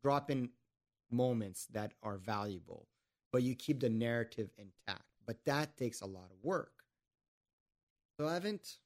drop 0.02 0.32
in 0.32 0.50
moments 1.12 1.68
that 1.74 1.92
are 2.02 2.18
valuable, 2.18 2.88
but 3.32 3.44
you 3.44 3.56
keep 3.56 3.82
the 3.82 3.90
narrative 3.90 4.50
intact. 4.58 5.04
But 5.26 5.44
that 5.46 5.76
takes 5.78 6.02
a 6.02 6.06
lot 6.06 6.32
of 6.32 6.44
work. 6.44 6.79
So 8.20 8.28
I 8.28 8.34
haven't 8.34 8.78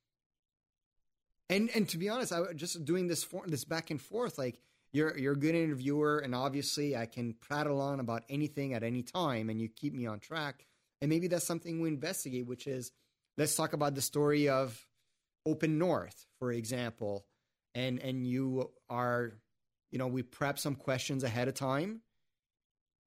and 1.49 1.69
and 1.73 1.89
to 1.89 1.97
be 1.97 2.07
honest, 2.07 2.31
I 2.31 2.53
just 2.53 2.85
doing 2.85 3.07
this 3.07 3.23
for 3.23 3.43
this 3.47 3.65
back 3.65 3.89
and 3.89 3.99
forth 3.99 4.37
like 4.37 4.59
you're 4.91 5.17
you're 5.17 5.33
a 5.33 5.37
good 5.37 5.55
interviewer, 5.55 6.19
and 6.19 6.35
obviously 6.35 6.95
I 6.95 7.07
can 7.07 7.33
prattle 7.41 7.81
on 7.81 7.99
about 7.99 8.23
anything 8.29 8.75
at 8.75 8.83
any 8.83 9.01
time, 9.01 9.49
and 9.49 9.59
you 9.59 9.69
keep 9.69 9.93
me 9.93 10.05
on 10.05 10.19
track. 10.19 10.67
And 11.01 11.09
maybe 11.09 11.27
that's 11.27 11.47
something 11.47 11.81
we 11.81 11.89
investigate, 11.89 12.45
which 12.45 12.67
is 12.67 12.91
let's 13.35 13.55
talk 13.55 13.73
about 13.73 13.95
the 13.95 14.01
story 14.01 14.49
of 14.49 14.79
Open 15.47 15.79
North, 15.79 16.27
for 16.37 16.51
example, 16.51 17.25
and 17.73 17.99
and 17.99 18.27
you 18.27 18.69
are, 18.87 19.33
you 19.91 19.97
know, 19.97 20.07
we 20.07 20.21
prep 20.21 20.59
some 20.59 20.75
questions 20.75 21.23
ahead 21.23 21.47
of 21.47 21.55
time, 21.55 22.01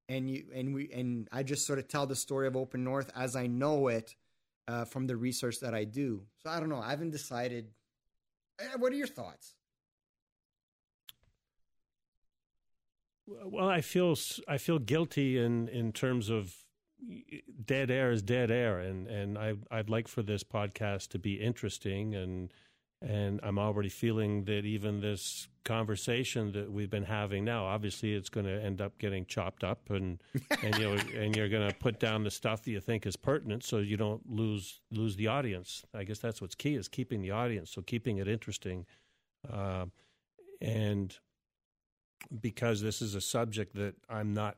and 0.08 0.28
you 0.28 0.46
and 0.52 0.74
we 0.74 0.90
and 0.92 1.28
I 1.30 1.44
just 1.44 1.68
sort 1.68 1.78
of 1.78 1.86
tell 1.86 2.06
the 2.06 2.16
story 2.16 2.48
of 2.48 2.56
Open 2.56 2.82
North 2.82 3.12
as 3.14 3.36
I 3.36 3.46
know 3.46 3.86
it 3.86 4.16
uh, 4.68 4.84
from 4.84 5.06
the 5.06 5.16
research 5.16 5.60
that 5.60 5.74
I 5.74 5.84
do. 5.84 6.22
So 6.42 6.50
I 6.50 6.60
don't 6.60 6.68
know. 6.68 6.80
I 6.80 6.90
haven't 6.90 7.10
decided. 7.10 7.70
Eh, 8.60 8.64
what 8.78 8.92
are 8.92 8.96
your 8.96 9.06
thoughts? 9.06 9.54
Well, 13.26 13.68
I 13.68 13.80
feel 13.80 14.16
I 14.46 14.58
feel 14.58 14.78
guilty 14.78 15.38
in 15.38 15.68
in 15.68 15.92
terms 15.92 16.30
of 16.30 16.54
dead 17.64 17.90
air 17.90 18.10
is 18.10 18.22
dead 18.22 18.50
air, 18.50 18.78
and 18.78 19.08
and 19.08 19.36
I 19.36 19.54
I'd 19.70 19.90
like 19.90 20.06
for 20.06 20.22
this 20.22 20.44
podcast 20.44 21.08
to 21.08 21.18
be 21.18 21.34
interesting, 21.34 22.14
and 22.14 22.52
and 23.02 23.40
I'm 23.42 23.58
already 23.58 23.88
feeling 23.88 24.44
that 24.44 24.64
even 24.64 25.00
this 25.00 25.48
conversation 25.64 26.52
that 26.52 26.70
we've 26.70 26.88
been 26.88 27.04
having 27.04 27.44
now, 27.44 27.66
obviously, 27.66 28.14
it's 28.14 28.28
going 28.28 28.46
to 28.46 28.62
end 28.62 28.80
up 28.80 28.96
getting 28.98 29.26
chopped 29.26 29.64
up, 29.64 29.90
and 29.90 30.22
and 30.62 30.78
you 30.78 30.84
know, 30.84 30.96
and 31.14 31.36
you're 31.36 31.48
going 31.48 31.68
to 31.68 31.74
put 31.74 32.00
down 32.00 32.24
the 32.24 32.30
stuff 32.30 32.62
that 32.62 32.70
you 32.70 32.80
think 32.80 33.06
is 33.06 33.16
pertinent, 33.16 33.64
so 33.64 33.78
you 33.78 33.96
don't 33.96 34.22
lose 34.30 34.80
lose 34.90 35.16
the 35.16 35.26
audience. 35.26 35.84
I 35.94 36.04
guess 36.04 36.18
that's 36.18 36.40
what's 36.40 36.54
key 36.54 36.74
is 36.74 36.88
keeping 36.88 37.20
the 37.20 37.32
audience, 37.32 37.70
so 37.70 37.82
keeping 37.82 38.18
it 38.18 38.28
interesting, 38.28 38.86
uh, 39.52 39.86
and 40.60 41.16
because 42.40 42.80
this 42.80 43.02
is 43.02 43.14
a 43.14 43.20
subject 43.20 43.74
that 43.76 43.94
I'm 44.08 44.32
not 44.32 44.56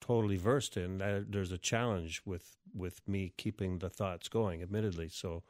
totally 0.00 0.36
versed 0.36 0.76
in, 0.76 0.98
there's 1.28 1.52
a 1.52 1.58
challenge 1.58 2.22
with 2.24 2.56
with 2.72 3.00
me 3.08 3.32
keeping 3.36 3.78
the 3.78 3.90
thoughts 3.90 4.28
going. 4.28 4.62
Admittedly, 4.62 5.08
so 5.08 5.42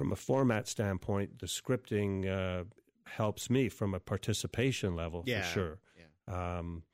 from 0.00 0.12
a 0.12 0.16
format 0.16 0.66
standpoint, 0.66 1.40
the 1.40 1.46
scripting 1.46 2.26
uh, 2.26 2.64
helps 3.04 3.50
me 3.50 3.68
from 3.68 3.92
a 3.92 4.00
participation 4.00 4.96
level 4.96 5.24
yeah, 5.26 5.42
for 5.42 5.52
sure. 5.52 5.78
Yeah. 6.26 6.58
Um, 6.58 6.84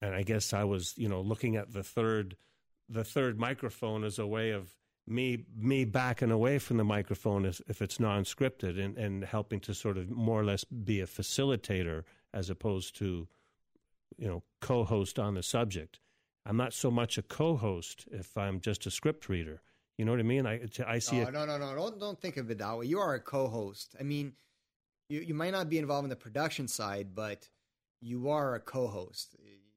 and 0.00 0.14
I 0.14 0.22
guess 0.22 0.54
I 0.54 0.64
was, 0.64 0.94
you 0.96 1.10
know, 1.10 1.20
looking 1.20 1.56
at 1.56 1.74
the 1.74 1.82
third 1.82 2.38
the 2.88 3.04
third 3.04 3.38
microphone 3.38 4.02
as 4.02 4.18
a 4.18 4.26
way 4.26 4.52
of 4.52 4.70
me 5.06 5.44
me 5.54 5.84
backing 5.84 6.30
away 6.30 6.58
from 6.58 6.78
the 6.78 6.84
microphone 6.84 7.44
if, 7.44 7.60
if 7.68 7.82
it's 7.82 8.00
non-scripted 8.00 8.82
and, 8.82 8.96
and 8.96 9.22
helping 9.22 9.60
to 9.60 9.74
sort 9.74 9.98
of 9.98 10.08
more 10.08 10.40
or 10.40 10.44
less 10.44 10.64
be 10.64 11.02
a 11.02 11.06
facilitator 11.06 12.04
as 12.32 12.48
opposed 12.48 12.96
to 12.96 13.28
you 14.16 14.26
know 14.26 14.42
co-host 14.62 15.18
on 15.18 15.34
the 15.34 15.42
subject 15.42 16.00
i'm 16.46 16.56
not 16.56 16.72
so 16.72 16.90
much 16.90 17.18
a 17.18 17.22
co-host 17.22 18.06
if 18.10 18.36
i'm 18.38 18.58
just 18.58 18.86
a 18.86 18.90
script 18.90 19.28
reader 19.28 19.60
you 20.00 20.06
know 20.06 20.12
what 20.12 20.20
i 20.20 20.22
mean? 20.22 20.46
I, 20.46 20.62
I 20.86 20.98
see 20.98 21.18
no, 21.18 21.28
it 21.28 21.32
no 21.34 21.44
no 21.44 21.58
no. 21.58 21.74
Don't, 21.74 22.00
don't 22.00 22.18
think 22.18 22.38
of 22.38 22.50
it 22.50 22.56
that 22.56 22.78
way. 22.78 22.86
You 22.86 23.00
are 23.00 23.12
a 23.12 23.20
co-host. 23.20 23.94
I 24.00 24.02
mean 24.02 24.32
you, 25.10 25.20
you 25.20 25.34
might 25.34 25.52
not 25.52 25.68
be 25.68 25.76
involved 25.76 26.04
in 26.04 26.08
the 26.08 26.16
production 26.16 26.68
side 26.68 27.08
but 27.14 27.46
you 28.00 28.30
are 28.30 28.54
a 28.54 28.60
co-host. 28.60 29.36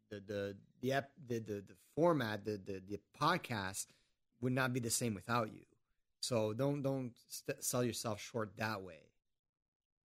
The 0.09 0.21
the 0.25 0.55
the 0.81 1.03
the, 1.27 1.39
the, 1.39 1.55
the 1.55 1.75
format 1.97 2.45
the, 2.45 2.51
the 2.51 2.81
the 2.87 2.99
podcast 3.19 3.87
would 4.39 4.53
not 4.53 4.71
be 4.71 4.79
the 4.79 4.89
same 4.89 5.13
without 5.13 5.51
you. 5.51 5.65
So 6.21 6.53
don't 6.53 6.81
don't 6.81 7.11
st- 7.27 7.61
sell 7.61 7.83
yourself 7.83 8.21
short 8.21 8.55
that 8.55 8.81
way. 8.81 9.11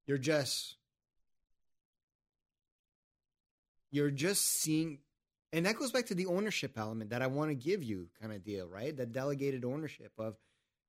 You're 0.07 0.17
just 0.17 0.77
you're 3.91 4.09
just 4.09 4.43
seeing 4.43 4.97
and 5.53 5.65
that 5.65 5.77
goes 5.77 5.91
back 5.91 6.05
to 6.07 6.15
the 6.15 6.25
ownership 6.25 6.77
element 6.77 7.09
that 7.11 7.21
I 7.21 7.27
want 7.27 7.51
to 7.51 7.55
give 7.55 7.83
you 7.83 8.09
kind 8.19 8.33
of 8.33 8.43
deal, 8.43 8.67
right? 8.67 8.95
That 8.95 9.13
delegated 9.13 9.63
ownership 9.63 10.11
of 10.17 10.37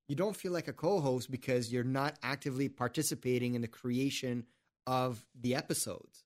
you 0.09 0.17
don't 0.17 0.37
feel 0.37 0.53
like 0.53 0.69
a 0.69 0.73
co-host 0.73 1.31
because 1.31 1.73
you're 1.73 1.85
not 1.85 2.19
actively 2.23 2.69
participating 2.69 3.55
in 3.55 3.63
the 3.63 3.69
creation 3.69 4.45
of 4.87 5.25
the 5.39 5.55
episodes. 5.55 6.25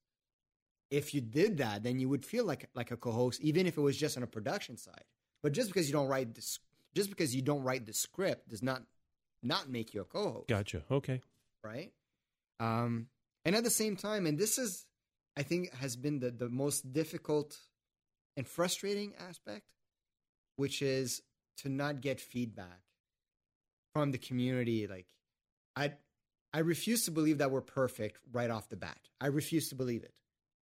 If 0.91 1.15
you 1.15 1.21
did 1.21 1.59
that, 1.59 1.83
then 1.83 1.99
you 1.99 2.09
would 2.09 2.25
feel 2.25 2.45
like 2.45 2.69
like 2.75 2.91
a 2.91 2.97
co-host 2.97 3.41
even 3.41 3.67
if 3.67 3.77
it 3.77 3.81
was 3.81 3.97
just 3.97 4.17
on 4.17 4.23
a 4.23 4.27
production 4.27 4.77
side. 4.77 5.05
But 5.43 5.53
just 5.53 5.69
because 5.69 5.89
you 5.89 5.93
don't 5.93 6.09
write 6.09 6.35
the 6.35 6.59
just 6.95 7.11
because 7.11 7.35
you 7.35 7.43
don't 7.43 7.63
write 7.63 7.87
the 7.87 7.93
script 7.93 8.49
does 8.49 8.63
not 8.63 8.83
not 9.43 9.69
make 9.69 9.93
you 9.95 10.03
a 10.03 10.05
co-host. 10.05 10.49
Gotcha. 10.49 10.85
Okay. 10.91 11.21
Right. 11.65 11.93
Um, 12.61 13.09
and 13.45 13.57
at 13.57 13.65
the 13.65 13.71
same 13.71 13.97
time, 13.97 14.27
and 14.27 14.39
this 14.39 14.59
is, 14.59 14.87
I 15.37 15.43
think, 15.43 15.75
has 15.75 15.97
been 15.97 16.21
the 16.21 16.31
the 16.31 16.49
most 16.49 16.93
difficult 16.93 17.59
and 18.37 18.47
frustrating 18.47 19.13
aspect, 19.29 19.67
which 20.57 20.83
is 20.83 21.23
to 21.59 21.69
not 21.69 22.01
get 22.01 22.21
feedback 22.21 22.81
from 23.93 24.13
the 24.13 24.19
community. 24.19 24.87
Like, 24.87 25.07
I 25.77 25.93
I 26.53 26.61
refuse 26.61 27.05
to 27.07 27.11
believe 27.11 27.39
that 27.39 27.51
we're 27.51 27.63
perfect 27.63 28.19
right 28.33 28.51
off 28.51 28.69
the 28.69 28.77
bat. 28.77 28.99
I 29.21 29.29
refuse 29.29 29.69
to 29.71 29.75
believe 29.75 30.03
it. 30.03 30.15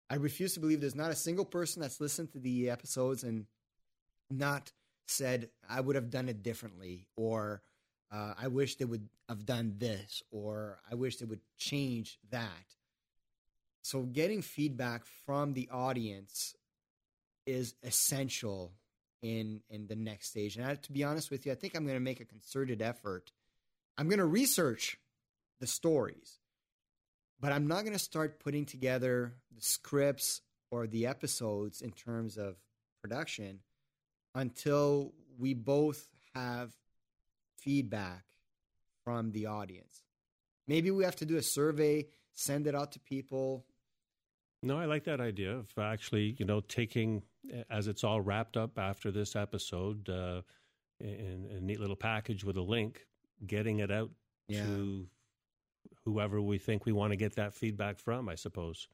I 0.09 0.17
refuse 0.17 0.55
to 0.55 0.61
believe 0.61 0.81
there's 0.81 0.95
not 0.95 1.11
a 1.11 1.17
single 1.17 1.45
person 1.45 1.83
that's 1.83 2.01
listened 2.01 2.33
to 2.33 2.39
the 2.39 2.71
episodes 2.71 3.25
and 3.25 3.47
not 4.31 4.71
said, 5.09 5.49
I 5.69 5.81
would 5.81 5.97
have 5.97 6.11
done 6.11 6.29
it 6.29 6.43
differently, 6.43 7.07
or 7.17 7.63
uh, 8.13 8.35
I 8.39 8.49
wish 8.49 8.77
they 8.77 8.85
would 8.85 9.09
have 9.29 9.47
done 9.47 9.75
this, 9.79 10.23
or 10.31 10.79
I 10.91 10.95
wish 10.95 11.17
they 11.17 11.25
would 11.25 11.41
change 11.57 12.19
that. 12.31 12.77
So, 13.83 14.03
getting 14.03 14.43
feedback 14.43 15.05
from 15.27 15.55
the 15.55 15.69
audience 15.73 16.55
is 17.47 17.75
essential 17.83 18.73
in 19.23 19.61
in 19.71 19.87
the 19.87 19.97
next 19.97 20.29
stage. 20.29 20.57
And 20.57 20.67
I, 20.67 20.75
to 20.75 20.93
be 20.93 21.05
honest 21.05 21.31
with 21.31 21.47
you, 21.47 21.53
I 21.53 21.55
think 21.55 21.75
I'm 21.75 21.85
going 21.85 21.97
to 21.97 22.01
make 22.01 22.21
a 22.21 22.25
concerted 22.25 22.83
effort. 22.83 23.31
I'm 23.97 24.09
going 24.09 24.19
to 24.19 24.25
research 24.25 24.99
the 25.61 25.67
stories, 25.67 26.39
but 27.41 27.53
I'm 27.53 27.67
not 27.67 27.83
going 27.83 27.93
to 27.93 27.99
start 27.99 28.41
putting 28.41 28.65
together 28.65 29.35
the 29.55 29.63
scripts 29.63 30.41
or 30.71 30.87
the 30.87 31.07
episodes 31.07 31.83
in 31.83 31.93
terms 31.93 32.39
of 32.39 32.57
production 33.01 33.61
until 34.35 35.13
we 35.39 35.55
both 35.55 36.09
have 36.35 36.73
feedback 37.59 38.25
from 39.05 39.33
the 39.33 39.47
audience. 39.47 40.03
Maybe 40.67 40.91
we 40.91 41.05
have 41.05 41.17
to 41.17 41.27
do 41.27 41.37
a 41.37 41.43
survey, 41.43 42.07
send 42.33 42.67
it 42.67 42.75
out 42.75 42.93
to 42.93 43.01
people. 43.01 43.67
No, 44.63 44.79
I 44.79 44.85
like 44.85 45.05
that 45.05 45.21
idea 45.21 45.57
of 45.57 45.69
actually, 45.79 46.37
you 46.39 46.45
know, 46.45 46.61
taking 46.61 47.23
as 47.71 47.89
it's 47.89 48.05
all 48.05 48.21
wrapped 48.21 48.57
up 48.57 48.79
after 48.79 49.11
this 49.11 49.35
episode 49.35 50.09
uh, 50.09 50.43
in, 51.01 51.49
a 51.51 51.61
neat 51.61 51.81
little 51.81 51.97
package 51.97 52.45
with 52.45 52.57
a 52.57 52.63
link, 52.63 53.07
getting 53.47 53.81
it 53.81 53.91
out 53.91 54.11
yeah. 54.49 54.65
to 54.65 55.09
whoever 56.05 56.41
we 56.41 56.59
think 56.59 56.87
we 56.87 56.93
want 56.93 57.13
to 57.13 57.17
get 57.17 57.37
that 57.37 57.55
feedback 57.55 57.99
from, 57.99 58.29
I 58.29 58.37
suppose. 58.37 58.89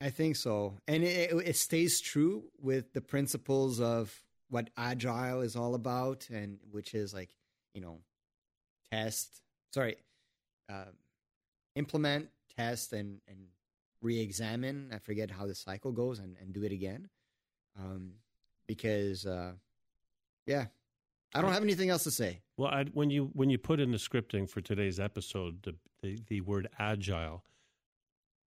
I 0.00 0.10
think 0.10 0.34
so. 0.34 0.78
And 0.88 1.04
it, 1.04 1.32
it 1.32 1.56
stays 1.56 2.00
true 2.00 2.44
with 2.60 2.92
the 2.92 3.00
principles 3.00 3.80
of 3.80 4.12
what 4.48 4.70
agile 4.76 5.42
is 5.42 5.54
all 5.54 5.76
about, 5.76 6.28
and 6.28 6.58
which 6.70 6.92
is 6.92 7.14
like 7.14 7.30
you 7.74 7.80
know, 7.80 8.00
test. 8.90 9.40
Sorry, 9.72 9.96
uh, 10.70 10.92
implement, 11.74 12.28
test, 12.56 12.92
and 12.92 13.20
and 13.28 13.38
re-examine. 14.02 14.90
I 14.92 14.98
forget 14.98 15.30
how 15.30 15.46
the 15.46 15.54
cycle 15.54 15.92
goes, 15.92 16.18
and 16.18 16.36
and 16.40 16.52
do 16.52 16.62
it 16.64 16.72
again. 16.72 17.08
Um, 17.78 18.12
because 18.66 19.24
uh, 19.26 19.52
yeah, 20.46 20.66
I 21.34 21.40
don't 21.40 21.52
have 21.52 21.62
anything 21.62 21.88
else 21.90 22.04
to 22.04 22.10
say. 22.10 22.40
Well, 22.56 22.68
I, 22.70 22.84
when 22.92 23.10
you 23.10 23.30
when 23.32 23.48
you 23.50 23.58
put 23.58 23.80
in 23.80 23.90
the 23.90 23.98
scripting 23.98 24.48
for 24.48 24.60
today's 24.60 25.00
episode 25.00 25.62
the, 25.62 25.74
the 26.02 26.18
the 26.28 26.40
word 26.42 26.68
agile, 26.78 27.44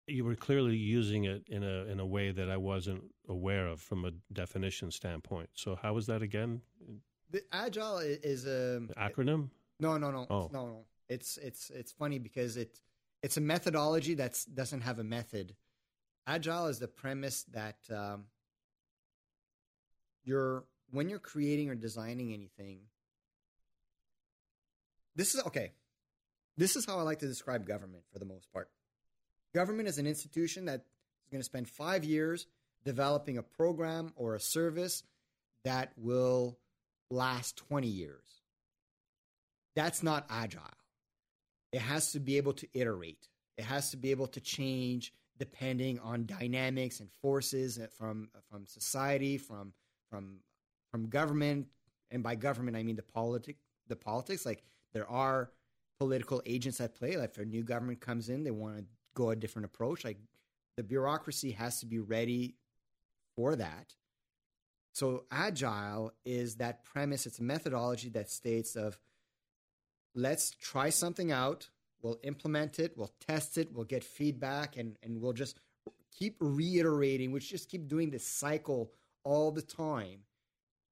you 0.06 0.24
were 0.24 0.34
clearly 0.34 0.76
using 0.76 1.24
it 1.24 1.42
in 1.48 1.62
a 1.62 1.84
in 1.86 2.00
a 2.00 2.06
way 2.06 2.30
that 2.32 2.50
I 2.50 2.56
wasn't 2.56 3.04
aware 3.28 3.66
of 3.68 3.80
from 3.80 4.04
a 4.04 4.10
definition 4.32 4.90
standpoint. 4.90 5.48
So 5.54 5.76
how 5.80 5.94
was 5.94 6.06
that 6.06 6.22
again? 6.22 6.60
The 7.30 7.42
agile 7.52 7.98
is 7.98 8.46
a 8.46 8.82
Acronym? 8.98 9.48
no, 9.80 9.96
no, 9.96 10.10
no, 10.10 10.26
Oh. 10.30 10.50
no, 10.52 10.66
no. 10.66 10.84
It's 11.08 11.36
it's 11.38 11.70
it's 11.70 11.92
funny 11.92 12.18
because 12.18 12.56
it 12.56 12.80
it's 13.24 13.38
a 13.38 13.40
methodology 13.40 14.12
that 14.16 14.38
doesn't 14.52 14.82
have 14.82 14.98
a 14.98 15.02
method. 15.02 15.54
Agile 16.26 16.66
is 16.66 16.78
the 16.78 16.86
premise 16.86 17.44
that 17.54 17.78
um, 17.90 18.24
you're 20.24 20.64
when 20.90 21.08
you're 21.08 21.18
creating 21.18 21.70
or 21.70 21.74
designing 21.74 22.34
anything. 22.34 22.80
This 25.16 25.34
is 25.34 25.42
okay. 25.46 25.72
This 26.58 26.76
is 26.76 26.84
how 26.84 26.98
I 26.98 27.02
like 27.02 27.20
to 27.20 27.26
describe 27.26 27.66
government 27.66 28.04
for 28.12 28.18
the 28.18 28.26
most 28.26 28.52
part. 28.52 28.68
Government 29.54 29.88
is 29.88 29.96
an 29.96 30.06
institution 30.06 30.66
that 30.66 30.80
is 30.80 31.30
going 31.30 31.40
to 31.40 31.46
spend 31.46 31.66
five 31.66 32.04
years 32.04 32.46
developing 32.84 33.38
a 33.38 33.42
program 33.42 34.12
or 34.16 34.34
a 34.34 34.40
service 34.40 35.02
that 35.64 35.92
will 35.96 36.58
last 37.10 37.56
20 37.56 37.86
years. 37.86 38.42
That's 39.74 40.02
not 40.02 40.26
agile. 40.28 40.83
It 41.74 41.80
has 41.80 42.12
to 42.12 42.20
be 42.20 42.36
able 42.36 42.52
to 42.52 42.68
iterate, 42.72 43.26
it 43.58 43.64
has 43.64 43.90
to 43.90 43.96
be 43.96 44.12
able 44.12 44.28
to 44.28 44.40
change 44.40 45.12
depending 45.40 45.98
on 45.98 46.24
dynamics 46.24 47.00
and 47.00 47.10
forces 47.10 47.80
from, 47.98 48.28
from 48.48 48.64
society, 48.66 49.36
from, 49.36 49.72
from, 50.08 50.36
from 50.92 51.08
government. 51.08 51.66
And 52.12 52.22
by 52.22 52.36
government, 52.36 52.76
I 52.76 52.84
mean 52.84 52.94
the, 52.94 53.02
politic, 53.02 53.56
the 53.88 53.96
politics. 53.96 54.46
Like 54.46 54.62
there 54.92 55.10
are 55.10 55.50
political 55.98 56.40
agents 56.46 56.80
at 56.80 56.94
play. 56.94 57.16
Like 57.16 57.30
if 57.30 57.38
a 57.38 57.44
new 57.44 57.64
government 57.64 58.00
comes 58.00 58.28
in, 58.28 58.44
they 58.44 58.52
want 58.52 58.78
to 58.78 58.84
go 59.14 59.30
a 59.30 59.36
different 59.36 59.66
approach. 59.66 60.04
Like 60.04 60.18
the 60.76 60.84
bureaucracy 60.84 61.50
has 61.50 61.80
to 61.80 61.86
be 61.86 61.98
ready 61.98 62.54
for 63.34 63.56
that. 63.56 63.94
So 64.92 65.24
agile 65.32 66.12
is 66.24 66.54
that 66.56 66.84
premise. 66.84 67.26
It's 67.26 67.40
a 67.40 67.42
methodology 67.42 68.10
that 68.10 68.30
states 68.30 68.76
of 68.76 68.96
let's 70.14 70.50
try 70.50 70.90
something 70.90 71.32
out. 71.32 71.68
We'll 72.02 72.18
implement 72.22 72.78
it. 72.78 72.96
We'll 72.96 73.14
test 73.26 73.56
it. 73.58 73.72
We'll 73.72 73.84
get 73.84 74.04
feedback, 74.04 74.76
and 74.76 74.96
and 75.02 75.20
we'll 75.20 75.32
just 75.32 75.58
keep 76.18 76.36
reiterating. 76.40 77.32
We 77.32 77.40
just 77.40 77.70
keep 77.70 77.88
doing 77.88 78.10
this 78.10 78.26
cycle 78.26 78.92
all 79.24 79.50
the 79.50 79.62
time 79.62 80.20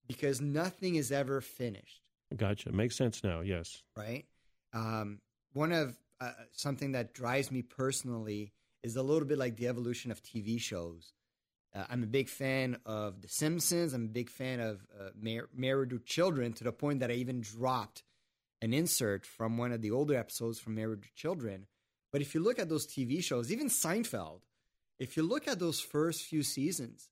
because 0.06 0.40
nothing 0.40 0.94
is 0.96 1.12
ever 1.12 1.40
finished 1.40 2.02
Gotcha. 2.36 2.72
Makes 2.72 2.96
sense 2.96 3.22
now. 3.22 3.40
Yes. 3.40 3.82
right? 3.96 4.24
Um, 4.72 5.20
one 5.52 5.72
of 5.72 5.96
uh, 6.20 6.32
something 6.52 6.92
that 6.92 7.12
drives 7.12 7.50
me 7.50 7.62
personally 7.62 8.52
is 8.82 8.96
a 8.96 9.02
little 9.02 9.26
bit 9.28 9.38
like 9.38 9.56
the 9.56 9.68
evolution 9.68 10.10
of 10.10 10.22
TV 10.22 10.58
shows. 10.60 11.12
Uh, 11.74 11.84
I'm 11.90 12.02
a 12.02 12.06
big 12.06 12.28
fan 12.28 12.78
of 12.84 13.22
The 13.22 13.28
Simpsons. 13.28 13.92
I'm 13.92 14.04
a 14.06 14.08
big 14.08 14.30
fan 14.30 14.60
of 14.60 14.86
uh, 14.98 15.10
Mar- 15.20 15.48
Married 15.54 15.92
with 15.92 16.04
Children 16.04 16.52
to 16.54 16.64
the 16.64 16.72
point 16.72 17.00
that 17.00 17.10
I 17.10 17.14
even 17.14 17.40
dropped 17.40 18.02
an 18.62 18.72
insert 18.72 19.26
from 19.26 19.58
one 19.58 19.72
of 19.72 19.82
the 19.82 19.90
older 19.90 20.14
episodes 20.14 20.60
from 20.60 20.76
Married 20.76 21.00
with 21.00 21.14
Children. 21.14 21.66
But 22.12 22.22
if 22.22 22.34
you 22.34 22.40
look 22.40 22.58
at 22.58 22.68
those 22.68 22.86
TV 22.86 23.22
shows, 23.22 23.50
even 23.50 23.68
Seinfeld, 23.68 24.42
if 24.98 25.16
you 25.16 25.24
look 25.24 25.48
at 25.48 25.58
those 25.58 25.80
first 25.80 26.22
few 26.22 26.44
seasons, 26.44 27.08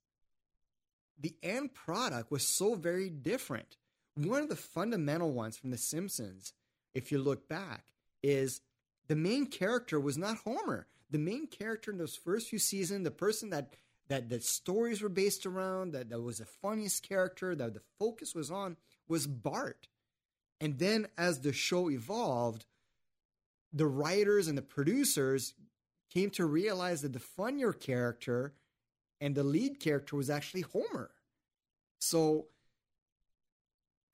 the 1.19 1.35
end 1.43 1.75
product 1.75 2.31
was 2.31 2.47
so 2.47 2.77
very 2.77 3.11
different. 3.11 3.77
One 4.15 4.43
of 4.43 4.49
the 4.49 4.57
fundamental 4.57 5.33
ones 5.33 5.57
from 5.57 5.71
The 5.71 5.77
Simpsons, 5.77 6.53
if 6.95 7.11
you 7.11 7.19
look 7.19 7.49
back, 7.49 7.85
is 8.23 8.61
the 9.09 9.17
main 9.17 9.47
character 9.47 9.99
was 9.99 10.17
not 10.17 10.39
Homer. 10.45 10.87
The 11.11 11.19
main 11.19 11.49
character 11.49 11.91
in 11.91 11.99
those 11.99 12.15
first 12.15 12.49
few 12.49 12.61
seasons, 12.61 13.03
the 13.05 13.11
person 13.11 13.51
that 13.51 13.75
that 14.07 14.29
the 14.29 14.41
stories 14.41 15.03
were 15.03 15.09
based 15.09 15.47
around, 15.47 15.93
that, 15.93 16.11
that 16.11 16.21
was 16.21 16.39
the 16.39 16.45
funniest 16.45 17.09
character, 17.09 17.55
that 17.55 17.75
the 17.75 17.81
focus 17.97 18.35
was 18.35 18.51
on, 18.51 18.77
was 19.07 19.29
Bart. 19.29 19.87
And 20.61 20.79
then 20.79 21.09
as 21.17 21.41
the 21.41 21.53
show 21.53 21.91
evolved, 21.91 22.67
the 23.73 23.87
writers 23.87 24.49
and 24.49 24.59
the 24.59 24.63
producers 24.63 25.55
came 26.13 26.31
to 26.31 26.45
realize 26.45 27.03
that 27.03 27.13
the 27.13 27.21
funnier 27.21 27.73
character 27.73 28.53
and 29.21 29.35
the 29.35 29.45
lead 29.45 29.81
character 29.81 30.17
was 30.17 30.29
actually 30.29 30.63
Homer. 30.63 31.11
So 32.01 32.47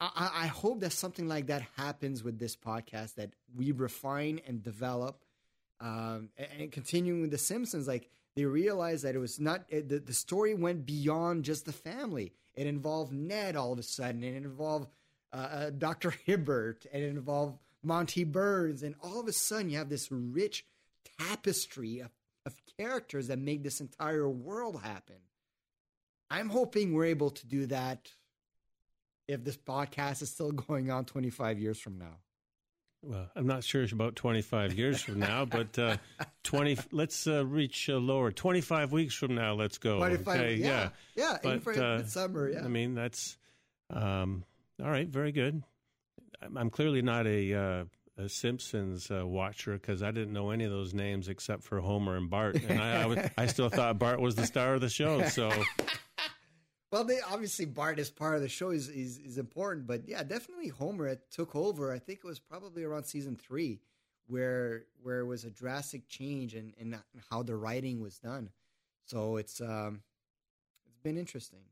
I, 0.01 0.31
I 0.35 0.47
hope 0.47 0.81
that 0.81 0.93
something 0.93 1.29
like 1.29 1.47
that 1.47 1.63
happens 1.77 2.23
with 2.23 2.39
this 2.39 2.57
podcast 2.57 3.15
that 3.15 3.31
we 3.55 3.73
refine 3.73 4.41
and 4.47 4.63
develop. 4.63 5.25
Um, 5.81 6.31
and, 6.37 6.49
and 6.59 6.73
continuing 6.73 7.23
with 7.23 7.31
The 7.31 7.39
Simpsons, 7.39 7.89
like 7.89 8.11
they 8.35 8.45
realized 8.45 9.05
that 9.05 9.15
it 9.15 9.19
was 9.19 9.41
not 9.41 9.65
it, 9.69 9.89
the, 9.89 9.99
the 9.99 10.13
story 10.13 10.55
went 10.55 10.87
beyond 10.87 11.45
just 11.45 11.65
the 11.65 11.73
family. 11.73 12.33
It 12.55 12.67
involved 12.67 13.13
Ned 13.13 13.57
all 13.57 13.73
of 13.73 13.79
a 13.79 13.83
sudden, 13.83 14.23
and 14.23 14.37
it 14.37 14.45
involved 14.45 14.89
uh, 15.33 15.37
uh, 15.37 15.71
Dr. 15.71 16.11
Hibbert, 16.27 16.87
and 16.93 17.03
it 17.03 17.09
involved 17.09 17.59
Monty 17.83 18.25
Burns, 18.25 18.83
and 18.83 18.95
all 19.03 19.21
of 19.21 19.29
a 19.29 19.33
sudden 19.33 19.71
you 19.71 19.79
have 19.79 19.89
this 19.89 20.11
rich 20.11 20.65
tapestry 21.19 22.01
of, 22.01 22.11
of 22.45 22.55
characters 22.79 23.29
that 23.29 23.39
make 23.39 23.63
this 23.63 23.81
entire 23.81 24.29
world 24.29 24.81
happen. 24.83 25.17
I'm 26.31 26.49
hoping 26.49 26.93
we're 26.93 27.07
able 27.07 27.31
to 27.31 27.47
do 27.47 27.67
that 27.67 28.11
if 29.29 29.45
this 29.45 29.57
podcast 29.57 30.23
is 30.23 30.31
still 30.31 30.53
going 30.69 30.91
on 30.91 31.05
25 31.05 31.59
years 31.59 31.79
from 31.79 31.99
now. 31.99 32.17
Well, 33.03 33.31
I'm 33.37 33.47
not 33.47 33.63
sure 33.63 33.85
it's 33.85 33.93
about 33.93 34.17
25 34.17 34.75
years 34.75 35.01
from 35.01 35.21
now, 35.21 35.45
but 35.51 35.79
uh, 35.79 35.97
20. 36.43 36.79
Let's 36.91 37.27
uh, 37.27 37.47
reach 37.47 37.89
uh, 37.89 37.99
lower. 37.99 38.33
25 38.33 38.91
weeks 38.91 39.15
from 39.15 39.35
now, 39.35 39.55
let's 39.55 39.79
go. 39.79 39.99
25, 39.99 40.41
okay, 40.41 40.55
yeah, 40.55 40.89
yeah, 41.15 41.39
aim 41.45 41.63
But, 41.65 41.79
uh, 41.79 41.97
midsummer, 41.99 42.51
yeah. 42.51 42.65
I 42.65 42.69
mean, 42.69 42.95
that's 42.95 43.37
um, 43.91 44.45
all 44.83 44.91
right. 44.91 45.09
Very 45.09 45.33
good. 45.33 45.63
I'm, 46.57 46.71
clearly 46.71 47.03
not 47.03 47.27
a, 47.27 47.55
uh, 47.55 47.85
a 48.19 48.29
Simpsons 48.29 49.11
uh, 49.11 49.27
watcher 49.27 49.73
because 49.75 50.03
I 50.03 50.11
didn't 50.11 50.33
know 50.33 50.51
any 50.51 50.65
of 50.65 50.71
those 50.71 50.93
names 50.93 51.29
except 51.29 51.63
for 51.63 51.81
Homer 51.81 52.17
and 52.17 52.29
Bart, 52.29 52.57
and 52.63 52.81
I, 52.81 53.03
I, 53.03 53.07
was, 53.07 53.19
I 53.39 53.47
still 53.47 53.71
thought 53.71 53.99
Bart 53.99 54.21
was 54.21 54.35
the 54.35 54.47
star 54.47 54.75
of 54.75 54.81
the 54.81 54.89
show. 54.89 55.23
So 55.29 55.51
Well, 56.93 57.05
they 57.05 57.21
obviously 57.21 57.67
Bart 57.67 57.99
is 57.99 58.11
part 58.11 58.37
of 58.37 58.43
the 58.43 58.49
show 58.49 58.71
is, 58.71 58.89
is 58.89 59.39
important, 59.39 59.87
but 59.87 60.09
yeah, 60.09 60.23
definitely 60.23 60.69
Homer 60.69 61.09
it 61.09 61.21
took 61.31 61.57
over. 61.57 61.93
I 61.93 61.99
think 61.99 62.21
it 62.21 62.27
was 62.27 62.39
probably 62.39 62.85
around 62.85 63.05
season 63.05 63.37
three, 63.37 63.81
where 64.29 64.85
where 65.03 65.21
it 65.21 65.27
was 65.27 65.45
a 65.45 65.51
drastic 65.51 66.09
change 66.09 66.55
in, 66.55 66.73
in 66.79 66.97
how 67.29 67.43
the 67.43 67.57
writing 67.57 68.01
was 68.01 68.19
done. 68.19 68.51
So 69.05 69.37
it's 69.37 69.61
um 69.61 70.03
it's 70.87 70.99
been 71.03 71.19
interesting. 71.19 71.65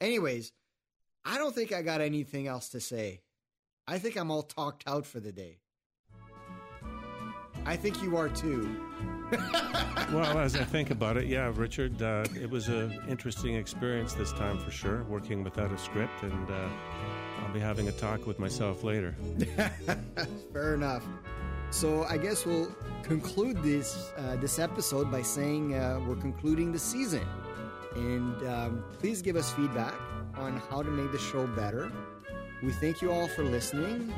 Anyways, 0.00 0.52
I 1.24 1.36
don't 1.38 1.54
think 1.54 1.72
I 1.72 1.82
got 1.82 2.00
anything 2.00 2.46
else 2.46 2.70
to 2.70 2.80
say. 2.80 3.20
I 3.86 3.98
think 3.98 4.16
I'm 4.16 4.30
all 4.30 4.42
talked 4.42 4.84
out 4.86 5.04
for 5.04 5.20
the 5.20 5.32
day. 5.32 5.58
I 7.66 7.76
think 7.76 8.02
you 8.02 8.16
are 8.16 8.28
too. 8.28 8.80
well, 10.12 10.38
as 10.38 10.56
I 10.56 10.64
think 10.64 10.90
about 10.90 11.16
it, 11.16 11.26
yeah, 11.26 11.52
Richard, 11.54 12.00
uh, 12.00 12.24
it 12.40 12.48
was 12.48 12.68
an 12.68 12.98
interesting 13.08 13.54
experience 13.54 14.14
this 14.14 14.32
time 14.32 14.58
for 14.58 14.70
sure, 14.70 15.04
working 15.04 15.44
without 15.44 15.70
a 15.70 15.78
script, 15.78 16.22
and 16.22 16.50
uh, 16.50 16.68
I'll 17.40 17.52
be 17.52 17.60
having 17.60 17.88
a 17.88 17.92
talk 17.92 18.26
with 18.26 18.38
myself 18.38 18.82
later. 18.82 19.14
Fair 20.52 20.74
enough. 20.74 21.04
So 21.70 22.04
I 22.04 22.16
guess 22.16 22.46
we'll 22.46 22.74
conclude 23.02 23.62
this 23.62 24.12
uh, 24.16 24.36
this 24.36 24.58
episode 24.58 25.10
by 25.10 25.22
saying 25.22 25.74
uh, 25.74 26.00
we're 26.08 26.16
concluding 26.16 26.72
the 26.72 26.78
season, 26.78 27.26
and 27.94 28.42
um, 28.48 28.84
please 28.98 29.22
give 29.22 29.36
us 29.36 29.52
feedback 29.52 29.94
on 30.40 30.56
how 30.70 30.82
to 30.82 30.90
make 30.90 31.12
the 31.12 31.18
show 31.18 31.46
better. 31.46 31.92
We 32.62 32.72
thank 32.72 33.02
you 33.02 33.12
all 33.12 33.28
for 33.28 33.44
listening. 33.44 34.06
Do 34.08 34.14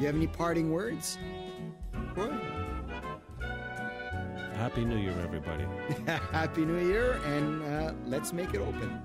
you 0.00 0.06
have 0.06 0.16
any 0.16 0.26
parting 0.26 0.70
words? 0.70 1.18
Troy? 2.14 2.30
Happy 4.54 4.84
New 4.84 4.98
Year, 4.98 5.14
everybody. 5.22 5.66
Happy 6.32 6.64
New 6.66 6.86
Year, 6.86 7.20
and 7.24 7.62
uh, 7.62 7.92
let's 8.06 8.32
make 8.32 8.52
it 8.52 8.60
open. 8.60 9.00